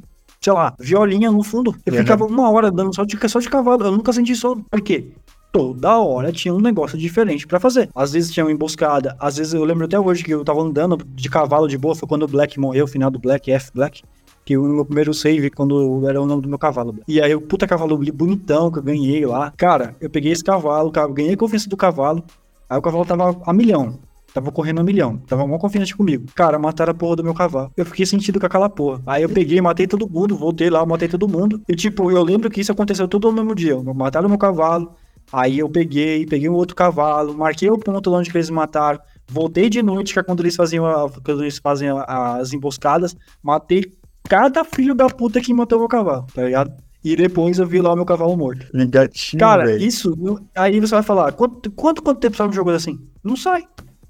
sei 0.44 0.52
lá, 0.52 0.76
violinha 0.78 1.32
no 1.32 1.42
fundo. 1.42 1.74
Eu 1.86 1.96
é, 1.96 1.98
ficava 2.00 2.26
uma 2.26 2.52
hora 2.52 2.70
dando 2.70 2.94
só 2.94 3.06
de, 3.06 3.18
só 3.30 3.40
de 3.40 3.50
cavalo. 3.50 3.86
Eu 3.86 3.92
nunca 3.92 4.12
senti 4.12 4.36
sono. 4.36 4.66
Por 4.70 4.82
quê? 4.82 5.14
Toda 5.54 6.00
hora 6.00 6.32
tinha 6.32 6.52
um 6.52 6.60
negócio 6.60 6.98
diferente 6.98 7.46
para 7.46 7.60
fazer. 7.60 7.88
Às 7.94 8.14
vezes 8.14 8.32
tinha 8.32 8.44
uma 8.44 8.52
emboscada, 8.52 9.16
às 9.20 9.38
vezes 9.38 9.54
eu 9.54 9.64
lembro 9.64 9.86
até 9.86 10.00
hoje 10.00 10.24
que 10.24 10.34
eu 10.34 10.44
tava 10.44 10.60
andando 10.62 10.98
de 11.06 11.30
cavalo 11.30 11.68
de 11.68 11.78
boa, 11.78 11.96
foi 11.96 12.10
quando 12.10 12.24
o 12.24 12.28
Black 12.28 12.60
morreu, 12.60 12.86
o 12.86 12.88
final 12.88 13.12
do 13.12 13.20
Black, 13.20 13.52
F 13.52 13.72
Black. 13.74 14.02
Que 14.44 14.58
o 14.58 14.64
meu 14.64 14.84
primeiro 14.84 15.14
save, 15.14 15.50
quando 15.50 16.06
era 16.06 16.22
o 16.22 16.26
nome 16.26 16.42
do 16.42 16.50
meu 16.50 16.60
cavalo. 16.60 17.00
E 17.08 17.22
aí, 17.22 17.34
o 17.34 17.40
puta 17.40 17.66
cavalo 17.66 17.98
bonitão 18.14 18.70
que 18.70 18.80
eu 18.80 18.84
ganhei 18.84 19.26
lá. 19.26 19.54
Cara, 19.56 19.96
eu 20.02 20.10
peguei 20.10 20.34
esse 20.34 20.44
cavalo, 20.44 20.92
ganhei 21.14 21.36
a 21.36 21.38
confiança 21.38 21.70
do 21.70 21.78
cavalo. 21.78 22.22
Aí 22.70 22.78
o 22.78 22.82
cavalo 22.82 23.06
tava 23.06 23.42
a 23.46 23.54
milhão. 23.54 23.98
Tava 24.34 24.52
correndo 24.52 24.82
a 24.82 24.84
milhão. 24.84 25.16
Tava 25.28 25.46
uma 25.46 25.58
confiante 25.58 25.96
comigo. 25.96 26.26
Cara, 26.36 26.60
mataram 26.60 26.92
a 26.92 26.94
porra 26.94 27.18
do 27.18 27.24
meu 27.24 27.34
cavalo. 27.34 27.72
Eu 27.78 27.86
fiquei 27.86 28.06
sentido 28.06 28.38
com 28.38 28.46
aquela 28.46 28.68
porra. 28.68 29.02
Aí 29.06 29.24
eu 29.24 29.30
peguei, 29.30 29.62
matei 29.62 29.88
todo 29.88 30.10
mundo, 30.10 30.36
voltei 30.36 30.70
lá, 30.70 30.86
matei 30.86 31.08
todo 31.08 31.26
mundo. 31.26 31.62
E 31.70 31.76
tipo, 31.76 32.12
eu 32.12 32.22
lembro 32.22 32.50
que 32.50 32.60
isso 32.60 32.72
aconteceu 32.72 33.08
tudo 33.08 33.30
no 33.30 33.34
mesmo 33.34 33.56
dia. 33.56 33.82
Mataram 33.94 34.28
meu 34.28 34.38
cavalo, 34.38 34.94
Aí 35.34 35.58
eu 35.58 35.68
peguei, 35.68 36.28
peguei 36.28 36.48
um 36.48 36.54
outro 36.54 36.76
cavalo, 36.76 37.36
marquei 37.36 37.68
o 37.68 37.76
ponto 37.76 38.14
onde 38.14 38.30
eles 38.30 38.52
mataram, 38.52 39.00
voltei 39.28 39.68
de 39.68 39.82
noite, 39.82 40.14
que 40.14 40.20
é 40.20 40.24
quando 40.24 40.42
eles 40.42 40.56
faziam 40.56 40.86
a, 40.86 41.10
quando 41.10 41.42
eles 41.42 41.58
fazem 41.58 41.90
as 42.08 42.54
emboscadas, 42.54 43.16
matei 43.42 43.92
cada 44.30 44.64
filho 44.64 44.94
da 44.94 45.08
puta 45.08 45.42
que 45.42 45.52
matou 45.52 45.84
o 45.84 45.88
cavalo, 45.88 46.28
tá 46.36 46.44
ligado? 46.44 46.72
E 47.04 47.16
depois 47.16 47.58
eu 47.58 47.66
vi 47.66 47.82
lá 47.82 47.94
o 47.94 47.96
meu 47.96 48.06
cavalo 48.06 48.38
morto. 48.38 48.68
Negativo, 48.72 49.40
Cara, 49.40 49.66
velho. 49.66 49.84
isso. 49.84 50.14
Aí 50.56 50.80
você 50.80 50.94
vai 50.94 51.04
falar, 51.04 51.32
quanto, 51.32 51.72
quanto, 51.72 52.04
quanto 52.04 52.20
tempo 52.20 52.38
sai 52.38 52.48
um 52.48 52.54
jogo 52.54 52.70
assim? 52.70 53.00
Não 53.24 53.36
sai. 53.36 53.64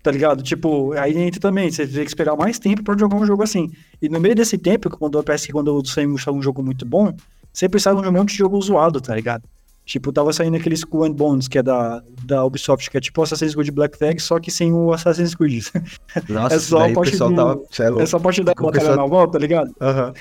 Tá 0.03 0.11
ligado? 0.11 0.43
Tipo, 0.43 0.91
aí 0.91 1.17
entra 1.17 1.39
também, 1.39 1.71
você 1.71 1.87
tem 1.87 2.03
que 2.03 2.09
esperar 2.09 2.35
mais 2.35 2.59
tempo 2.59 2.83
pra 2.83 2.97
jogar 2.97 3.15
um 3.15 3.25
jogo 3.25 3.43
assim. 3.43 3.71
E 4.01 4.09
no 4.09 4.19
meio 4.19 4.35
desse 4.35 4.57
tempo, 4.57 4.89
quando 4.89 5.23
parece 5.23 5.47
que 5.47 5.53
quando 5.53 5.73
um, 5.73 5.85
sai 5.85 6.05
um 6.05 6.41
jogo 6.41 6.61
muito 6.61 6.85
bom, 6.85 7.13
sempre 7.53 7.79
sai 7.79 7.93
um 7.93 8.11
monte 8.11 8.31
de 8.31 8.39
jogo 8.39 8.61
zoado, 8.61 8.99
tá 8.99 9.15
ligado? 9.15 9.43
Tipo, 9.85 10.13
tava 10.13 10.31
saindo 10.31 10.55
aquele 10.55 10.75
Skull 10.75 11.03
and 11.03 11.11
Bones, 11.13 11.47
que 11.47 11.57
é 11.57 11.63
da, 11.63 12.01
da 12.25 12.45
Ubisoft, 12.45 12.89
que 12.89 12.97
é 12.97 13.01
tipo 13.01 13.21
Assassin's 13.21 13.53
Creed 13.53 13.69
Black 13.71 13.97
Flag, 13.97 14.19
só 14.21 14.39
que 14.39 14.49
sem 14.49 14.71
o 14.73 14.93
Assassin's 14.93 15.35
Creed. 15.35 15.65
Nossa, 16.29 16.55
é 16.55 16.59
só 16.59 16.83
a 16.85 16.87
o 16.87 16.93
parte 16.93 17.11
pessoal 17.11 17.29
do- 17.29 17.35
tava. 17.35 17.61
É 17.99 18.03
é 18.03 18.05
só 18.05 18.17
a 18.17 18.19
parte 18.19 18.43
da 18.43 18.53
batalha 18.53 18.71
pessoal- 18.71 18.95
naval, 18.97 19.27
tá 19.27 19.39
ligado? 19.39 19.75
Aham. 19.81 20.13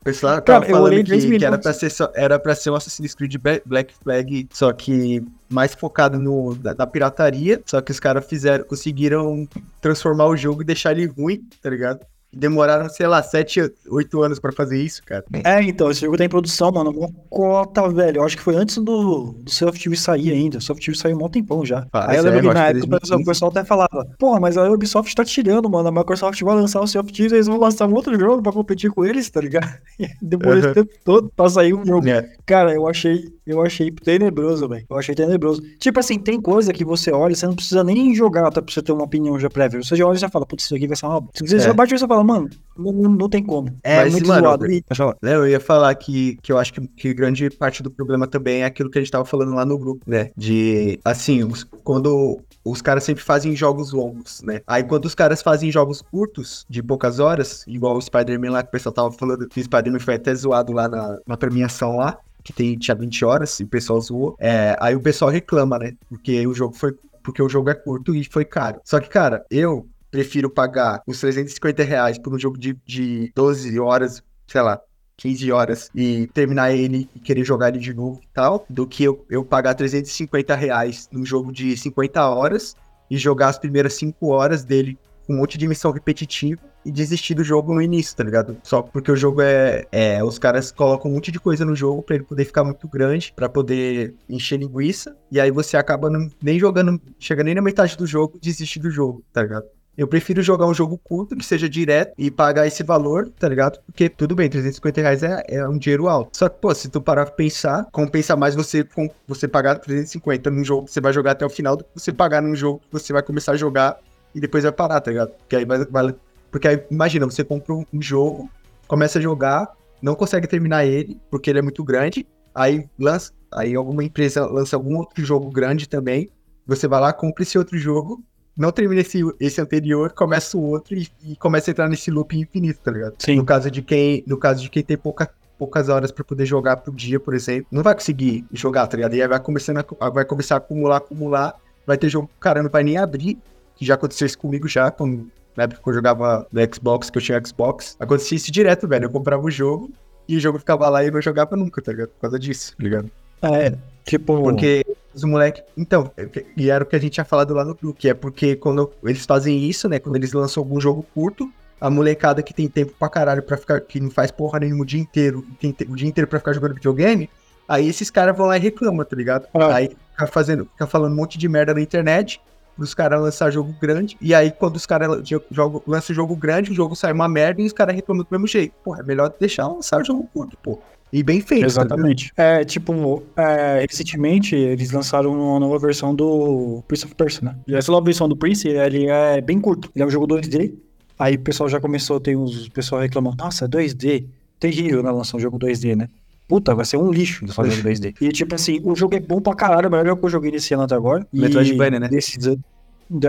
O 0.00 0.04
pessoal 0.06 0.32
Cara, 0.34 0.42
tava 0.60 0.66
eu 0.66 0.70
falando 0.76 0.92
olhei 0.92 1.02
que, 1.02 1.38
que 1.38 1.44
era, 1.44 1.58
pra 1.58 1.72
ser 1.72 1.90
só, 1.90 2.12
era 2.14 2.38
pra 2.38 2.54
ser 2.54 2.70
um 2.70 2.74
Assassin's 2.76 3.12
Creed 3.14 3.34
Black 3.64 3.92
Flag, 4.04 4.46
só 4.52 4.72
que 4.72 5.20
mais 5.48 5.74
focado 5.74 6.18
no, 6.20 6.54
na, 6.62 6.74
na 6.74 6.86
pirataria. 6.86 7.60
Só 7.66 7.80
que 7.80 7.90
os 7.90 7.98
caras 7.98 8.24
fizeram, 8.26 8.64
conseguiram 8.64 9.48
transformar 9.80 10.26
o 10.26 10.36
jogo 10.36 10.62
e 10.62 10.64
deixar 10.64 10.92
ele 10.92 11.06
ruim, 11.06 11.42
tá 11.60 11.70
ligado? 11.70 12.00
Demoraram, 12.36 12.88
sei 12.88 13.06
lá, 13.06 13.22
7, 13.22 13.72
8 13.88 14.22
anos 14.22 14.38
pra 14.38 14.52
fazer 14.52 14.80
isso, 14.80 15.02
cara. 15.04 15.24
É, 15.44 15.62
então, 15.62 15.90
esse 15.90 16.00
jogo 16.02 16.16
tá 16.16 16.24
em 16.24 16.28
produção, 16.28 16.70
mano. 16.70 16.90
Uma 16.90 17.08
cota, 17.30 17.88
velho. 17.88 18.18
Eu 18.18 18.24
acho 18.24 18.36
que 18.36 18.42
foi 18.42 18.54
antes 18.56 18.76
do, 18.76 19.32
do 19.32 19.68
of 19.68 19.78
Thieves 19.78 20.00
sair 20.00 20.32
ainda. 20.32 20.58
O 20.58 20.72
of 20.72 20.80
Thieves 20.80 21.00
saiu 21.00 21.16
um 21.16 21.28
tempão 21.28 21.64
já. 21.64 21.86
Faz, 21.90 22.10
Aí 22.10 22.16
eu 22.16 22.26
é, 22.26 22.30
lembro 22.30 22.46
eu 22.46 22.48
que 22.50 22.54
na 22.54 22.64
que 22.72 22.78
época 22.78 22.96
o 22.96 23.00
pessoal, 23.00 23.18
2015. 23.18 23.22
o 23.22 23.26
pessoal 23.26 23.50
até 23.50 23.64
falava, 23.64 24.06
porra, 24.18 24.40
mas 24.40 24.56
a 24.56 24.70
Ubisoft 24.70 25.14
tá 25.14 25.24
tirando, 25.24 25.68
mano. 25.70 25.88
A 25.88 25.92
Microsoft 25.92 26.40
vai 26.42 26.54
lançar 26.54 26.80
o 26.80 26.84
of 26.84 27.12
Thieves, 27.12 27.32
eles 27.32 27.46
vão 27.46 27.58
lançar 27.58 27.86
um 27.88 27.94
outro 27.94 28.18
jogo 28.18 28.42
pra 28.42 28.52
competir 28.52 28.90
com 28.90 29.04
eles, 29.04 29.28
tá 29.30 29.40
ligado? 29.40 29.68
Demorou 30.20 30.58
esse 30.58 30.68
Uhum. 30.68 30.74
tempo 30.74 30.90
todo 31.04 31.32
pra 31.34 31.48
sair 31.48 31.74
um 31.74 31.84
jogo. 31.86 32.06
É. 32.08 32.28
Cara, 32.44 32.72
eu 32.74 32.86
achei, 32.88 33.24
eu 33.46 33.62
achei 33.62 33.90
tenebroso, 33.90 34.68
velho. 34.68 34.84
Eu 34.88 34.96
achei 34.98 35.14
tenebroso. 35.14 35.62
Tipo 35.78 36.00
assim, 36.00 36.18
tem 36.18 36.40
coisa 36.40 36.72
que 36.72 36.84
você 36.84 37.10
olha, 37.12 37.34
você 37.34 37.46
não 37.46 37.54
precisa 37.54 37.84
nem 37.84 38.14
jogar 38.14 38.50
tá, 38.50 38.60
pra 38.62 38.72
você 38.72 38.82
ter 38.82 38.92
uma 38.92 39.04
opinião 39.04 39.38
já 39.38 39.48
prévia. 39.48 39.82
Você 39.82 39.94
já 39.96 40.06
olha 40.06 40.16
e 40.16 40.20
já 40.20 40.28
fala, 40.28 40.44
putz, 40.46 40.64
isso 40.64 40.74
aqui 40.74 40.86
vai 40.86 40.96
ser 40.96 41.06
uma 41.06 41.16
obra. 41.16 41.30
Você 41.34 41.56
É. 41.56 41.60
já 41.60 41.72
bate 41.72 41.94
e 41.94 41.98
você 41.98 42.06
fala, 42.06 42.24
mano, 42.24 42.48
não, 42.76 42.92
não- 42.92 43.28
tem 43.28 43.42
como. 43.44 43.68
É 43.82 43.96
Mas, 44.04 44.12
muito 44.12 44.28
mano, 44.28 44.46
zoado. 44.46 44.66
E- 44.70 44.84
Eu 45.22 45.46
ia 45.48 45.58
falar 45.60 45.94
que, 45.94 46.36
que 46.42 46.52
eu 46.52 46.58
acho 46.58 46.72
que, 46.72 46.86
que 46.88 47.12
grande 47.14 47.50
parte 47.50 47.82
do 47.82 47.90
problema 47.90 48.26
também 48.26 48.62
é 48.62 48.64
aquilo 48.66 48.88
que 48.90 48.98
a 48.98 49.00
gente 49.00 49.10
tava 49.10 49.24
falando 49.24 49.52
lá 49.54 49.64
no 49.64 49.76
grupo, 49.78 50.02
né? 50.06 50.30
De, 50.36 50.98
assim, 51.04 51.42
os- 51.44 51.64
quando 51.84 52.40
os 52.64 52.82
caras 52.82 53.04
sempre 53.04 53.22
fazem 53.22 53.54
jogos 53.54 53.92
longos, 53.92 54.42
né? 54.42 54.60
Aí 54.66 54.82
quando 54.84 55.04
os 55.04 55.14
caras 55.14 55.40
fazem 55.42 55.70
jogos 55.70 56.02
curtos, 56.02 56.64
de 56.68 56.82
poucas 56.82 57.18
horas, 57.20 57.64
igual 57.66 57.96
o 57.96 58.02
Spider-Man 58.02 58.50
lá 58.50 58.62
que 58.62 58.68
o 58.68 58.72
pessoal 58.72 58.92
tava 58.92 59.12
falando, 59.12 59.46
que 59.48 59.60
o 59.60 59.64
Spider-Man 59.64 60.00
foi 60.00 60.14
até 60.14 60.34
zoado 60.34 60.72
lá 60.72 60.88
na, 60.88 61.18
na 61.26 61.36
premiação 61.36 61.96
lá, 61.96 62.18
que 62.46 62.52
tem, 62.52 62.78
tinha 62.78 62.94
20 62.94 63.24
horas 63.24 63.58
e 63.58 63.64
o 63.64 63.66
pessoal 63.66 64.00
zoou. 64.00 64.36
É, 64.38 64.76
aí 64.80 64.94
o 64.94 65.00
pessoal 65.00 65.32
reclama, 65.32 65.80
né? 65.80 65.94
Porque 66.08 66.46
o 66.46 66.54
jogo 66.54 66.76
foi. 66.76 66.94
Porque 67.24 67.42
o 67.42 67.48
jogo 67.48 67.68
é 67.68 67.74
curto 67.74 68.14
e 68.14 68.22
foi 68.22 68.44
caro. 68.44 68.80
Só 68.84 69.00
que, 69.00 69.08
cara, 69.08 69.44
eu 69.50 69.88
prefiro 70.12 70.48
pagar 70.48 71.02
os 71.04 71.18
350 71.18 71.82
reais 71.82 72.18
por 72.18 72.32
um 72.32 72.38
jogo 72.38 72.56
de, 72.56 72.78
de 72.86 73.32
12 73.34 73.80
horas, 73.80 74.22
sei 74.46 74.60
lá, 74.60 74.80
15 75.16 75.50
horas 75.50 75.90
e 75.92 76.28
terminar 76.28 76.72
ele 76.72 77.10
e 77.16 77.18
querer 77.18 77.42
jogar 77.42 77.70
ele 77.70 77.80
de 77.80 77.92
novo 77.92 78.20
e 78.22 78.28
tal, 78.32 78.64
do 78.70 78.86
que 78.86 79.02
eu, 79.02 79.26
eu 79.28 79.44
pagar 79.44 79.74
350 79.74 80.54
reais 80.54 81.08
num 81.10 81.24
jogo 81.24 81.50
de 81.50 81.76
50 81.76 82.28
horas 82.28 82.76
e 83.10 83.16
jogar 83.16 83.48
as 83.48 83.58
primeiras 83.58 83.94
5 83.94 84.24
horas 84.28 84.62
dele 84.62 84.96
com 85.26 85.34
um 85.34 85.38
monte 85.38 85.58
de 85.58 85.66
missão 85.66 85.90
repetitiva 85.90 86.62
e 86.86 86.92
desistir 86.92 87.34
do 87.34 87.42
jogo 87.44 87.74
no 87.74 87.82
início, 87.82 88.16
tá 88.16 88.22
ligado? 88.24 88.56
Só 88.62 88.80
porque 88.82 89.10
o 89.10 89.16
jogo 89.16 89.40
é, 89.42 89.84
é 89.90 90.22
os 90.24 90.38
caras 90.38 90.70
colocam 90.72 91.10
um 91.10 91.14
monte 91.14 91.30
de 91.32 91.40
coisa 91.40 91.64
no 91.64 91.74
jogo 91.74 92.02
pra 92.02 92.14
ele 92.16 92.24
poder 92.24 92.44
ficar 92.44 92.64
muito 92.64 92.86
grande, 92.88 93.32
pra 93.34 93.48
poder 93.48 94.14
encher 94.28 94.58
linguiça, 94.58 95.16
e 95.30 95.40
aí 95.40 95.50
você 95.50 95.76
acaba 95.76 96.08
não- 96.08 96.28
nem 96.42 96.58
jogando, 96.58 97.00
chega 97.18 97.42
nem 97.42 97.54
na 97.54 97.62
metade 97.62 97.96
do 97.96 98.06
jogo, 98.06 98.38
desiste 98.40 98.78
do 98.78 98.90
jogo, 98.90 99.22
tá 99.32 99.42
ligado? 99.42 99.64
Eu 99.98 100.06
prefiro 100.06 100.42
jogar 100.42 100.66
um 100.66 100.74
jogo 100.74 100.98
curto, 101.02 101.34
que 101.34 101.42
seja 101.44 101.66
direto, 101.70 102.12
e 102.18 102.30
pagar 102.30 102.66
esse 102.66 102.82
valor, 102.82 103.30
tá 103.30 103.48
ligado? 103.48 103.78
Porque 103.86 104.10
tudo 104.10 104.34
bem, 104.34 104.46
350 104.50 105.00
reais 105.00 105.22
é, 105.22 105.42
é 105.48 105.66
um 105.66 105.78
dinheiro 105.78 106.06
alto. 106.06 106.36
Só 106.36 106.50
que, 106.50 106.60
pô, 106.60 106.74
se 106.74 106.90
tu 106.90 107.00
parar 107.00 107.24
pra 107.24 107.34
pensar, 107.34 107.86
compensa 107.90 108.36
mais 108.36 108.54
você, 108.54 108.84
com, 108.84 109.08
você 109.26 109.48
pagar 109.48 109.76
350 109.78 110.50
num 110.50 110.62
jogo 110.62 110.84
que 110.84 110.92
você 110.92 111.00
vai 111.00 111.14
jogar 111.14 111.30
até 111.30 111.46
o 111.46 111.48
final 111.48 111.76
do 111.76 111.84
que 111.84 111.90
você 111.94 112.12
pagar 112.12 112.42
num 112.42 112.54
jogo 112.54 112.78
que 112.80 112.92
você 112.92 113.10
vai 113.10 113.22
começar 113.22 113.52
a 113.52 113.56
jogar 113.56 113.98
e 114.34 114.40
depois 114.40 114.64
vai 114.64 114.72
parar, 114.72 115.00
tá 115.00 115.10
ligado? 115.10 115.30
Porque 115.30 115.56
aí 115.56 115.64
vai. 115.64 115.82
vai- 115.86 116.14
porque 116.50 116.68
aí, 116.68 116.82
imagina, 116.90 117.26
você 117.26 117.44
compra 117.44 117.74
um 117.74 117.84
jogo, 118.00 118.50
começa 118.86 119.18
a 119.18 119.22
jogar, 119.22 119.72
não 120.00 120.14
consegue 120.14 120.46
terminar 120.46 120.84
ele, 120.84 121.20
porque 121.30 121.50
ele 121.50 121.58
é 121.58 121.62
muito 121.62 121.82
grande, 121.84 122.26
aí 122.54 122.88
lança. 122.98 123.32
Aí 123.52 123.74
alguma 123.74 124.04
empresa 124.04 124.44
lança 124.46 124.76
algum 124.76 124.96
outro 124.96 125.24
jogo 125.24 125.50
grande 125.50 125.88
também. 125.88 126.28
Você 126.66 126.88
vai 126.88 127.00
lá, 127.00 127.12
compra 127.12 127.42
esse 127.42 127.56
outro 127.56 127.78
jogo, 127.78 128.22
não 128.56 128.72
termina 128.72 129.00
esse, 129.00 129.20
esse 129.38 129.60
anterior, 129.60 130.12
começa 130.12 130.56
o 130.56 130.62
outro 130.62 130.94
e, 130.96 131.08
e 131.24 131.36
começa 131.36 131.70
a 131.70 131.72
entrar 131.72 131.88
nesse 131.88 132.10
loop 132.10 132.36
infinito, 132.36 132.80
tá 132.80 132.90
ligado? 132.90 133.14
Sim. 133.18 133.36
No 133.36 133.44
caso 133.44 133.70
de 133.70 133.82
quem, 133.82 134.24
no 134.26 134.36
caso 134.36 134.62
de 134.62 134.70
quem 134.70 134.82
tem 134.82 134.96
pouca, 134.96 135.30
poucas 135.58 135.88
horas 135.88 136.10
pra 136.10 136.24
poder 136.24 136.46
jogar 136.46 136.78
por 136.78 136.94
dia, 136.94 137.20
por 137.20 137.34
exemplo, 137.34 137.66
não 137.70 137.82
vai 137.82 137.94
conseguir 137.94 138.44
jogar, 138.52 138.86
tá 138.86 138.96
ligado? 138.96 139.14
E 139.14 139.22
aí 139.22 139.28
vai 139.28 139.40
começando 139.40 139.84
a, 140.00 140.10
vai 140.10 140.24
começar 140.24 140.56
a 140.56 140.58
acumular, 140.58 140.96
acumular, 140.96 141.54
vai 141.86 141.96
ter 141.96 142.08
jogo 142.08 142.28
que 142.28 142.34
o 142.34 142.40
cara 142.40 142.62
não 142.62 142.70
vai 142.70 142.82
nem 142.82 142.96
abrir, 142.96 143.38
que 143.76 143.84
já 143.84 143.94
aconteceu 143.94 144.26
isso 144.26 144.38
comigo 144.38 144.66
já, 144.66 144.90
quando, 144.90 145.30
na 145.56 145.64
época 145.64 145.80
que 145.82 145.88
eu 145.88 145.94
jogava 145.94 146.46
no 146.52 146.60
Xbox, 146.74 147.10
que 147.10 147.18
eu 147.18 147.22
tinha 147.22 147.42
Xbox, 147.44 147.96
acontecia 147.98 148.36
isso 148.36 148.50
direto, 148.52 148.86
velho, 148.86 149.04
eu 149.06 149.10
comprava 149.10 149.42
o 149.42 149.50
jogo 149.50 149.90
e 150.28 150.36
o 150.36 150.40
jogo 150.40 150.58
ficava 150.58 150.88
lá 150.88 151.02
e 151.02 151.08
eu 151.08 151.12
não 151.12 151.20
jogava 151.22 151.56
nunca, 151.56 151.80
tá 151.80 151.92
ligado? 151.92 152.08
Por 152.08 152.20
causa 152.22 152.38
disso, 152.38 152.76
tá 152.76 152.82
ligado? 152.82 153.10
É, 153.42 153.74
tipo. 154.04 154.42
Porque 154.42 154.84
os 155.14 155.22
moleques. 155.24 155.62
Então, 155.76 156.10
e 156.56 156.70
era 156.70 156.82
o 156.82 156.86
que 156.86 156.96
a 156.96 156.98
gente 156.98 157.12
tinha 157.12 157.24
falado 157.24 157.52
lá 157.54 157.64
no 157.64 157.74
grupo, 157.74 157.98
que 157.98 158.08
é 158.08 158.14
porque 158.14 158.56
quando 158.56 158.90
eles 159.04 159.24
fazem 159.24 159.58
isso, 159.64 159.88
né? 159.88 159.98
Quando 159.98 160.16
eles 160.16 160.32
lançam 160.32 160.62
algum 160.62 160.80
jogo 160.80 161.04
curto, 161.14 161.50
a 161.80 161.88
molecada 161.90 162.42
que 162.42 162.52
tem 162.54 162.66
tempo 162.68 162.92
pra 162.98 163.08
caralho 163.08 163.42
pra 163.42 163.56
ficar. 163.56 163.80
que 163.80 164.00
não 164.00 164.10
faz 164.10 164.30
porra 164.30 164.58
nenhuma 164.60 164.82
o 164.82 164.86
dia 164.86 165.00
inteiro, 165.00 165.44
tem 165.60 165.70
te- 165.70 165.84
o 165.84 165.94
dia 165.94 166.08
inteiro 166.08 166.26
pra 166.28 166.38
ficar 166.38 166.54
jogando 166.54 166.74
videogame, 166.74 167.28
aí 167.68 167.86
esses 167.88 168.10
caras 168.10 168.36
vão 168.36 168.46
lá 168.46 168.56
e 168.56 168.60
reclamam, 168.60 169.04
tá 169.04 169.14
ligado? 169.14 169.46
Ah. 169.54 169.74
Aí 169.76 169.90
fica 170.12 170.26
fazendo, 170.26 170.64
fica 170.72 170.86
falando 170.86 171.12
um 171.12 171.16
monte 171.16 171.36
de 171.38 171.48
merda 171.48 171.72
na 171.74 171.80
internet. 171.80 172.40
Os 172.78 172.92
caras 172.94 173.20
lançar 173.20 173.50
jogo 173.50 173.74
grande, 173.80 174.16
e 174.20 174.34
aí 174.34 174.50
quando 174.50 174.76
os 174.76 174.84
caras 174.84 175.22
jo- 175.22 175.42
jogam- 175.50 175.82
lançam 175.86 176.14
jogo 176.14 176.36
grande, 176.36 176.70
o 176.70 176.74
jogo 176.74 176.94
sai 176.94 177.12
uma 177.12 177.28
merda 177.28 177.62
e 177.62 177.66
os 177.66 177.72
caras 177.72 177.94
reclamam 177.94 178.22
do 178.22 178.28
mesmo 178.30 178.46
jeito. 178.46 178.74
Porra, 178.84 179.00
é 179.00 179.02
melhor 179.02 179.32
deixar 179.40 179.66
lançar 179.66 180.00
o 180.00 180.04
jogo 180.04 180.28
curto, 180.32 180.56
pô. 180.62 180.78
E 181.12 181.22
bem 181.22 181.40
feito, 181.40 181.60
tá? 181.62 181.66
Exatamente. 181.66 182.32
É, 182.36 182.64
tipo, 182.64 183.22
é, 183.36 183.86
recentemente 183.88 184.54
eles 184.56 184.90
lançaram 184.90 185.32
uma 185.32 185.60
nova 185.60 185.78
versão 185.78 186.14
do 186.14 186.82
Prince 186.88 187.04
of 187.06 187.14
Persia, 187.14 187.40
né? 187.44 187.56
E 187.66 187.74
essa 187.74 187.90
nova 187.92 188.04
versão 188.04 188.28
do 188.28 188.36
Prince, 188.36 188.68
ele 188.68 189.06
é 189.06 189.40
bem 189.40 189.60
curto. 189.60 189.88
Ele 189.94 190.02
é 190.02 190.06
um 190.06 190.10
jogo 190.10 190.26
2D. 190.26 190.74
Aí 191.18 191.36
o 191.36 191.40
pessoal 191.40 191.68
já 191.68 191.80
começou, 191.80 192.20
tem 192.20 192.36
uns 192.36 192.68
pessoal 192.68 193.00
reclamando, 193.00 193.36
nossa, 193.38 193.66
2D. 193.68 194.26
Terrível, 194.58 195.02
né? 195.02 195.10
Lançar 195.10 195.36
um 195.36 195.40
jogo 195.40 195.58
2D, 195.58 195.94
né? 195.96 196.08
Puta, 196.48 196.74
vai 196.74 196.84
ser 196.84 196.96
um 196.96 197.10
lixo 197.10 197.46
jogo 197.46 197.68
2D. 197.68 198.14
E 198.20 198.28
tipo 198.28 198.54
assim, 198.54 198.80
o 198.84 198.94
jogo 198.94 199.16
é 199.16 199.20
bom 199.20 199.40
pra 199.40 199.54
caralho, 199.54 199.86
é 199.86 199.88
o 199.88 199.92
melhor 199.92 200.16
que 200.16 200.24
eu 200.24 200.30
joguei 200.30 200.50
nesse 200.52 200.72
ano 200.74 200.84
até 200.84 200.94
agora. 200.94 201.26
Metroidvania, 201.32 201.98
né? 201.98 202.08
Desse, 202.08 202.38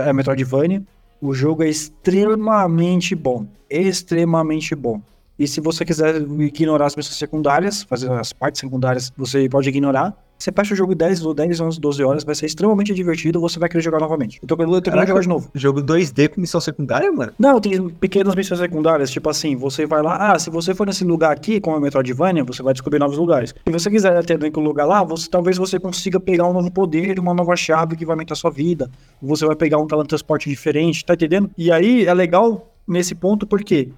é 0.04 0.12
Metroidvania. 0.12 0.82
O 1.20 1.34
jogo 1.34 1.64
é 1.64 1.68
extremamente 1.68 3.14
bom. 3.14 3.46
Extremamente 3.68 4.74
bom. 4.74 5.02
E 5.38 5.46
se 5.46 5.60
você 5.60 5.84
quiser 5.84 6.16
ignorar 6.16 6.86
as 6.86 6.96
missões 6.96 7.16
secundárias, 7.16 7.82
fazer 7.82 8.10
as 8.12 8.32
partes 8.32 8.60
secundárias, 8.60 9.12
você 9.16 9.48
pode 9.48 9.68
ignorar. 9.68 10.16
Você 10.38 10.52
fecha 10.52 10.72
o 10.72 10.76
jogo 10.76 10.94
10 10.94 11.24
ou 11.26 11.34
10, 11.34 11.60
11, 11.60 11.80
12 11.80 12.04
horas, 12.04 12.24
vai 12.24 12.34
ser 12.34 12.46
extremamente 12.46 12.94
divertido, 12.94 13.40
você 13.40 13.58
vai 13.58 13.68
querer 13.68 13.82
jogar 13.82 13.98
novamente. 13.98 14.38
Eu 14.40 14.46
tô 14.46 14.56
querendo 14.56 14.80
querendo 14.80 14.94
Caraca. 14.94 15.08
jogar 15.08 15.20
de 15.20 15.28
novo. 15.28 15.50
Jogo 15.52 15.82
2D 15.82 16.28
com 16.28 16.40
missão 16.40 16.60
secundária, 16.60 17.10
mano? 17.10 17.32
Não, 17.36 17.60
tem 17.60 17.88
pequenas 17.88 18.36
missões 18.36 18.60
secundárias, 18.60 19.10
tipo 19.10 19.28
assim, 19.28 19.56
você 19.56 19.84
vai 19.84 20.00
lá, 20.00 20.32
ah, 20.32 20.38
se 20.38 20.48
você 20.48 20.74
for 20.74 20.86
nesse 20.86 21.02
lugar 21.04 21.32
aqui, 21.32 21.60
como 21.60 21.76
é 21.76 21.80
Metroidvania, 21.80 22.44
você 22.44 22.62
vai 22.62 22.72
descobrir 22.72 23.00
novos 23.00 23.18
lugares. 23.18 23.52
Se 23.66 23.72
você 23.72 23.90
quiser 23.90 24.16
até 24.16 24.38
naquele 24.38 24.64
lugar 24.64 24.86
lá, 24.86 25.02
você, 25.02 25.28
talvez 25.28 25.58
você 25.58 25.80
consiga 25.80 26.20
pegar 26.20 26.46
um 26.46 26.52
novo 26.52 26.70
poder, 26.70 27.18
uma 27.18 27.34
nova 27.34 27.56
chave 27.56 27.96
que 27.96 28.04
vai 28.06 28.14
aumentar 28.14 28.34
a 28.34 28.36
sua 28.36 28.50
vida. 28.50 28.88
Você 29.20 29.44
vai 29.44 29.56
pegar 29.56 29.78
um 29.78 29.88
teletransporte 29.88 30.48
diferente, 30.48 31.04
tá 31.04 31.14
entendendo? 31.14 31.50
E 31.58 31.72
aí 31.72 32.06
é 32.06 32.14
legal 32.14 32.72
nesse 32.86 33.14
ponto 33.14 33.44
porque 33.44 33.88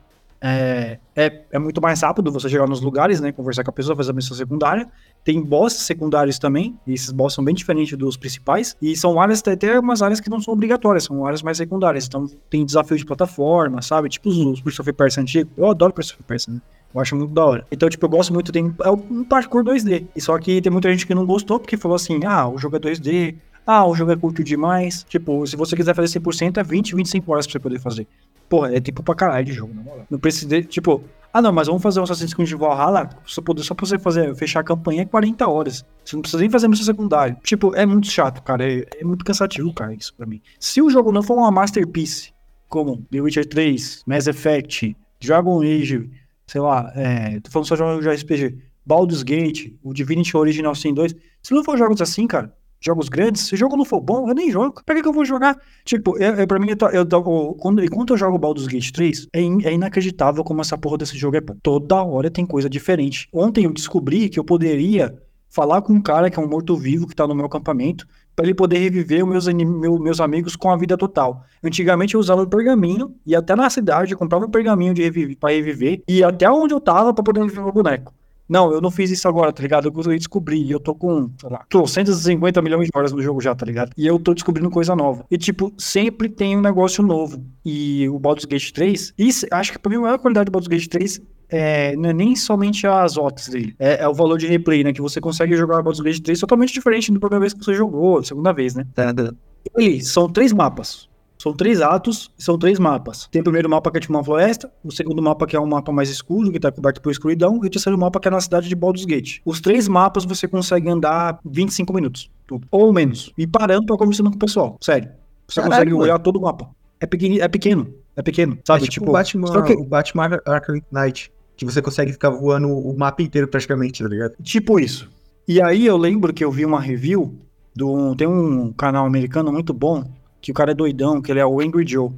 é, 0.41 0.99
é, 1.15 1.43
é 1.53 1.59
muito 1.59 1.83
mais 1.83 2.01
rápido 2.01 2.33
você 2.33 2.49
chegar 2.49 2.67
nos 2.67 2.81
lugares, 2.81 3.21
né? 3.21 3.31
Conversar 3.31 3.63
com 3.63 3.71
a 3.71 3.73
pessoa, 3.73 3.95
fazer 3.95 4.11
a 4.11 4.15
missão 4.15 4.37
secundária. 4.37 4.89
Tem 5.23 5.41
bosses 5.43 5.83
secundários 5.83 6.39
também, 6.39 6.79
e 6.87 6.95
esses 6.95 7.13
bosses 7.13 7.35
são 7.35 7.45
bem 7.45 7.55
diferentes 7.55 7.97
dos 7.99 8.17
principais. 8.17 8.75
E 8.81 8.97
são 8.97 9.21
áreas, 9.21 9.43
até 9.47 9.79
umas 9.79 10.01
áreas 10.01 10.19
que 10.19 10.31
não 10.31 10.41
são 10.41 10.55
obrigatórias, 10.55 11.05
são 11.05 11.27
áreas 11.27 11.43
mais 11.43 11.59
secundárias. 11.59 12.07
Então 12.07 12.27
tem 12.49 12.65
desafio 12.65 12.97
de 12.97 13.05
plataforma, 13.05 13.83
sabe? 13.83 14.09
Tipo 14.09 14.31
os, 14.31 14.37
os 14.39 14.61
Prince 14.61 14.81
of 14.81 14.93
Persia. 14.95 15.47
Eu 15.57 15.71
adoro 15.71 15.93
Prince 15.93 16.15
of 16.15 16.23
Persia, 16.23 16.55
né? 16.55 16.61
Eu 16.93 17.01
acho 17.01 17.15
muito 17.15 17.33
da 17.33 17.45
hora. 17.45 17.67
Então, 17.71 17.89
tipo, 17.89 18.05
eu 18.05 18.11
gosto 18.11 18.33
muito, 18.33 18.51
tem 18.51 18.75
é 18.83 18.91
um 18.91 19.23
parkour 19.23 19.63
2D. 19.63 20.07
E 20.17 20.21
só 20.21 20.37
que 20.39 20.61
tem 20.61 20.73
muita 20.73 20.91
gente 20.91 21.07
que 21.07 21.15
não 21.15 21.25
gostou, 21.25 21.61
porque 21.61 21.77
falou 21.77 21.95
assim, 21.95 22.25
ah, 22.25 22.49
o 22.49 22.59
jogo 22.59 22.77
é 22.77 22.81
2D, 22.81 23.37
ah, 23.65 23.87
o 23.87 23.95
jogo 23.95 24.11
é 24.11 24.17
curto 24.17 24.43
demais. 24.43 25.05
Tipo, 25.09 25.47
se 25.47 25.55
você 25.55 25.77
quiser 25.77 25.95
fazer 25.95 26.19
100%, 26.19 26.57
é 26.57 26.65
20, 26.65 26.97
25 26.97 27.33
horas 27.33 27.47
pra 27.47 27.53
você 27.53 27.59
poder 27.61 27.79
fazer. 27.79 28.09
Porra, 28.51 28.75
é 28.75 28.81
tempo 28.81 29.03
pra 29.03 29.15
caralho 29.15 29.47
de 29.47 29.53
jogo, 29.53 29.73
na 29.73 29.81
moral. 29.81 30.07
Não 30.11 30.19
precisa, 30.19 30.61
tipo, 30.63 31.03
ah 31.33 31.41
não, 31.41 31.53
mas 31.53 31.69
vamos 31.69 31.81
fazer 31.81 32.01
um 32.01 32.03
Assassin's 32.03 32.35
Creed 32.35 32.51
Valhalla, 32.55 33.09
só, 33.25 33.41
poder, 33.41 33.63
só 33.63 33.75
pra 33.75 33.87
você 33.87 33.97
fazer, 33.97 34.35
fechar 34.35 34.61
a 34.61 34.65
campanha 34.65 35.03
é 35.03 35.05
40 35.05 35.49
horas. 35.49 35.85
Você 36.05 36.17
não 36.17 36.21
precisa 36.23 36.41
nem 36.41 36.51
fazer 36.51 36.67
missão 36.67 36.85
secundária. 36.85 37.39
Tipo, 37.45 37.75
é 37.77 37.87
muito 37.87 38.09
chato, 38.11 38.43
cara, 38.43 38.69
é, 38.69 38.85
é 38.99 39.05
muito 39.05 39.25
cansativo, 39.25 39.73
cara, 39.73 39.95
isso 39.95 40.13
pra 40.15 40.27
mim. 40.27 40.43
Se 40.59 40.83
o 40.83 40.91
jogo 40.91 41.13
não 41.13 41.23
for 41.23 41.37
uma 41.37 41.53
masterpiece, 41.53 42.33
como 42.69 43.07
The 43.11 43.21
Witcher 43.21 43.47
3, 43.47 44.03
Mass 44.05 44.27
Effect, 44.27 44.97
Dragon 45.21 45.61
Age, 45.63 46.11
sei 46.49 46.61
lá, 46.61 46.93
é, 46.97 47.39
tô 47.39 47.51
falando 47.53 47.69
só 47.69 47.77
de 47.77 48.01
de 48.01 48.23
RPG, 48.23 48.59
Baldur's 48.85 49.23
Gate, 49.23 49.73
o 49.85 49.95
Divinity 49.95 50.37
Original 50.37 50.75
Sin 50.75 50.93
2, 50.93 51.15
se 51.41 51.55
não 51.55 51.63
for 51.63 51.79
jogos 51.79 52.03
assim, 52.03 52.27
cara, 52.27 52.53
jogos 52.81 53.09
grandes, 53.09 53.43
se 53.43 53.55
o 53.55 53.57
jogo 53.57 53.77
não 53.77 53.85
for 53.85 54.01
bom, 54.01 54.29
eu 54.29 54.35
nem 54.35 54.51
jogo. 54.51 54.83
Pra 54.85 54.95
que, 54.95 55.03
que 55.03 55.09
eu 55.09 55.13
vou 55.13 55.25
jogar? 55.25 55.57
Tipo, 55.85 56.17
eu, 56.19 56.35
eu, 56.35 56.47
pra 56.47 56.59
mim, 56.59 56.69
eu, 56.71 56.89
eu, 56.89 57.07
eu, 57.11 57.57
quando, 57.59 57.85
enquanto 57.85 58.15
eu 58.15 58.17
jogo 58.17 58.39
Baldur's 58.39 58.67
Gate 58.67 58.91
3, 58.91 59.29
é, 59.33 59.41
in, 59.41 59.59
é, 59.65 59.73
inacreditável 59.73 60.43
como 60.43 60.61
essa 60.61 60.79
porra 60.79 60.99
desse 60.99 61.17
jogo 61.17 61.37
é 61.37 61.41
bom. 61.41 61.57
Toda 61.63 62.03
hora 62.03 62.31
tem 62.31 62.47
coisa 62.47 62.71
diferente. 62.71 63.29
Ontem 63.33 63.65
eu 63.65 63.73
descobri 63.73 64.29
que 64.29 64.39
eu 64.39 64.45
poderia 64.45 65.15
falar 65.51 65.83
com 65.83 65.93
um 65.93 66.01
cara 66.01 66.31
que 66.31 66.39
é 66.39 66.43
um 66.43 66.49
morto-vivo 66.49 67.07
que 67.07 67.15
tá 67.15 67.27
no 67.27 67.35
meu 67.35 67.47
acampamento, 67.47 68.07
para 68.37 68.47
ele 68.47 68.55
poder 68.55 68.79
reviver 68.79 69.27
meus, 69.27 69.47
meu, 69.49 69.99
meus 69.99 70.21
amigos 70.21 70.55
com 70.57 70.71
a 70.71 70.77
vida 70.77 70.97
total. 70.97 71.45
Antigamente 71.63 72.15
eu 72.15 72.21
usava 72.21 72.43
o 72.43 72.47
pergaminho, 72.47 73.15
e 73.27 73.35
até 73.35 73.57
na 73.57 73.69
cidade 73.69 74.13
eu 74.13 74.19
comprava 74.19 74.47
um 74.47 74.51
pergaminho 74.51 74.95
de 74.95 75.03
reviver, 75.03 75.37
pra 75.37 75.51
reviver, 75.51 76.03
e 76.09 76.23
até 76.23 76.49
onde 76.49 76.73
eu 76.73 76.81
tava 76.81 77.13
pra 77.13 77.25
poder 77.25 77.41
reviver 77.41 77.67
o 77.67 77.73
boneco. 77.73 78.15
Não, 78.51 78.73
eu 78.73 78.81
não 78.81 78.91
fiz 78.91 79.13
isso 79.13 79.29
agora, 79.29 79.53
tá 79.53 79.63
ligado? 79.63 79.87
Eu 79.87 80.19
descobri. 80.19 80.69
Eu 80.69 80.81
tô 80.81 80.93
com, 80.93 81.31
sei 81.41 81.49
lá, 81.49 81.65
tô 81.69 81.87
150 81.87 82.61
milhões 82.61 82.87
de 82.87 82.91
horas 82.93 83.13
no 83.13 83.23
jogo 83.23 83.41
já, 83.41 83.55
tá 83.55 83.65
ligado? 83.65 83.93
E 83.97 84.05
eu 84.05 84.19
tô 84.19 84.35
descobrindo 84.35 84.69
coisa 84.69 84.97
nova. 84.97 85.25
E, 85.31 85.39
tipo, 85.39 85.73
sempre 85.79 86.29
tem 86.29 86.57
um 86.57 86.61
negócio 86.61 87.01
novo. 87.01 87.47
E 87.65 88.09
o 88.09 88.19
Baldur's 88.19 88.47
Gate 88.47 88.73
3, 88.73 89.15
isso, 89.17 89.47
acho 89.53 89.71
que 89.71 89.79
pra 89.79 89.89
mim 89.89 89.99
a 89.99 90.01
maior 90.01 90.19
qualidade 90.19 90.47
do 90.47 90.53
Baldur's 90.53 90.67
Gate 90.67 90.89
3 90.89 91.21
é, 91.49 91.95
não 91.95 92.11
é 92.11 92.13
nem 92.13 92.35
somente 92.35 92.89
as 92.89 93.17
OTs 93.17 93.49
dele, 93.49 93.75
é, 93.79 94.03
é, 94.03 94.09
o 94.09 94.15
valor 94.15 94.37
de 94.37 94.47
replay, 94.49 94.83
né? 94.83 94.93
Que 94.93 95.01
você 95.01 95.21
consegue 95.21 95.57
jogar 95.57 95.79
o 95.79 95.83
Baldur's 95.85 96.01
Gate 96.01 96.21
3 96.21 96.41
totalmente 96.41 96.73
diferente 96.73 97.13
da 97.13 97.21
primeira 97.21 97.41
vez 97.41 97.55
que 97.55 97.65
você 97.65 97.75
jogou, 97.75 98.23
segunda 98.25 98.53
vez, 98.53 98.75
né? 98.75 98.85
Tá, 98.95 99.15
tá. 99.15 99.33
Ele 99.77 100.03
são 100.03 100.29
três 100.29 100.53
mapas. 100.53 101.09
São 101.41 101.55
três 101.55 101.81
atos 101.81 102.31
são 102.37 102.59
três 102.59 102.79
mapas. 102.79 103.27
Tem 103.33 103.41
o 103.41 103.45
primeiro 103.45 103.67
mapa 103.67 103.91
que 103.91 103.97
é 103.97 104.01
tipo 104.01 104.13
uma 104.13 104.23
floresta, 104.23 104.71
o 104.85 104.93
segundo 104.93 105.23
mapa 105.23 105.47
que 105.47 105.57
é 105.57 105.61
um 105.61 105.65
mapa 105.65 105.91
mais 105.91 106.11
escuro, 106.11 106.53
que 106.53 106.61
tá 106.61 106.71
coberto 106.71 107.01
por 107.01 107.11
escuridão, 107.11 107.65
e 107.65 107.67
o 107.67 107.71
terceiro 107.71 107.97
mapa 107.97 108.21
que 108.21 108.29
é 108.29 108.31
na 108.31 108.43
cidade 108.43 108.69
de 108.69 108.75
Baldur's 108.75 109.07
Gate. 109.07 109.39
Os 109.43 109.59
três 109.59 109.89
mapas 109.89 110.27
você 110.27 110.47
consegue 110.47 110.91
andar 110.91 111.41
25 111.43 111.95
minutos, 111.95 112.31
tudo, 112.47 112.67
ou 112.71 112.93
menos, 112.93 113.33
e 113.39 113.47
parando 113.47 113.87
pra 113.87 113.97
conversando 113.97 114.29
com 114.29 114.37
o 114.37 114.39
pessoal, 114.39 114.77
sério. 114.83 115.09
Você 115.49 115.63
Caralho, 115.63 115.71
consegue 115.71 115.91
mano. 115.93 116.03
olhar 116.03 116.19
todo 116.19 116.37
o 116.37 116.43
mapa. 116.43 116.69
É 117.01 117.07
pequeno, 117.07 117.41
é 117.41 117.49
pequeno, 117.49 117.95
é 118.15 118.23
pequeno, 118.23 118.59
sabe? 118.63 118.85
É 118.85 118.87
tipo, 118.89 118.93
tipo 118.93 119.09
o 119.09 119.13
Batman, 119.15 119.63
que... 119.63 119.73
o 119.73 119.85
Batman 119.85 120.41
Arkham 120.45 120.83
Knight, 120.93 121.33
que 121.57 121.65
você 121.65 121.81
consegue 121.81 122.13
ficar 122.13 122.29
voando 122.29 122.69
o 122.69 122.95
mapa 122.99 123.23
inteiro 123.23 123.49
praticamente, 123.49 124.03
tá 124.03 124.11
ligado? 124.11 124.35
Tipo 124.43 124.79
isso. 124.79 125.09
E 125.49 125.59
aí 125.63 125.87
eu 125.87 125.97
lembro 125.97 126.35
que 126.35 126.45
eu 126.45 126.53
vi 126.53 126.67
uma 126.67 126.79
review 126.79 127.35
do 127.75 128.15
tem 128.15 128.27
um 128.27 128.75
canal 128.75 129.07
americano 129.07 129.51
muito 129.51 129.73
bom 129.73 130.05
que 130.41 130.51
o 130.51 130.55
cara 130.55 130.73
é 130.73 130.75
doidão, 130.75 131.21
que 131.21 131.31
ele 131.31 131.41
é 131.41 131.47
o 131.47 131.61
Angry 131.61 131.87
Joe. 131.87 132.11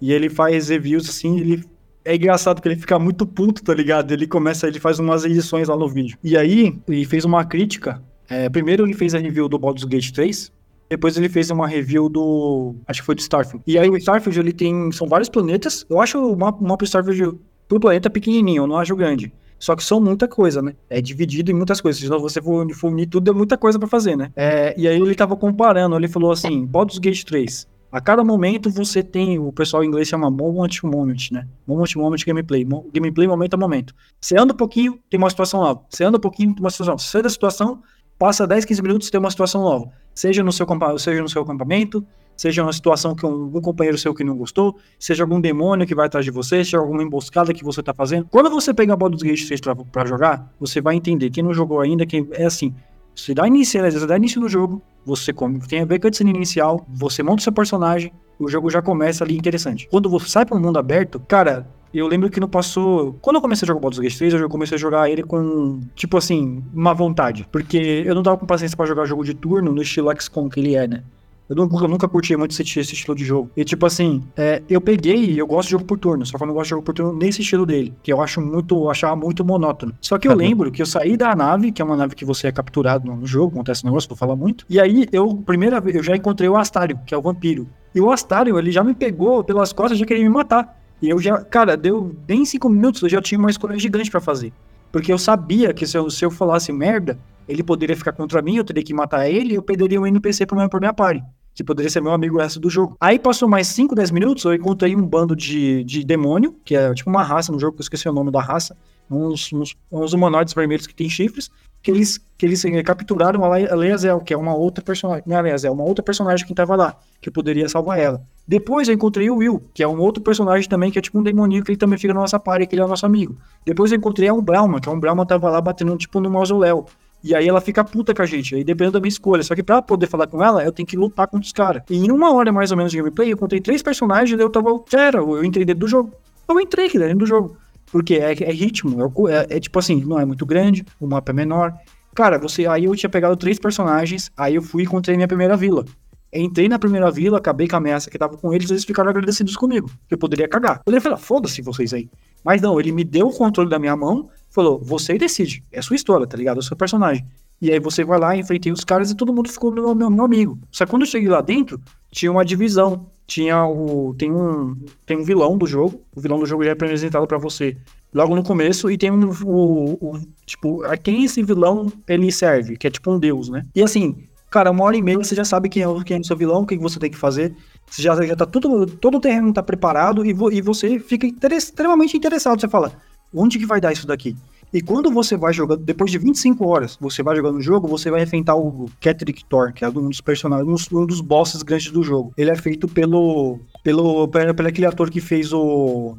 E 0.00 0.12
ele 0.12 0.28
faz 0.28 0.68
reviews 0.68 1.08
assim, 1.08 1.38
ele 1.40 1.64
é 2.04 2.14
engraçado 2.14 2.62
que 2.62 2.68
ele 2.68 2.76
fica 2.76 2.98
muito 2.98 3.26
puto, 3.26 3.62
tá 3.62 3.74
ligado? 3.74 4.12
Ele 4.12 4.26
começa, 4.26 4.66
ele 4.66 4.80
faz 4.80 4.98
umas 4.98 5.24
edições 5.24 5.68
lá 5.68 5.76
no 5.76 5.88
vídeo. 5.88 6.16
E 6.22 6.36
aí, 6.36 6.78
ele 6.88 7.04
fez 7.04 7.24
uma 7.24 7.44
crítica. 7.44 8.02
É, 8.28 8.48
primeiro 8.48 8.86
ele 8.86 8.94
fez 8.94 9.14
a 9.14 9.18
review 9.18 9.48
do 9.48 9.58
Baldur's 9.58 9.84
Gate 9.84 10.10
3, 10.12 10.52
depois 10.90 11.16
ele 11.16 11.28
fez 11.28 11.50
uma 11.50 11.66
review 11.66 12.08
do. 12.08 12.74
Acho 12.86 13.00
que 13.00 13.06
foi 13.06 13.14
do 13.14 13.20
Starfield. 13.20 13.62
E 13.66 13.78
aí 13.78 13.90
o 13.90 13.96
Starfield 13.96 14.38
ele 14.38 14.52
tem. 14.52 14.90
São 14.92 15.06
vários 15.06 15.28
planetas. 15.28 15.84
Eu 15.88 16.00
acho 16.00 16.18
o 16.18 16.36
mapa, 16.36 16.62
o 16.62 16.66
mapa 16.66 16.84
Starfield 16.84 17.38
por 17.68 17.78
planeta 17.78 18.08
pequenininho, 18.08 18.62
eu 18.62 18.66
não 18.66 18.78
acho 18.78 18.96
grande. 18.96 19.30
Só 19.58 19.74
que 19.74 19.82
são 19.82 20.00
muita 20.00 20.28
coisa, 20.28 20.62
né? 20.62 20.74
É 20.88 21.00
dividido 21.00 21.50
em 21.50 21.54
muitas 21.54 21.80
coisas. 21.80 22.00
Se 22.00 22.08
você 22.08 22.40
for 22.40 22.64
unir 22.84 23.06
tudo, 23.06 23.30
é 23.30 23.34
muita 23.34 23.56
coisa 23.56 23.78
para 23.78 23.88
fazer, 23.88 24.16
né? 24.16 24.30
É, 24.36 24.74
e 24.78 24.86
aí 24.86 24.96
ele 24.96 25.14
tava 25.14 25.36
comparando, 25.36 25.96
ele 25.96 26.08
falou 26.08 26.30
assim: 26.30 26.64
Baldur's 26.64 26.98
Gate 26.98 27.24
3. 27.24 27.66
A 27.90 28.02
cada 28.02 28.22
momento 28.22 28.68
você 28.68 29.02
tem, 29.02 29.38
o 29.38 29.50
pessoal 29.50 29.82
em 29.82 29.86
inglês 29.86 30.08
chama 30.08 30.30
moment 30.30 30.68
to 30.68 30.86
moment, 30.86 31.32
né? 31.32 31.48
Moment 31.66 31.86
to 31.90 31.98
moment 31.98 32.22
gameplay. 32.24 32.66
Gameplay 32.92 33.26
momento 33.26 33.54
a 33.54 33.56
momento. 33.56 33.94
Você 34.20 34.38
anda 34.38 34.52
um 34.52 34.56
pouquinho, 34.56 34.98
tem 35.08 35.16
uma 35.16 35.30
situação 35.30 35.62
nova. 35.62 35.80
Você 35.88 36.04
anda 36.04 36.18
um 36.18 36.20
pouquinho, 36.20 36.54
tem 36.54 36.62
uma 36.62 36.70
situação. 36.70 36.98
Você 36.98 37.08
sai 37.08 37.22
da 37.22 37.30
situação, 37.30 37.82
passa 38.18 38.46
10, 38.46 38.66
15 38.66 38.82
minutos, 38.82 39.10
tem 39.10 39.18
uma 39.18 39.30
situação 39.30 39.62
nova. 39.62 39.90
Seja 40.14 40.42
no 40.42 40.52
seu, 40.52 40.66
seja 40.98 41.22
no 41.22 41.28
seu 41.30 41.42
acampamento, 41.42 42.06
seja 42.38 42.62
uma 42.62 42.72
situação 42.72 43.16
que 43.16 43.26
um, 43.26 43.50
um, 43.54 43.60
companheiro 43.60 43.98
seu 43.98 44.14
que 44.14 44.22
não 44.22 44.36
gostou, 44.36 44.76
seja 44.98 45.24
algum 45.24 45.40
demônio 45.40 45.84
que 45.86 45.94
vai 45.94 46.06
atrás 46.06 46.24
de 46.24 46.30
você, 46.30 46.64
seja 46.64 46.78
alguma 46.78 47.02
emboscada 47.02 47.52
que 47.52 47.64
você 47.64 47.82
tá 47.82 47.92
fazendo. 47.92 48.28
Quando 48.30 48.48
você 48.48 48.72
pega 48.72 48.92
a 48.92 48.96
Baldur's 48.96 49.22
Gate 49.22 49.44
3 49.44 49.60
pra, 49.60 49.74
pra 49.74 50.06
jogar, 50.06 50.54
você 50.58 50.80
vai 50.80 50.94
entender. 50.94 51.30
Quem 51.30 51.42
não 51.42 51.52
jogou 51.52 51.80
ainda, 51.80 52.06
que 52.06 52.24
é 52.32 52.44
assim, 52.44 52.72
você 53.14 53.34
dá 53.34 53.46
início, 53.46 53.82
você 53.82 54.06
dá 54.06 54.16
início 54.16 54.40
no 54.40 54.48
jogo, 54.48 54.80
você 55.04 55.32
come, 55.32 55.58
tem 55.66 55.80
a 55.80 55.84
ver 55.84 55.98
com 55.98 56.06
a 56.06 56.10
cutscene 56.10 56.30
inicial, 56.30 56.86
você 56.88 57.22
monta 57.24 57.40
o 57.40 57.42
seu 57.42 57.52
personagem, 57.52 58.12
o 58.38 58.48
jogo 58.48 58.70
já 58.70 58.80
começa 58.80 59.24
ali 59.24 59.36
interessante. 59.36 59.88
Quando 59.90 60.08
você 60.08 60.28
sai 60.28 60.46
para 60.46 60.56
um 60.56 60.60
mundo 60.60 60.78
aberto, 60.78 61.18
cara, 61.26 61.66
eu 61.92 62.06
lembro 62.06 62.30
que 62.30 62.38
não 62.38 62.48
passou. 62.48 63.14
Quando 63.20 63.36
eu 63.36 63.42
comecei 63.42 63.66
a 63.66 63.68
jogar 63.68 63.80
Baldur's 63.80 63.98
Gate 63.98 64.16
3, 64.16 64.34
eu 64.34 64.48
comecei 64.48 64.76
a 64.76 64.78
jogar 64.78 65.10
ele 65.10 65.24
com, 65.24 65.80
tipo 65.96 66.16
assim, 66.16 66.62
uma 66.72 66.94
vontade. 66.94 67.48
Porque 67.50 68.04
eu 68.06 68.14
não 68.14 68.22
tava 68.22 68.36
com 68.36 68.46
paciência 68.46 68.76
para 68.76 68.86
jogar 68.86 69.06
jogo 69.06 69.24
de 69.24 69.34
turno 69.34 69.72
no 69.72 69.82
estilo 69.82 70.08
XCOM 70.20 70.48
que 70.48 70.60
ele 70.60 70.76
é, 70.76 70.86
né? 70.86 71.02
Eu 71.48 71.56
nunca, 71.56 71.76
eu 71.76 71.88
nunca 71.88 72.06
curti 72.06 72.36
muito 72.36 72.50
esse, 72.50 72.62
esse, 72.62 72.92
estilo 72.92 73.16
de 73.16 73.24
jogo. 73.24 73.50
E 73.56 73.64
tipo 73.64 73.86
assim, 73.86 74.22
é, 74.36 74.62
eu 74.68 74.82
peguei 74.82 75.40
eu 75.40 75.46
gosto 75.46 75.68
de 75.68 75.72
jogo 75.72 75.84
por 75.84 75.98
turno, 75.98 76.26
só 76.26 76.36
que 76.36 76.42
eu 76.42 76.46
não 76.46 76.52
gosto 76.52 76.64
de 76.64 76.70
jogo 76.70 76.82
por 76.82 76.92
turno 76.92 77.18
nesse 77.18 77.40
estilo 77.40 77.64
dele, 77.64 77.94
que 78.02 78.12
eu 78.12 78.20
acho 78.20 78.40
muito, 78.40 78.90
achava 78.90 79.16
muito 79.16 79.42
monótono. 79.44 79.94
Só 80.00 80.18
que 80.18 80.28
eu 80.28 80.34
lembro 80.34 80.70
que 80.70 80.82
eu 80.82 80.86
saí 80.86 81.16
da 81.16 81.34
nave, 81.34 81.72
que 81.72 81.80
é 81.80 81.84
uma 81.84 81.96
nave 81.96 82.14
que 82.14 82.24
você 82.24 82.48
é 82.48 82.52
capturado 82.52 83.10
no 83.10 83.26
jogo, 83.26 83.54
acontece 83.54 83.82
um 83.84 83.88
negócio, 83.88 84.08
vou 84.08 84.18
falar 84.18 84.36
muito. 84.36 84.66
E 84.68 84.78
aí, 84.78 85.06
eu, 85.10 85.36
primeira 85.36 85.80
vez, 85.80 85.96
eu 85.96 86.02
já 86.02 86.14
encontrei 86.14 86.48
o 86.50 86.56
Astário, 86.56 87.00
que 87.06 87.14
é 87.14 87.16
o 87.16 87.22
vampiro. 87.22 87.66
E 87.94 88.00
o 88.00 88.10
Astário, 88.10 88.58
ele 88.58 88.70
já 88.70 88.84
me 88.84 88.94
pegou 88.94 89.42
pelas 89.42 89.72
costas, 89.72 89.98
já 89.98 90.04
queria 90.04 90.24
me 90.24 90.28
matar. 90.28 90.78
E 91.00 91.08
eu 91.08 91.18
já, 91.18 91.38
cara, 91.44 91.76
deu 91.76 92.14
nem 92.28 92.44
cinco 92.44 92.68
minutos, 92.68 93.02
eu 93.02 93.08
já 93.08 93.22
tinha 93.22 93.38
uma 93.38 93.50
escolha 93.50 93.78
gigante 93.78 94.10
para 94.10 94.20
fazer. 94.20 94.52
Porque 94.92 95.10
eu 95.10 95.18
sabia 95.18 95.72
que 95.72 95.86
se 95.86 95.96
eu, 95.96 96.10
se 96.10 96.24
eu 96.24 96.30
falasse 96.30 96.72
merda, 96.72 97.18
ele 97.48 97.62
poderia 97.62 97.96
ficar 97.96 98.12
contra 98.12 98.42
mim, 98.42 98.56
eu 98.56 98.64
teria 98.64 98.82
que 98.82 98.92
matar 98.92 99.28
ele 99.28 99.52
e 99.52 99.54
eu 99.54 99.62
perderia 99.62 99.98
um 100.00 100.06
NPC 100.06 100.44
pra 100.44 100.56
minha, 100.56 100.68
pra 100.68 100.80
minha 100.80 100.92
party 100.92 101.22
que 101.58 101.64
poderia 101.64 101.90
ser 101.90 102.00
meu 102.00 102.12
amigo 102.12 102.36
o 102.36 102.38
resto 102.38 102.60
do 102.60 102.70
jogo. 102.70 102.96
Aí 103.00 103.18
passou 103.18 103.48
mais 103.48 103.66
5, 103.66 103.92
10 103.92 104.12
minutos, 104.12 104.44
eu 104.44 104.54
encontrei 104.54 104.94
um 104.94 105.04
bando 105.04 105.34
de, 105.34 105.82
de 105.82 106.04
demônio, 106.04 106.54
que 106.64 106.76
é 106.76 106.94
tipo 106.94 107.10
uma 107.10 107.24
raça 107.24 107.50
no 107.50 107.58
jogo, 107.58 107.72
que 107.72 107.80
eu 107.80 107.82
esqueci 107.82 108.08
o 108.08 108.12
nome 108.12 108.30
da 108.30 108.40
raça, 108.40 108.76
uns, 109.10 109.52
uns, 109.52 109.76
uns 109.90 110.12
humanoides 110.12 110.54
vermelhos 110.54 110.86
que 110.86 110.94
tem 110.94 111.10
chifres, 111.10 111.50
que 111.82 111.90
eles, 111.90 112.24
que 112.36 112.46
eles 112.46 112.64
eh, 112.64 112.82
capturaram 112.84 113.44
a 113.44 113.74
Leazel, 113.74 114.20
que 114.20 114.32
é 114.32 114.36
uma 114.36 114.54
outra 114.54 114.84
personagem, 114.84 115.24
não 115.26 115.34
é 115.34 115.40
a 115.40 115.42
Leazel, 115.42 115.72
uma 115.72 115.82
outra 115.82 116.04
personagem 116.04 116.46
que 116.46 116.54
tava 116.54 116.76
lá, 116.76 116.96
que 117.20 117.28
poderia 117.28 117.68
salvar 117.68 117.98
ela. 117.98 118.22
Depois 118.46 118.86
eu 118.86 118.94
encontrei 118.94 119.28
o 119.28 119.38
Will, 119.38 119.60
que 119.74 119.82
é 119.82 119.88
um 119.88 119.98
outro 119.98 120.22
personagem 120.22 120.68
também, 120.68 120.92
que 120.92 120.98
é 121.00 121.02
tipo 121.02 121.18
um 121.18 121.24
demoníaco, 121.24 121.66
que 121.66 121.72
ele 121.72 121.76
também 121.78 121.98
fica 121.98 122.14
na 122.14 122.20
nossa 122.20 122.38
party, 122.38 122.68
que 122.68 122.76
ele 122.76 122.82
é 122.82 122.86
nosso 122.86 123.04
amigo. 123.04 123.36
Depois 123.66 123.90
eu 123.90 123.98
encontrei 123.98 124.30
um 124.30 124.40
Brahma, 124.40 124.80
que 124.80 124.88
é 124.88 124.92
um 124.92 125.00
Brahma 125.00 125.26
tava 125.26 125.50
lá 125.50 125.60
batendo 125.60 125.96
tipo 125.96 126.20
no 126.20 126.30
mausoléu. 126.30 126.86
E 127.22 127.34
aí 127.34 127.48
ela 127.48 127.60
fica 127.60 127.82
puta 127.82 128.14
com 128.14 128.22
a 128.22 128.26
gente, 128.26 128.54
aí 128.54 128.62
dependendo 128.62 128.92
da 128.92 129.00
minha 129.00 129.08
escolha. 129.08 129.42
Só 129.42 129.54
que 129.54 129.62
pra 129.62 129.82
poder 129.82 130.06
falar 130.06 130.26
com 130.26 130.42
ela, 130.42 130.62
eu 130.62 130.72
tenho 130.72 130.86
que 130.86 130.96
lutar 130.96 131.26
contra 131.26 131.44
os 131.44 131.52
caras. 131.52 131.82
E 131.90 131.96
em 131.96 132.10
uma 132.10 132.32
hora 132.32 132.52
mais 132.52 132.70
ou 132.70 132.76
menos 132.76 132.92
de 132.92 132.98
gameplay, 132.98 133.32
eu 133.32 133.36
contei 133.36 133.60
três 133.60 133.82
personagens 133.82 134.38
e 134.38 134.42
eu 134.42 134.50
tava. 134.50 134.70
Era, 134.92 135.18
eu 135.18 135.44
entrei 135.44 135.64
dentro 135.64 135.80
do 135.80 135.88
jogo. 135.88 136.12
Eu 136.48 136.60
entrei 136.60 136.86
aqui 136.86 136.98
dentro 136.98 137.18
do 137.18 137.26
jogo. 137.26 137.56
Porque 137.90 138.14
é, 138.14 138.32
é 138.32 138.52
ritmo, 138.52 139.12
é, 139.28 139.32
é, 139.32 139.56
é, 139.56 139.60
tipo 139.60 139.78
assim, 139.78 140.04
não 140.04 140.20
é 140.20 140.24
muito 140.24 140.44
grande, 140.44 140.84
o 141.00 141.06
mapa 141.06 141.32
é 141.32 141.34
menor. 141.34 141.74
Cara, 142.14 142.38
você. 142.38 142.66
Aí 142.66 142.84
eu 142.84 142.94
tinha 142.94 143.08
pegado 143.08 143.36
três 143.36 143.58
personagens, 143.58 144.30
aí 144.36 144.54
eu 144.54 144.62
fui 144.62 144.82
e 144.82 144.86
encontrei 144.86 145.16
minha 145.16 145.28
primeira 145.28 145.56
vila. 145.56 145.84
Entrei 146.32 146.68
na 146.68 146.78
primeira 146.78 147.10
vila, 147.10 147.38
acabei 147.38 147.66
com 147.66 147.76
a 147.76 147.78
ameaça 147.78 148.10
que 148.10 148.18
tava 148.18 148.36
com 148.36 148.52
eles, 148.52 148.70
eles 148.70 148.84
ficaram 148.84 149.08
agradecidos 149.08 149.56
comigo. 149.56 149.90
Que 150.06 150.14
eu 150.14 150.18
poderia 150.18 150.46
cagar. 150.46 150.76
Eu 150.78 150.84
poderia 150.84 151.00
falar, 151.00 151.16
foda-se 151.16 151.62
vocês 151.62 151.94
aí. 151.94 152.08
Mas 152.44 152.62
não, 152.62 152.78
ele 152.78 152.92
me 152.92 153.04
deu 153.04 153.28
o 153.28 153.32
controle 153.32 153.68
da 153.68 153.78
minha 153.78 153.96
mão, 153.96 154.28
falou, 154.50 154.80
você 154.82 155.16
decide, 155.18 155.62
é 155.70 155.82
sua 155.82 155.96
história, 155.96 156.26
tá 156.26 156.36
ligado? 156.36 156.56
É 156.56 156.60
o 156.60 156.62
seu 156.62 156.76
personagem. 156.76 157.26
E 157.60 157.72
aí 157.72 157.80
você 157.80 158.04
vai 158.04 158.18
lá, 158.18 158.36
enfrentei 158.36 158.70
os 158.70 158.84
caras 158.84 159.10
e 159.10 159.16
todo 159.16 159.32
mundo 159.32 159.48
ficou 159.50 159.72
meu, 159.72 159.94
meu, 159.94 160.08
meu, 160.08 160.24
amigo. 160.24 160.58
Só 160.70 160.84
que 160.84 160.90
quando 160.90 161.02
eu 161.02 161.08
cheguei 161.08 161.28
lá 161.28 161.40
dentro, 161.40 161.80
tinha 162.10 162.30
uma 162.30 162.44
divisão. 162.44 163.06
Tinha 163.26 163.66
o. 163.66 164.14
Tem 164.16 164.30
um. 164.30 164.76
Tem 165.04 165.16
um 165.16 165.24
vilão 165.24 165.58
do 165.58 165.66
jogo. 165.66 166.00
O 166.14 166.20
vilão 166.20 166.38
do 166.38 166.46
jogo 166.46 166.62
já 166.62 166.70
é 166.70 166.72
apresentado 166.72 167.26
para 167.26 167.36
você 167.36 167.76
logo 168.14 168.34
no 168.34 168.44
começo. 168.44 168.90
E 168.90 168.96
tem. 168.96 169.10
O, 169.10 169.98
o, 170.00 170.18
tipo, 170.46 170.84
a 170.84 170.96
quem 170.96 171.24
esse 171.24 171.42
vilão 171.42 171.92
ele 172.06 172.30
serve, 172.30 172.76
que 172.76 172.86
é 172.86 172.90
tipo 172.90 173.12
um 173.12 173.18
deus, 173.18 173.48
né? 173.48 173.66
E 173.74 173.82
assim, 173.82 174.28
cara, 174.50 174.70
uma 174.70 174.84
hora 174.84 174.96
e 174.96 175.02
meia 175.02 175.18
você 175.18 175.34
já 175.34 175.44
sabe 175.44 175.68
quem 175.68 175.82
é, 175.82 176.04
quem 176.04 176.16
é 176.16 176.20
o 176.20 176.24
seu 176.24 176.36
vilão, 176.36 176.62
o 176.62 176.66
que 176.66 176.76
você 176.76 176.98
tem 176.98 177.10
que 177.10 177.16
fazer. 177.16 177.54
Você 177.86 178.02
já, 178.02 178.14
já 178.24 178.36
tá 178.36 178.46
tudo. 178.46 178.86
Todo 178.86 179.18
o 179.18 179.20
terreno 179.20 179.52
tá 179.52 179.62
preparado 179.62 180.24
e, 180.24 180.32
vo, 180.32 180.52
e 180.52 180.60
você 180.60 180.98
fica 180.98 181.26
extremamente 181.54 182.16
interessado. 182.16 182.60
Você 182.60 182.68
fala, 182.68 182.92
onde 183.34 183.58
que 183.58 183.66
vai 183.66 183.80
dar 183.80 183.92
isso 183.92 184.06
daqui? 184.06 184.36
E 184.72 184.82
quando 184.82 185.10
você 185.10 185.36
vai 185.36 185.52
jogando, 185.52 185.82
depois 185.82 186.10
de 186.10 186.18
25 186.18 186.66
horas, 186.66 186.98
você 187.00 187.22
vai 187.22 187.34
jogando 187.34 187.56
o 187.56 187.62
jogo, 187.62 187.88
você 187.88 188.10
vai 188.10 188.22
enfrentar 188.22 188.54
o 188.54 188.86
Catrick 189.00 189.42
Thor, 189.46 189.72
que 189.72 189.82
é 189.84 189.88
um 189.88 190.08
dos 190.08 190.20
personagens, 190.20 190.92
um 190.92 191.06
dos 191.06 191.22
bosses 191.22 191.62
grandes 191.62 191.90
do 191.90 192.02
jogo. 192.02 192.32
Ele 192.36 192.50
é 192.50 192.56
feito 192.56 192.86
pelo. 192.86 193.58
pelo. 193.82 194.28
pelo, 194.28 194.54
pelo 194.54 194.68
aquele 194.68 194.86
ator 194.86 195.10
que 195.10 195.20
fez 195.20 195.52
o. 195.52 196.16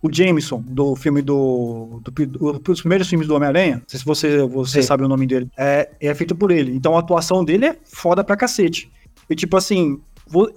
O 0.00 0.08
Jameson, 0.12 0.62
do 0.66 0.94
filme 0.94 1.22
do. 1.22 2.00
do, 2.04 2.26
do 2.26 2.52
dos 2.60 2.80
primeiros 2.80 3.08
filmes 3.08 3.26
do 3.26 3.34
Homem-Aranha. 3.34 3.76
Não 3.76 3.82
sei 3.86 3.98
se 3.98 4.04
você, 4.04 4.46
você 4.46 4.80
Sim. 4.80 4.86
sabe 4.86 5.04
o 5.04 5.08
nome 5.08 5.26
dele. 5.26 5.50
É, 5.56 5.90
é 6.00 6.14
feito 6.14 6.36
por 6.36 6.50
ele. 6.50 6.72
Então 6.74 6.96
a 6.96 7.00
atuação 7.00 7.44
dele 7.44 7.66
é 7.66 7.76
foda 7.84 8.22
pra 8.22 8.36
cacete. 8.36 8.90
E 9.28 9.34
tipo 9.34 9.56
assim, 9.56 10.00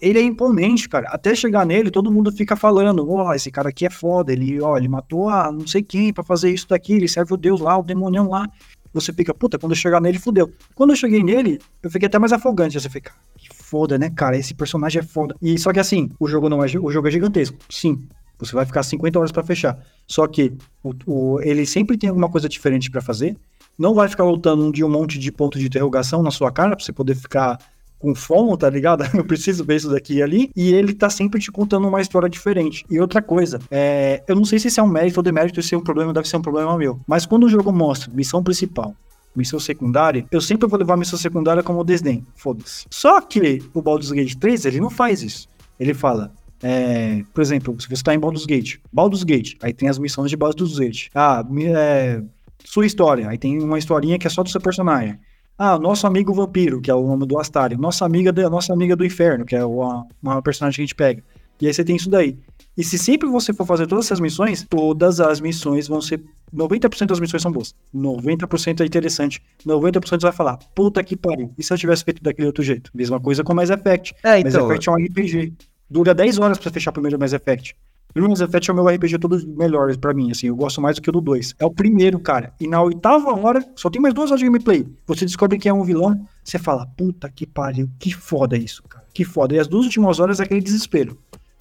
ele 0.01 0.19
é 0.19 0.21
imponente, 0.21 0.87
cara. 0.87 1.07
Até 1.09 1.33
chegar 1.33 1.65
nele, 1.65 1.89
todo 1.89 2.11
mundo 2.11 2.31
fica 2.31 2.55
falando: 2.55 3.09
Ó, 3.09 3.33
esse 3.33 3.49
cara 3.49 3.69
aqui 3.69 3.85
é 3.85 3.89
foda. 3.89 4.31
Ele, 4.31 4.61
ó, 4.61 4.77
ele 4.77 4.87
matou 4.87 5.29
a 5.29 5.51
não 5.51 5.65
sei 5.65 5.81
quem 5.81 6.13
pra 6.13 6.23
fazer 6.23 6.51
isso 6.51 6.67
daqui. 6.67 6.93
Ele 6.93 7.07
serve 7.07 7.33
o 7.33 7.37
Deus 7.37 7.59
lá, 7.59 7.77
o 7.77 7.83
demonião 7.83 8.29
lá. 8.29 8.47
Você 8.93 9.13
fica, 9.13 9.33
puta, 9.33 9.57
quando 9.57 9.71
eu 9.71 9.77
chegar 9.77 10.01
nele, 10.01 10.19
fudeu. 10.19 10.51
Quando 10.75 10.89
eu 10.89 10.97
cheguei 10.97 11.23
nele, 11.23 11.59
eu 11.81 11.89
fiquei 11.89 12.07
até 12.07 12.19
mais 12.19 12.33
afogante. 12.33 12.79
Você 12.79 12.89
fica, 12.89 13.13
que 13.37 13.47
foda, 13.55 13.97
né, 13.97 14.09
cara? 14.09 14.37
Esse 14.37 14.53
personagem 14.53 14.99
é 14.99 15.03
foda. 15.03 15.33
E 15.41 15.57
só 15.57 15.71
que 15.71 15.79
assim, 15.79 16.09
o 16.19 16.27
jogo 16.27 16.49
não 16.49 16.63
é, 16.63 16.67
o 16.77 16.91
jogo 16.91 17.07
é 17.07 17.11
gigantesco. 17.11 17.57
Sim. 17.69 18.05
Você 18.41 18.53
vai 18.55 18.65
ficar 18.65 18.83
50 18.83 19.17
horas 19.19 19.31
pra 19.31 19.43
fechar. 19.43 19.77
Só 20.07 20.27
que 20.27 20.53
o, 20.83 20.93
o- 21.05 21.41
ele 21.41 21.65
sempre 21.65 21.97
tem 21.97 22.09
alguma 22.09 22.29
coisa 22.29 22.49
diferente 22.49 22.89
pra 22.91 23.01
fazer. 23.01 23.37
Não 23.77 23.93
vai 23.93 24.07
ficar 24.09 24.23
lutando 24.25 24.71
de 24.71 24.83
um 24.83 24.89
monte 24.89 25.17
de 25.17 25.31
ponto 25.31 25.57
de 25.57 25.65
interrogação 25.67 26.21
na 26.21 26.31
sua 26.31 26.51
cara 26.51 26.75
pra 26.75 26.83
você 26.83 26.91
poder 26.91 27.15
ficar 27.15 27.57
com 27.97 28.13
fome, 28.15 28.57
tá 28.57 28.69
ligado? 28.69 29.03
Eu 29.15 29.23
preciso 29.23 29.63
ver 29.63 29.75
isso 29.77 29.89
daqui 29.89 30.15
e 30.15 30.23
ali. 30.23 30.51
E 30.55 30.73
ele 30.73 30.93
tá 30.93 31.09
sempre 31.09 31.39
te 31.39 31.51
contando 31.51 31.87
uma 31.87 32.01
história 32.01 32.27
diferente. 32.27 32.83
E 32.89 32.99
outra 32.99 33.21
coisa, 33.21 33.59
é, 33.69 34.23
eu 34.27 34.35
não 34.35 34.43
sei 34.43 34.57
se 34.59 34.67
isso 34.69 34.79
é 34.79 34.83
um 34.83 34.87
mérito 34.87 35.19
ou 35.19 35.23
demérito, 35.23 35.61
se 35.61 35.73
é 35.75 35.77
um 35.77 35.81
problema, 35.83 36.11
deve 36.11 36.27
ser 36.27 36.37
um 36.37 36.41
problema 36.41 36.75
meu. 36.77 36.99
Mas 37.07 37.25
quando 37.27 37.43
o 37.45 37.49
jogo 37.49 37.71
mostra 37.71 38.11
missão 38.11 38.43
principal, 38.43 38.95
missão 39.35 39.59
secundária, 39.59 40.25
eu 40.31 40.41
sempre 40.41 40.67
vou 40.67 40.77
levar 40.79 40.97
missão 40.97 41.17
secundária 41.17 41.61
como 41.63 41.83
desdém. 41.83 42.25
Foda-se. 42.35 42.85
Só 42.89 43.21
que 43.21 43.61
o 43.73 43.81
Baldur's 43.81 44.11
Gate 44.11 44.33
3, 44.35 44.65
ele 44.65 44.79
não 44.81 44.89
faz 44.89 45.21
isso. 45.21 45.47
Ele 45.79 45.93
fala, 45.93 46.31
é, 46.63 47.23
por 47.33 47.41
exemplo, 47.41 47.79
se 47.79 47.87
você 47.87 47.93
está 47.93 48.13
em 48.13 48.19
Baldur's 48.19 48.45
Gate, 48.45 48.77
Baldur's 48.91 49.23
Gate, 49.23 49.55
aí 49.61 49.73
tem 49.73 49.89
as 49.89 49.97
missões 49.97 50.29
de 50.29 50.37
Baldur's 50.37 50.77
Gate. 50.77 51.07
Ah, 51.15 51.43
é, 51.75 52.21
sua 52.63 52.85
história, 52.85 53.27
aí 53.27 53.37
tem 53.37 53.59
uma 53.61 53.77
historinha 53.79 54.17
que 54.19 54.27
é 54.27 54.29
só 54.29 54.43
do 54.43 54.49
seu 54.49 54.61
personagem. 54.61 55.17
Ah, 55.57 55.77
nosso 55.77 56.07
amigo 56.07 56.33
vampiro, 56.33 56.81
que 56.81 56.89
é 56.89 56.95
o 56.95 57.05
nome 57.05 57.25
do 57.25 57.37
Astarion. 57.39 57.77
Nossa 57.79 58.05
amiga, 58.05 58.31
da- 58.31 58.49
nossa 58.49 58.73
amiga 58.73 58.95
do 58.95 59.05
inferno, 59.05 59.45
que 59.45 59.55
é 59.55 59.63
uma, 59.63 60.07
uma 60.21 60.41
personagem 60.41 60.77
que 60.77 60.81
a 60.81 60.85
gente 60.85 60.95
pega. 60.95 61.23
E 61.61 61.67
aí 61.67 61.73
você 61.73 61.83
tem 61.83 61.95
isso 61.95 62.09
daí. 62.09 62.37
E 62.75 62.83
se 62.83 62.97
sempre 62.97 63.29
você 63.29 63.53
for 63.53 63.65
fazer 63.67 63.85
todas 63.85 64.05
essas 64.05 64.19
missões, 64.19 64.65
todas 64.67 65.19
as 65.19 65.39
missões 65.39 65.87
vão 65.87 66.01
ser. 66.01 66.23
90% 66.55 67.05
das 67.05 67.19
missões 67.19 67.43
são 67.43 67.51
boas. 67.51 67.75
90% 67.93 68.81
é 68.81 68.85
interessante. 68.85 69.41
90% 69.65 70.01
você 70.09 70.17
vai 70.17 70.31
falar, 70.31 70.57
puta 70.73 71.03
que 71.03 71.15
pariu. 71.15 71.53
E 71.57 71.63
se 71.63 71.71
eu 71.71 71.77
tivesse 71.77 72.03
feito 72.03 72.23
daquele 72.23 72.47
outro 72.47 72.63
jeito? 72.63 72.89
Mesma 72.95 73.19
coisa 73.19 73.43
com 73.43 73.53
Mass 73.53 73.69
Effect. 73.69 74.15
É, 74.23 74.43
Mass 74.43 74.55
então. 74.55 74.65
Effect 74.71 74.89
é 74.89 74.91
um 74.91 74.95
RPG. 74.95 75.53
Dura 75.91 76.15
10 76.15 76.39
horas 76.39 76.57
pra 76.57 76.71
fechar 76.71 76.91
o 76.91 76.93
primeiro 76.93 77.19
Mass 77.19 77.33
Effect. 77.33 77.75
O 78.15 78.21
Mass 78.21 78.39
Effect 78.39 78.69
é 78.69 78.73
o 78.73 78.75
meu 78.77 78.87
RPG 78.87 79.19
todos 79.19 79.43
melhores 79.43 79.97
pra 79.97 80.13
mim, 80.13 80.31
assim, 80.31 80.47
eu 80.47 80.55
gosto 80.55 80.79
mais 80.79 80.95
do 80.95 81.01
que 81.01 81.09
o 81.09 81.11
do 81.11 81.19
2. 81.19 81.55
É 81.59 81.65
o 81.65 81.69
primeiro, 81.69 82.17
cara. 82.17 82.53
E 82.61 82.65
na 82.65 82.81
oitava 82.81 83.37
hora, 83.37 83.61
só 83.75 83.89
tem 83.89 84.01
mais 84.01 84.13
duas 84.13 84.31
horas 84.31 84.39
de 84.39 84.45
gameplay. 84.45 84.87
Você 85.05 85.25
descobre 85.25 85.59
que 85.59 85.67
é 85.67 85.73
um 85.73 85.83
vilão, 85.83 86.25
você 86.41 86.57
fala, 86.57 86.87
puta 86.95 87.29
que 87.29 87.45
pariu, 87.45 87.89
que 87.99 88.13
foda 88.13 88.55
isso, 88.55 88.81
cara. 88.83 89.05
Que 89.13 89.25
foda. 89.25 89.53
E 89.53 89.59
as 89.59 89.67
duas 89.67 89.83
últimas 89.83 90.17
horas 90.21 90.39
é 90.39 90.43
aquele 90.43 90.61
desespero. 90.61 91.17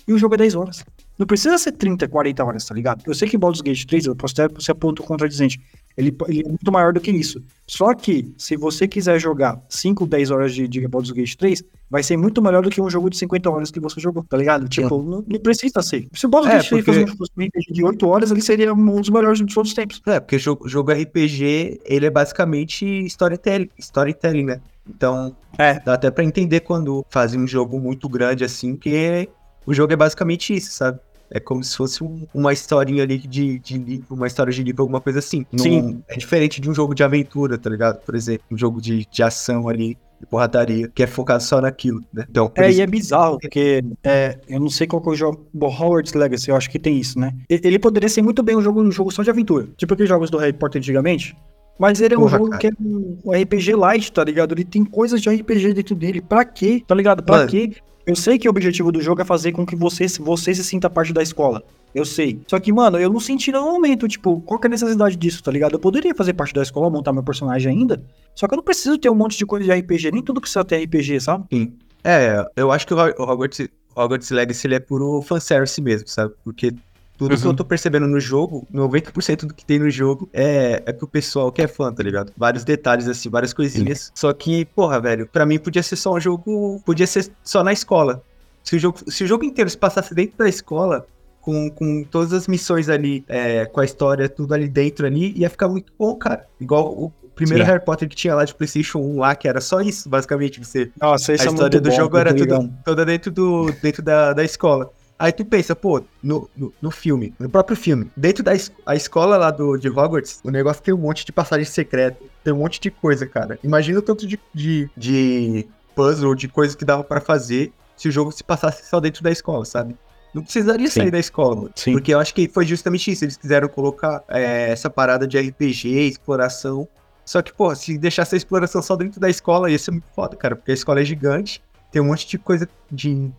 E 0.06 0.12
o 0.12 0.18
jogo 0.18 0.34
é 0.34 0.38
10 0.38 0.54
horas. 0.54 0.84
Não 1.18 1.26
precisa 1.26 1.58
ser 1.58 1.72
30, 1.72 2.06
40 2.06 2.44
horas, 2.44 2.64
tá 2.64 2.72
ligado? 2.72 3.02
Eu 3.06 3.14
sei 3.14 3.28
que 3.28 3.36
Baldur's 3.36 3.60
Gate 3.60 3.84
3, 3.84 4.06
eu 4.06 4.14
posso 4.14 4.40
até 4.40 4.60
ser 4.60 4.74
ponto 4.74 5.02
contradizente. 5.02 5.60
Ele, 6.00 6.16
ele 6.28 6.40
é 6.44 6.48
muito 6.48 6.72
maior 6.72 6.92
do 6.92 7.00
que 7.00 7.10
isso. 7.10 7.42
Só 7.66 7.94
que, 7.94 8.32
se 8.36 8.56
você 8.56 8.88
quiser 8.88 9.18
jogar 9.20 9.60
5, 9.68 10.06
10 10.06 10.30
horas 10.30 10.54
de, 10.54 10.66
de 10.66 10.86
Baldur's 10.88 11.12
Gate 11.12 11.34
3, 11.36 11.62
vai 11.88 12.02
ser 12.02 12.16
muito 12.16 12.40
melhor 12.42 12.62
do 12.62 12.70
que 12.70 12.80
um 12.80 12.88
jogo 12.90 13.08
de 13.10 13.16
50 13.16 13.48
horas 13.50 13.70
que 13.70 13.78
você 13.78 14.00
jogou, 14.00 14.24
tá 14.24 14.36
ligado? 14.36 14.68
Tipo, 14.68 15.02
não, 15.02 15.24
não 15.26 15.40
precisa 15.40 15.80
ser. 15.82 16.08
Se 16.14 16.26
o 16.26 16.28
Baldur's 16.28 16.54
É, 16.54 16.56
Gate 16.58 16.68
3 16.68 16.84
porque- 16.84 17.16
fosse 17.16 17.30
um 17.36 17.42
RPG 17.44 17.72
de 17.72 17.84
8 17.84 18.06
horas, 18.08 18.30
ele 18.30 18.40
seria 18.40 18.72
um 18.74 19.00
dos 19.00 19.08
melhores 19.10 19.38
de 19.38 19.52
todos 19.54 19.70
os 19.70 19.74
tempos. 19.74 20.00
É, 20.06 20.18
porque 20.18 20.38
jogo, 20.38 20.68
jogo 20.68 20.90
RPG, 20.92 21.80
ele 21.84 22.06
é 22.06 22.10
basicamente 22.10 22.84
storytelling, 23.06 23.68
storytelling, 23.78 24.44
né? 24.44 24.60
Então, 24.88 25.36
É. 25.58 25.78
dá 25.80 25.94
até 25.94 26.10
pra 26.10 26.24
entender 26.24 26.60
quando 26.60 27.04
fazem 27.10 27.40
um 27.40 27.46
jogo 27.46 27.78
muito 27.78 28.08
grande 28.08 28.42
assim, 28.44 28.74
que 28.74 29.28
o 29.66 29.72
jogo 29.74 29.92
é 29.92 29.96
basicamente 29.96 30.54
isso, 30.54 30.72
sabe? 30.72 30.98
É 31.32 31.38
como 31.38 31.62
se 31.62 31.76
fosse 31.76 32.02
um- 32.02 32.26
uma 32.34 32.52
historinha 32.52 33.02
ali 33.02 33.18
de, 33.18 33.58
de 33.58 33.78
livro, 33.78 34.06
uma 34.14 34.26
história 34.26 34.52
de 34.52 34.62
livro, 34.62 34.82
alguma 34.82 35.00
coisa 35.00 35.18
assim. 35.20 35.46
Não- 35.52 35.62
Sim. 35.62 36.02
é 36.08 36.16
diferente 36.16 36.60
de 36.60 36.68
um 36.68 36.74
jogo 36.74 36.94
de 36.94 37.02
aventura, 37.04 37.56
tá 37.56 37.70
ligado? 37.70 38.00
Por 38.04 38.14
exemplo, 38.14 38.44
um 38.50 38.58
jogo 38.58 38.80
de, 38.80 39.06
de 39.10 39.22
ação 39.22 39.68
ali, 39.68 39.96
de 40.20 40.26
porradaria, 40.26 40.88
que 40.88 41.02
é 41.02 41.06
focado 41.06 41.42
só 41.42 41.60
naquilo, 41.60 42.02
né? 42.12 42.24
Então, 42.28 42.50
É, 42.56 42.68
isso 42.68 42.78
e 42.80 42.82
é 42.82 42.86
bizarro, 42.86 43.38
porque 43.40 43.82
é, 44.04 44.38
eu 44.48 44.58
não 44.60 44.68
sei 44.68 44.86
qual 44.86 45.00
que 45.00 45.08
é 45.08 45.12
o 45.12 45.14
jogo. 45.16 45.46
Bom, 45.54 45.68
Howard's 45.68 46.12
Legacy, 46.14 46.50
eu 46.50 46.56
acho 46.56 46.68
que 46.68 46.78
tem 46.78 46.98
isso, 46.98 47.18
né? 47.18 47.32
Ele 47.48 47.78
poderia 47.78 48.08
ser 48.08 48.22
muito 48.22 48.42
bem 48.42 48.56
um 48.56 48.60
jogo, 48.62 48.82
um 48.82 48.90
jogo 48.92 49.10
só 49.10 49.22
de 49.22 49.30
aventura. 49.30 49.68
Tipo 49.76 49.94
aqueles 49.94 50.08
jogos 50.08 50.30
do 50.30 50.36
Harry 50.38 50.52
Potter 50.52 50.78
antigamente. 50.80 51.36
Mas 51.78 51.98
ele 52.02 52.12
é 52.14 52.18
um 52.18 52.22
Porra, 52.22 52.36
jogo 52.36 52.50
cara. 52.50 52.60
que 52.60 52.66
é 52.66 52.70
um, 52.78 53.16
um 53.24 53.32
RPG 53.32 53.74
light, 53.74 54.12
tá 54.12 54.22
ligado? 54.22 54.52
Ele 54.52 54.64
tem 54.64 54.84
coisas 54.84 55.22
de 55.22 55.30
RPG 55.30 55.72
dentro 55.72 55.94
dele. 55.94 56.20
Pra 56.20 56.44
quê? 56.44 56.82
Tá 56.86 56.94
ligado? 56.94 57.22
Pra 57.22 57.36
Mano. 57.38 57.48
quê? 57.48 57.72
Eu 58.06 58.16
sei 58.16 58.38
que 58.38 58.48
o 58.48 58.50
objetivo 58.50 58.90
do 58.90 59.00
jogo 59.00 59.20
é 59.20 59.24
fazer 59.24 59.52
com 59.52 59.64
que 59.66 59.76
você, 59.76 60.06
você 60.20 60.54
se 60.54 60.64
sinta 60.64 60.88
parte 60.90 61.12
da 61.12 61.22
escola. 61.22 61.62
Eu 61.94 62.04
sei. 62.04 62.40
Só 62.46 62.58
que, 62.60 62.72
mano, 62.72 62.98
eu 62.98 63.10
não 63.12 63.20
senti 63.20 63.50
no 63.52 63.62
momento, 63.62 64.06
tipo, 64.08 64.40
qual 64.42 64.58
que 64.60 64.66
é 64.66 64.68
a 64.68 64.70
necessidade 64.70 65.16
disso, 65.16 65.42
tá 65.42 65.50
ligado? 65.50 65.72
Eu 65.74 65.78
poderia 65.80 66.14
fazer 66.14 66.32
parte 66.34 66.54
da 66.54 66.62
escola, 66.62 66.88
montar 66.88 67.12
meu 67.12 67.22
personagem 67.22 67.70
ainda. 67.72 68.02
Só 68.34 68.46
que 68.46 68.54
eu 68.54 68.56
não 68.56 68.64
preciso 68.64 68.96
ter 68.96 69.10
um 69.10 69.14
monte 69.14 69.36
de 69.36 69.44
coisa 69.44 69.64
de 69.64 69.72
RPG. 69.72 70.10
Nem 70.12 70.22
tudo 70.22 70.40
precisa 70.40 70.64
ter 70.64 70.82
RPG, 70.84 71.20
sabe? 71.20 71.44
Sim. 71.52 71.72
É, 72.02 72.44
eu 72.56 72.70
acho 72.72 72.86
que 72.86 72.94
o 72.94 72.96
Ho- 72.96 73.14
o 73.18 73.22
Hogwarts, 73.24 73.68
Hogwarts 73.94 74.30
Legacy 74.30 74.66
ele 74.66 74.76
é 74.76 74.80
puro 74.80 75.20
fanservice 75.22 75.80
mesmo, 75.82 76.08
sabe? 76.08 76.32
Porque 76.44 76.72
tudo 77.20 77.36
que 77.36 77.44
Uhum. 77.44 77.50
eu 77.50 77.56
tô 77.56 77.66
percebendo 77.66 78.06
no 78.06 78.18
jogo, 78.18 78.66
90% 78.72 79.44
do 79.44 79.52
que 79.52 79.62
tem 79.62 79.78
no 79.78 79.90
jogo 79.90 80.26
é, 80.32 80.82
é 80.86 80.90
que 80.90 81.04
o 81.04 81.06
pessoal 81.06 81.52
que 81.52 81.60
é 81.60 81.68
fã, 81.68 81.92
tá 81.92 82.02
ligado? 82.02 82.32
Vários 82.34 82.64
detalhes, 82.64 83.06
assim, 83.06 83.28
várias 83.28 83.52
coisinhas. 83.52 84.10
Só 84.14 84.32
que, 84.32 84.64
porra, 84.64 84.98
velho, 84.98 85.26
pra 85.26 85.44
mim 85.44 85.58
podia 85.58 85.82
ser 85.82 85.96
só 85.96 86.14
um 86.14 86.20
jogo. 86.20 86.80
Podia 86.82 87.06
ser 87.06 87.30
só 87.44 87.62
na 87.62 87.74
escola. 87.74 88.22
Se 88.64 88.76
o 88.76 88.78
jogo, 88.78 88.98
se 89.06 89.22
o 89.22 89.26
jogo 89.26 89.44
inteiro 89.44 89.68
se 89.68 89.76
passasse 89.76 90.14
dentro 90.14 90.38
da 90.38 90.48
escola, 90.48 91.06
com, 91.42 91.70
com 91.70 92.04
todas 92.04 92.32
as 92.32 92.48
missões 92.48 92.88
ali, 92.88 93.22
é, 93.28 93.66
com 93.66 93.80
a 93.80 93.84
história, 93.84 94.26
tudo 94.26 94.54
ali 94.54 94.66
dentro 94.66 95.06
ali, 95.06 95.34
ia 95.36 95.50
ficar 95.50 95.68
muito 95.68 95.92
bom, 95.98 96.14
cara. 96.14 96.46
Igual 96.58 96.90
o 96.90 97.12
primeiro 97.34 97.64
Sim. 97.64 97.70
Harry 97.70 97.84
Potter 97.84 98.08
que 98.08 98.16
tinha 98.16 98.34
lá 98.34 98.46
de 98.46 98.54
Playstation 98.54 98.98
1 98.98 99.18
lá, 99.18 99.34
que 99.34 99.46
era 99.46 99.60
só 99.60 99.82
isso, 99.82 100.08
basicamente, 100.08 100.58
você 100.58 100.90
Nossa, 100.98 101.32
a 101.32 101.34
isso 101.34 101.44
é 101.44 101.46
história 101.48 101.76
muito 101.76 101.80
do 101.82 101.90
bom, 101.90 101.96
jogo 101.96 102.16
era 102.16 102.34
tudo, 102.34 102.72
toda 102.82 103.04
dentro, 103.04 103.30
do, 103.30 103.70
dentro 103.82 104.02
da, 104.02 104.32
da 104.32 104.42
escola. 104.42 104.90
Aí 105.20 105.32
tu 105.32 105.44
pensa, 105.44 105.76
pô, 105.76 106.02
no, 106.22 106.48
no, 106.56 106.72
no 106.80 106.90
filme, 106.90 107.34
no 107.38 107.46
próprio 107.50 107.76
filme, 107.76 108.10
dentro 108.16 108.42
da 108.42 108.54
es- 108.54 108.72
a 108.86 108.96
escola 108.96 109.36
lá 109.36 109.50
do, 109.50 109.76
de 109.76 109.90
Hogwarts, 109.90 110.40
o 110.42 110.50
negócio 110.50 110.82
tem 110.82 110.94
um 110.94 110.96
monte 110.96 111.26
de 111.26 111.30
passagem 111.30 111.66
secreta, 111.66 112.16
tem 112.42 112.54
um 112.54 112.56
monte 112.56 112.80
de 112.80 112.90
coisa, 112.90 113.26
cara. 113.26 113.58
Imagina 113.62 113.98
o 113.98 114.02
tanto 114.02 114.26
de, 114.26 114.40
de, 114.54 114.88
de 114.96 115.68
puzzle, 115.94 116.34
de 116.34 116.48
coisa 116.48 116.74
que 116.74 116.86
dava 116.86 117.04
pra 117.04 117.20
fazer 117.20 117.70
se 117.98 118.08
o 118.08 118.10
jogo 118.10 118.32
se 118.32 118.42
passasse 118.42 118.88
só 118.88 118.98
dentro 118.98 119.22
da 119.22 119.30
escola, 119.30 119.66
sabe? 119.66 119.94
Não 120.32 120.42
precisaria 120.42 120.88
Sim. 120.88 121.00
sair 121.00 121.10
da 121.10 121.18
escola, 121.18 121.54
mano. 121.56 121.70
Sim. 121.74 121.92
Porque 121.92 122.14
eu 122.14 122.18
acho 122.18 122.32
que 122.32 122.48
foi 122.48 122.64
justamente 122.64 123.10
isso. 123.10 123.22
Eles 123.24 123.36
quiseram 123.36 123.68
colocar 123.68 124.24
é, 124.26 124.70
essa 124.70 124.88
parada 124.88 125.26
de 125.26 125.36
RPG, 125.38 126.08
exploração. 126.08 126.88
Só 127.26 127.42
que, 127.42 127.52
pô, 127.52 127.74
se 127.74 127.98
deixasse 127.98 128.34
a 128.34 128.38
exploração 128.38 128.80
só 128.80 128.96
dentro 128.96 129.20
da 129.20 129.28
escola, 129.28 129.70
ia 129.70 129.78
ser 129.78 129.90
muito 129.90 130.06
foda, 130.14 130.34
cara. 130.36 130.56
Porque 130.56 130.70
a 130.70 130.74
escola 130.74 131.00
é 131.02 131.04
gigante, 131.04 131.60
tem 131.92 132.00
um 132.00 132.06
monte 132.06 132.26
de 132.26 132.38
coisa 132.38 132.66
de, 132.90 133.30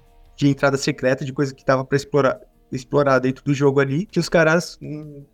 de 0.42 0.48
entrada 0.50 0.76
secreta, 0.76 1.24
de 1.24 1.32
coisa 1.32 1.54
que 1.54 1.64
tava 1.64 1.86
pra 1.86 1.96
explorar, 1.96 2.40
explorar 2.72 3.20
dentro 3.20 3.44
do 3.46 3.54
jogo 3.54 3.80
ali, 3.80 4.08
que 4.08 4.20
os 4.20 4.28
caras 4.28 4.76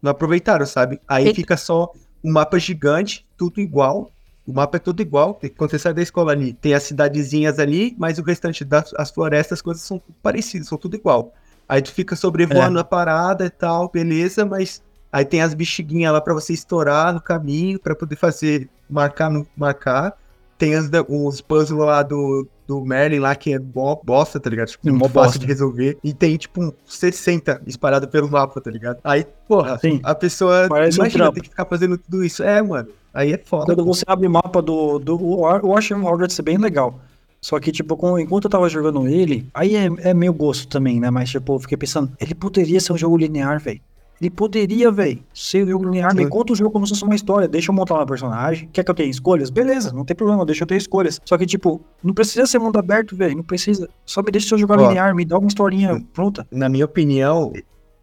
não 0.01 0.11
aproveitaram, 0.11 0.65
sabe? 0.65 0.99
Aí 1.07 1.27
fica 1.33 1.55
só 1.55 1.93
um 2.21 2.29
mapa 2.33 2.59
gigante, 2.59 3.25
tudo 3.37 3.61
igual. 3.61 4.11
O 4.45 4.51
mapa 4.51 4.75
é 4.75 4.79
tudo 4.81 5.01
igual. 5.01 5.33
tem- 5.35 5.49
Quando 5.49 5.71
você 5.71 5.79
sai 5.79 5.93
da 5.93 6.01
escola 6.01 6.33
ali, 6.33 6.51
tem 6.51 6.73
as 6.73 6.83
cidadezinhas 6.83 7.57
ali, 7.57 7.95
mas 7.97 8.19
o 8.19 8.21
restante 8.23 8.65
das 8.65 8.93
as 8.97 9.09
florestas, 9.09 9.59
as 9.59 9.61
coisas 9.61 9.81
são 9.81 10.01
parecidas, 10.21 10.67
são 10.67 10.77
tudo 10.77 10.95
igual. 10.97 11.31
Aí 11.69 11.81
tu 11.81 11.93
fica 11.93 12.13
sobrevoando 12.15 12.77
a 12.79 12.83
parada 12.83 13.45
e 13.45 13.49
tal, 13.49 13.89
beleza, 13.89 14.45
mas 14.45 14.81
aí 15.09 15.23
tem 15.23 15.41
as 15.41 15.53
bexiguinhas 15.53 16.11
lá 16.11 16.19
pra 16.19 16.33
você 16.33 16.51
estourar 16.51 17.13
no 17.13 17.21
caminho, 17.21 17.79
pra 17.79 17.95
poder 17.95 18.17
fazer, 18.17 18.69
marcar, 18.89 19.29
no, 19.29 19.47
marcar. 19.55 20.17
Tem 20.57 20.71
da- 20.89 21.05
os 21.07 21.39
puzzles 21.39 21.79
lá 21.79 22.03
do, 22.03 22.45
do 22.67 22.83
Merlin 22.83 23.19
lá, 23.19 23.33
que 23.35 23.53
é 23.53 23.57
bo- 23.59 24.01
bosta, 24.03 24.39
tá 24.39 24.49
ligado? 24.49 24.67
Tipo, 24.67 24.85
Mó 24.87 24.91
muito 24.91 25.03
bosta. 25.13 25.19
fácil 25.29 25.39
de 25.39 25.45
resolver. 25.47 25.97
E 26.03 26.13
tem, 26.13 26.35
tipo, 26.37 26.61
uns 26.61 26.73
60 26.85 27.61
espalhados 27.65 28.09
pelo 28.09 28.29
mapa, 28.29 28.59
tá 28.59 28.69
ligado? 28.69 28.99
Aí, 29.03 29.25
porra, 29.47 29.77
Sim. 29.79 29.99
a 30.03 30.13
pessoa, 30.13 30.67
Parece 30.69 30.99
um 30.99 31.03
imagina, 31.03 31.23
trampo. 31.23 31.35
ter 31.35 31.41
que 31.41 31.49
ficar 31.49 31.65
fazendo 31.65 31.97
tudo 31.97 32.23
isso. 32.23 32.43
É, 32.43 32.61
mano, 32.61 32.89
aí 33.13 33.31
é 33.33 33.37
foda. 33.37 33.73
Quando 33.73 33.85
você 33.85 34.03
abre 34.05 34.27
o 34.27 34.29
mapa 34.31 34.61
do. 34.61 34.99
do 34.99 35.17
eu 35.63 35.77
achei 35.77 35.95
o 35.95 36.05
Hogwarts 36.05 36.39
bem 36.41 36.57
legal. 36.57 36.99
Só 37.39 37.59
que, 37.59 37.71
tipo, 37.71 37.95
com- 37.95 38.17
enquanto 38.19 38.45
eu 38.45 38.49
tava 38.49 38.67
jogando 38.67 39.07
ele, 39.07 39.47
aí 39.53 39.75
é, 39.75 39.87
é 40.09 40.13
meu 40.13 40.33
gosto 40.33 40.67
também, 40.67 40.99
né? 40.99 41.09
Mas, 41.09 41.29
tipo, 41.29 41.53
eu 41.55 41.59
fiquei 41.59 41.77
pensando, 41.77 42.11
ele 42.19 42.33
poderia 42.35 42.79
ser 42.79 42.91
um 42.93 42.97
jogo 42.97 43.15
linear, 43.15 43.59
velho. 43.61 43.79
Ele 44.19 44.29
poderia, 44.29 44.91
velho, 44.91 45.23
ser 45.33 45.67
jogo 45.67 45.85
linear. 45.85 46.15
Me 46.15 46.27
conta 46.27 46.53
o 46.53 46.55
jogo 46.55 46.71
como 46.71 46.85
se 46.87 46.93
fosse 46.93 47.03
uma 47.03 47.15
história. 47.15 47.47
Deixa 47.47 47.71
eu 47.71 47.75
montar 47.75 47.95
uma 47.95 48.05
personagem. 48.05 48.67
Quer 48.73 48.83
que 48.83 48.89
eu 48.89 48.95
tenha 48.95 49.09
escolhas? 49.09 49.49
Beleza, 49.49 49.93
não 49.93 50.03
tem 50.03 50.15
problema, 50.15 50.43
deixa 50.45 50.63
eu 50.63 50.67
ter 50.67 50.75
escolhas. 50.75 51.21
Só 51.23 51.37
que, 51.37 51.45
tipo, 51.45 51.81
não 52.03 52.13
precisa 52.13 52.45
ser 52.47 52.57
mundo 52.57 52.79
aberto, 52.79 53.15
velho. 53.15 53.37
Não 53.37 53.43
precisa. 53.43 53.87
Só 54.05 54.23
me 54.23 54.31
deixa 54.31 54.55
eu 54.55 54.59
jogar 54.59 54.79
Ó. 54.79 54.87
linear, 54.87 55.13
me 55.15 55.23
dá 55.23 55.37
uma 55.37 55.47
historinha 55.47 56.03
pronta. 56.13 56.47
Na 56.51 56.67
minha 56.67 56.85
opinião, 56.85 57.53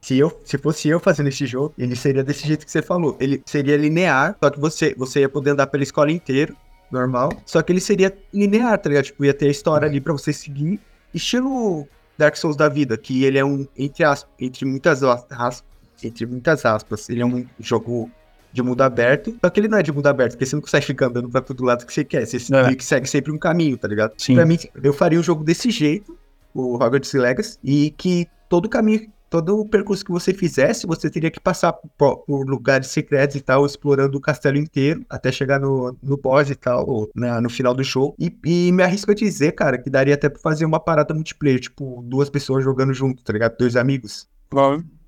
se, 0.01 0.17
eu, 0.17 0.41
se 0.45 0.57
fosse 0.57 0.89
eu 0.89 1.01
fazendo 1.01 1.29
esse 1.29 1.47
jogo, 1.47 1.75
ele 1.77 1.97
seria 1.97 2.23
desse 2.23 2.47
jeito 2.47 2.65
que 2.65 2.71
você 2.71 2.83
falou. 2.83 3.17
Ele 3.19 3.43
seria 3.45 3.77
linear, 3.77 4.37
só 4.43 4.51
que 4.51 4.61
você, 4.61 4.95
você 4.97 5.21
ia 5.21 5.29
poder 5.29 5.51
andar 5.51 5.67
pela 5.67 5.83
escola 5.83 6.12
inteira, 6.12 6.55
normal. 6.93 7.33
Só 7.45 7.61
que 7.61 7.73
ele 7.73 7.81
seria 7.81 8.17
linear, 8.33 8.79
tá 8.79 8.89
ligado? 8.89 9.07
Tipo, 9.07 9.25
ia 9.25 9.35
ter 9.35 9.47
a 9.47 9.51
história 9.51 9.89
ali 9.89 10.01
pra 10.01 10.12
você 10.12 10.33
seguir. 10.33 10.79
Estilo 11.12 11.89
Dark 12.17 12.37
Souls 12.37 12.57
da 12.57 12.69
vida, 12.69 12.97
que 12.97 13.25
ele 13.25 13.39
é 13.39 13.45
um, 13.45 13.67
entre 13.77 14.05
aspas, 14.05 14.31
entre 14.39 14.65
muitas 14.65 15.03
aspas, 15.03 15.65
entre 16.07 16.26
muitas 16.26 16.64
aspas, 16.64 17.09
ele 17.09 17.20
é 17.22 17.26
um 17.26 17.44
jogo 17.61 18.11
de 18.52 18.62
mundo 18.62 18.82
aberto. 18.82 19.36
Só 19.42 19.50
que 19.50 19.59
ele 19.61 19.68
não 19.68 19.78
é 19.78 19.82
de 19.82 19.90
mundo 19.92 20.07
aberto, 20.07 20.32
porque 20.32 20.46
você 20.46 20.55
não 20.55 20.62
consegue 20.62 20.86
ficar 20.86 21.07
andando 21.07 21.28
pra 21.28 21.40
todo 21.40 21.64
lado 21.64 21.84
que 21.84 21.92
você 21.92 22.05
quer. 22.05 22.24
Você 22.26 22.36
É. 22.55 22.62
meio 22.64 22.76
que 22.76 22.84
segue 22.84 23.09
sempre 23.09 23.32
um 23.32 23.38
caminho, 23.38 23.76
tá 23.76 23.88
ligado? 23.88 24.12
Sim. 24.16 24.34
Pra 24.36 24.46
mim, 24.46 24.59
eu 24.82 24.92
faria 24.92 25.18
um 25.18 25.22
jogo 25.22 25.42
desse 25.42 25.70
jeito, 25.70 26.16
o 26.55 26.74
Hogwarts 26.74 27.12
Legacy, 27.14 27.59
e 27.64 27.90
que 27.96 28.28
todo 28.48 28.68
caminho, 28.68 29.11
todo 29.28 29.59
o 29.59 29.68
percurso 29.68 30.05
que 30.05 30.12
você 30.12 30.32
fizesse, 30.32 30.86
você 30.86 31.11
teria 31.11 31.28
que 31.32 31.40
passar 31.40 31.72
por, 31.98 32.18
por 32.18 32.46
lugares 32.48 32.86
secretos 32.86 33.34
e 33.34 33.40
tal, 33.40 33.66
explorando 33.66 34.16
o 34.16 34.20
castelo 34.20 34.57
inteiro, 34.57 35.05
até 35.11 35.32
chegar 35.32 35.59
no, 35.59 35.96
no 36.00 36.16
boss 36.16 36.48
e 36.48 36.55
tal, 36.55 36.88
ou 36.88 37.11
na- 37.12 37.40
no 37.40 37.50
final 37.50 37.74
do 37.74 37.82
jogo. 37.82 38.14
E, 38.16 38.32
e 38.44 38.70
me 38.70 38.84
arrisco 38.84 39.11
a 39.11 39.14
dizer, 39.14 39.50
cara, 39.57 39.76
que 39.76 39.90
daria 39.90 40.14
até 40.14 40.28
pra 40.28 40.40
fazer 40.40 40.64
uma 40.64 40.78
parada 40.78 41.12
multiplayer, 41.12 41.59
tipo, 41.59 42.05
duas 42.07 42.30
pessoas 42.30 42.62
jogando 42.62 42.94
junto, 42.94 43.24
tá 43.24 43.32
ligado? 43.32 43.57
Dois 43.59 43.74
amigos. 43.74 44.28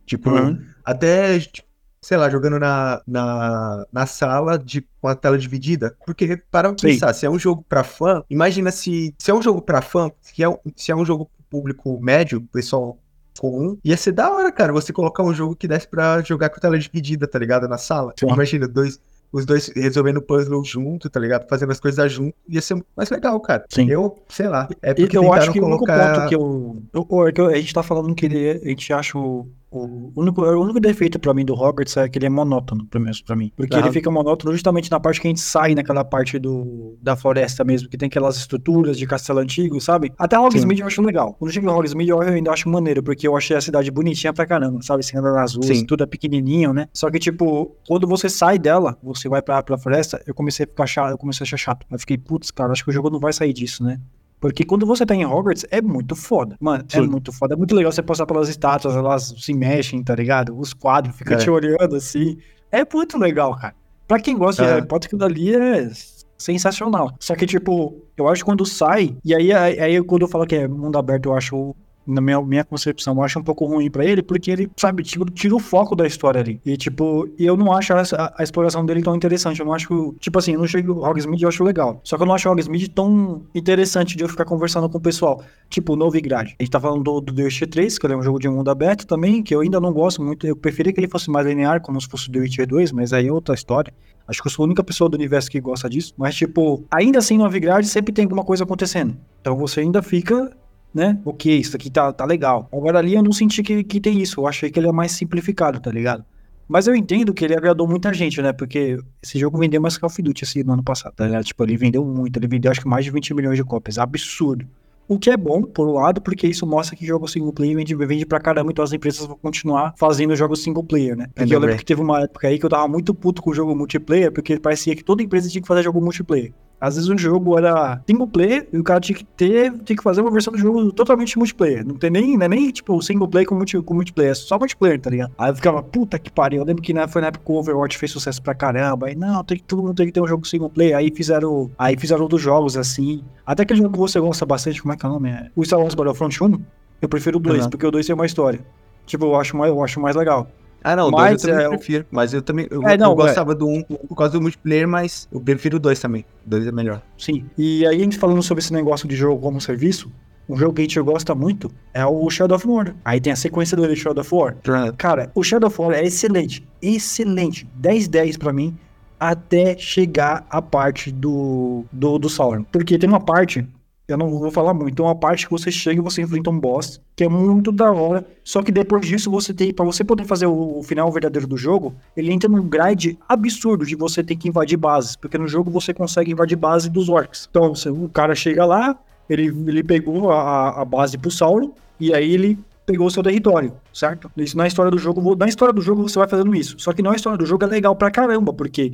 Tipo, 0.07 0.31
Uhum. 0.31 0.65
até, 0.85 1.39
tipo, 1.41 1.67
sei 2.01 2.17
lá, 2.17 2.31
jogando 2.31 2.59
na, 2.61 3.03
na, 3.07 3.85
na 3.93 4.07
sala 4.07 4.57
de, 4.59 4.87
com 5.01 5.09
a 5.09 5.15
tela 5.15 5.37
dividida. 5.37 5.97
Porque, 6.07 6.37
para 6.51 6.69
Sim. 6.71 6.77
pensar, 6.83 7.13
se 7.13 7.27
é 7.27 7.31
um 7.31 7.39
jogo 7.39 7.65
pra 7.69 7.83
fã, 7.83 8.23
imagina 8.31 8.71
se, 8.71 9.13
se 9.19 9.31
é 9.31 9.35
um 9.35 9.43
jogo 9.43 9.61
pra 9.61 9.83
fã, 9.83 10.11
se 10.21 10.43
é, 10.43 10.49
um- 10.49 10.59
se 10.77 10.93
é 10.93 10.97
um 10.97 11.05
jogo 11.05 11.25
pro 11.27 11.45
público 11.59 11.99
médio, 12.01 12.41
pessoal 12.53 12.97
comum, 13.39 13.77
ia 13.85 13.97
ser 13.97 14.13
da 14.13 14.31
hora, 14.33 14.51
cara, 14.51 14.73
você 14.73 14.93
colocar 14.93 15.23
um 15.23 15.35
jogo 15.35 15.55
que 15.57 15.69
desse 15.69 15.87
pra 15.89 16.23
jogar 16.23 16.49
com 16.49 16.57
a 16.57 16.61
tela 16.61 16.79
dividida, 16.79 17.27
tá 17.27 17.39
ligado? 17.39 17.69
Na 17.69 17.77
sala. 17.77 18.15
Sim. 18.19 18.29
Imagina, 18.31 18.67
dois, 18.67 18.99
os 19.31 19.45
dois 19.45 19.69
resolvendo 19.77 20.23
puzzle 20.23 20.65
junto, 20.65 21.11
tá 21.11 21.21
ligado? 21.21 21.47
Fazendo 21.49 21.71
as 21.73 21.79
coisas 21.81 22.11
junto, 22.13 22.35
ia 22.49 22.63
ser 22.63 22.83
mais 22.97 23.11
legal, 23.11 23.39
cara. 23.41 23.65
Sim. 23.69 23.91
Eu, 23.91 24.17
sei 24.29 24.49
lá, 24.49 24.69
é 24.81 24.95
porque 24.95 25.19
eu 25.19 25.33
acho 25.35 25.53
que 25.53 25.61
o 25.61 25.67
único 25.67 25.85
colocar... 25.85 26.15
ponto 26.15 26.29
que 26.29 26.35
eu, 26.35 26.83
eu, 26.95 27.27
é 27.29 27.33
que 27.33 27.41
eu- 27.41 27.47
A 27.49 27.57
gente 27.57 27.75
tá 27.75 27.83
falando 27.83 28.15
que 28.15 28.25
ele 28.27 28.51
a 28.51 28.69
gente 28.69 28.91
acha 28.93 29.19
o. 29.19 29.47
O 29.85 30.21
único, 30.21 30.43
o 30.43 30.63
único 30.63 30.81
defeito 30.81 31.19
pra 31.19 31.35
mim 31.35 31.45
do 31.45 31.55
Hogwarts 31.55 31.97
é 31.97 32.09
que 32.09 32.19
ele 32.19 32.27
é 32.27 32.31
monótono, 32.31 32.87
pelo 32.87 33.05
menos 33.05 33.21
pra 33.21 33.37
mim. 33.37 33.53
Porque 33.57 33.75
ele 33.77 33.93
fica 33.93 34.11
monótono 34.11 34.53
justamente 34.53 34.91
na 34.91 34.99
parte 35.01 35.21
que 35.21 35.27
a 35.27 35.31
gente 35.31 35.41
sai 35.41 35.75
naquela 35.75 36.05
parte 36.05 36.39
do, 36.39 36.97
da 37.03 37.17
floresta 37.17 37.65
mesmo, 37.65 37.89
que 37.89 37.97
tem 37.97 38.07
aquelas 38.07 38.37
estruturas 38.37 38.97
de 38.99 39.07
castelo 39.07 39.39
antigo, 39.41 39.81
sabe? 39.81 40.13
Até 40.19 40.39
Hogsmeade 40.39 40.81
eu 40.81 40.87
acho 40.87 41.03
legal. 41.03 41.35
Quando 41.35 41.53
chega 41.53 41.67
em 41.67 41.71
Hogsmeade 41.71 42.11
eu 42.11 42.21
ainda 42.21 42.51
acho 42.51 42.69
maneiro, 42.69 43.03
porque 43.03 43.27
eu 43.27 43.37
achei 43.37 43.57
a 43.57 43.61
cidade 43.61 43.91
bonitinha 43.91 44.33
pra 44.33 44.47
caramba, 44.47 44.81
sabe? 44.83 45.05
Você 45.05 45.17
anda 45.17 45.33
nas 45.33 45.55
ruas, 45.55 45.83
tudo 45.83 46.05
é 46.05 46.07
pequenininho, 46.07 46.73
né? 46.73 46.89
Só 46.93 47.11
que, 47.11 47.19
tipo, 47.19 47.75
quando 47.87 48.07
você 48.07 48.29
sai 48.29 48.59
dela, 48.59 48.97
você 49.03 49.29
vai 49.29 49.43
pra, 49.43 49.63
pra 49.63 49.79
floresta, 49.79 50.23
eu 50.27 50.35
comecei 50.35 50.65
a 50.65 50.67
ficar 50.67 50.87
chato, 50.87 51.11
eu 51.11 51.19
comecei 51.19 51.45
a 51.45 51.47
achar 51.47 51.57
chato. 51.57 51.87
Eu 51.91 51.99
fiquei, 51.99 52.17
putz, 52.19 52.51
cara, 52.51 52.73
acho 52.73 52.85
que 52.85 52.91
o 52.91 52.93
jogo 52.93 53.11
não 53.11 53.19
vai 53.21 53.33
sair 53.33 53.53
disso, 53.53 53.85
né? 53.85 54.01
Porque 54.41 54.65
quando 54.65 54.85
você 54.87 55.05
tá 55.07 55.15
em 55.15 55.25
Hogwarts, 55.25 55.65
é 55.71 55.81
muito 55.81 56.15
foda. 56.15 56.57
Mano, 56.61 56.85
é 56.93 57.01
Sim. 57.01 57.07
muito 57.07 57.33
foda. 57.33 57.55
É 57.55 57.57
muito 57.57 57.75
legal 57.75 57.91
você 57.91 58.03
passar 58.03 58.27
pelas 58.27 58.49
estátuas, 58.49 58.95
elas 58.95 59.35
se 59.39 59.55
mexem, 59.55 60.03
tá 60.03 60.15
ligado? 60.15 60.57
Os 60.59 60.73
quadros 60.75 61.17
ficam 61.17 61.35
É. 61.35 61.39
te 61.39 61.49
olhando 61.51 61.97
assim. 61.97 62.37
É 62.71 62.83
muito 62.93 63.17
legal, 63.19 63.57
cara. 63.57 63.75
Pra 64.07 64.21
quem 64.21 64.37
gosta 64.37 64.63
de 64.63 64.69
É. 64.69 64.75
Harry 64.75 64.87
Potter, 64.87 65.09
aquilo 65.09 65.19
dali 65.21 65.55
é 65.55 65.91
sensacional. 66.39 67.13
Só 67.19 67.35
que, 67.35 67.47
tipo, 67.47 67.97
eu 68.17 68.29
acho 68.29 68.43
que 68.43 68.45
quando 68.45 68.65
sai, 68.67 69.17
e 69.25 69.35
aí, 69.35 69.53
aí, 69.53 69.81
aí 69.81 70.03
quando 70.05 70.23
eu 70.23 70.29
falo 70.29 70.47
que 70.47 70.55
é 70.55 70.69
mundo 70.69 70.99
aberto, 70.99 71.27
eu 71.31 71.35
acho. 71.35 71.75
Na 72.07 72.21
minha, 72.21 72.41
minha 72.41 72.65
concepção, 72.65 73.15
eu 73.17 73.23
acho 73.23 73.39
um 73.39 73.43
pouco 73.43 73.67
ruim 73.67 73.91
pra 73.91 74.05
ele, 74.05 74.23
porque 74.23 74.51
ele, 74.51 74.71
sabe, 74.77 75.03
tira, 75.03 75.25
tira 75.27 75.55
o 75.55 75.59
foco 75.59 75.97
da 75.97 76.07
história 76.07 76.41
ali. 76.41 76.61
E, 76.65 76.77
tipo, 76.77 77.29
eu 77.39 77.57
não 77.57 77.73
acho 77.73 77.93
a, 77.93 78.35
a 78.39 78.43
exploração 78.43 78.85
dele 78.87 79.03
tão 79.03 79.15
interessante. 79.15 79.61
Eu 79.61 79.67
não 79.67 79.73
acho. 79.73 80.15
Tipo 80.21 80.39
assim, 80.39 80.53
eu 80.53 80.61
não 80.61 80.67
chego. 80.67 81.05
Hogsmeade 81.05 81.43
eu 81.43 81.49
acho 81.49 81.65
legal. 81.65 82.01
Só 82.05 82.17
que 82.17 82.23
eu 82.23 82.27
não 82.27 82.35
acho 82.35 82.49
Hogsmeade 82.49 82.89
tão 82.91 83.43
interessante 83.55 84.17
de 84.17 84.23
eu 84.23 84.29
ficar 84.29 84.45
conversando 84.45 84.89
com 84.89 84.99
o 84.99 85.01
pessoal. 85.01 85.43
Tipo, 85.69 85.97
Novigrad. 85.97 86.55
A 86.59 86.63
gente 86.63 86.71
tá 86.71 86.81
falando 86.81 87.03
do, 87.03 87.21
do 87.21 87.35
The 87.35 87.45
Witcher 87.45 87.69
3, 87.69 87.99
que 87.99 88.07
é 88.07 88.17
um 88.17 88.23
jogo 88.23 88.39
de 88.39 88.49
mundo 88.49 88.71
aberto 88.71 89.07
também, 89.07 89.43
que 89.43 89.55
eu 89.55 89.61
ainda 89.61 89.81
não 89.81 89.93
gosto 89.93 90.23
muito. 90.23 90.47
Eu 90.47 90.57
preferia 90.57 90.93
que 90.93 91.01
ele 91.01 91.09
fosse 91.09 91.31
mais 91.31 91.47
linear, 91.47 91.81
como 91.81 92.01
se 92.01 92.09
fosse 92.09 92.31
The 92.31 92.39
Witcher 92.39 92.67
2, 92.67 92.93
mas 92.93 93.13
aí 93.13 93.27
é 93.27 93.33
outra 93.33 93.55
história. 93.55 93.93
Acho 94.29 94.43
que 94.43 94.49
eu 94.49 94.53
sou 94.53 94.65
a 94.65 94.67
única 94.67 94.83
pessoa 94.83 95.09
do 95.09 95.15
universo 95.15 95.51
que 95.51 95.61
gosta 95.61 95.89
disso. 95.89 96.13
Mas, 96.17 96.35
tipo, 96.35 96.85
ainda 96.91 97.19
assim, 97.19 97.39
Novigrad 97.39 97.85
sempre 97.85 98.13
tem 98.13 98.25
alguma 98.25 98.45
coisa 98.45 98.65
acontecendo. 98.65 99.17
Então 99.41 99.57
você 99.57 99.81
ainda 99.81 100.03
fica, 100.03 100.51
né? 100.97 101.21
Ok, 101.27 101.55
isso 101.55 101.77
aqui 101.77 101.91
tá, 101.91 102.11
tá 102.11 102.25
legal. 102.25 102.69
Agora 102.73 102.99
ali 102.99 103.15
eu 103.15 103.23
não 103.23 103.31
senti 103.31 103.63
que, 103.63 103.85
que 103.85 104.01
tem 104.01 104.19
isso. 104.19 104.41
Eu 104.41 104.47
achei 104.47 104.71
que 104.71 104.81
ele 104.81 104.89
é 104.89 104.93
mais 104.93 105.13
simplificado, 105.13 105.79
tá 105.79 105.91
ligado? 105.91 106.25
Mas 106.67 106.87
eu 106.87 106.97
entendo 106.97 107.35
que 107.35 107.45
ele 107.45 107.55
agradou 107.55 107.87
muita 107.87 108.13
gente, 108.15 108.41
né? 108.41 108.51
Porque 108.53 108.99
esse 109.23 109.39
jogo 109.39 109.59
vendeu 109.59 109.81
mais 109.81 109.95
que 109.95 110.01
Call 110.01 110.09
of 110.09 110.23
Duty 110.23 110.45
assim, 110.45 110.63
no 110.63 110.73
ano 110.73 110.83
passado, 110.83 111.15
tá 111.15 111.27
ligado? 111.27 111.45
Tipo, 111.45 111.63
ele 111.65 111.77
vendeu 111.77 112.03
muito. 112.03 112.39
Ele 112.39 112.49
vendeu 112.49 112.71
acho 112.71 112.81
que 112.81 112.89
mais 112.89 113.05
de 113.05 113.11
20 113.11 113.35
milhões 113.35 113.59
de 113.59 113.63
cópias. 113.63 113.99
Absurdo. 113.99 114.67
O 115.07 115.19
que 115.19 115.31
é 115.31 115.37
bom, 115.37 115.63
por 115.63 115.87
um 115.87 115.93
lado, 115.93 116.21
porque 116.21 116.49
isso 116.49 116.67
mostra 116.67 116.97
que 116.97 117.07
jogo 117.07 117.29
single 117.29 117.53
player 117.53 117.77
vende, 117.77 117.95
vende 117.95 118.27
pra 118.27 118.41
caramba, 118.41 118.73
então 118.73 118.83
as 118.83 118.93
empresas 118.93 119.25
vão 119.25 119.37
continuar 119.37 119.95
fazendo 119.97 120.35
jogos 120.35 120.63
single 120.65 120.83
player, 120.83 121.15
né? 121.15 121.29
Porque 121.33 121.55
eu 121.55 121.61
lembro 121.61 121.77
que 121.77 121.85
teve 121.85 122.01
uma 122.01 122.23
época 122.23 122.49
aí 122.49 122.59
que 122.59 122.67
eu 122.67 122.71
tava 122.71 122.89
muito 122.89 123.15
puto 123.15 123.41
com 123.41 123.51
o 123.51 123.55
jogo 123.55 123.77
multiplayer, 123.77 124.33
porque 124.33 124.59
parecia 124.59 124.97
que 124.97 125.05
toda 125.05 125.23
empresa 125.23 125.49
tinha 125.49 125.63
que 125.63 125.69
fazer 125.69 125.85
jogo 125.85 126.01
multiplayer. 126.01 126.53
Às 126.81 126.97
vezes 126.97 127.09
um 127.09 127.17
jogo 127.17 127.57
era 127.59 128.01
single 128.07 128.27
player 128.27 128.69
e 128.73 128.79
o 128.79 128.85
cara 128.85 129.01
tinha 129.01 129.17
que 129.17 129.25
ter, 129.25 129.73
tinha 129.85 129.97
que 129.97 130.03
fazer 130.03 130.21
uma 130.21 130.31
versão 130.31 130.53
do 130.53 130.59
jogo 130.59 130.93
totalmente 130.93 131.39
multiplayer. 131.39 131.87
Não 131.87 131.95
tem 131.95 132.11
nem, 132.11 132.35
é 132.43 132.49
nem 132.49 132.71
tipo 132.71 133.01
single 133.01 133.27
player 133.29 133.49
com, 133.49 133.55
multi, 133.55 133.81
com 133.81 133.95
multiplayer, 133.95 134.33
é 134.33 134.35
só 134.35 134.59
multiplayer, 134.59 135.01
tá 135.01 135.11
ligado? 135.11 135.33
Aí 135.39 135.51
eu 135.51 135.57
ficava, 135.57 135.83
puta 135.83 136.19
que 136.19 136.31
pariu. 136.31 136.61
Eu 136.61 136.67
lembro 136.67 136.83
que 136.83 136.93
né, 136.93 137.09
foi 137.09 137.23
na 137.23 137.29
época 137.29 137.45
que 137.45 137.53
o 137.53 137.55
Overwatch 137.55 137.97
fez 137.97 138.13
sucesso 138.13 138.43
pra 138.43 138.55
caramba. 138.55 139.07
Aí, 139.07 139.15
não, 139.15 139.43
tem 139.43 139.57
que, 139.57 139.65
todo 139.65 139.83
mundo 139.83 139.95
tem 139.95 140.07
que 140.07 140.13
ter 140.13 140.21
um 140.21 140.27
jogo 140.27 140.47
single 140.47 140.69
player. 140.69 140.97
Aí 140.97 141.11
fizeram, 141.15 141.71
aí 141.79 141.97
fizeram 141.97 142.23
outros 142.23 142.43
jogos 142.43 142.77
assim. 142.77 143.23
Até 143.45 143.63
aquele 143.63 143.81
jogo 143.81 143.93
que 143.93 143.99
você 143.99 144.21
gosta 144.21 144.45
bastante, 144.45 144.83
como 144.83 144.93
é 144.93 144.97
que 144.97 145.07
é 145.07 145.09
o 145.09 145.13
nome? 145.13 145.31
É 145.31 145.51
o 145.57 145.65
Star 145.65 145.81
Wars 145.81 145.95
Battlefront 145.95 146.45
1. 146.45 146.61
Eu 147.01 147.09
prefiro 147.09 147.39
o 147.39 147.41
2, 147.41 147.61
Aham. 147.61 147.71
porque 147.71 147.87
o 147.87 147.91
2 147.91 148.07
tem 148.07 148.15
uma 148.15 148.27
história. 148.27 148.61
Tipo, 149.07 149.27
eu 149.27 149.37
acho 149.37 149.57
mais, 149.57 149.71
eu 149.71 149.83
acho 149.83 150.01
mais 150.01 150.17
legal. 150.17 150.49
Ah, 150.83 150.95
não, 150.95 151.09
o 151.09 151.11
Mas, 151.11 151.43
2 151.43 151.45
eu 151.45 151.51
também 151.51 151.67
é, 151.67 151.69
prefiro. 151.69 152.07
Mas 152.11 152.35
eu 152.35 152.43
também. 152.43 152.67
Eu, 152.71 152.87
É, 152.87 152.97
não, 152.97 153.11
eu 153.11 153.17
gostava 153.17 153.55
do 153.55 153.67
1 153.67 153.83
por 153.83 154.15
causa 154.15 154.35
do 154.35 154.41
multiplayer, 154.41 154.87
mas 154.87 155.29
eu 155.33 155.41
prefiro 155.41 155.77
o 155.77 155.81
2 155.81 155.99
também. 155.99 156.25
O 156.47 156.51
2 156.51 156.67
é 156.67 156.73
melhor. 156.73 157.03
Sim. 157.19 157.45
E 157.59 157.87
aí 157.87 157.97
a 157.97 158.05
gente 158.05 158.17
falando 158.17 158.43
sobre 158.43 158.63
esse 158.63 158.73
negócio 158.73 159.09
de 159.09 159.17
jogo 159.17 159.41
como 159.41 159.61
serviço, 159.61 160.11
um 160.49 160.57
jogo 160.57 160.75
que 160.75 160.83
a 160.83 160.85
gente 160.85 161.01
gosta 161.01 161.35
muito 161.35 161.71
é 161.93 162.07
o 162.07 162.31
Shadow 162.31 162.57
of 162.57 162.69
War. 162.69 162.95
Aí 163.05 163.21
tem 163.21 163.33
a 163.33 163.37
sequência 163.37 163.77
do 163.77 163.97
Shadow 163.97 164.21
of 164.21 164.35
War. 164.35 164.57
Cara, 164.97 165.31
o 165.35 165.43
Shadow 165.43 165.69
of 165.69 165.81
War 165.81 165.93
é 165.95 166.05
excelente. 166.05 166.67
Excelente. 166.81 167.69
10-10 167.81 168.39
pra 168.39 168.53
mim. 168.53 168.77
Até 169.19 169.77
chegar 169.79 170.47
a 170.49 170.61
parte 170.61 171.11
do, 171.11 171.85
do, 171.91 172.19
do 172.19 172.29
Sauron. 172.29 172.65
Porque 172.65 172.99
tem 172.99 173.09
uma 173.09 173.19
parte, 173.19 173.67
eu 174.09 174.17
não 174.17 174.31
vou 174.31 174.51
falar 174.51 174.73
muito, 174.73 174.95
tem 174.95 175.05
uma 175.05 175.15
parte 175.17 175.47
que 175.47 175.51
você 175.51 175.71
chega 175.71 176.01
e 176.01 176.05
você 176.05 176.23
enfrenta 176.23 176.49
um 176.51 176.59
boss, 176.61 177.01
que 177.17 177.25
é 177.25 177.29
muito 177.29 177.73
da 177.73 177.91
hora. 177.91 178.25
Só 178.45 178.63
que 178.63 178.71
depois 178.71 179.05
disso 179.07 179.31
você 179.31 179.53
tem, 179.53 179.73
pra 179.75 179.85
você 179.85 180.05
poder 180.05 180.25
fazer 180.25 180.47
o, 180.47 180.79
o 180.79 180.83
final 180.83 181.11
verdadeiro 181.11 181.47
do 181.47 181.57
jogo, 181.57 181.95
ele 182.17 182.33
entra 182.33 182.49
num 182.49 182.69
grade 182.69 183.19
absurdo 183.29 183.85
de 183.85 183.97
você 183.97 184.23
ter 184.23 184.37
que 184.37 184.49
invadir 184.49 184.77
bases. 184.77 185.17
Porque 185.17 185.37
no 185.37 185.49
jogo 185.49 185.71
você 185.71 185.93
consegue 185.93 186.31
invadir 186.31 186.57
base 186.57 186.89
dos 186.89 187.09
orcs. 187.09 187.49
Então 187.51 187.75
você- 187.75 187.91
o 187.91 188.09
cara 188.09 188.35
chega 188.35 188.65
lá, 188.65 188.97
ele, 189.29 189.47
ele 189.49 189.83
pegou 189.83 190.31
a, 190.31 190.81
a 190.83 190.85
base 190.85 191.19
pro 191.19 191.31
Sauron, 191.31 191.73
e 191.99 192.15
aí 192.15 192.33
ele 192.33 192.59
pegou 192.85 193.09
o 193.09 193.11
seu 193.11 193.23
território, 193.25 193.73
certo? 193.93 194.31
Isso 194.37 194.57
na 194.57 194.69
história 194.69 194.91
do 194.93 194.99
jogo, 194.99 195.35
na 195.35 195.49
história 195.49 195.75
do 195.75 195.83
jogo 195.83 196.09
você 196.09 196.17
vai 196.17 196.29
fazendo 196.29 196.55
isso. 196.55 196.77
Só 196.79 196.93
que 196.93 197.03
na 197.03 197.13
história 197.17 197.37
do 197.37 197.45
jogo 197.45 197.65
é 197.65 197.67
legal 197.67 197.97
pra 197.97 198.11
caramba, 198.13 198.53
porque 198.53 198.93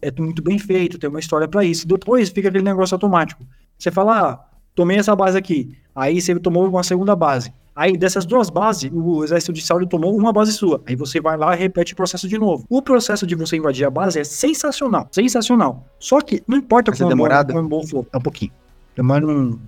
é 0.00 0.10
muito 0.18 0.42
bem 0.42 0.58
feito, 0.58 0.98
tem 0.98 1.10
uma 1.10 1.20
história 1.20 1.46
pra 1.46 1.62
isso. 1.62 1.86
Depois 1.86 2.30
fica 2.30 2.48
aquele 2.48 2.64
negócio 2.64 2.94
automático. 2.94 3.44
Você 3.78 3.90
fala, 3.90 4.18
ah, 4.20 4.53
tomei 4.74 4.98
essa 4.98 5.14
base 5.14 5.36
aqui. 5.36 5.76
Aí 5.94 6.20
você 6.20 6.38
tomou 6.38 6.68
uma 6.68 6.82
segunda 6.82 7.14
base. 7.14 7.52
Aí 7.76 7.96
dessas 7.96 8.24
duas 8.24 8.50
bases, 8.50 8.90
o 8.92 9.24
exército 9.24 9.52
de 9.52 9.60
Sauron 9.60 9.86
tomou 9.86 10.16
uma 10.16 10.32
base 10.32 10.52
sua. 10.52 10.80
Aí 10.86 10.94
você 10.94 11.20
vai 11.20 11.36
lá 11.36 11.54
e 11.56 11.58
repete 11.58 11.92
o 11.92 11.96
processo 11.96 12.28
de 12.28 12.38
novo. 12.38 12.64
O 12.68 12.80
processo 12.80 13.26
de 13.26 13.34
você 13.34 13.56
invadir 13.56 13.84
a 13.84 13.90
base 13.90 14.18
é 14.18 14.24
sensacional, 14.24 15.08
sensacional. 15.10 15.84
Só 15.98 16.20
que 16.20 16.42
não 16.46 16.56
importa 16.56 16.92
Mas 16.92 17.00
é 17.00 17.06
demorado? 17.06 17.52
bom 17.68 17.84
for. 17.84 18.06
É 18.12 18.16
um 18.16 18.20
pouquinho. 18.20 18.52
Demora 18.94 19.26
um, 19.26 19.58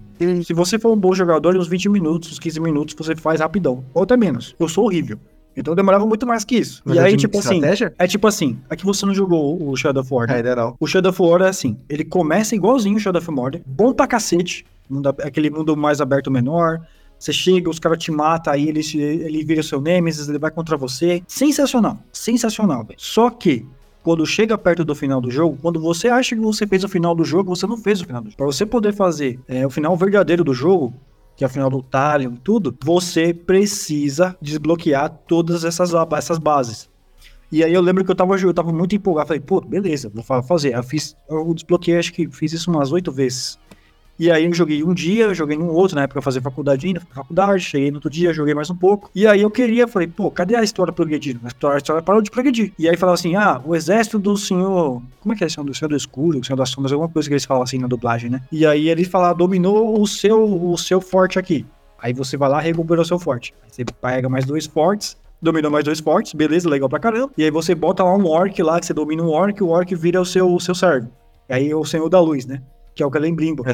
se 0.44 0.54
você 0.54 0.78
for 0.78 0.92
um 0.92 0.96
bom 0.96 1.14
jogador, 1.14 1.54
em 1.54 1.58
uns 1.58 1.68
20 1.68 1.88
minutos, 1.88 2.32
uns 2.32 2.38
15 2.38 2.60
minutos, 2.60 2.94
você 2.96 3.14
faz 3.14 3.40
rapidão. 3.40 3.84
Ou 3.92 4.04
até 4.04 4.16
menos. 4.16 4.54
Eu 4.58 4.68
sou 4.68 4.84
horrível. 4.84 5.18
Então 5.56 5.74
demorava 5.74 6.06
muito 6.06 6.26
mais 6.26 6.44
que 6.44 6.56
isso. 6.56 6.82
Mas 6.84 6.96
e 6.96 6.98
é 6.98 7.02
aí, 7.02 7.16
tipo 7.16 7.38
assim. 7.38 7.54
estratégia? 7.54 7.94
É 7.98 8.06
tipo 8.06 8.26
assim. 8.26 8.58
Aqui 8.68 8.84
você 8.84 9.06
não 9.06 9.14
jogou 9.14 9.70
o 9.70 9.74
Shadow 9.74 10.02
of 10.02 10.12
War. 10.12 10.28
né? 10.28 10.36
Ainda 10.36 10.54
não. 10.54 10.76
O 10.78 10.86
Shadow 10.86 11.10
of 11.10 11.22
War 11.22 11.42
é 11.42 11.48
assim. 11.48 11.78
Ele 11.88 12.04
começa 12.04 12.54
igualzinho 12.54 12.96
o 12.96 13.00
Shadow 13.00 13.20
of 13.20 13.30
Mordor. 13.30 13.60
Bom 13.66 13.92
pra 13.92 14.06
cacete. 14.06 14.66
Mundo 14.88 15.08
aquele 15.08 15.50
mundo 15.50 15.76
mais 15.76 16.00
aberto 16.00 16.30
menor. 16.30 16.80
Você 17.18 17.32
chega, 17.32 17.70
os 17.70 17.78
caras 17.78 17.98
te 17.98 18.12
matam, 18.12 18.52
aí 18.52 18.68
ele, 18.68 18.80
ele 18.94 19.42
vira 19.42 19.62
seu 19.62 19.80
Nemesis, 19.80 20.28
ele 20.28 20.38
vai 20.38 20.50
contra 20.50 20.76
você. 20.76 21.22
Sensacional, 21.26 21.98
sensacional, 22.12 22.84
velho. 22.84 22.98
Só 23.00 23.30
que, 23.30 23.66
quando 24.02 24.26
chega 24.26 24.58
perto 24.58 24.84
do 24.84 24.94
final 24.94 25.20
do 25.20 25.30
jogo, 25.30 25.58
quando 25.62 25.80
você 25.80 26.08
acha 26.08 26.36
que 26.36 26.42
você 26.42 26.66
fez 26.66 26.84
o 26.84 26.88
final 26.88 27.14
do 27.14 27.24
jogo, 27.24 27.56
você 27.56 27.66
não 27.66 27.78
fez 27.78 28.02
o 28.02 28.04
final 28.04 28.20
do 28.20 28.26
jogo. 28.26 28.36
Pra 28.36 28.46
você 28.46 28.66
poder 28.66 28.92
fazer 28.92 29.40
é, 29.48 29.66
o 29.66 29.70
final 29.70 29.96
verdadeiro 29.96 30.44
do 30.44 30.52
jogo, 30.52 30.92
que 31.34 31.42
é 31.42 31.46
o 31.46 31.50
final 31.50 31.70
do 31.70 31.82
Talion 31.82 32.32
e 32.34 32.38
tudo, 32.38 32.76
você 32.84 33.32
precisa 33.32 34.36
desbloquear 34.40 35.08
todas 35.26 35.64
essas, 35.64 35.92
essas 36.16 36.38
bases. 36.38 36.88
E 37.50 37.64
aí 37.64 37.72
eu 37.72 37.80
lembro 37.80 38.04
que 38.04 38.10
eu 38.10 38.14
tava, 38.14 38.36
eu 38.36 38.52
tava 38.52 38.72
muito 38.72 38.94
empolgado. 38.94 39.28
Falei, 39.28 39.40
pô, 39.40 39.60
beleza, 39.60 40.10
vou 40.12 40.22
fa- 40.22 40.42
fazer. 40.42 40.74
Eu 40.74 40.82
fiz, 40.82 41.16
eu 41.30 41.54
desbloqueei, 41.54 41.98
acho 41.98 42.12
que 42.12 42.28
fiz 42.30 42.52
isso 42.52 42.70
umas 42.70 42.92
oito 42.92 43.10
vezes. 43.10 43.58
E 44.18 44.30
aí 44.30 44.44
eu 44.44 44.54
joguei 44.54 44.82
um 44.82 44.94
dia, 44.94 45.32
joguei 45.34 45.56
no 45.56 45.66
outro, 45.72 45.96
na 45.96 46.02
época 46.02 46.18
eu 46.18 46.22
fazia 46.22 46.40
faculdade 46.40 46.86
ainda, 46.86 47.00
faculdade, 47.12 47.62
cheguei 47.62 47.90
no 47.90 47.96
outro 47.96 48.10
dia, 48.10 48.32
joguei 48.32 48.54
mais 48.54 48.70
um 48.70 48.74
pouco. 48.74 49.10
E 49.14 49.26
aí 49.26 49.42
eu 49.42 49.50
queria, 49.50 49.86
falei, 49.86 50.08
pô, 50.08 50.30
cadê 50.30 50.56
a 50.56 50.62
história 50.62 50.92
progredindo? 50.92 51.40
A 51.44 51.48
história, 51.48 51.76
a 51.76 51.78
história 51.78 52.02
parou 52.02 52.22
de 52.22 52.30
progredir. 52.30 52.72
E 52.78 52.88
aí 52.88 52.96
falava 52.96 53.14
assim, 53.14 53.36
ah, 53.36 53.60
o 53.64 53.74
exército 53.74 54.18
do 54.18 54.36
senhor. 54.36 55.02
Como 55.20 55.34
é 55.34 55.36
que 55.36 55.44
é? 55.44 55.48
Senhor 55.48 55.64
do 55.64 55.74
senhor 55.74 55.88
do 55.88 55.96
escuro, 55.96 56.38
o 56.38 56.44
senhor 56.44 56.56
das 56.56 56.70
sombras, 56.70 56.92
alguma 56.92 57.08
coisa 57.08 57.28
que 57.28 57.34
eles 57.34 57.44
falam 57.44 57.62
assim 57.62 57.78
na 57.78 57.86
dublagem, 57.86 58.30
né? 58.30 58.42
E 58.50 58.66
aí 58.66 58.88
ele 58.88 59.04
fala, 59.04 59.32
dominou 59.32 60.00
o 60.00 60.06
seu, 60.06 60.70
o 60.70 60.76
seu 60.76 61.00
forte 61.00 61.38
aqui. 61.38 61.64
Aí 61.98 62.12
você 62.12 62.36
vai 62.36 62.48
lá 62.48 62.60
recupera 62.60 63.00
o 63.00 63.04
seu 63.04 63.18
forte. 63.18 63.54
Aí 63.64 63.70
você 63.70 63.84
pega 63.84 64.28
mais 64.28 64.44
dois 64.44 64.66
fortes, 64.66 65.16
dominou 65.40 65.70
mais 65.70 65.84
dois 65.84 66.00
fortes, 66.00 66.32
beleza, 66.32 66.68
legal 66.68 66.88
pra 66.88 66.98
caramba. 66.98 67.32
E 67.36 67.44
aí 67.44 67.50
você 67.50 67.74
bota 67.74 68.02
lá 68.02 68.14
um 68.14 68.26
orc 68.26 68.62
lá, 68.62 68.78
que 68.80 68.86
você 68.86 68.94
domina 68.94 69.22
um 69.22 69.30
orc, 69.30 69.62
o 69.62 69.68
orc 69.68 69.94
vira 69.94 70.20
o 70.20 70.24
seu, 70.24 70.52
o 70.52 70.60
seu 70.60 70.74
servo. 70.74 71.10
E 71.48 71.54
aí 71.54 71.70
é 71.70 71.76
o 71.76 71.84
Senhor 71.84 72.08
da 72.08 72.20
Luz, 72.20 72.46
né? 72.46 72.62
Que 72.94 73.02
é 73.02 73.06
o 73.06 73.10
Calembrimbo. 73.10 73.64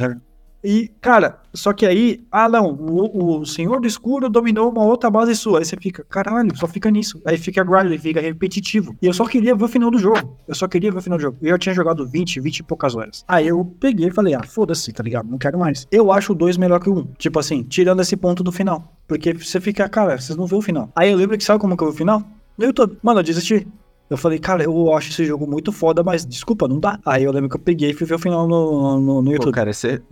E, 0.65 0.91
cara, 1.01 1.41
só 1.53 1.73
que 1.73 1.85
aí, 1.85 2.25
ah 2.31 2.49
não, 2.49 2.73
o, 2.73 3.41
o 3.41 3.47
Senhor 3.47 3.81
do 3.81 3.87
Escuro 3.87 4.29
dominou 4.31 4.71
uma 4.71 4.85
outra 4.85 5.11
base 5.11 5.35
sua. 5.35 5.59
Aí 5.59 5.65
você 5.65 5.77
fica, 5.77 6.05
caralho, 6.09 6.57
só 6.57 6.67
fica 6.67 6.91
nisso. 6.91 7.21
Aí 7.25 7.37
fica 7.37 7.65
grind, 7.65 7.99
fica 8.01 8.21
repetitivo. 8.21 8.97
E 9.03 9.07
eu 9.07 9.13
só 9.13 9.27
queria 9.27 9.55
ver 9.55 9.65
o 9.65 9.69
final 9.69 9.91
do 9.91 9.99
jogo. 9.99 10.39
Eu 10.47 10.55
só 10.55 10.69
queria 10.69 10.93
ver 10.93 10.99
o 10.99 11.03
final 11.03 11.19
do 11.19 11.23
jogo. 11.23 11.37
Eu 11.43 11.51
já 11.51 11.59
tinha 11.59 11.75
jogado 11.75 12.07
20, 12.07 12.41
20 12.41 12.59
e 12.59 12.63
poucas 12.63 12.95
horas. 12.95 13.25
Aí 13.27 13.49
eu 13.49 13.65
peguei 13.81 14.09
e 14.09 14.13
falei, 14.13 14.35
ah, 14.35 14.43
foda-se, 14.43 14.93
tá 14.93 15.03
ligado? 15.03 15.29
Não 15.29 15.39
quero 15.39 15.59
mais. 15.59 15.87
Eu 15.91 16.13
acho 16.13 16.33
o 16.33 16.35
2 16.35 16.57
melhor 16.57 16.81
que 16.81 16.89
o 16.89 16.95
1. 16.95 16.99
Um. 16.99 17.07
Tipo 17.19 17.39
assim, 17.39 17.63
tirando 17.65 18.01
esse 18.01 18.17
ponto 18.17 18.43
do 18.43 18.53
final. 18.53 18.93
Porque 19.09 19.33
você 19.33 19.61
fica, 19.61 19.89
cara, 19.89 20.19
vocês 20.19 20.37
não 20.37 20.47
vê 20.47 20.55
o 20.55 20.63
final. 20.63 20.91
Aí 20.95 21.11
eu 21.11 21.17
lembro 21.17 21.37
que 21.37 21.45
sabe 21.45 21.61
como 21.61 21.77
que 21.77 21.83
eu 21.83 21.89
vi 21.89 21.95
o 21.95 21.99
final? 21.99 22.23
No 22.57 22.67
YouTube. 22.67 22.99
Mano, 23.03 23.21
eu 23.21 23.25
desisti. 23.25 23.67
Eu 24.13 24.19
falei, 24.19 24.39
cara, 24.39 24.63
eu 24.63 24.95
acho 24.95 25.11
esse 25.11 25.25
jogo 25.25 25.47
muito 25.47 25.73
foda, 25.73 26.03
mas 26.03 26.27
desculpa, 26.27 26.69
não 26.69 26.79
dá. 26.79 26.99
Aí 27.07 27.25
eu 27.25 27.33
lembro 27.33 27.49
que 27.49 27.57
eu 27.57 27.61
peguei 27.61 27.91
e 27.91 27.95
fui 27.95 28.07
ver 28.07 28.15
o 28.17 28.19
final 28.19 28.47
no, 28.47 29.01
no, 29.01 29.23
no 29.23 29.31
Pô, 29.31 29.33
YouTube. 29.37 29.55
cara, 29.55 29.73
você, 29.73 30.03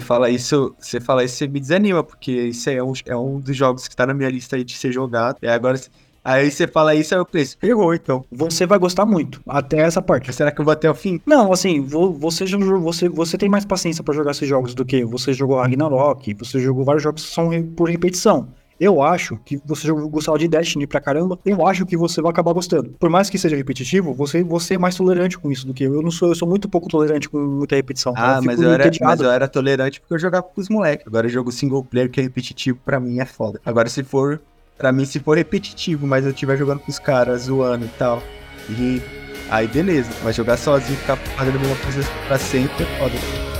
fala 0.00 0.30
isso, 0.30 0.74
você 0.78 1.00
fala 1.00 1.22
isso, 1.22 1.36
você 1.36 1.46
me 1.46 1.60
desanima, 1.60 2.02
porque 2.02 2.32
isso 2.32 2.70
aí 2.70 2.76
é 2.76 2.82
um, 2.82 2.92
é 3.06 3.16
um 3.16 3.38
dos 3.38 3.54
jogos 3.54 3.86
que 3.86 3.94
tá 3.94 4.06
na 4.06 4.14
minha 4.14 4.30
lista 4.30 4.56
aí 4.56 4.64
de 4.64 4.76
ser 4.76 4.90
jogado. 4.90 5.36
E 5.42 5.46
agora, 5.46 5.78
aí 6.24 6.50
você 6.50 6.66
fala 6.66 6.94
isso, 6.94 7.14
aí 7.14 7.20
eu 7.20 7.26
penso, 7.26 7.56
errou 7.62 7.94
então. 7.94 8.24
você 8.32 8.64
vai 8.64 8.78
gostar 8.78 9.04
muito. 9.04 9.40
Até 9.46 9.80
essa 9.80 10.00
parte. 10.00 10.28
Mas 10.28 10.36
será 10.36 10.50
que 10.50 10.60
eu 10.60 10.64
vou 10.64 10.72
até 10.72 10.90
o 10.90 10.94
fim? 10.94 11.20
Não, 11.26 11.52
assim, 11.52 11.80
vo- 11.82 12.12
você, 12.12 12.44
você, 12.46 13.08
você 13.08 13.36
tem 13.36 13.48
mais 13.50 13.64
paciência 13.66 14.02
pra 14.02 14.14
jogar 14.14 14.30
esses 14.30 14.48
jogos 14.48 14.74
do 14.74 14.84
que. 14.84 15.04
Você 15.04 15.32
jogou 15.34 15.58
Ragnarok, 15.60 16.32
você 16.34 16.58
jogou 16.58 16.84
vários 16.84 17.02
jogos 17.02 17.24
que 17.26 17.34
são 17.34 17.50
por 17.76 17.90
repetição. 17.90 18.48
Eu 18.82 19.00
acho 19.00 19.36
que 19.44 19.62
você 19.64 19.86
jogou 19.86 20.08
gostava 20.08 20.36
de 20.36 20.48
Destiny 20.48 20.88
pra 20.88 21.00
caramba. 21.00 21.38
Eu 21.46 21.64
acho 21.64 21.86
que 21.86 21.96
você 21.96 22.20
vai 22.20 22.32
acabar 22.32 22.52
gostando. 22.52 22.90
Por 22.98 23.08
mais 23.08 23.30
que 23.30 23.38
seja 23.38 23.54
repetitivo, 23.54 24.12
você, 24.12 24.42
você 24.42 24.74
é 24.74 24.78
mais 24.78 24.96
tolerante 24.96 25.38
com 25.38 25.52
isso 25.52 25.64
do 25.64 25.72
que 25.72 25.84
eu. 25.84 25.94
Eu 25.94 26.02
não 26.02 26.10
sou, 26.10 26.30
eu 26.30 26.34
sou 26.34 26.48
muito 26.48 26.68
pouco 26.68 26.88
tolerante 26.88 27.28
com 27.28 27.38
muita 27.38 27.76
repetição. 27.76 28.12
Ah, 28.16 28.40
fico 28.40 28.46
mas 28.46 28.60
eu, 28.60 28.72
era, 28.72 28.90
mas 29.00 29.20
eu 29.20 29.30
era 29.30 29.46
tolerante 29.46 30.00
porque 30.00 30.14
eu 30.14 30.18
jogava 30.18 30.42
com 30.42 30.60
os 30.60 30.68
moleques. 30.68 31.06
Agora 31.06 31.28
jogo 31.28 31.52
single 31.52 31.84
player 31.84 32.10
que 32.10 32.18
é 32.18 32.24
repetitivo, 32.24 32.76
pra 32.84 32.98
mim 32.98 33.20
é 33.20 33.24
foda. 33.24 33.60
Agora 33.64 33.88
se 33.88 34.02
for, 34.02 34.40
pra 34.76 34.90
mim 34.90 35.04
se 35.04 35.20
for 35.20 35.36
repetitivo, 35.36 36.04
mas 36.04 36.24
eu 36.24 36.32
estiver 36.32 36.56
jogando 36.56 36.80
com 36.80 36.90
os 36.90 36.98
caras, 36.98 37.42
zoando 37.42 37.84
e 37.84 37.90
tal, 37.90 38.20
e 38.68 39.00
aí 39.48 39.68
beleza. 39.68 40.10
Mas 40.24 40.34
jogar 40.34 40.56
sozinho, 40.56 40.98
ficar 40.98 41.14
fazendo 41.14 41.54
a 41.54 41.60
mesma 41.60 41.76
coisa 41.76 42.02
pra 42.26 42.36
sempre 42.36 42.82
é 42.82 42.98
foda. 42.98 43.51